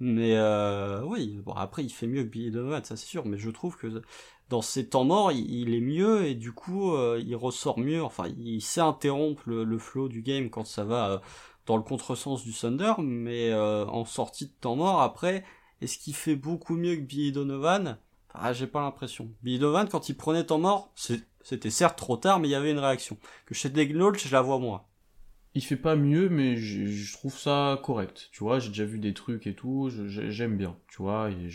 Mais 0.00 0.36
euh, 0.36 1.02
oui, 1.04 1.40
bon 1.44 1.52
après 1.52 1.84
il 1.84 1.90
fait 1.90 2.06
mieux 2.06 2.24
que 2.24 2.28
Billy 2.28 2.50
Donovan, 2.50 2.82
ça 2.82 2.96
c'est 2.96 3.06
sûr, 3.06 3.26
mais 3.26 3.36
je 3.36 3.50
trouve 3.50 3.76
que 3.76 4.02
dans 4.50 4.62
ses 4.62 4.88
temps 4.88 5.04
morts, 5.04 5.32
il, 5.32 5.72
est 5.74 5.80
mieux 5.80 6.26
et 6.26 6.34
du 6.34 6.52
coup, 6.52 6.92
euh, 6.92 7.22
il 7.24 7.36
ressort 7.36 7.78
mieux. 7.78 8.02
Enfin, 8.02 8.24
il 8.36 8.60
sait 8.60 8.80
interrompre 8.80 9.42
le, 9.46 9.78
flow 9.78 10.08
du 10.08 10.22
game 10.22 10.50
quand 10.50 10.66
ça 10.66 10.84
va 10.84 11.10
euh, 11.10 11.18
dans 11.66 11.76
le 11.76 11.84
contresens 11.84 12.42
du 12.42 12.52
Thunder, 12.52 12.94
mais 12.98 13.50
euh, 13.50 13.86
en 13.86 14.04
sortie 14.04 14.46
de 14.46 14.52
temps 14.60 14.76
mort, 14.76 15.00
après, 15.02 15.44
est-ce 15.80 15.98
qu'il 15.98 16.14
fait 16.14 16.34
beaucoup 16.34 16.74
mieux 16.76 16.96
que 16.96 17.02
Billy 17.02 17.30
Donovan? 17.30 17.98
Ah, 18.34 18.52
j'ai 18.52 18.66
pas 18.66 18.80
l'impression. 18.80 19.30
Billy 19.42 19.60
Donovan, 19.60 19.88
quand 19.88 20.08
il 20.08 20.16
prenait 20.16 20.44
temps 20.44 20.58
mort, 20.58 20.92
c'était 20.96 21.70
certes 21.70 21.96
trop 21.96 22.16
tard, 22.16 22.40
mais 22.40 22.48
il 22.48 22.50
y 22.50 22.56
avait 22.56 22.72
une 22.72 22.78
réaction. 22.80 23.18
Que 23.46 23.54
chez 23.54 23.70
Degnault, 23.70 24.14
je 24.14 24.32
la 24.32 24.42
vois 24.42 24.58
moins. 24.58 24.84
Il 25.54 25.64
fait 25.64 25.76
pas 25.76 25.96
mieux, 25.96 26.28
mais 26.28 26.56
je 26.56 27.12
trouve 27.12 27.36
ça 27.36 27.80
correct. 27.82 28.28
Tu 28.32 28.44
vois, 28.44 28.60
j'ai 28.60 28.68
déjà 28.68 28.84
vu 28.84 28.98
des 28.98 29.14
trucs 29.14 29.46
et 29.46 29.54
tout, 29.54 29.90
j'aime 29.90 30.56
bien. 30.56 30.76
Tu 30.88 31.02
vois, 31.02 31.30
et 31.30 31.48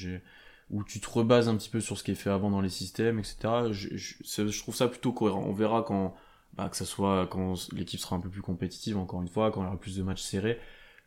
où 0.70 0.84
tu 0.84 1.00
te 1.00 1.10
rebases 1.10 1.48
un 1.48 1.56
petit 1.56 1.70
peu 1.70 1.80
sur 1.80 1.98
ce 1.98 2.04
qui 2.04 2.12
est 2.12 2.16
fait 2.16 2.30
avant 2.30 2.50
dans 2.50 2.62
les 2.62 2.70
systèmes, 2.70 3.20
etc. 3.20 3.72
Je 3.72 4.60
trouve 4.60 4.76
ça 4.76 4.88
plutôt 4.88 5.14
cohérent. 5.14 5.44
On 5.44 5.54
verra 5.54 5.84
quand, 5.84 6.16
bah, 6.54 6.70
que 6.70 6.78
ça 6.78 6.86
soit 6.86 7.28
quand 7.28 7.72
l'équipe 7.74 8.00
sera 8.00 8.16
un 8.16 8.20
peu 8.20 8.30
plus 8.30 8.42
compétitive, 8.42 8.98
encore 8.98 9.22
une 9.22 9.28
fois, 9.28 9.52
quand 9.52 9.62
il 9.62 9.66
y 9.66 9.68
aura 9.68 9.80
plus 9.80 9.98
de 9.98 10.04
matchs 10.04 10.22
serrés, 10.22 10.60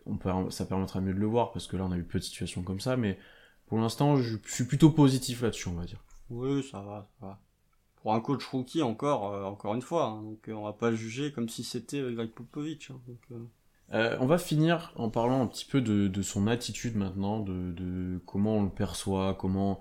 on 0.07 0.17
peut, 0.17 0.31
ça 0.51 0.67
permettra 0.67 1.01
mieux 1.01 1.15
de 1.15 1.19
le 1.19 1.27
voir, 1.27 1.53
parce 1.53 1.67
que 1.67 1.77
là 1.77 1.85
on 1.85 1.93
a 1.93 1.97
eu 1.97 2.05
peu 2.05 2.19
de 2.19 2.25
situations 2.25 2.63
comme 2.63 2.81
ça, 2.81 2.97
mais 2.97 3.19
pour 3.67 3.79
l'instant 3.79 4.17
je, 4.17 4.37
suis 4.47 4.65
plutôt 4.65 4.91
positif 4.91 5.43
là-dessus, 5.43 5.69
on 5.69 5.75
va 5.75 5.85
dire. 5.85 6.03
Oui, 6.31 6.63
ça 6.63 6.81
va, 6.81 7.09
ça 7.21 7.27
va. 7.27 7.41
Pour 8.03 8.15
un 8.15 8.21
coach 8.21 8.45
rookie 8.47 8.83
encore, 8.83 9.33
euh, 9.33 9.45
encore 9.45 9.75
une 9.75 9.83
fois, 9.83 10.07
hein, 10.07 10.23
donc 10.23 10.49
euh, 10.49 10.53
on 10.53 10.65
va 10.65 10.73
pas 10.73 10.91
le 10.91 10.97
juger 10.97 11.33
comme 11.33 11.49
si 11.49 11.65
c'était 11.65 11.99
euh, 11.99 12.13
Greg 12.13 12.31
Popovich. 12.31 12.91
Hein, 12.91 14.17
on 14.21 14.27
va 14.27 14.39
finir 14.39 14.93
en 14.97 15.09
parlant 15.09 15.43
un 15.43 15.47
petit 15.47 15.65
peu 15.65 15.81
de, 15.81 16.09
de 16.09 16.23
son 16.23 16.47
attitude 16.47 16.97
maintenant, 16.97 17.41
de, 17.41 17.73
de, 17.73 18.21
comment 18.27 18.59
on 18.59 18.63
le 18.63 18.71
perçoit, 18.71 19.35
comment 19.35 19.81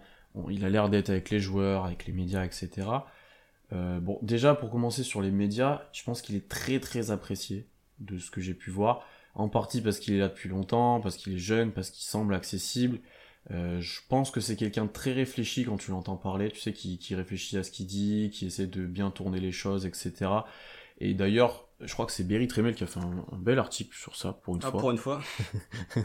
il 0.50 0.64
a 0.64 0.70
l'air 0.70 0.90
d'être 0.90 1.10
avec 1.10 1.30
les 1.30 1.40
joueurs, 1.40 1.86
avec 1.86 2.06
les 2.06 2.14
médias, 2.14 2.46
etc. 2.46 2.88
Bon, 3.72 4.18
déjà 4.22 4.56
pour 4.56 4.70
commencer 4.70 5.04
sur 5.04 5.22
les 5.22 5.32
médias, 5.32 5.82
je 5.92 6.04
pense 6.04 6.22
qu'il 6.22 6.36
est 6.36 6.48
très 6.48 6.80
très 6.80 7.12
apprécié 7.12 7.68
de 8.00 8.18
ce 8.18 8.32
que 8.32 8.40
j'ai 8.40 8.54
pu 8.54 8.70
voir, 8.70 9.06
en 9.36 9.50
partie 9.50 9.82
parce 9.82 10.00
qu'il 10.00 10.14
est 10.14 10.20
là 10.20 10.30
depuis 10.30 10.48
longtemps, 10.48 11.02
parce 11.02 11.18
qu'il 11.18 11.34
est 11.34 11.40
jeune, 11.40 11.74
parce 11.74 11.90
qu'il 11.90 12.06
semble 12.06 12.34
accessible. 12.34 13.00
Euh, 13.52 13.80
je 13.80 14.02
pense 14.10 14.32
que 14.32 14.40
c'est 14.40 14.56
quelqu'un 14.56 14.86
de 14.86 14.92
très 14.92 15.14
réfléchi 15.14 15.64
quand 15.64 15.78
tu 15.78 15.92
l'entends 15.92 16.18
parler, 16.18 16.52
tu 16.52 16.60
sais, 16.60 16.74
qui, 16.74 16.98
qui 16.98 17.16
réfléchit 17.16 17.58
à 17.58 17.64
ce 17.64 17.72
qu'il 17.72 17.88
dit, 17.88 18.30
qui 18.34 18.46
essaie 18.46 18.68
de 18.68 18.86
bien 18.86 19.10
tourner 19.10 19.40
les 19.40 19.52
choses, 19.52 19.86
etc. 19.86 20.32
Et 21.00 21.14
d'ailleurs, 21.14 21.68
je 21.80 21.94
crois 21.94 22.06
que 22.06 22.12
c'est 22.12 22.24
Berry 22.26 22.48
Tremel 22.48 22.76
qui 22.76 22.84
a 22.84 22.88
fait 22.88 23.00
un, 23.00 23.26
bel 23.38 23.60
article 23.60 23.96
sur 23.96 24.16
ça, 24.16 24.34
pour 24.34 24.56
une 24.56 24.62
ah, 24.64 24.72
fois. 24.72 24.80
Pour 24.80 24.92
une 24.92 24.98
fois. 24.98 25.22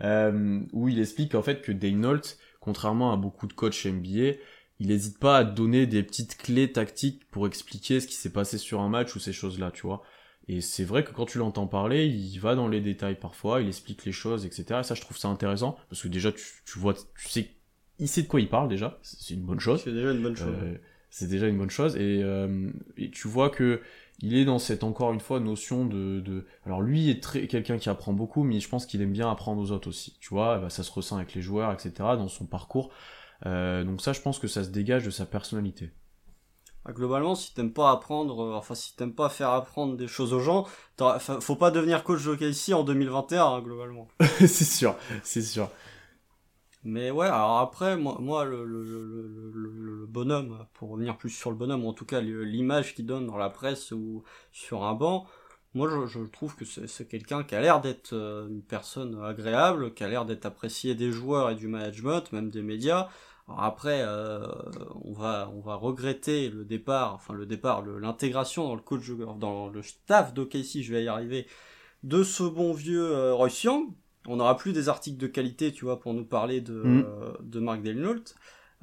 euh, 0.00 0.60
où 0.72 0.88
il 0.88 0.98
explique 0.98 1.34
en 1.34 1.42
fait 1.42 1.60
que 1.62 1.72
Dane 1.72 2.20
contrairement 2.60 3.12
à 3.12 3.16
beaucoup 3.16 3.46
de 3.46 3.52
coachs 3.52 3.86
NBA, 3.86 4.38
il 4.78 4.88
n'hésite 4.88 5.18
pas 5.18 5.38
à 5.38 5.44
donner 5.44 5.86
des 5.86 6.02
petites 6.02 6.36
clés 6.36 6.72
tactiques 6.72 7.28
pour 7.30 7.46
expliquer 7.46 8.00
ce 8.00 8.06
qui 8.06 8.14
s'est 8.14 8.32
passé 8.32 8.58
sur 8.58 8.80
un 8.80 8.88
match 8.88 9.14
ou 9.14 9.20
ces 9.20 9.32
choses-là, 9.32 9.70
tu 9.70 9.82
vois. 9.82 10.02
Et 10.48 10.60
c'est 10.60 10.84
vrai 10.84 11.02
que 11.02 11.10
quand 11.10 11.26
tu 11.26 11.38
l'entends 11.38 11.66
parler, 11.66 12.06
il 12.06 12.38
va 12.38 12.54
dans 12.54 12.68
les 12.68 12.80
détails 12.80 13.18
parfois, 13.18 13.60
il 13.60 13.68
explique 13.68 14.04
les 14.04 14.12
choses, 14.12 14.46
etc. 14.46 14.80
Et 14.80 14.82
ça, 14.84 14.94
je 14.94 15.00
trouve 15.00 15.18
ça 15.18 15.28
intéressant, 15.28 15.76
parce 15.88 16.02
que 16.02 16.08
déjà, 16.08 16.30
tu, 16.30 16.44
tu 16.64 16.78
vois, 16.78 16.94
tu 16.94 17.28
sais, 17.28 17.50
il 17.98 18.08
sait 18.08 18.22
de 18.22 18.28
quoi 18.28 18.40
il 18.40 18.48
parle 18.48 18.68
déjà, 18.68 18.98
c'est 19.02 19.34
une 19.34 19.42
bonne 19.42 19.58
chose. 19.58 19.82
C'est 19.82 19.92
déjà 19.92 20.12
une 20.12 20.22
bonne 20.22 20.36
chose. 20.36 20.54
Euh, 20.62 20.76
c'est 21.10 21.28
déjà 21.28 21.48
une 21.48 21.58
bonne 21.58 21.70
chose, 21.70 21.96
et, 21.96 22.20
euh, 22.22 22.70
et, 22.96 23.10
tu 23.10 23.26
vois 23.26 23.50
que 23.50 23.80
il 24.20 24.36
est 24.36 24.44
dans 24.44 24.58
cette, 24.58 24.84
encore 24.84 25.12
une 25.12 25.20
fois, 25.20 25.40
notion 25.40 25.84
de... 25.84 26.20
de... 26.20 26.46
Alors 26.64 26.80
lui 26.80 27.10
est 27.10 27.22
très 27.22 27.46
quelqu'un 27.48 27.78
qui 27.78 27.88
apprend 27.88 28.12
beaucoup, 28.12 28.44
mais 28.44 28.60
je 28.60 28.68
pense 28.68 28.86
qu'il 28.86 29.02
aime 29.02 29.12
bien 29.12 29.30
apprendre 29.30 29.60
aux 29.60 29.72
autres 29.72 29.88
aussi, 29.88 30.16
tu 30.20 30.28
vois, 30.30 30.58
bah, 30.58 30.70
ça 30.70 30.82
se 30.82 30.92
ressent 30.92 31.16
avec 31.16 31.34
les 31.34 31.42
joueurs, 31.42 31.72
etc., 31.72 31.90
dans 31.98 32.28
son 32.28 32.46
parcours. 32.46 32.90
Euh, 33.44 33.84
donc 33.84 34.00
ça, 34.00 34.12
je 34.12 34.20
pense 34.20 34.38
que 34.38 34.46
ça 34.46 34.64
se 34.64 34.70
dégage 34.70 35.04
de 35.04 35.10
sa 35.10 35.26
personnalité. 35.26 35.90
Bah, 36.86 36.92
globalement, 36.92 37.34
si 37.34 37.52
t'aimes 37.52 37.72
pas 37.72 37.90
apprendre, 37.90 38.40
euh, 38.44 38.54
enfin 38.54 38.76
si 38.76 38.94
t'aimes 38.94 39.14
pas 39.14 39.28
faire 39.28 39.50
apprendre 39.50 39.96
des 39.96 40.06
choses 40.06 40.32
aux 40.32 40.40
gens, 40.40 40.66
faut 41.40 41.56
pas 41.56 41.72
devenir 41.72 42.04
coach 42.04 42.24
de 42.24 42.46
ici 42.46 42.74
en 42.74 42.84
2021, 42.84 43.44
hein, 43.44 43.60
globalement. 43.60 44.06
c'est 44.38 44.64
sûr, 44.64 44.94
c'est 45.24 45.42
sûr. 45.42 45.68
Mais 46.84 47.10
ouais, 47.10 47.26
alors 47.26 47.58
après, 47.58 47.96
moi, 47.96 48.18
moi 48.20 48.44
le, 48.44 48.64
le, 48.64 48.84
le, 48.84 49.52
le, 49.52 50.06
bonhomme, 50.06 50.64
pour 50.74 50.90
revenir 50.90 51.18
plus 51.18 51.30
sur 51.30 51.50
le 51.50 51.56
bonhomme, 51.56 51.84
ou 51.84 51.88
en 51.88 51.92
tout 51.92 52.06
cas 52.06 52.20
l'image 52.20 52.94
qu'il 52.94 53.06
donne 53.06 53.26
dans 53.26 53.36
la 53.36 53.50
presse 53.50 53.90
ou 53.90 54.22
sur 54.52 54.84
un 54.84 54.94
banc, 54.94 55.26
moi 55.74 55.90
je, 55.90 56.06
je 56.06 56.24
trouve 56.24 56.54
que 56.54 56.64
c'est 56.64 57.08
quelqu'un 57.08 57.42
qui 57.42 57.56
a 57.56 57.60
l'air 57.60 57.80
d'être 57.80 58.12
euh, 58.12 58.46
une 58.46 58.62
personne 58.62 59.20
agréable, 59.24 59.92
qui 59.94 60.04
a 60.04 60.08
l'air 60.08 60.24
d'être 60.24 60.46
apprécié 60.46 60.94
des 60.94 61.10
joueurs 61.10 61.50
et 61.50 61.56
du 61.56 61.66
management, 61.66 62.30
même 62.30 62.50
des 62.50 62.62
médias, 62.62 63.08
alors 63.48 63.62
après, 63.62 64.02
euh, 64.02 64.44
on 65.04 65.12
va 65.12 65.50
on 65.54 65.60
va 65.60 65.76
regretter 65.76 66.48
le 66.48 66.64
départ, 66.64 67.14
enfin 67.14 67.32
le 67.32 67.46
départ, 67.46 67.84
l'intégration 67.84 68.66
dans 68.66 68.74
le 68.74 68.80
coach 68.80 69.08
dans 69.38 69.68
le 69.68 69.82
staff 69.82 70.34
d'OKC, 70.34 70.82
je 70.82 70.92
vais 70.92 71.04
y 71.04 71.08
arriver, 71.08 71.46
de 72.02 72.22
ce 72.24 72.42
bon 72.42 72.72
vieux 72.72 73.12
euh, 73.12 73.34
Royce 73.34 73.62
Young. 73.62 73.88
On 74.26 74.36
n'aura 74.36 74.56
plus 74.56 74.72
des 74.72 74.88
articles 74.88 75.18
de 75.18 75.28
qualité, 75.28 75.72
tu 75.72 75.84
vois, 75.84 76.00
pour 76.00 76.12
nous 76.12 76.24
parler 76.24 76.60
de 76.60 76.72
mm. 76.72 77.04
euh, 77.06 77.32
de 77.40 77.60
Mark 77.60 77.82
Delnault. 77.82 78.34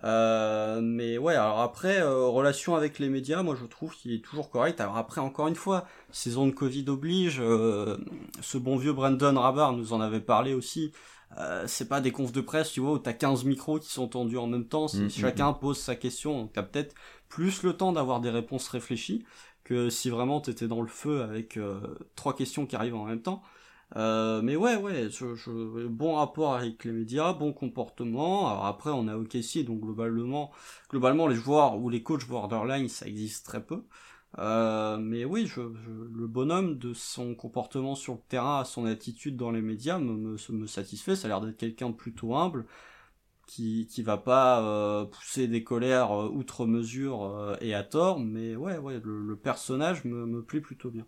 Euh, 0.03 0.82
mais 0.82 1.18
ouais, 1.18 1.36
alors 1.36 1.59
après, 1.59 2.01
euh, 2.01 2.26
relation 2.28 2.76
avec 2.76 2.99
les 2.99 3.09
médias, 3.09 3.43
moi 3.43 3.55
je 3.59 3.66
trouve 3.66 3.93
qu'il 3.95 4.11
est 4.14 4.24
toujours 4.24 4.49
correct. 4.49 4.80
Alors 4.82 4.97
après, 4.97 5.22
encore 5.22 5.47
une 5.47 5.55
fois, 5.55 5.86
saison 6.11 6.47
de 6.47 6.51
Covid 6.51 6.86
oblige, 6.88 7.38
ce 7.38 8.57
bon 8.57 8.78
vieux 8.78 8.93
Brandon 8.93 9.39
Rabar 9.39 9.74
nous 9.74 9.93
en 9.93 10.01
avait 10.01 10.22
parlé 10.22 10.53
aussi. 10.53 10.93
Euh, 11.38 11.65
c'est 11.67 11.88
pas 11.88 12.01
des 12.01 12.11
confs 12.11 12.31
de 12.31 12.41
presse, 12.41 12.71
tu 12.71 12.79
vois, 12.79 12.93
où 12.93 12.99
t'as 12.99 13.13
15 13.13 13.45
micros 13.45 13.79
qui 13.79 13.89
sont 13.89 14.07
tendus 14.07 14.38
en 14.38 14.47
même 14.47 14.67
temps, 14.67 14.88
si 14.88 15.01
mm, 15.01 15.05
mm, 15.05 15.09
chacun 15.09 15.51
mm. 15.51 15.59
pose 15.59 15.79
sa 15.79 15.95
question, 15.95 16.47
t'as 16.47 16.63
peut-être 16.63 16.93
plus 17.27 17.63
le 17.63 17.73
temps 17.73 17.91
d'avoir 17.91 18.21
des 18.21 18.29
réponses 18.29 18.67
réfléchies 18.67 19.25
que 19.63 19.89
si 19.89 20.09
vraiment 20.09 20.41
t'étais 20.41 20.67
dans 20.67 20.81
le 20.81 20.88
feu 20.88 21.21
avec 21.21 21.57
euh, 21.57 21.79
trois 22.15 22.36
questions 22.36 22.65
qui 22.65 22.75
arrivent 22.75 22.95
en 22.95 23.05
même 23.05 23.21
temps. 23.21 23.41
Euh, 23.95 24.41
mais 24.41 24.55
ouais, 24.55 24.75
ouais, 24.75 25.09
je, 25.09 25.88
bon 25.88 26.15
rapport 26.15 26.55
avec 26.55 26.84
les 26.84 26.91
médias, 26.91 27.34
bon 27.34 27.53
comportement. 27.53 28.49
Alors 28.49 28.65
après, 28.65 28.89
on 28.89 29.07
a 29.07 29.15
OKC, 29.15 29.63
donc 29.65 29.81
globalement, 29.81 30.51
globalement, 30.89 31.27
les 31.27 31.36
joueurs 31.36 31.77
ou 31.77 31.89
les 31.89 32.01
coachs 32.01 32.27
borderline, 32.27 32.89
ça 32.89 33.05
existe 33.05 33.45
très 33.45 33.63
peu. 33.63 33.84
Euh, 34.39 34.97
mais 34.97 35.25
oui, 35.25 35.45
je, 35.45 35.61
le 35.61 36.27
bonhomme 36.27 36.77
de 36.77 36.93
son 36.93 37.36
comportement 37.36 37.95
sur 37.95 38.13
le 38.13 38.19
terrain, 38.27 38.61
à 38.61 38.65
son 38.65 38.86
attitude 38.86 39.38
dans 39.38 39.51
les 39.51 39.61
médias 39.61 39.99
me, 39.99 40.38
satisfait. 40.67 41.15
Ça 41.15 41.27
a 41.27 41.29
l'air 41.29 41.41
d'être 41.41 41.57
quelqu'un 41.57 41.89
de 41.89 41.95
plutôt 41.95 42.36
humble, 42.36 42.65
qui 43.45 43.88
qui 43.88 44.01
va 44.01 44.17
pas 44.17 44.61
euh, 44.63 45.05
pousser 45.05 45.47
des 45.47 45.63
colères 45.63 46.11
euh, 46.11 46.29
outre 46.29 46.65
mesure 46.65 47.57
et 47.61 47.73
à 47.73 47.84
tort. 47.84 48.19
Mais 48.19 48.55
ouais, 48.55 48.77
le, 49.03 49.36
personnage 49.36 50.03
me, 50.05 50.25
me 50.25 50.41
plaît 50.43 50.61
plutôt 50.61 50.89
bien. 50.89 51.05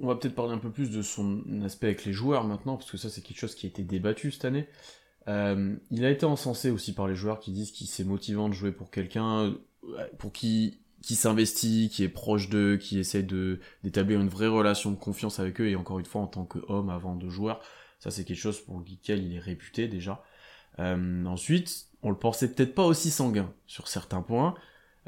On 0.00 0.08
va 0.08 0.16
peut-être 0.16 0.34
parler 0.34 0.52
un 0.52 0.58
peu 0.58 0.72
plus 0.72 0.90
de 0.90 1.02
son 1.02 1.44
aspect 1.62 1.86
avec 1.86 2.04
les 2.04 2.12
joueurs 2.12 2.44
maintenant, 2.44 2.76
parce 2.76 2.90
que 2.90 2.96
ça 2.96 3.10
c'est 3.10 3.22
quelque 3.22 3.38
chose 3.38 3.54
qui 3.54 3.66
a 3.66 3.68
été 3.68 3.82
débattu 3.82 4.30
cette 4.30 4.44
année. 4.44 4.68
il 5.26 6.04
a 6.04 6.10
été 6.10 6.24
encensé 6.24 6.70
aussi 6.70 6.94
par 6.94 7.08
les 7.08 7.14
joueurs 7.16 7.40
qui 7.40 7.52
disent 7.52 7.72
qu'il 7.72 7.88
c'est 7.88 8.04
motivant 8.04 8.48
de 8.48 8.54
jouer 8.54 8.72
pour 8.72 8.90
quelqu'un 8.90 9.54
pour 10.18 10.32
qui 10.32 10.80
qui 11.02 11.14
s'investit, 11.14 11.90
qui 11.92 12.02
est 12.02 12.08
proche 12.08 12.48
d'eux, 12.48 12.76
qui 12.76 12.98
essaie 12.98 13.22
de 13.22 13.60
d'établir 13.84 14.20
une 14.20 14.28
vraie 14.28 14.48
relation 14.48 14.90
de 14.90 14.96
confiance 14.96 15.38
avec 15.38 15.60
eux, 15.60 15.68
et 15.68 15.76
encore 15.76 15.98
une 15.98 16.06
fois 16.06 16.22
en 16.22 16.26
tant 16.26 16.44
qu'homme 16.44 16.90
avant 16.90 17.14
de 17.14 17.28
joueur, 17.28 17.60
ça 18.00 18.10
c'est 18.10 18.24
quelque 18.24 18.38
chose 18.38 18.60
pour 18.60 18.80
lequel 18.80 19.22
il 19.22 19.36
est 19.36 19.40
réputé 19.40 19.88
déjà. 19.88 20.24
Euh, 20.80 21.24
ensuite, 21.24 21.86
on 22.02 22.10
le 22.10 22.16
pensait 22.16 22.52
peut-être 22.52 22.74
pas 22.74 22.84
aussi 22.84 23.10
sanguin 23.10 23.52
sur 23.66 23.88
certains 23.88 24.22
points. 24.22 24.54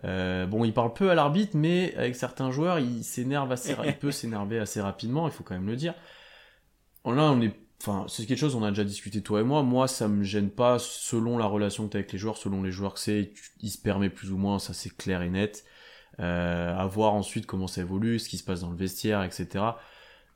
Euh, 0.05 0.47
bon, 0.47 0.65
il 0.65 0.73
parle 0.73 0.93
peu 0.93 1.11
à 1.11 1.15
l'arbitre, 1.15 1.57
mais 1.57 1.95
avec 1.97 2.17
certains 2.17 2.51
joueurs, 2.51 2.79
il 2.79 3.05
s'énerve 3.05 3.53
assez, 3.53 3.77
il 3.85 3.99
peut 3.99 4.11
s'énerver 4.13 4.59
assez 4.59 4.81
rapidement, 4.81 5.29
il 5.29 5.33
faut 5.33 5.45
quand 5.45 5.55
même 5.55 5.67
le 5.67 5.77
dire. 5.77 5.95
Là, 7.05 7.33
on 7.33 7.41
est, 7.41 7.55
enfin, 7.81 8.07
c'est 8.09 8.27
quelque 8.27 8.39
chose 8.39 8.55
on 8.55 8.63
a 8.65 8.71
déjà 8.71 8.85
discuté 8.85 9.23
toi 9.23 9.41
et 9.41 9.45
moi. 9.45 9.63
Moi, 9.63 9.89
ça 9.89 10.09
me 10.09 10.23
gêne 10.23 10.51
pas 10.51 10.79
selon 10.79 11.39
la 11.39 11.47
relation 11.47 11.87
que 11.87 11.93
tu 11.93 11.97
as 11.97 12.01
avec 12.01 12.13
les 12.13 12.19
joueurs, 12.19 12.37
selon 12.37 12.63
les 12.63 12.73
joueurs 12.73 12.95
que 12.95 13.01
c'est, 13.01 13.33
il 13.61 13.71
se 13.71 13.79
permet 13.79 14.11
plus 14.11 14.33
ou 14.33 14.39
moins, 14.39 14.59
ça 14.59 14.73
c'est 14.73 14.95
clair 14.97 15.23
et 15.23 15.31
net 15.31 15.65
à 16.21 16.87
voir 16.87 17.15
ensuite 17.15 17.47
comment 17.47 17.67
ça 17.67 17.81
évolue, 17.81 18.19
ce 18.19 18.29
qui 18.29 18.37
se 18.37 18.45
passe 18.45 18.61
dans 18.61 18.71
le 18.71 18.77
vestiaire, 18.77 19.23
etc. 19.23 19.65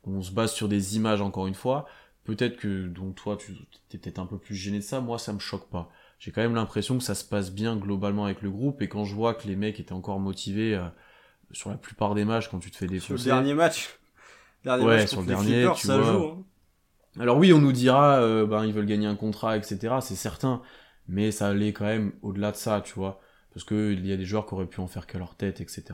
On 0.03 0.21
se 0.21 0.31
base 0.31 0.51
sur 0.53 0.67
des 0.67 0.95
images 0.95 1.21
encore 1.21 1.47
une 1.47 1.55
fois. 1.55 1.85
Peut-être 2.23 2.57
que 2.57 2.87
donc 2.87 3.15
toi 3.15 3.37
tu 3.37 3.51
es 3.93 3.97
peut-être 3.97 4.19
un 4.19 4.25
peu 4.25 4.37
plus 4.37 4.55
gêné 4.55 4.79
de 4.79 4.83
ça, 4.83 4.99
moi 4.99 5.19
ça 5.19 5.31
me 5.31 5.39
choque 5.39 5.69
pas. 5.69 5.89
J'ai 6.17 6.31
quand 6.31 6.41
même 6.41 6.55
l'impression 6.55 6.97
que 6.97 7.03
ça 7.03 7.13
se 7.13 7.23
passe 7.23 7.51
bien 7.51 7.75
globalement 7.75 8.25
avec 8.25 8.41
le 8.41 8.49
groupe 8.49 8.81
et 8.81 8.87
quand 8.87 9.03
je 9.03 9.13
vois 9.13 9.33
que 9.35 9.47
les 9.47 9.55
mecs 9.55 9.79
étaient 9.79 9.93
encore 9.93 10.19
motivés 10.19 10.75
euh, 10.75 10.87
sur 11.51 11.69
la 11.69 11.77
plupart 11.77 12.15
des 12.15 12.25
matchs 12.25 12.47
quand 12.49 12.59
tu 12.59 12.71
te 12.71 12.77
fais 12.77 12.87
défoncer. 12.87 13.23
Sur 13.23 13.35
le 13.35 13.41
dernier 13.41 13.53
match. 13.53 13.99
Dernier 14.63 14.85
ouais, 14.85 15.07
sur 15.07 15.21
le 15.21 15.27
dernier, 15.27 15.67
tu 15.75 15.87
vois. 15.87 16.01
Joue, 16.01 16.25
hein. 16.25 16.43
Alors 17.19 17.37
oui, 17.37 17.53
on 17.53 17.59
nous 17.59 17.71
dira, 17.71 18.15
euh, 18.15 18.45
ben 18.45 18.65
ils 18.65 18.73
veulent 18.73 18.87
gagner 18.87 19.07
un 19.07 19.15
contrat, 19.15 19.55
etc. 19.55 19.95
C'est 20.01 20.15
certain, 20.15 20.61
mais 21.07 21.31
ça 21.31 21.49
allait 21.49 21.73
quand 21.73 21.85
même 21.85 22.13
au-delà 22.23 22.51
de 22.51 22.57
ça, 22.57 22.81
tu 22.81 22.93
vois 22.95 23.21
parce 23.55 23.63
qu'il 23.63 24.05
y 24.05 24.11
a 24.11 24.17
des 24.17 24.25
joueurs 24.25 24.45
qui 24.45 24.53
auraient 24.53 24.67
pu 24.67 24.81
en 24.81 24.87
faire 24.87 25.07
qu'à 25.07 25.17
leur 25.17 25.35
tête, 25.35 25.61
etc. 25.61 25.85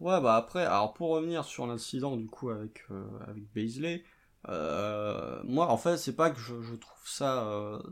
Ouais, 0.00 0.20
bah 0.20 0.36
après, 0.36 0.64
alors 0.64 0.94
pour 0.94 1.10
revenir 1.10 1.44
sur 1.44 1.66
l'incident 1.66 2.16
du 2.16 2.26
coup 2.26 2.50
avec 2.50 2.84
euh, 2.90 3.04
avec 3.26 3.44
Baisley, 3.52 4.04
euh, 4.48 5.40
moi 5.44 5.68
en 5.68 5.76
fait 5.76 5.96
c'est 5.96 6.14
pas 6.14 6.30
que 6.30 6.38
je, 6.38 6.54
trouve 6.54 7.08
ça, 7.08 7.44
euh, 7.48 7.82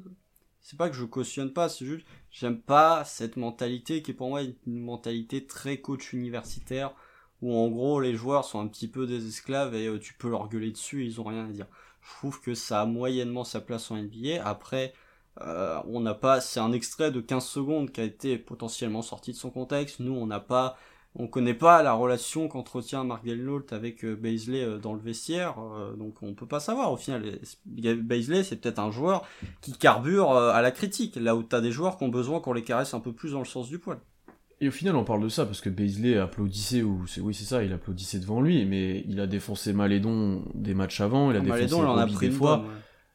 c'est 0.60 0.78
pas 0.78 0.88
que 0.88 0.94
je 0.94 1.04
cautionne 1.04 1.52
pas, 1.52 1.68
c'est 1.68 1.86
juste 1.86 2.06
j'aime 2.30 2.60
pas 2.60 3.04
cette 3.04 3.36
mentalité 3.36 4.00
qui 4.00 4.12
est 4.12 4.14
pour 4.14 4.28
moi 4.28 4.42
une 4.42 4.80
mentalité 4.80 5.44
très 5.46 5.78
coach 5.80 6.12
universitaire 6.12 6.94
où 7.42 7.54
en 7.54 7.68
gros 7.68 8.00
les 8.00 8.14
joueurs 8.14 8.44
sont 8.44 8.60
un 8.60 8.68
petit 8.68 8.88
peu 8.88 9.06
des 9.06 9.26
esclaves 9.26 9.74
et 9.74 9.86
euh, 9.86 9.98
tu 9.98 10.14
peux 10.14 10.30
leur 10.30 10.48
gueuler 10.48 10.70
dessus, 10.70 11.04
ils 11.04 11.20
ont 11.20 11.24
rien 11.24 11.46
à 11.46 11.52
dire. 11.52 11.66
Je 12.00 12.10
trouve 12.16 12.40
que 12.40 12.54
ça 12.54 12.82
a 12.82 12.86
moyennement 12.86 13.44
sa 13.44 13.60
place 13.60 13.90
en 13.90 13.96
NBA. 13.96 14.46
Après, 14.46 14.94
euh, 15.40 15.80
on 15.88 16.00
n'a 16.00 16.14
pas, 16.14 16.40
c'est 16.40 16.60
un 16.60 16.72
extrait 16.72 17.10
de 17.10 17.20
15 17.20 17.44
secondes 17.44 17.90
qui 17.90 18.00
a 18.00 18.04
été 18.04 18.38
potentiellement 18.38 19.02
sorti 19.02 19.32
de 19.32 19.36
son 19.36 19.50
contexte. 19.50 20.00
Nous, 20.00 20.12
on 20.12 20.26
n'a 20.26 20.40
pas, 20.40 20.76
on 21.16 21.26
connaît 21.26 21.54
pas 21.54 21.82
la 21.82 21.92
relation 21.92 22.46
qu'entretient 22.48 23.04
Mark 23.04 23.24
Delnault 23.24 23.66
avec 23.70 24.04
euh, 24.04 24.14
Baisley 24.14 24.62
euh, 24.62 24.78
dans 24.78 24.94
le 24.94 25.00
vestiaire, 25.00 25.56
donc 25.98 26.22
on 26.22 26.34
peut 26.34 26.46
pas 26.46 26.60
savoir. 26.60 26.92
Au 26.92 26.96
final, 26.96 27.38
Baisley, 27.66 28.44
c'est 28.44 28.56
peut-être 28.56 28.78
un 28.78 28.90
joueur 28.90 29.26
qui 29.60 29.72
carbure 29.72 30.32
à 30.32 30.62
la 30.62 30.70
critique, 30.70 31.16
là 31.16 31.34
où 31.34 31.42
t'as 31.42 31.60
des 31.60 31.72
joueurs 31.72 31.98
qui 31.98 32.04
ont 32.04 32.08
besoin 32.08 32.40
qu'on 32.40 32.52
les 32.52 32.62
caresse 32.62 32.94
un 32.94 33.00
peu 33.00 33.12
plus 33.12 33.32
dans 33.32 33.40
le 33.40 33.44
sens 33.44 33.68
du 33.68 33.78
poil. 33.78 33.98
Et 34.60 34.68
au 34.68 34.70
final, 34.70 34.94
on 34.94 35.04
parle 35.04 35.22
de 35.22 35.28
ça 35.28 35.44
parce 35.46 35.60
que 35.60 35.68
Baisley 35.68 36.16
applaudissait, 36.16 36.82
ou 36.82 37.04
oui, 37.20 37.34
c'est 37.34 37.44
ça, 37.44 37.64
il 37.64 37.72
applaudissait 37.72 38.20
devant 38.20 38.40
lui, 38.40 38.64
mais 38.64 39.04
il 39.08 39.20
a 39.20 39.26
défoncé 39.26 39.72
Malédon 39.72 40.44
des 40.54 40.74
matchs 40.74 41.00
avant, 41.00 41.30
il 41.30 41.36
a 41.36 41.40
défoncé 41.40 41.60
Malédon, 41.60 41.82
il 41.82 41.86
en 41.86 41.98
a 41.98 42.06
pris 42.06 42.28
des 42.28 42.34
fois. 42.34 42.64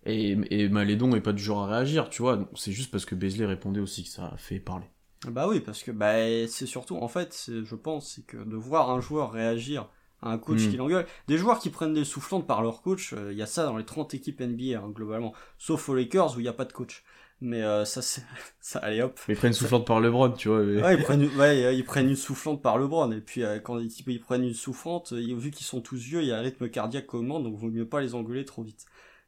Et, 0.10 0.38
et 0.52 0.70
Malédon 0.70 1.16
est 1.16 1.22
pas 1.22 1.34
du 1.34 1.44
genre 1.44 1.64
à 1.64 1.68
réagir, 1.68 2.10
tu 2.10 2.22
vois. 2.22 2.50
C'est 2.56 2.72
juste 2.72 2.92
parce 2.92 3.06
que 3.06 3.16
Beasley 3.16 3.46
répondait 3.46 3.80
aussi 3.80 4.04
que 4.04 4.10
ça 4.10 4.28
a 4.34 4.38
fait 4.38 4.60
parler. 4.60 4.86
Bah 5.28 5.48
oui, 5.48 5.60
parce 5.60 5.84
que 5.84 5.92
bah, 5.92 6.14
c'est 6.48 6.66
surtout, 6.66 6.96
en 6.98 7.08
fait, 7.10 7.50
je 7.64 7.76
pense, 7.76 8.14
c'est 8.16 8.26
que 8.26 8.38
de 8.38 8.56
voir 8.56 8.90
un 8.90 9.02
joueur 9.02 9.32
réagir 9.32 9.90
un 10.22 10.38
coach 10.38 10.66
Mm. 10.68 10.70
qui 10.72 10.78
l'engueule. 10.78 11.06
Des 11.30 11.38
joueurs 11.38 11.60
qui 11.60 11.70
prennent 11.70 11.94
des 11.94 12.04
soufflantes 12.04 12.46
par 12.46 12.62
leur 12.62 12.82
coach, 12.82 13.14
il 13.32 13.38
y 13.38 13.42
a 13.42 13.46
ça 13.46 13.66
dans 13.66 13.78
les 13.78 13.86
30 13.86 14.14
équipes 14.14 14.42
NBA 14.42 14.78
hein, 14.80 14.90
globalement, 14.94 15.34
sauf 15.58 15.88
aux 15.88 15.96
Lakers 15.96 16.36
où 16.36 16.40
il 16.40 16.44
n'y 16.44 16.50
a 16.50 16.54
pas 16.54 16.66
de 16.66 16.74
coach. 16.74 17.04
Mais 17.42 17.64
euh, 17.64 17.86
ça 17.86 18.02
c'est 18.02 18.22
ça 18.60 18.80
allez 18.80 19.02
hop. 19.02 19.18
Mais 19.30 19.34
ils 19.34 19.38
prennent 19.38 19.54
soufflante 19.54 19.88
par 19.88 20.02
LeBron, 20.02 20.32
tu 20.32 20.50
vois. 20.50 20.62
mais- 20.62 20.82
Ouais, 20.84 20.96
ils 20.98 21.04
prennent 21.06 21.24
ouais, 21.38 21.64
euh, 21.64 21.72
ils 21.72 21.86
prennent 21.86 22.10
une 22.10 22.18
soufflante 22.18 22.62
par 22.62 22.78
LeBron 22.78 23.10
et 23.14 23.22
puis 23.22 23.44
euh, 23.44 23.60
quand 23.60 23.76
les 23.76 23.88
types 23.88 24.10
ils 24.10 24.20
prennent 24.20 24.44
une 24.44 24.54
soufflante, 24.54 25.14
euh, 25.14 25.36
vu 25.38 25.52
qu'ils 25.52 25.66
sont 25.66 25.80
tous 25.80 25.96
vieux, 25.96 26.22
il 26.22 26.28
y 26.28 26.32
a 26.34 26.38
un 26.38 26.42
rythme 26.42 26.68
cardiaque 26.70 27.14
augmente 27.14 27.44
donc 27.44 27.56
vaut 27.56 27.70
mieux 27.70 27.88
pas 27.88 28.02
les 28.02 28.14
engueuler 28.14 28.44
trop 28.44 28.62
vite. 28.64 28.86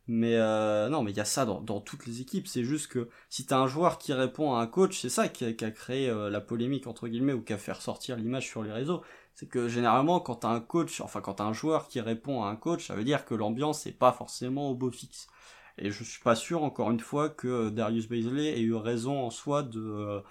Mais 0.08 0.36
euh, 0.36 0.90
non, 0.90 1.04
mais 1.04 1.12
il 1.12 1.18
y 1.18 1.20
a 1.22 1.26
ça 1.26 1.46
dans, 1.46 1.62
dans 1.62 1.80
toutes 1.80 2.06
les 2.06 2.22
équipes. 2.22 2.48
C'est 2.48 2.64
juste 2.64 2.88
que 2.88 3.10
si 3.30 3.46
t'as 3.46 3.58
un 3.58 3.68
joueur 3.68 3.98
qui 3.98 4.14
répond 4.14 4.54
à 4.56 4.62
un 4.62 4.68
coach, 4.68 5.00
c'est 5.00 5.10
ça 5.10 5.28
qui 5.30 5.46
a, 5.46 5.54
qui 5.54 5.64
a 5.66 5.72
créé 5.72 6.10
euh, 6.10 6.30
la 6.30 6.42
polémique 6.42 6.88
entre 6.88 7.08
guillemets 7.08 7.34
ou 7.34 7.42
qui 7.42 7.54
a 7.54 7.58
fait 7.58 7.72
ressortir 7.72 8.18
l'image 8.18 8.48
sur 8.48 8.64
les 8.64 8.72
réseaux. 8.72 9.02
C'est 9.36 9.48
que 9.48 9.68
généralement, 9.70 10.20
quand 10.20 10.36
t'as 10.38 10.50
un 10.50 10.60
coach, 10.60 11.02
enfin 11.02 11.22
quand 11.22 11.36
t'as 11.36 11.46
un 11.46 11.54
joueur 11.54 11.88
qui 11.88 12.02
répond 12.02 12.44
à 12.44 12.50
un 12.50 12.56
coach, 12.56 12.88
ça 12.88 12.96
veut 12.96 13.04
dire 13.04 13.26
que 13.26 13.34
l'ambiance 13.36 13.88
est 13.88 13.92
pas 13.92 14.12
forcément 14.12 14.70
au 14.72 14.76
beau 14.76 14.92
fixe. 14.92 15.28
Et 15.78 15.92
je 15.92 16.04
suis 16.04 16.22
pas 16.22 16.36
sûr, 16.36 16.64
encore 16.64 16.92
une 16.92 17.00
fois, 17.00 17.30
que 17.30 17.48
euh, 17.48 17.70
Darius 17.72 18.08
Baisley 18.08 18.48
ait 18.48 18.62
eu 18.62 18.76
raison 18.76 19.20
en 19.22 19.30
soi 19.30 19.64
de 19.64 19.80
euh, 19.82 20.22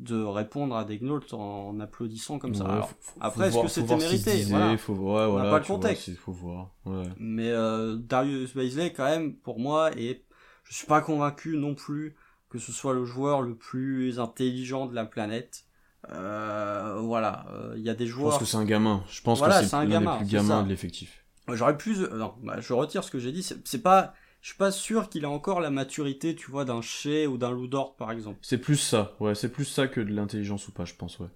de 0.00 0.22
répondre 0.22 0.76
à 0.76 0.84
Degnault 0.84 1.20
en 1.32 1.78
applaudissant 1.80 2.38
comme 2.38 2.54
ça. 2.54 2.64
Ouais, 2.64 2.70
Alors, 2.70 2.90
après, 3.20 3.48
est-ce 3.48 3.60
que 3.62 3.68
c'était 3.68 3.96
mérité 3.96 4.32
disait, 4.36 4.50
Voilà. 4.50 4.76
faut 4.76 4.94
On 4.94 5.16
n'a 5.18 5.26
voilà, 5.28 5.50
pas 5.50 5.58
le 5.58 5.64
vois, 5.64 5.76
contexte. 5.76 6.04
c'est- 6.06 6.14
faut 6.14 6.32
voir. 6.32 6.70
Ouais. 6.86 7.04
Mais 7.18 7.48
euh, 7.50 7.96
Darius 7.96 8.54
Baisley, 8.54 8.92
quand 8.92 9.04
même, 9.04 9.34
pour 9.36 9.58
moi, 9.60 9.90
et 9.96 10.24
je 10.64 10.74
suis 10.74 10.86
pas 10.86 11.00
convaincu 11.00 11.56
non 11.56 11.74
plus 11.74 12.16
que 12.48 12.58
ce 12.58 12.72
soit 12.72 12.94
le 12.94 13.04
joueur 13.04 13.42
le 13.42 13.54
plus 13.54 14.18
intelligent 14.18 14.86
de 14.86 14.94
la 14.94 15.04
planète. 15.04 15.64
Euh, 16.12 16.96
voilà, 17.02 17.46
Euh, 17.52 17.74
il 17.76 17.82
y 17.82 17.90
a 17.90 17.94
des 17.94 18.06
Je 18.06 18.12
pense 18.14 18.20
joueurs. 18.22 18.38
que 18.38 18.44
c'est 18.44 18.56
un 18.56 18.64
gamin. 18.64 19.02
Je 19.10 19.20
pense 19.22 19.38
Voilà, 19.38 19.60
que 19.60 19.66
c'est 19.66 19.76
un 19.76 19.86
gamin, 19.86 20.12
des 20.18 20.24
plus 20.24 20.32
gamins 20.32 20.62
de 20.62 20.68
l'effectif. 20.68 21.24
J'aurais 21.52 21.76
plus. 21.76 22.02
euh, 22.04 22.16
non, 22.16 22.34
bah, 22.42 22.60
je 22.60 22.72
retire 22.72 23.02
ce 23.04 23.10
que 23.10 23.18
j'ai 23.18 23.32
dit. 23.32 23.42
C'est 23.64 23.82
pas. 23.82 24.14
Je 24.42 24.48
suis 24.48 24.56
pas 24.58 24.70
sûr 24.70 25.08
qu'il 25.08 25.24
a 25.24 25.30
encore 25.30 25.60
la 25.60 25.70
maturité, 25.70 26.34
tu 26.34 26.50
vois, 26.50 26.64
d'un 26.66 26.82
Shea 26.82 27.26
ou 27.26 27.38
d'un 27.38 27.50
Lou 27.50 27.66
Dort, 27.68 27.96
par 27.96 28.12
exemple. 28.12 28.38
C'est 28.42 28.58
plus 28.58 28.76
ça, 28.76 29.16
ouais, 29.18 29.34
c'est 29.34 29.48
plus 29.50 29.64
ça 29.64 29.88
que 29.88 29.98
de 30.02 30.12
l'intelligence 30.12 30.68
ou 30.68 30.72
pas, 30.72 30.84
je 30.84 30.92
pense, 30.94 31.18
ouais. 31.20 31.28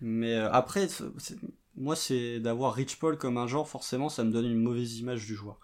Mais 0.00 0.34
euh, 0.34 0.50
après, 0.52 0.88
c'est- 0.88 1.04
c'est- 1.18 1.38
moi, 1.76 1.96
c'est 1.96 2.40
d'avoir 2.40 2.74
Rich 2.74 2.98
Paul 2.98 3.16
comme 3.18 3.38
un 3.38 3.46
genre, 3.46 3.68
forcément, 3.68 4.08
ça 4.08 4.24
me 4.24 4.32
donne 4.32 4.46
une 4.46 4.60
mauvaise 4.62 4.98
image 4.98 5.24
du 5.26 5.34
joueur. 5.34 5.58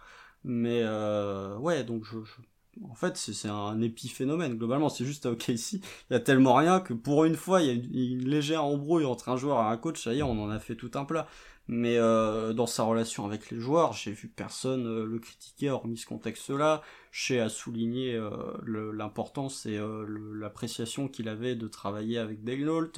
Mais 0.44 0.82
euh, 0.84 1.56
ouais, 1.58 1.84
donc 1.84 2.04
je, 2.04 2.18
je- 2.24 2.82
en 2.84 2.94
fait, 2.94 3.16
c'est 3.16 3.32
c'est 3.34 3.48
un 3.48 3.80
épiphénomène. 3.82 4.56
Globalement, 4.56 4.88
c'est 4.88 5.04
juste 5.04 5.26
à 5.26 5.30
OKC, 5.32 5.80
il 6.10 6.12
y 6.12 6.16
a 6.16 6.20
tellement 6.20 6.54
rien 6.54 6.80
que 6.80 6.94
pour 6.94 7.24
une 7.24 7.34
fois, 7.36 7.60
il 7.62 7.66
y 7.66 7.70
a 7.70 7.72
une, 7.72 7.94
une 8.22 8.28
légère 8.28 8.64
embrouille 8.64 9.04
entre 9.04 9.28
un 9.30 9.36
joueur 9.36 9.58
et 9.60 9.66
un 9.72 9.76
coach. 9.76 10.02
Ça 10.02 10.14
y 10.14 10.18
est, 10.20 10.22
on 10.22 10.40
en 10.42 10.48
a 10.50 10.58
fait 10.60 10.76
tout 10.76 10.90
un 10.94 11.04
plat. 11.04 11.26
Mais 11.68 11.98
euh, 11.98 12.54
dans 12.54 12.66
sa 12.66 12.84
relation 12.84 13.26
avec 13.26 13.50
les 13.50 13.60
joueurs, 13.60 13.92
j'ai 13.92 14.12
vu 14.12 14.28
personne 14.28 14.86
euh, 14.86 15.04
le 15.04 15.18
critiquer 15.18 15.68
hormis 15.70 15.98
ce 15.98 16.06
contexte-là. 16.06 16.80
Chez 17.10 17.40
a 17.40 17.48
souligné 17.50 18.14
euh, 18.14 18.30
l'importance 18.94 19.66
et 19.66 19.76
euh, 19.76 20.06
l'appréciation 20.34 21.08
qu'il 21.08 21.28
avait 21.28 21.56
de 21.56 21.68
travailler 21.68 22.18
avec 22.18 22.42
Degnault. 22.42 22.92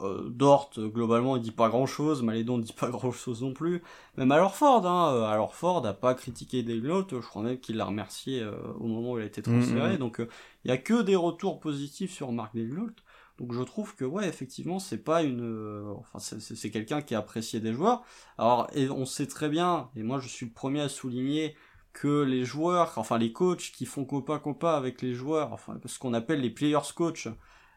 Euh, 0.00 0.28
Dort, 0.28 0.70
globalement, 0.76 1.36
il 1.36 1.42
dit 1.42 1.50
pas 1.50 1.68
grand-chose. 1.68 2.22
Malédon 2.22 2.58
dit 2.58 2.72
pas 2.72 2.88
grand-chose 2.90 3.42
non 3.42 3.52
plus. 3.52 3.82
Même 4.16 4.32
alors 4.32 4.54
Ford, 4.54 4.86
hein, 4.86 5.24
alors 5.24 5.54
Ford 5.54 5.84
a 5.86 5.94
pas 5.94 6.14
critiqué 6.14 6.62
Degnault. 6.62 7.06
Je 7.10 7.16
crois 7.18 7.42
même 7.42 7.58
qu'il 7.58 7.76
l'a 7.76 7.84
remercié 7.84 8.40
euh, 8.40 8.52
au 8.78 8.86
moment 8.86 9.12
où 9.12 9.18
il 9.18 9.22
a 9.22 9.26
été 9.26 9.42
transféré. 9.42 9.92
Mhm. 9.92 9.98
Donc, 9.98 10.20
euh, 10.20 10.28
il 10.64 10.68
y 10.68 10.74
a 10.74 10.78
que 10.78 11.02
des 11.02 11.16
retours 11.16 11.60
positifs 11.60 12.12
sur 12.12 12.32
Marc 12.32 12.54
Degnault. 12.54 12.90
Donc 13.38 13.52
je 13.52 13.62
trouve 13.62 13.94
que 13.94 14.04
ouais 14.04 14.28
effectivement 14.28 14.78
c'est 14.80 14.98
pas 14.98 15.22
une 15.22 15.42
euh, 15.42 15.94
enfin 15.96 16.18
c'est- 16.18 16.70
quelqu'un 16.70 17.02
qui 17.02 17.14
a 17.14 17.18
apprécié 17.18 17.60
des 17.60 17.72
joueurs. 17.72 18.02
Alors 18.36 18.68
et 18.74 18.90
on 18.90 19.06
sait 19.06 19.26
très 19.26 19.48
bien 19.48 19.90
et 19.96 20.02
moi 20.02 20.18
je 20.20 20.28
suis 20.28 20.46
le 20.46 20.52
premier 20.52 20.80
à 20.80 20.88
souligner 20.88 21.56
que 21.92 22.22
les 22.22 22.44
joueurs 22.44 22.92
enfin 22.98 23.18
les 23.18 23.32
coachs 23.32 23.72
qui 23.72 23.86
font 23.86 24.04
copa 24.04 24.38
copa 24.38 24.72
avec 24.76 25.02
les 25.02 25.14
joueurs 25.14 25.52
enfin 25.52 25.78
ce 25.86 25.98
qu'on 25.98 26.14
appelle 26.14 26.40
les 26.40 26.50
players 26.50 26.78
coach 26.94 27.28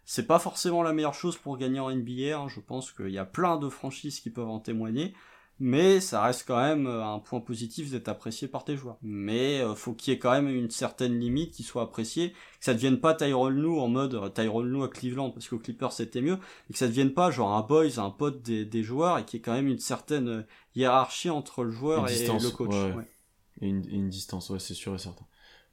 c'est 0.05 0.27
pas 0.27 0.39
forcément 0.39 0.83
la 0.83 0.93
meilleure 0.93 1.13
chose 1.13 1.37
pour 1.37 1.57
gagner 1.57 1.79
en 1.79 1.89
NBA 1.91 2.37
hein. 2.37 2.47
je 2.47 2.59
pense 2.59 2.91
qu'il 2.91 3.09
y 3.09 3.17
a 3.19 3.25
plein 3.25 3.57
de 3.57 3.69
franchises 3.69 4.19
qui 4.19 4.29
peuvent 4.29 4.49
en 4.49 4.59
témoigner 4.59 5.13
mais 5.63 5.99
ça 5.99 6.23
reste 6.23 6.45
quand 6.47 6.59
même 6.59 6.87
euh, 6.87 7.05
un 7.05 7.19
point 7.19 7.39
positif 7.39 7.91
d'être 7.91 8.07
apprécié 8.07 8.47
par 8.47 8.63
tes 8.63 8.75
joueurs. 8.75 8.97
Mais 9.03 9.61
euh, 9.61 9.75
faut 9.75 9.93
qu'il 9.93 10.11
y 10.11 10.15
ait 10.15 10.19
quand 10.19 10.31
même 10.31 10.49
une 10.49 10.71
certaine 10.71 11.19
limite 11.19 11.51
qui 11.51 11.61
soit 11.61 11.83
appréciée, 11.83 12.31
que 12.31 12.65
ça 12.65 12.73
devienne 12.73 12.99
pas 12.99 13.13
Tyrone 13.13 13.61
Lue 13.61 13.79
en 13.79 13.87
mode 13.87 14.15
euh, 14.15 14.29
Tyrone 14.29 14.71
Lue 14.71 14.83
à 14.83 14.87
Cleveland 14.87 15.29
parce 15.29 15.47
qu'au 15.47 15.59
Clippers 15.59 15.91
c'était 15.91 16.21
mieux, 16.21 16.39
et 16.69 16.73
que 16.73 16.79
ça 16.79 16.87
devienne 16.87 17.13
pas 17.13 17.29
genre 17.29 17.53
un 17.53 17.61
boys, 17.61 17.99
un 17.99 18.09
pote 18.09 18.41
des, 18.41 18.65
des 18.65 18.81
joueurs 18.81 19.19
et 19.19 19.23
qu'il 19.23 19.37
y 19.37 19.39
ait 19.39 19.43
quand 19.43 19.53
même 19.53 19.67
une 19.67 19.77
certaine 19.77 20.47
hiérarchie 20.75 21.29
entre 21.29 21.63
le 21.63 21.69
joueur 21.69 22.09
et 22.09 22.27
le 22.27 22.49
coach. 22.49 22.71
ouais. 22.71 22.93
ouais. 22.93 23.07
Et 23.61 23.67
une, 23.67 23.85
et 23.85 23.93
une 23.93 24.09
distance, 24.09 24.49
ouais, 24.49 24.57
c'est 24.57 24.73
sûr 24.73 24.95
et 24.95 24.97
certain. 24.97 25.25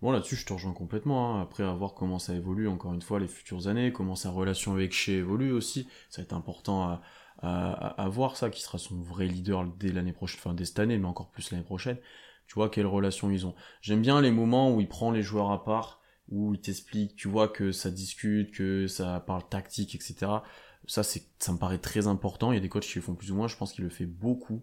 Bon, 0.02 0.12
là-dessus, 0.12 0.36
je 0.36 0.44
te 0.44 0.52
rejoins 0.52 0.74
complètement. 0.74 1.36
hein. 1.36 1.42
Après, 1.42 1.64
à 1.64 1.72
voir 1.72 1.94
comment 1.94 2.18
ça 2.18 2.34
évolue, 2.34 2.68
encore 2.68 2.92
une 2.92 3.02
fois, 3.02 3.18
les 3.18 3.26
futures 3.26 3.66
années, 3.66 3.92
comment 3.92 4.14
sa 4.14 4.30
relation 4.30 4.72
avec 4.72 4.92
Shea 4.92 5.14
évolue 5.14 5.50
aussi. 5.50 5.88
Ça 6.10 6.20
va 6.20 6.24
être 6.24 6.34
important 6.34 6.82
à, 6.82 7.02
à, 7.38 7.72
à- 8.02 8.08
voir 8.08 8.36
ça, 8.36 8.50
qui 8.50 8.62
sera 8.62 8.78
son 8.78 9.00
vrai 9.02 9.26
leader 9.26 9.64
dès 9.78 9.92
l'année 9.92 10.12
prochaine, 10.12 10.38
enfin 10.40 10.54
dès 10.54 10.64
cette 10.64 10.78
année, 10.78 10.98
mais 10.98 11.06
encore 11.06 11.30
plus 11.30 11.50
l'année 11.50 11.64
prochaine. 11.64 11.98
Tu 12.46 12.54
vois 12.54 12.70
quelle 12.70 12.86
relation 12.86 13.30
ils 13.30 13.46
ont. 13.46 13.54
J'aime 13.82 14.00
bien 14.02 14.20
les 14.20 14.30
moments 14.30 14.74
où 14.74 14.80
il 14.80 14.88
prend 14.88 15.10
les 15.10 15.22
joueurs 15.22 15.50
à 15.50 15.64
part, 15.64 16.00
où 16.30 16.54
il 16.54 16.60
t'explique, 16.60 17.14
tu 17.16 17.28
vois 17.28 17.48
que 17.48 17.72
ça 17.72 17.90
discute, 17.90 18.52
que 18.52 18.86
ça 18.86 19.20
parle 19.20 19.46
tactique, 19.48 19.94
etc. 19.94 20.42
Ça, 20.86 21.02
c'est, 21.02 21.26
ça 21.38 21.52
me 21.52 21.58
paraît 21.58 21.78
très 21.78 22.06
important. 22.06 22.50
Il 22.52 22.54
y 22.54 22.58
a 22.58 22.60
des 22.60 22.68
coachs 22.70 22.84
qui 22.84 22.94
le 22.96 23.02
font 23.02 23.14
plus 23.14 23.30
ou 23.32 23.34
moins. 23.36 23.48
Je 23.48 23.56
pense 23.56 23.72
qu'il 23.72 23.84
le 23.84 23.90
fait 23.90 24.06
beaucoup. 24.06 24.62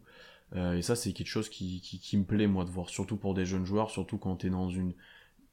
Euh, 0.56 0.76
et 0.78 0.82
ça, 0.82 0.96
c'est 0.96 1.14
quelque 1.14 1.28
chose 1.28 1.50
qui, 1.50 1.82
qui, 1.82 2.00
qui 2.00 2.18
me 2.18 2.24
plaît, 2.26 2.48
moi, 2.48 2.66
de 2.66 2.70
voir, 2.72 2.90
surtout 2.90 3.18
pour 3.18 3.34
des 3.34 3.46
jeunes 3.46 3.66
joueurs, 3.66 3.92
surtout 3.92 4.18
quand 4.18 4.38
t'es 4.38 4.50
dans 4.50 4.70
une 4.70 4.94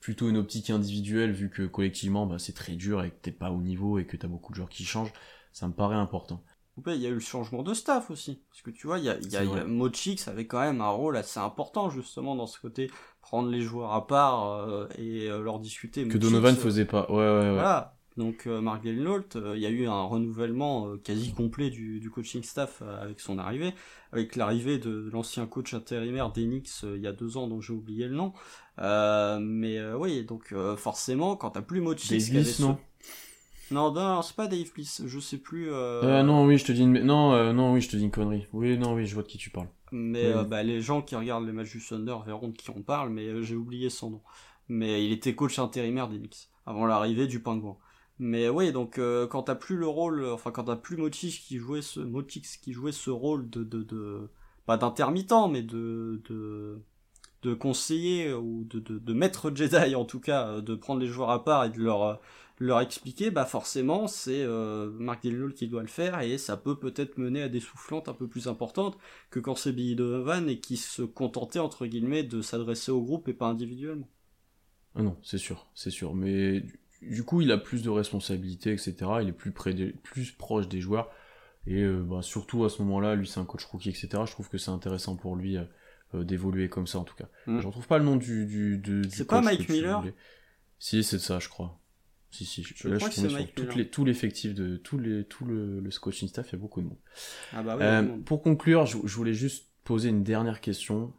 plutôt 0.01 0.29
une 0.29 0.37
optique 0.37 0.71
individuelle, 0.71 1.33
vu 1.33 1.51
que 1.51 1.63
collectivement, 1.65 2.27
bah, 2.27 2.39
c'est 2.39 2.53
très 2.55 2.75
dur 2.77 3.05
et 3.05 3.11
que 3.11 3.17
t'es 3.23 3.33
pas 3.33 3.51
au 3.53 3.63
niveau 3.63 3.99
et 3.99 4.07
que 4.07 4.17
t'as 4.17 4.29
beaucoup 4.29 4.53
de 4.53 4.57
joueurs 4.57 4.69
qui 4.69 4.85
changent. 4.85 5.13
Ça 5.53 5.69
me 5.69 5.73
paraît 5.75 5.97
important. 5.97 6.43
Il 6.87 6.95
y 6.97 7.07
a 7.07 7.11
eu 7.11 7.15
le 7.15 7.21
changement 7.21 7.63
de 7.63 7.75
staff 7.75 8.11
aussi. 8.11 8.41
Parce 8.51 8.63
que 8.63 8.71
tu 8.71 8.87
vois, 8.87 8.99
il 8.99 9.05
y 9.05 9.09
a, 9.11 9.19
y 9.19 9.37
a, 9.37 9.45
y 9.45 9.59
a. 9.59 9.65
Mochix 9.65 10.27
avait 10.27 10.47
quand 10.47 10.61
même 10.61 10.81
un 10.81 10.89
rôle 10.89 11.17
assez 11.17 11.39
important 11.39 11.91
justement 11.91 12.35
dans 12.35 12.47
ce 12.47 12.59
côté 12.61 12.91
prendre 13.21 13.49
les 13.51 13.61
joueurs 13.61 13.93
à 13.93 14.07
part 14.07 14.47
euh, 14.47 14.89
et 14.99 15.29
euh, 15.29 15.43
leur 15.43 15.59
discuter. 15.59 16.03
Que 16.03 16.07
Mochix, 16.15 16.19
Donovan 16.21 16.55
euh, 16.55 16.59
faisait 16.59 16.85
pas. 16.87 17.11
Ouais, 17.11 17.17
ouais, 17.19 17.41
ouais. 17.41 17.53
Voilà. 17.53 17.97
Donc 18.17 18.47
euh, 18.47 18.61
Mark 18.61 18.85
euh, 18.85 19.53
il 19.55 19.61
y 19.61 19.67
a 19.67 19.71
eu 19.71 19.87
un 19.87 20.03
renouvellement 20.03 20.89
euh, 20.89 20.97
quasi 20.99 21.33
complet 21.33 21.71
du, 21.71 21.99
du 21.99 22.11
coaching 22.11 22.43
staff 22.43 22.83
avec 22.83 23.21
son 23.21 23.39
arrivée, 23.39 23.73
avec 24.13 24.37
l'arrivée 24.37 24.79
de 24.79 25.09
l'ancien 25.11 25.47
coach 25.47 25.73
intérimaire 25.73 26.31
d'Enix 26.31 26.85
euh, 26.85 26.97
il 26.97 27.03
y 27.03 27.07
a 27.07 27.13
deux 27.13 27.39
ans 27.39 27.49
dont 27.49 27.63
j'ai 27.63 27.73
oublié 27.73 28.09
le 28.09 28.15
nom. 28.15 28.35
Euh, 28.79 29.39
mais 29.41 29.79
euh, 29.79 29.97
oui, 29.97 30.25
donc 30.25 30.53
euh, 30.53 30.77
forcément, 30.77 31.37
quand 31.37 31.51
t'as 31.53 31.63
plus 31.63 31.81
Mochix... 31.81 32.09
Bliss, 32.09 32.57
ce- 32.57 32.63
non 33.71 33.93
Non, 33.93 34.17
non, 34.17 34.23
c'est 34.23 34.37
pas 34.37 34.49
Dave 34.49 34.73
Bliss, 34.73 35.03
je 35.07 35.19
sais 35.21 35.39
plus... 35.39 35.71
euh, 35.71 36.03
Euh, 36.03 36.23
non, 36.23 36.45
oui, 36.45 36.59
je 36.59 36.65
te 36.65 36.73
dis 36.73 36.83
une... 36.83 37.01
Non, 37.03 37.33
euh, 37.33 37.53
non, 37.53 37.73
oui, 37.73 37.81
je 37.81 37.89
te 37.89 37.97
dis 37.97 38.05
une 38.05 38.11
connerie. 38.11 38.47
Oui, 38.53 38.77
non, 38.79 38.95
oui, 38.95 39.07
je 39.07 39.15
vois 39.15 39.23
de 39.23 39.29
qui 39.29 39.39
tu 39.39 39.51
parles. 39.51 39.69
Mais 39.93 40.35
Oui. 40.35 40.45
bah, 40.49 40.63
les 40.63 40.81
gens 40.81 41.03
qui 41.03 41.17
regardent 41.17 41.47
les 41.47 41.53
matchs 41.53 41.73
du 41.73 41.85
Thunder 41.85 42.17
verront 42.25 42.49
de 42.49 42.57
qui 42.57 42.71
on 42.71 42.83
parle, 42.83 43.11
mais 43.11 43.43
j'ai 43.43 43.57
oublié 43.57 43.91
son 43.91 44.11
nom. 44.11 44.21
Mais 44.69 45.05
il 45.07 45.13
était 45.13 45.35
coach 45.35 45.59
intérimaire 45.59 46.09
d'Enix, 46.09 46.51
avant 46.67 46.87
l'arrivée 46.87 47.27
du 47.27 47.41
Pingouin. 47.43 47.77
Mais 48.19 48.49
oui, 48.49 48.73
donc 48.73 48.99
euh, 48.99 49.27
quand 49.27 49.45
t'as 49.45 49.55
plus 49.55 49.77
le 49.77 49.87
rôle, 49.89 50.25
enfin 50.27 50.51
quand 50.51 50.65
t'as 50.65 50.77
plus 50.77 50.97
Mochix 50.97 51.39
qui 51.41 51.59
jouait 51.59 51.83
ce 51.83 51.99
Mochix 52.01 52.57
qui 52.59 52.73
jouait 52.73 52.93
ce 52.93 53.11
rôle 53.11 53.51
de 53.51 53.65
de, 53.65 53.83
de 53.83 54.31
pas 54.67 54.77
d'intermittent, 54.77 55.33
mais 55.51 55.63
de 55.63 56.23
de 56.29 56.81
de 57.43 57.55
conseiller 57.55 58.33
ou 58.33 58.65
de, 58.71 58.79
de, 58.79 58.99
de 58.99 59.13
maître 59.15 59.51
Jedi 59.55 59.95
en 59.97 60.05
tout 60.05 60.21
cas, 60.21 60.61
de 60.61 60.75
prendre 60.77 61.01
les 61.01 61.09
joueurs 61.09 61.31
à 61.31 61.43
part 61.45 61.65
et 61.65 61.71
de 61.71 61.81
leur 61.81 62.21
leur 62.63 62.81
expliquer, 62.81 63.31
bah 63.31 63.45
forcément 63.45 64.07
c'est 64.07 64.43
euh, 64.43 64.91
Mark 64.93 65.23
Delnault 65.23 65.51
qui 65.51 65.67
doit 65.67 65.83
le 65.83 65.89
faire 65.89 66.21
et 66.21 66.39
ça 66.39 66.57
peut 66.57 66.79
peut-être 66.79 67.19
mener 67.19 67.43
à 67.43 67.49
des 67.49 67.61
soufflantes 67.61 68.09
un 68.09 68.15
peu 68.15 68.29
plus 68.29 68.47
importantes 68.47 68.97
que 69.31 69.41
quand 69.41 69.57
c'est 69.57 69.73
Billy 69.73 69.97
Donovan 69.97 70.49
et 70.49 70.61
qui 70.61 70.77
se 70.77 71.03
contentait 71.03 71.59
entre 71.59 71.87
guillemets 71.87 72.23
de 72.23 72.41
s'adresser 72.41 72.93
au 72.93 73.03
groupe 73.03 73.29
et 73.29 73.35
pas 73.35 73.47
individuellement. 73.47 74.09
Ah 74.95 75.03
non, 75.03 75.17
c'est 75.23 75.39
sûr, 75.39 75.67
c'est 75.75 75.91
sûr. 75.91 76.15
Mais 76.15 76.61
du, 76.61 76.81
du 77.01 77.25
coup, 77.25 77.41
il 77.41 77.51
a 77.51 77.59
plus 77.59 77.83
de 77.83 77.91
responsabilités, 77.91 78.73
etc. 78.73 78.95
Il 79.23 79.29
est 79.29 79.33
plus 79.33 79.53
près 79.53 79.75
des, 79.75 79.93
plus 79.93 80.31
proche 80.33 80.69
des 80.69 80.81
joueurs. 80.81 81.11
Et 81.67 81.83
euh, 81.83 82.03
bah, 82.03 82.23
surtout 82.23 82.65
à 82.65 82.71
ce 82.71 82.83
moment-là, 82.83 83.15
lui 83.15 83.27
c'est 83.27 83.41
un 83.41 83.45
coach 83.45 83.65
rookie, 83.65 83.89
etc. 83.89 84.09
Je 84.27 84.33
trouve 84.33 84.49
que 84.49 84.59
c'est 84.59 84.71
intéressant 84.71 85.17
pour 85.17 85.35
lui 85.37 85.57
euh, 85.57 86.25
d'évoluer 86.25 86.69
comme 86.69 86.87
ça 86.87 86.99
en 86.99 87.05
tout 87.05 87.17
cas. 87.17 87.29
Mm. 87.47 87.61
Je 87.61 87.67
retrouve 87.67 87.87
pas 87.89 87.99
le 87.99 88.05
nom 88.05 88.17
du 88.17 88.47
du, 88.47 88.79
du, 88.79 89.03
du 89.03 89.11
C'est 89.11 89.27
pas 89.27 89.41
Mike 89.41 89.69
Miller. 89.69 90.05
Si, 90.79 91.05
c'est 91.05 91.17
de 91.17 91.23
ça, 91.23 91.39
je 91.39 91.49
crois. 91.49 91.82
Si, 92.33 92.47
si. 92.47 92.65
Je 92.65 92.89
là, 92.89 92.97
crois 92.97 93.09
je 93.09 93.11
que 93.11 93.15
tombé 93.15 93.29
c'est 93.29 93.31
sur 93.31 93.39
Mike 93.39 93.55
toutes 93.55 93.77
Miller. 93.77 93.77
les, 93.77 93.91
tout 93.91 94.05
l'effectif 94.05 94.55
de 94.55 94.77
tout 94.79 94.99
les 94.99 95.25
tout 95.27 95.45
le, 95.45 95.81
le 95.81 95.91
coaching 96.01 96.29
staff. 96.29 96.49
Il 96.51 96.53
y 96.55 96.57
a 96.57 96.59
beaucoup 96.59 96.81
de 96.83 96.87
monde. 96.89 96.99
Ah 97.53 97.63
bah 97.63 97.77
oui, 97.79 97.85
Euh, 97.85 98.03
pour 98.25 98.43
conclure, 98.43 98.87
je, 98.87 98.99
je 99.05 99.17
voulais 99.17 99.35
juste 99.35 99.71
poser 99.85 100.09
une 100.11 100.25
dernière 100.25 100.61
question. 100.61 101.15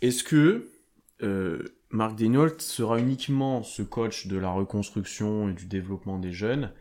Est-ce 0.00 0.24
que 0.24 0.72
euh, 1.22 1.62
Marc 1.90 2.16
Degnault 2.16 2.58
sera 2.60 2.98
uniquement 3.00 3.62
ce 3.62 3.82
coach 3.82 4.26
de 4.28 4.36
la 4.38 4.50
reconstruction 4.50 5.48
et 5.50 5.54
du 5.54 5.66
développement 5.66 6.18
des 6.18 6.32
jeunes, 6.32 6.72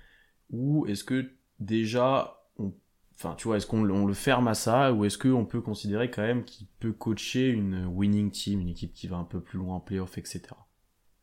ou 0.51 0.85
est-ce 0.87 1.03
que 1.03 1.31
déjà, 1.59 2.41
on, 2.57 2.73
enfin, 3.15 3.35
tu 3.35 3.45
vois, 3.47 3.57
est-ce 3.57 3.67
qu'on 3.67 3.89
on 3.89 4.05
le 4.05 4.13
ferme 4.13 4.47
à 4.47 4.53
ça 4.55 4.93
ou 4.93 5.05
est-ce 5.05 5.17
qu'on 5.17 5.45
peut 5.45 5.61
considérer 5.61 6.09
quand 6.11 6.21
même 6.21 6.45
qu'il 6.45 6.67
peut 6.79 6.93
coacher 6.93 7.49
une 7.49 7.85
winning 7.87 8.31
team, 8.31 8.61
une 8.61 8.69
équipe 8.69 8.93
qui 8.93 9.07
va 9.07 9.17
un 9.17 9.25
peu 9.25 9.41
plus 9.41 9.59
loin 9.59 9.75
en 9.75 9.79
playoff, 9.81 10.17
etc. 10.17 10.41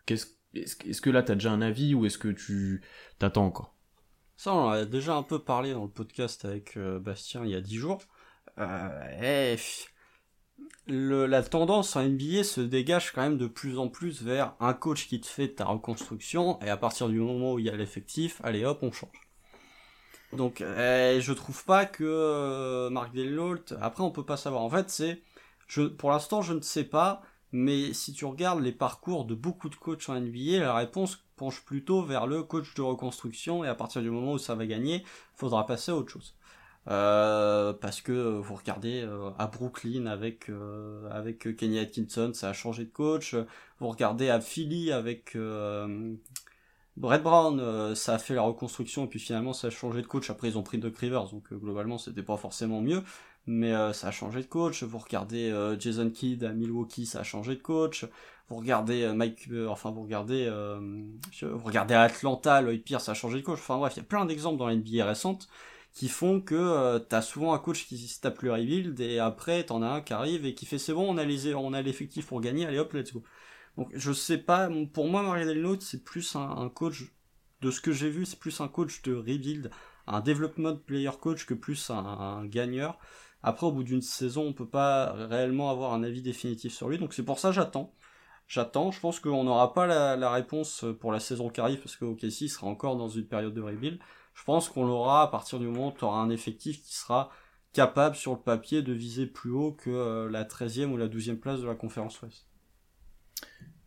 Qu'est-ce, 0.07 0.26
est-ce, 0.57 1.00
que 1.00 1.11
là 1.11 1.22
t'as 1.22 1.34
déjà 1.34 1.50
un 1.50 1.62
avis 1.62 1.94
ou 1.94 2.07
est-ce 2.07 2.18
que 2.18 2.28
tu 2.28 2.82
t'attends 3.18 3.46
encore? 3.46 3.74
Ça, 4.36 4.54
on 4.54 4.68
a 4.68 4.84
déjà 4.84 5.14
un 5.14 5.22
peu 5.22 5.38
parlé 5.38 5.72
dans 5.72 5.84
le 5.84 5.90
podcast 5.90 6.44
avec 6.44 6.76
euh, 6.76 6.98
Bastien 6.98 7.44
il 7.44 7.50
y 7.50 7.54
a 7.54 7.61
10 7.61 7.76
jours. 7.76 8.02
Euh, 8.59 9.57
eh, 9.57 9.57
la 10.86 11.42
tendance 11.42 11.96
en 11.96 12.02
NBA 12.02 12.44
se 12.44 12.61
dégage 12.61 13.12
quand 13.12 13.22
même 13.22 13.38
de 13.38 13.46
plus 13.46 13.78
en 13.78 13.88
plus 13.88 14.22
vers 14.22 14.54
un 14.61 14.72
coach 14.72 15.09
qui 15.09 15.20
te 15.20 15.26
fait 15.26 15.54
ta 15.54 15.64
reconstruction 15.64 16.61
et 16.61 16.68
à 16.68 16.76
partir 16.76 17.09
du 17.09 17.18
moment 17.18 17.54
où 17.54 17.59
il 17.59 17.64
y 17.64 17.70
a 17.70 17.76
l'effectif, 17.76 18.40
allez 18.44 18.64
hop, 18.64 18.78
on 18.82 18.92
change. 18.92 19.20
Donc, 20.32 20.61
eh, 20.61 21.18
je 21.20 21.32
trouve 21.32 21.64
pas 21.64 21.86
que 21.86 22.04
euh, 22.04 22.90
Mark 22.90 23.14
Delnault, 23.14 23.72
après 23.80 24.02
on 24.02 24.11
peut 24.11 24.24
pas 24.24 24.36
savoir. 24.36 24.62
En 24.62 24.70
fait, 24.70 24.90
c'est, 24.90 25.22
pour 25.98 26.11
l'instant, 26.11 26.42
je 26.42 26.52
ne 26.52 26.61
sais 26.61 26.84
pas, 26.84 27.22
mais 27.53 27.92
si 27.92 28.12
tu 28.12 28.24
regardes 28.24 28.61
les 28.61 28.72
parcours 28.72 29.24
de 29.24 29.34
beaucoup 29.34 29.68
de 29.68 29.76
coachs 29.76 30.09
en 30.09 30.20
NBA, 30.20 30.61
la 30.61 30.74
réponse 30.74 31.24
penche 31.36 31.64
plutôt 31.64 32.03
vers 32.03 32.26
le 32.26 32.42
coach 32.42 32.74
de 32.74 32.82
reconstruction 32.82 33.64
et 33.64 33.68
à 33.68 33.74
partir 33.74 34.03
du 34.03 34.11
moment 34.11 34.32
où 34.32 34.38
ça 34.38 34.55
va 34.55 34.66
gagner, 34.66 35.05
faudra 35.34 35.66
passer 35.66 35.92
à 35.92 35.97
autre 35.97 36.11
chose. 36.11 36.34
Euh, 36.88 37.72
parce 37.72 38.01
que 38.01 38.12
vous 38.38 38.55
regardez 38.55 39.03
euh, 39.03 39.30
à 39.38 39.49
Brooklyn 39.49 40.07
avec 40.07 40.49
euh, 40.49 41.11
avec 41.11 41.57
Kenny 41.57 41.80
Atkinson, 41.80 42.30
ça 42.32 42.51
a 42.51 42.53
changé 42.53 42.84
de 42.84 42.90
coach. 42.90 43.34
Vous 43.80 43.88
regardez 43.88 44.28
à 44.28 44.40
Philly 44.40 44.92
avec 44.92 45.36
Brett 46.97 47.22
Brown, 47.22 47.94
ça 47.94 48.14
a 48.14 48.18
fait 48.18 48.34
la 48.34 48.42
reconstruction 48.42 49.05
et 49.05 49.09
puis 49.09 49.18
finalement 49.18 49.53
ça 49.53 49.66
a 49.66 49.70
changé 49.70 50.01
de 50.01 50.07
coach. 50.07 50.30
Après 50.30 50.49
ils 50.49 50.59
ont 50.59 50.62
pris 50.62 50.78
Doc 50.78 50.97
Rivers, 50.97 51.28
donc 51.30 51.53
globalement 51.53 51.99
c'était 51.99 52.22
pas 52.22 52.36
forcément 52.36 52.80
mieux, 52.80 53.03
mais 53.47 53.72
ça 53.92 54.09
a 54.09 54.11
changé 54.11 54.40
de 54.40 54.47
coach. 54.47 54.82
Vous 54.82 54.99
regardez 54.99 55.53
Jason 55.78 56.11
Kidd 56.11 56.44
à 56.44 56.53
Milwaukee, 56.53 57.07
ça 57.07 57.20
a 57.20 57.22
changé 57.22 57.57
de 57.57 57.62
coach. 57.62 58.05
Vous 58.49 58.57
regardez 58.57 59.12
Mike, 59.12 59.49
enfin 59.68 59.90
vous 59.90 60.03
regardez 60.03 60.51
vous 61.42 61.64
regardez 61.64 61.94
Atlanta, 61.94 62.61
Lloyd 62.61 62.82
Pierce 62.82 63.09
a 63.09 63.14
changé 63.14 63.38
de 63.38 63.44
coach. 63.44 63.59
Enfin 63.59 63.78
bref, 63.78 63.94
il 63.97 63.99
y 63.99 64.03
a 64.03 64.05
plein 64.05 64.24
d'exemples 64.24 64.59
dans 64.59 64.66
la 64.66 64.74
NBA 64.74 65.05
récente 65.05 65.49
qui 65.97 66.11
font 66.11 66.42
que 66.42 66.55
euh, 66.55 66.99
t'as 66.99 67.22
souvent 67.22 67.55
un 67.55 67.59
coach 67.59 67.86
qui 67.86 67.97
se 67.97 68.20
tape 68.20 68.42
le 68.42 68.53
rebuild 68.53 69.01
et 69.01 69.18
après 69.18 69.64
t'en 69.64 69.80
as 69.80 69.88
un 69.88 70.01
qui 70.03 70.12
arrive 70.12 70.44
et 70.44 70.55
qui 70.55 70.66
fait 70.66 70.76
c'est 70.76 70.92
bon 70.92 71.11
on 71.11 71.16
a 71.16 71.24
les 71.24 71.55
on 71.55 71.72
a 71.72 71.80
l'effectif 71.80 72.26
pour 72.26 72.42
gagner 72.42 72.66
allez 72.66 72.78
hop 72.78 72.92
let's 72.92 73.14
go 73.14 73.22
donc 73.78 73.90
je 73.94 74.12
sais 74.12 74.36
pas 74.36 74.68
pour 74.92 75.07
moi 75.07 75.22
Marianne 75.22 75.55
Note 75.55 75.80
c'est 75.80 76.05
plus 76.05 76.36
un, 76.36 76.68
coach 76.68 77.05
de 77.62 77.70
ce 77.70 77.80
que 77.80 77.92
j'ai 77.92 78.11
vu 78.11 78.26
c'est 78.26 78.38
plus 78.38 78.61
un 78.61 78.68
coach 78.68 79.01
de 79.03 79.14
rebuild 79.14 79.70
un 80.07 80.20
development 80.20 80.76
player 80.84 81.11
coach 81.18 81.47
que 81.47 81.55
plus 81.55 81.88
un, 81.88 82.44
gagneur 82.44 82.99
après 83.47 83.66
au 83.66 83.72
bout 83.72 83.84
d'une 83.84 84.03
saison 84.03 84.42
on 84.42 84.53
peut 84.53 84.68
pas 84.68 85.12
réellement 85.12 85.70
avoir 85.70 85.94
un 85.94 86.03
avis 86.03 86.20
définitif 86.20 86.74
sur 86.74 86.90
lui 86.90 86.99
donc 86.99 87.14
c'est 87.14 87.24
pour 87.24 87.38
ça 87.38 87.53
j'attends 87.53 87.94
J'attends, 88.49 88.92
je 88.92 89.01
pense 89.01 89.18
qu'on 89.18 89.42
n'aura 89.42 89.74
pas 89.74 89.88
la, 89.88 90.30
réponse 90.30 90.84
pour 91.01 91.11
la 91.11 91.18
saison 91.18 91.49
qui 91.49 91.61
arrive 91.61 91.80
parce 91.80 91.97
que 91.97 92.05
OKC 92.05 92.49
sera 92.49 92.68
encore 92.68 92.97
dans 92.97 93.09
une 93.09 93.26
période 93.26 93.55
de 93.55 93.61
rebuild 93.61 93.99
je 94.34 94.44
pense 94.44 94.68
qu'on 94.68 94.86
l'aura 94.86 95.22
à 95.22 95.26
partir 95.28 95.59
du 95.59 95.66
moment 95.66 95.88
où 95.88 95.92
tu 95.92 96.05
auras 96.05 96.18
un 96.18 96.30
effectif 96.30 96.82
qui 96.82 96.94
sera 96.94 97.30
capable 97.72 98.14
sur 98.14 98.32
le 98.32 98.38
papier 98.38 98.82
de 98.82 98.92
viser 98.92 99.26
plus 99.26 99.51
haut 99.51 99.72
que 99.72 99.90
euh, 99.90 100.30
la 100.30 100.44
13e 100.44 100.86
ou 100.86 100.97
la 100.97 101.09
12e 101.09 101.36
place 101.36 101.61
de 101.61 101.66
la 101.66 101.74
conférence 101.74 102.20
Ouest. 102.22 102.47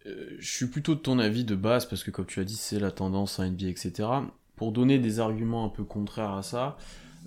Euh, 0.05 0.35
je 0.39 0.51
suis 0.51 0.67
plutôt 0.67 0.95
de 0.95 0.99
ton 0.99 1.19
avis 1.19 1.45
de 1.45 1.55
base 1.55 1.85
parce 1.85 2.03
que 2.03 2.11
comme 2.11 2.25
tu 2.25 2.39
as 2.39 2.43
dit 2.43 2.55
c'est 2.55 2.79
la 2.79 2.91
tendance 2.91 3.39
à 3.39 3.47
NBA 3.47 3.67
etc. 3.67 4.09
Pour 4.55 4.71
donner 4.71 4.99
des 4.99 5.19
arguments 5.19 5.65
un 5.65 5.69
peu 5.69 5.83
contraires 5.83 6.33
à 6.33 6.43
ça, 6.43 6.77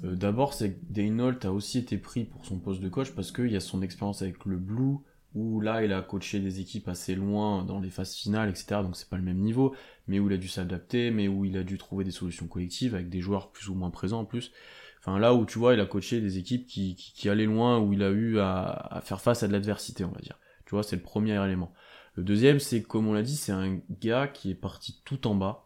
euh, 0.05 0.15
d'abord 0.15 0.55
c'est 0.55 0.75
que 0.75 0.85
Daynold 0.91 1.45
a 1.45 1.53
aussi 1.53 1.79
été 1.79 1.99
pris 1.99 2.25
pour 2.25 2.45
son 2.45 2.59
poste 2.59 2.81
de 2.81 2.89
coach 2.89 3.13
parce 3.13 3.33
qu'il 3.33 3.51
y 3.51 3.57
a 3.57 3.61
son 3.61 3.83
expérience 3.83 4.23
avec 4.23 4.45
le 4.45 4.57
Blue 4.57 4.99
où 5.35 5.61
là 5.61 5.85
il 5.85 5.93
a 5.93 6.03
coaché 6.03 6.41
des 6.41 6.61
équipes 6.61 6.89
assez 6.89 7.15
loin 7.15 7.65
dans 7.65 7.81
les 7.81 7.91
phases 7.91 8.15
finales, 8.15 8.51
etc. 8.51 8.83
Donc 8.83 8.97
c'est 8.97 9.09
pas 9.09 9.17
le 9.17 9.23
même 9.23 9.39
niveau, 9.39 9.75
mais 10.07 10.19
où 10.19 10.29
il 10.29 10.35
a 10.35 10.37
dû 10.37 10.49
s'adapter, 10.49 11.11
mais 11.11 11.29
où 11.29 11.45
il 11.45 11.57
a 11.57 11.63
dû 11.63 11.79
trouver 11.79 12.05
des 12.05 12.11
solutions 12.11 12.47
collectives 12.47 12.95
avec 12.95 13.09
des 13.09 13.21
joueurs 13.21 13.51
plus 13.51 13.69
ou 13.69 13.75
moins 13.75 13.91
présents 13.91 14.21
en 14.21 14.25
plus. 14.25 14.53
Enfin 15.01 15.19
là 15.19 15.35
où 15.35 15.45
tu 15.47 15.59
vois, 15.59 15.75
il 15.75 15.81
a 15.81 15.87
coaché 15.87 16.21
des 16.21 16.39
équipes 16.39 16.67
qui, 16.67 16.95
qui, 16.95 17.29
allaient 17.29 17.47
loin, 17.47 17.79
où 17.79 17.93
il 17.93 18.03
a 18.03 18.11
eu 18.11 18.39
à, 18.39 19.01
faire 19.05 19.21
face 19.21 19.43
à 19.43 19.49
de 19.49 19.53
l'adversité, 19.53 20.05
on 20.05 20.13
va 20.13 20.21
dire. 20.21 20.39
Tu 20.67 20.75
vois, 20.75 20.83
c'est 20.83 20.97
le 20.97 21.03
premier 21.03 21.43
élément. 21.43 21.73
Le 22.15 22.23
deuxième, 22.23 22.61
c'est 22.61 22.83
comme 22.83 23.09
on 23.09 23.13
l'a 23.15 23.23
dit, 23.23 23.37
c'est 23.37 23.53
un 23.53 23.81
gars 24.01 24.29
qui 24.29 24.51
est 24.51 24.55
parti 24.55 25.01
tout 25.05 25.27
en 25.27 25.35
bas 25.35 25.65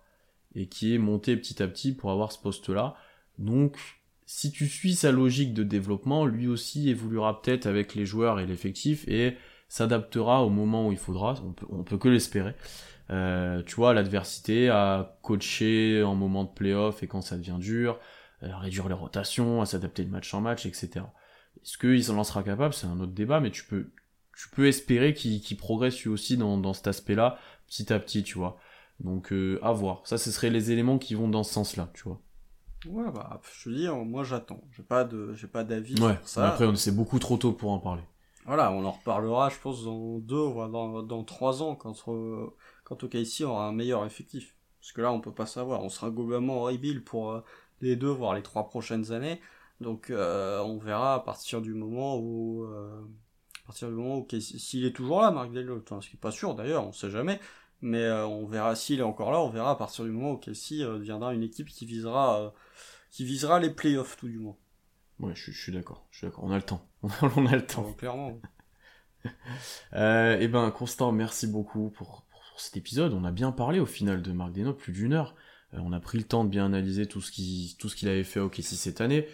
et 0.55 0.69
qui 0.69 0.95
est 0.95 0.99
monté 0.99 1.37
petit 1.37 1.63
à 1.63 1.69
petit 1.69 1.93
pour 1.93 2.11
avoir 2.13 2.33
ce 2.33 2.39
poste-là. 2.39 2.97
Donc 3.39 3.79
si 4.27 4.51
tu 4.51 4.69
suis 4.69 4.95
sa 4.95 5.13
logique 5.13 5.55
de 5.55 5.63
développement, 5.63 6.27
lui 6.27 6.49
aussi 6.49 6.91
évoluera 6.91 7.41
peut-être 7.41 7.67
avec 7.67 7.95
les 7.95 8.05
joueurs 8.05 8.41
et 8.41 8.47
l'effectif 8.47 9.07
et 9.07 9.37
s'adaptera 9.69 10.45
au 10.45 10.51
moment 10.51 10.89
où 10.89 10.93
il 10.93 10.99
faudra, 10.99 11.35
on 11.45 11.53
peut, 11.53 11.67
on 11.71 11.85
peut 11.85 11.97
que 11.97 12.09
l'espérer. 12.09 12.55
Euh, 13.11 13.63
tu 13.63 13.77
vois, 13.77 13.95
l'adversité, 13.95 14.69
à 14.69 15.17
coacher 15.23 16.03
en 16.03 16.17
moment 16.17 16.43
de 16.43 16.51
playoff 16.51 17.05
et 17.05 17.07
quand 17.07 17.23
ça 17.23 17.37
devient 17.37 17.59
dur, 17.61 18.01
à 18.43 18.59
réduire 18.59 18.89
les 18.89 18.95
rotations, 18.95 19.63
à 19.63 19.67
s'adapter 19.67 20.05
de 20.05 20.11
match 20.11 20.35
en 20.35 20.41
match, 20.41 20.67
etc. 20.67 21.05
Est-ce 21.63 21.79
qu'il 21.79 22.03
s'en 22.03 22.17
lancera 22.17 22.43
capable? 22.43 22.75
C'est 22.75 22.87
un 22.89 22.99
autre 22.99 23.13
débat, 23.13 23.39
mais 23.39 23.53
tu 23.53 23.65
peux, 23.65 23.93
tu 24.37 24.49
peux 24.51 24.67
espérer 24.67 25.15
qu'il 25.15 25.57
progresse 25.57 26.03
lui 26.03 26.11
aussi 26.11 26.37
dans, 26.37 26.59
dans 26.59 26.73
cet 26.73 26.89
aspect-là, 26.89 27.39
petit 27.69 27.93
à 27.93 28.01
petit, 28.01 28.25
tu 28.25 28.39
vois. 28.39 28.59
Donc, 28.99 29.33
euh, 29.33 29.61
à 29.63 29.73
voir. 29.73 30.03
Ça, 30.05 30.19
ce 30.19 30.33
seraient 30.33 30.51
les 30.51 30.73
éléments 30.73 30.99
qui 30.99 31.15
vont 31.15 31.29
dans 31.29 31.45
ce 31.45 31.53
sens-là, 31.53 31.91
tu 31.95 32.03
vois. 32.05 32.21
Ouais, 32.85 33.11
bah, 33.11 33.41
je 33.61 33.71
veux 33.71 33.77
dire, 33.77 33.97
moi 33.97 34.23
j'attends. 34.23 34.61
J'ai 34.73 34.83
pas 34.83 35.05
de, 35.05 35.35
j'ai 35.35 35.47
pas 35.47 35.65
d'avis 35.65 36.01
ouais, 36.01 36.17
sur 36.17 36.29
ça. 36.29 36.49
Après, 36.49 36.77
c'est 36.77 36.95
beaucoup 36.95 37.19
trop 37.19 37.37
tôt 37.37 37.53
pour 37.53 37.71
en 37.71 37.79
parler. 37.79 38.03
Voilà, 38.45 38.71
on 38.71 38.85
en 38.85 38.93
reparlera, 38.93 39.49
je 39.49 39.59
pense, 39.59 39.85
dans 39.85 40.19
deux, 40.19 40.37
ou 40.37 40.55
dans, 40.69 41.03
dans 41.03 41.25
trois 41.25 41.63
ans, 41.63 41.75
quand, 41.75 41.97
euh, 42.09 42.47
quand 42.85 43.03
OKC 43.03 43.41
aura 43.43 43.67
un 43.67 43.73
meilleur 43.73 44.05
effectif. 44.05 44.55
Parce 44.81 44.93
que 44.93 45.01
là, 45.01 45.11
on 45.11 45.21
peut 45.21 45.33
pas 45.35 45.47
savoir. 45.47 45.83
On 45.83 45.89
sera 45.89 46.11
globalement 46.11 46.61
en 46.61 46.63
rebuild 46.63 47.03
pour 47.03 47.33
euh, 47.33 47.41
les 47.81 47.97
deux, 47.97 48.11
voire 48.11 48.35
les 48.35 48.43
trois 48.43 48.69
prochaines 48.69 49.11
années. 49.11 49.41
Donc, 49.81 50.11
euh, 50.11 50.61
on 50.61 50.79
verra 50.79 51.15
à 51.15 51.21
partir 51.21 51.61
du 51.61 51.75
moment 51.75 52.19
où, 52.19 52.65
à 52.65 53.67
partir 53.67 53.89
du 53.89 53.95
moment 53.95 54.19
où 54.19 54.29
s'il 54.41 54.85
est 54.85 54.95
toujours 54.95 55.23
là, 55.23 55.33
Marc 55.33 55.51
Delot, 55.51 55.83
hein, 55.91 55.99
ce 56.01 56.09
qui 56.09 56.17
est 56.17 56.21
pas 56.21 56.31
sûr 56.31 56.55
d'ailleurs, 56.55 56.87
on 56.87 56.93
sait 56.93 57.11
jamais. 57.11 57.41
Mais 57.83 58.11
on 58.11 58.47
verra 58.47 58.75
s'il 58.75 59.01
est 59.01 59.05
encore 59.05 59.31
là, 59.31 59.41
on 59.41 59.51
verra 59.51 59.73
à 59.73 59.77
partir 59.77 60.05
du 60.05 60.11
moment 60.11 60.33
où 60.33 60.37
Casey 60.39 60.79
deviendra 60.79 61.35
une 61.35 61.43
équipe 61.43 61.69
qui 61.69 61.85
visera, 61.85 62.55
qui 63.11 63.25
visera 63.25 63.61
les 63.61 63.71
playoffs 63.71 64.17
tout 64.17 64.29
du 64.29 64.39
moins. 64.39 64.57
Ouais, 65.21 65.33
je, 65.35 65.51
suis 65.51 65.73
d'accord. 65.73 66.07
Je 66.11 66.19
suis 66.19 66.27
d'accord. 66.27 66.45
On 66.45 66.51
a 66.51 66.57
le 66.57 66.63
temps. 66.63 66.87
on 67.03 67.47
a 67.47 67.57
le 67.57 67.67
temps. 67.67 67.93
clairement. 67.95 68.39
euh, 69.95 70.37
eh 70.39 70.49
ben, 70.49 70.71
Constant, 70.71 71.13
merci 71.13 71.47
beaucoup 71.47 71.91
pour, 71.91 72.25
pour, 72.31 72.61
cet 72.61 72.77
épisode. 72.77 73.13
On 73.13 73.25
a 73.25 73.31
bien 73.31 73.53
parlé 73.53 73.81
au 73.81 73.87
final 73.87 74.23
de 74.23 74.33
Marc 74.33 74.53
Desno, 74.53 74.73
plus 74.73 74.93
d'une 74.93 75.13
heure. 75.13 75.35
Euh, 75.75 75.79
on 75.83 75.93
a 75.93 76.01
pris 76.01 76.19
le 76.19 76.25
temps 76.25 76.45
de 76.45 76.51
bien 76.51 76.67
analyser 76.67 77.07
tout 77.07 77.21
ce 77.21 77.31
qu'il 77.31 78.09
avait 78.09 78.25
fait 78.25 78.41
au 78.41 78.49
KC 78.49 78.77
cette 78.77 79.01
année. 79.01 79.29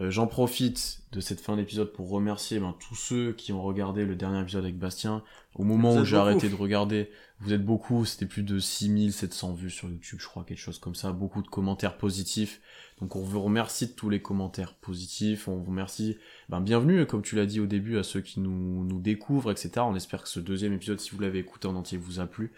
Euh, 0.00 0.10
j'en 0.10 0.26
profite 0.26 1.02
de 1.12 1.20
cette 1.20 1.40
fin 1.40 1.56
d'épisode 1.56 1.92
pour 1.92 2.10
remercier 2.10 2.58
ben, 2.58 2.74
tous 2.80 2.96
ceux 2.96 3.32
qui 3.32 3.52
ont 3.52 3.62
regardé 3.62 4.04
le 4.04 4.16
dernier 4.16 4.40
épisode 4.40 4.64
avec 4.64 4.76
Bastien. 4.76 5.22
Au 5.54 5.62
moment 5.62 5.94
où 5.94 6.04
j'ai 6.04 6.16
arrêté 6.16 6.48
de 6.48 6.54
regarder, 6.56 7.10
vous 7.38 7.52
êtes 7.52 7.64
beaucoup, 7.64 8.04
c'était 8.04 8.26
plus 8.26 8.42
de 8.42 8.58
6700 8.58 9.52
vues 9.52 9.70
sur 9.70 9.88
YouTube, 9.88 10.18
je 10.20 10.26
crois, 10.26 10.42
quelque 10.42 10.58
chose 10.58 10.78
comme 10.80 10.96
ça, 10.96 11.12
beaucoup 11.12 11.42
de 11.42 11.46
commentaires 11.46 11.96
positifs. 11.96 12.60
Donc 13.00 13.14
on 13.14 13.22
vous 13.22 13.40
remercie 13.40 13.86
de 13.86 13.92
tous 13.92 14.10
les 14.10 14.20
commentaires 14.20 14.74
positifs, 14.74 15.46
on 15.46 15.56
vous 15.56 15.70
remercie, 15.70 16.18
ben, 16.48 16.60
bienvenue, 16.60 17.06
comme 17.06 17.22
tu 17.22 17.36
l'as 17.36 17.46
dit 17.46 17.60
au 17.60 17.66
début, 17.66 17.96
à 17.96 18.02
ceux 18.02 18.20
qui 18.20 18.40
nous, 18.40 18.84
nous 18.84 19.00
découvrent, 19.00 19.52
etc. 19.52 19.70
On 19.78 19.94
espère 19.94 20.24
que 20.24 20.28
ce 20.28 20.40
deuxième 20.40 20.72
épisode, 20.72 20.98
si 20.98 21.10
vous 21.12 21.20
l'avez 21.20 21.38
écouté 21.38 21.68
en 21.68 21.76
entier, 21.76 21.98
vous 21.98 22.18
a 22.18 22.26
plu. 22.26 22.52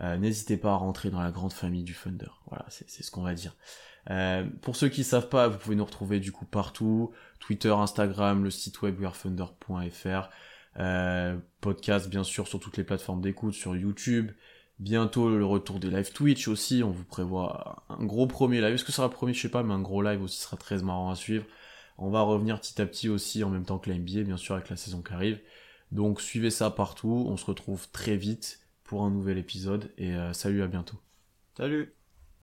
Euh, 0.00 0.16
n'hésitez 0.16 0.56
pas 0.56 0.72
à 0.72 0.76
rentrer 0.76 1.10
dans 1.10 1.20
la 1.20 1.30
grande 1.30 1.52
famille 1.52 1.84
du 1.84 1.94
Thunder. 1.94 2.30
Voilà, 2.48 2.64
c'est 2.68 3.02
ce 3.02 3.10
qu'on 3.12 3.22
va 3.22 3.34
dire. 3.34 3.54
Euh, 4.10 4.44
pour 4.62 4.76
ceux 4.76 4.88
qui 4.88 5.04
savent 5.04 5.28
pas, 5.28 5.48
vous 5.48 5.58
pouvez 5.58 5.76
nous 5.76 5.84
retrouver 5.84 6.20
du 6.20 6.32
coup 6.32 6.44
partout, 6.44 7.12
Twitter, 7.38 7.70
Instagram, 7.70 8.42
le 8.44 8.50
site 8.50 8.82
web 8.82 8.98
wearthunder.fr, 9.00 10.28
euh, 10.78 11.38
podcast 11.60 12.08
bien 12.08 12.24
sûr 12.24 12.48
sur 12.48 12.58
toutes 12.58 12.76
les 12.76 12.84
plateformes 12.84 13.20
d'écoute, 13.20 13.54
sur 13.54 13.76
YouTube, 13.76 14.32
bientôt 14.80 15.28
le 15.30 15.44
retour 15.44 15.78
des 15.78 15.90
live 15.90 16.12
Twitch 16.12 16.48
aussi, 16.48 16.82
on 16.82 16.90
vous 16.90 17.04
prévoit 17.04 17.84
un 17.88 18.04
gros 18.04 18.26
premier 18.26 18.60
live, 18.60 18.74
est-ce 18.74 18.84
que 18.84 18.90
ce 18.90 18.96
sera 18.96 19.10
premier, 19.10 19.34
je 19.34 19.40
sais 19.40 19.48
pas, 19.48 19.62
mais 19.62 19.74
un 19.74 19.82
gros 19.82 20.02
live 20.02 20.22
aussi 20.22 20.40
sera 20.40 20.56
très 20.56 20.82
marrant 20.82 21.10
à 21.10 21.14
suivre. 21.14 21.44
On 21.98 22.10
va 22.10 22.22
revenir 22.22 22.60
petit 22.60 22.80
à 22.82 22.86
petit 22.86 23.08
aussi 23.08 23.44
en 23.44 23.50
même 23.50 23.64
temps 23.64 23.78
que 23.78 23.88
la 23.90 23.96
NBA, 23.96 24.22
bien 24.22 24.36
sûr 24.36 24.54
avec 24.56 24.70
la 24.70 24.76
saison 24.76 25.02
qui 25.02 25.12
arrive. 25.12 25.40
Donc 25.92 26.20
suivez 26.20 26.50
ça 26.50 26.70
partout, 26.70 27.26
on 27.28 27.36
se 27.36 27.44
retrouve 27.44 27.88
très 27.90 28.16
vite 28.16 28.60
pour 28.84 29.04
un 29.04 29.10
nouvel 29.10 29.38
épisode. 29.38 29.92
Et 29.98 30.14
euh, 30.14 30.32
salut 30.32 30.62
à 30.62 30.66
bientôt. 30.66 30.98
Salut 31.56 32.01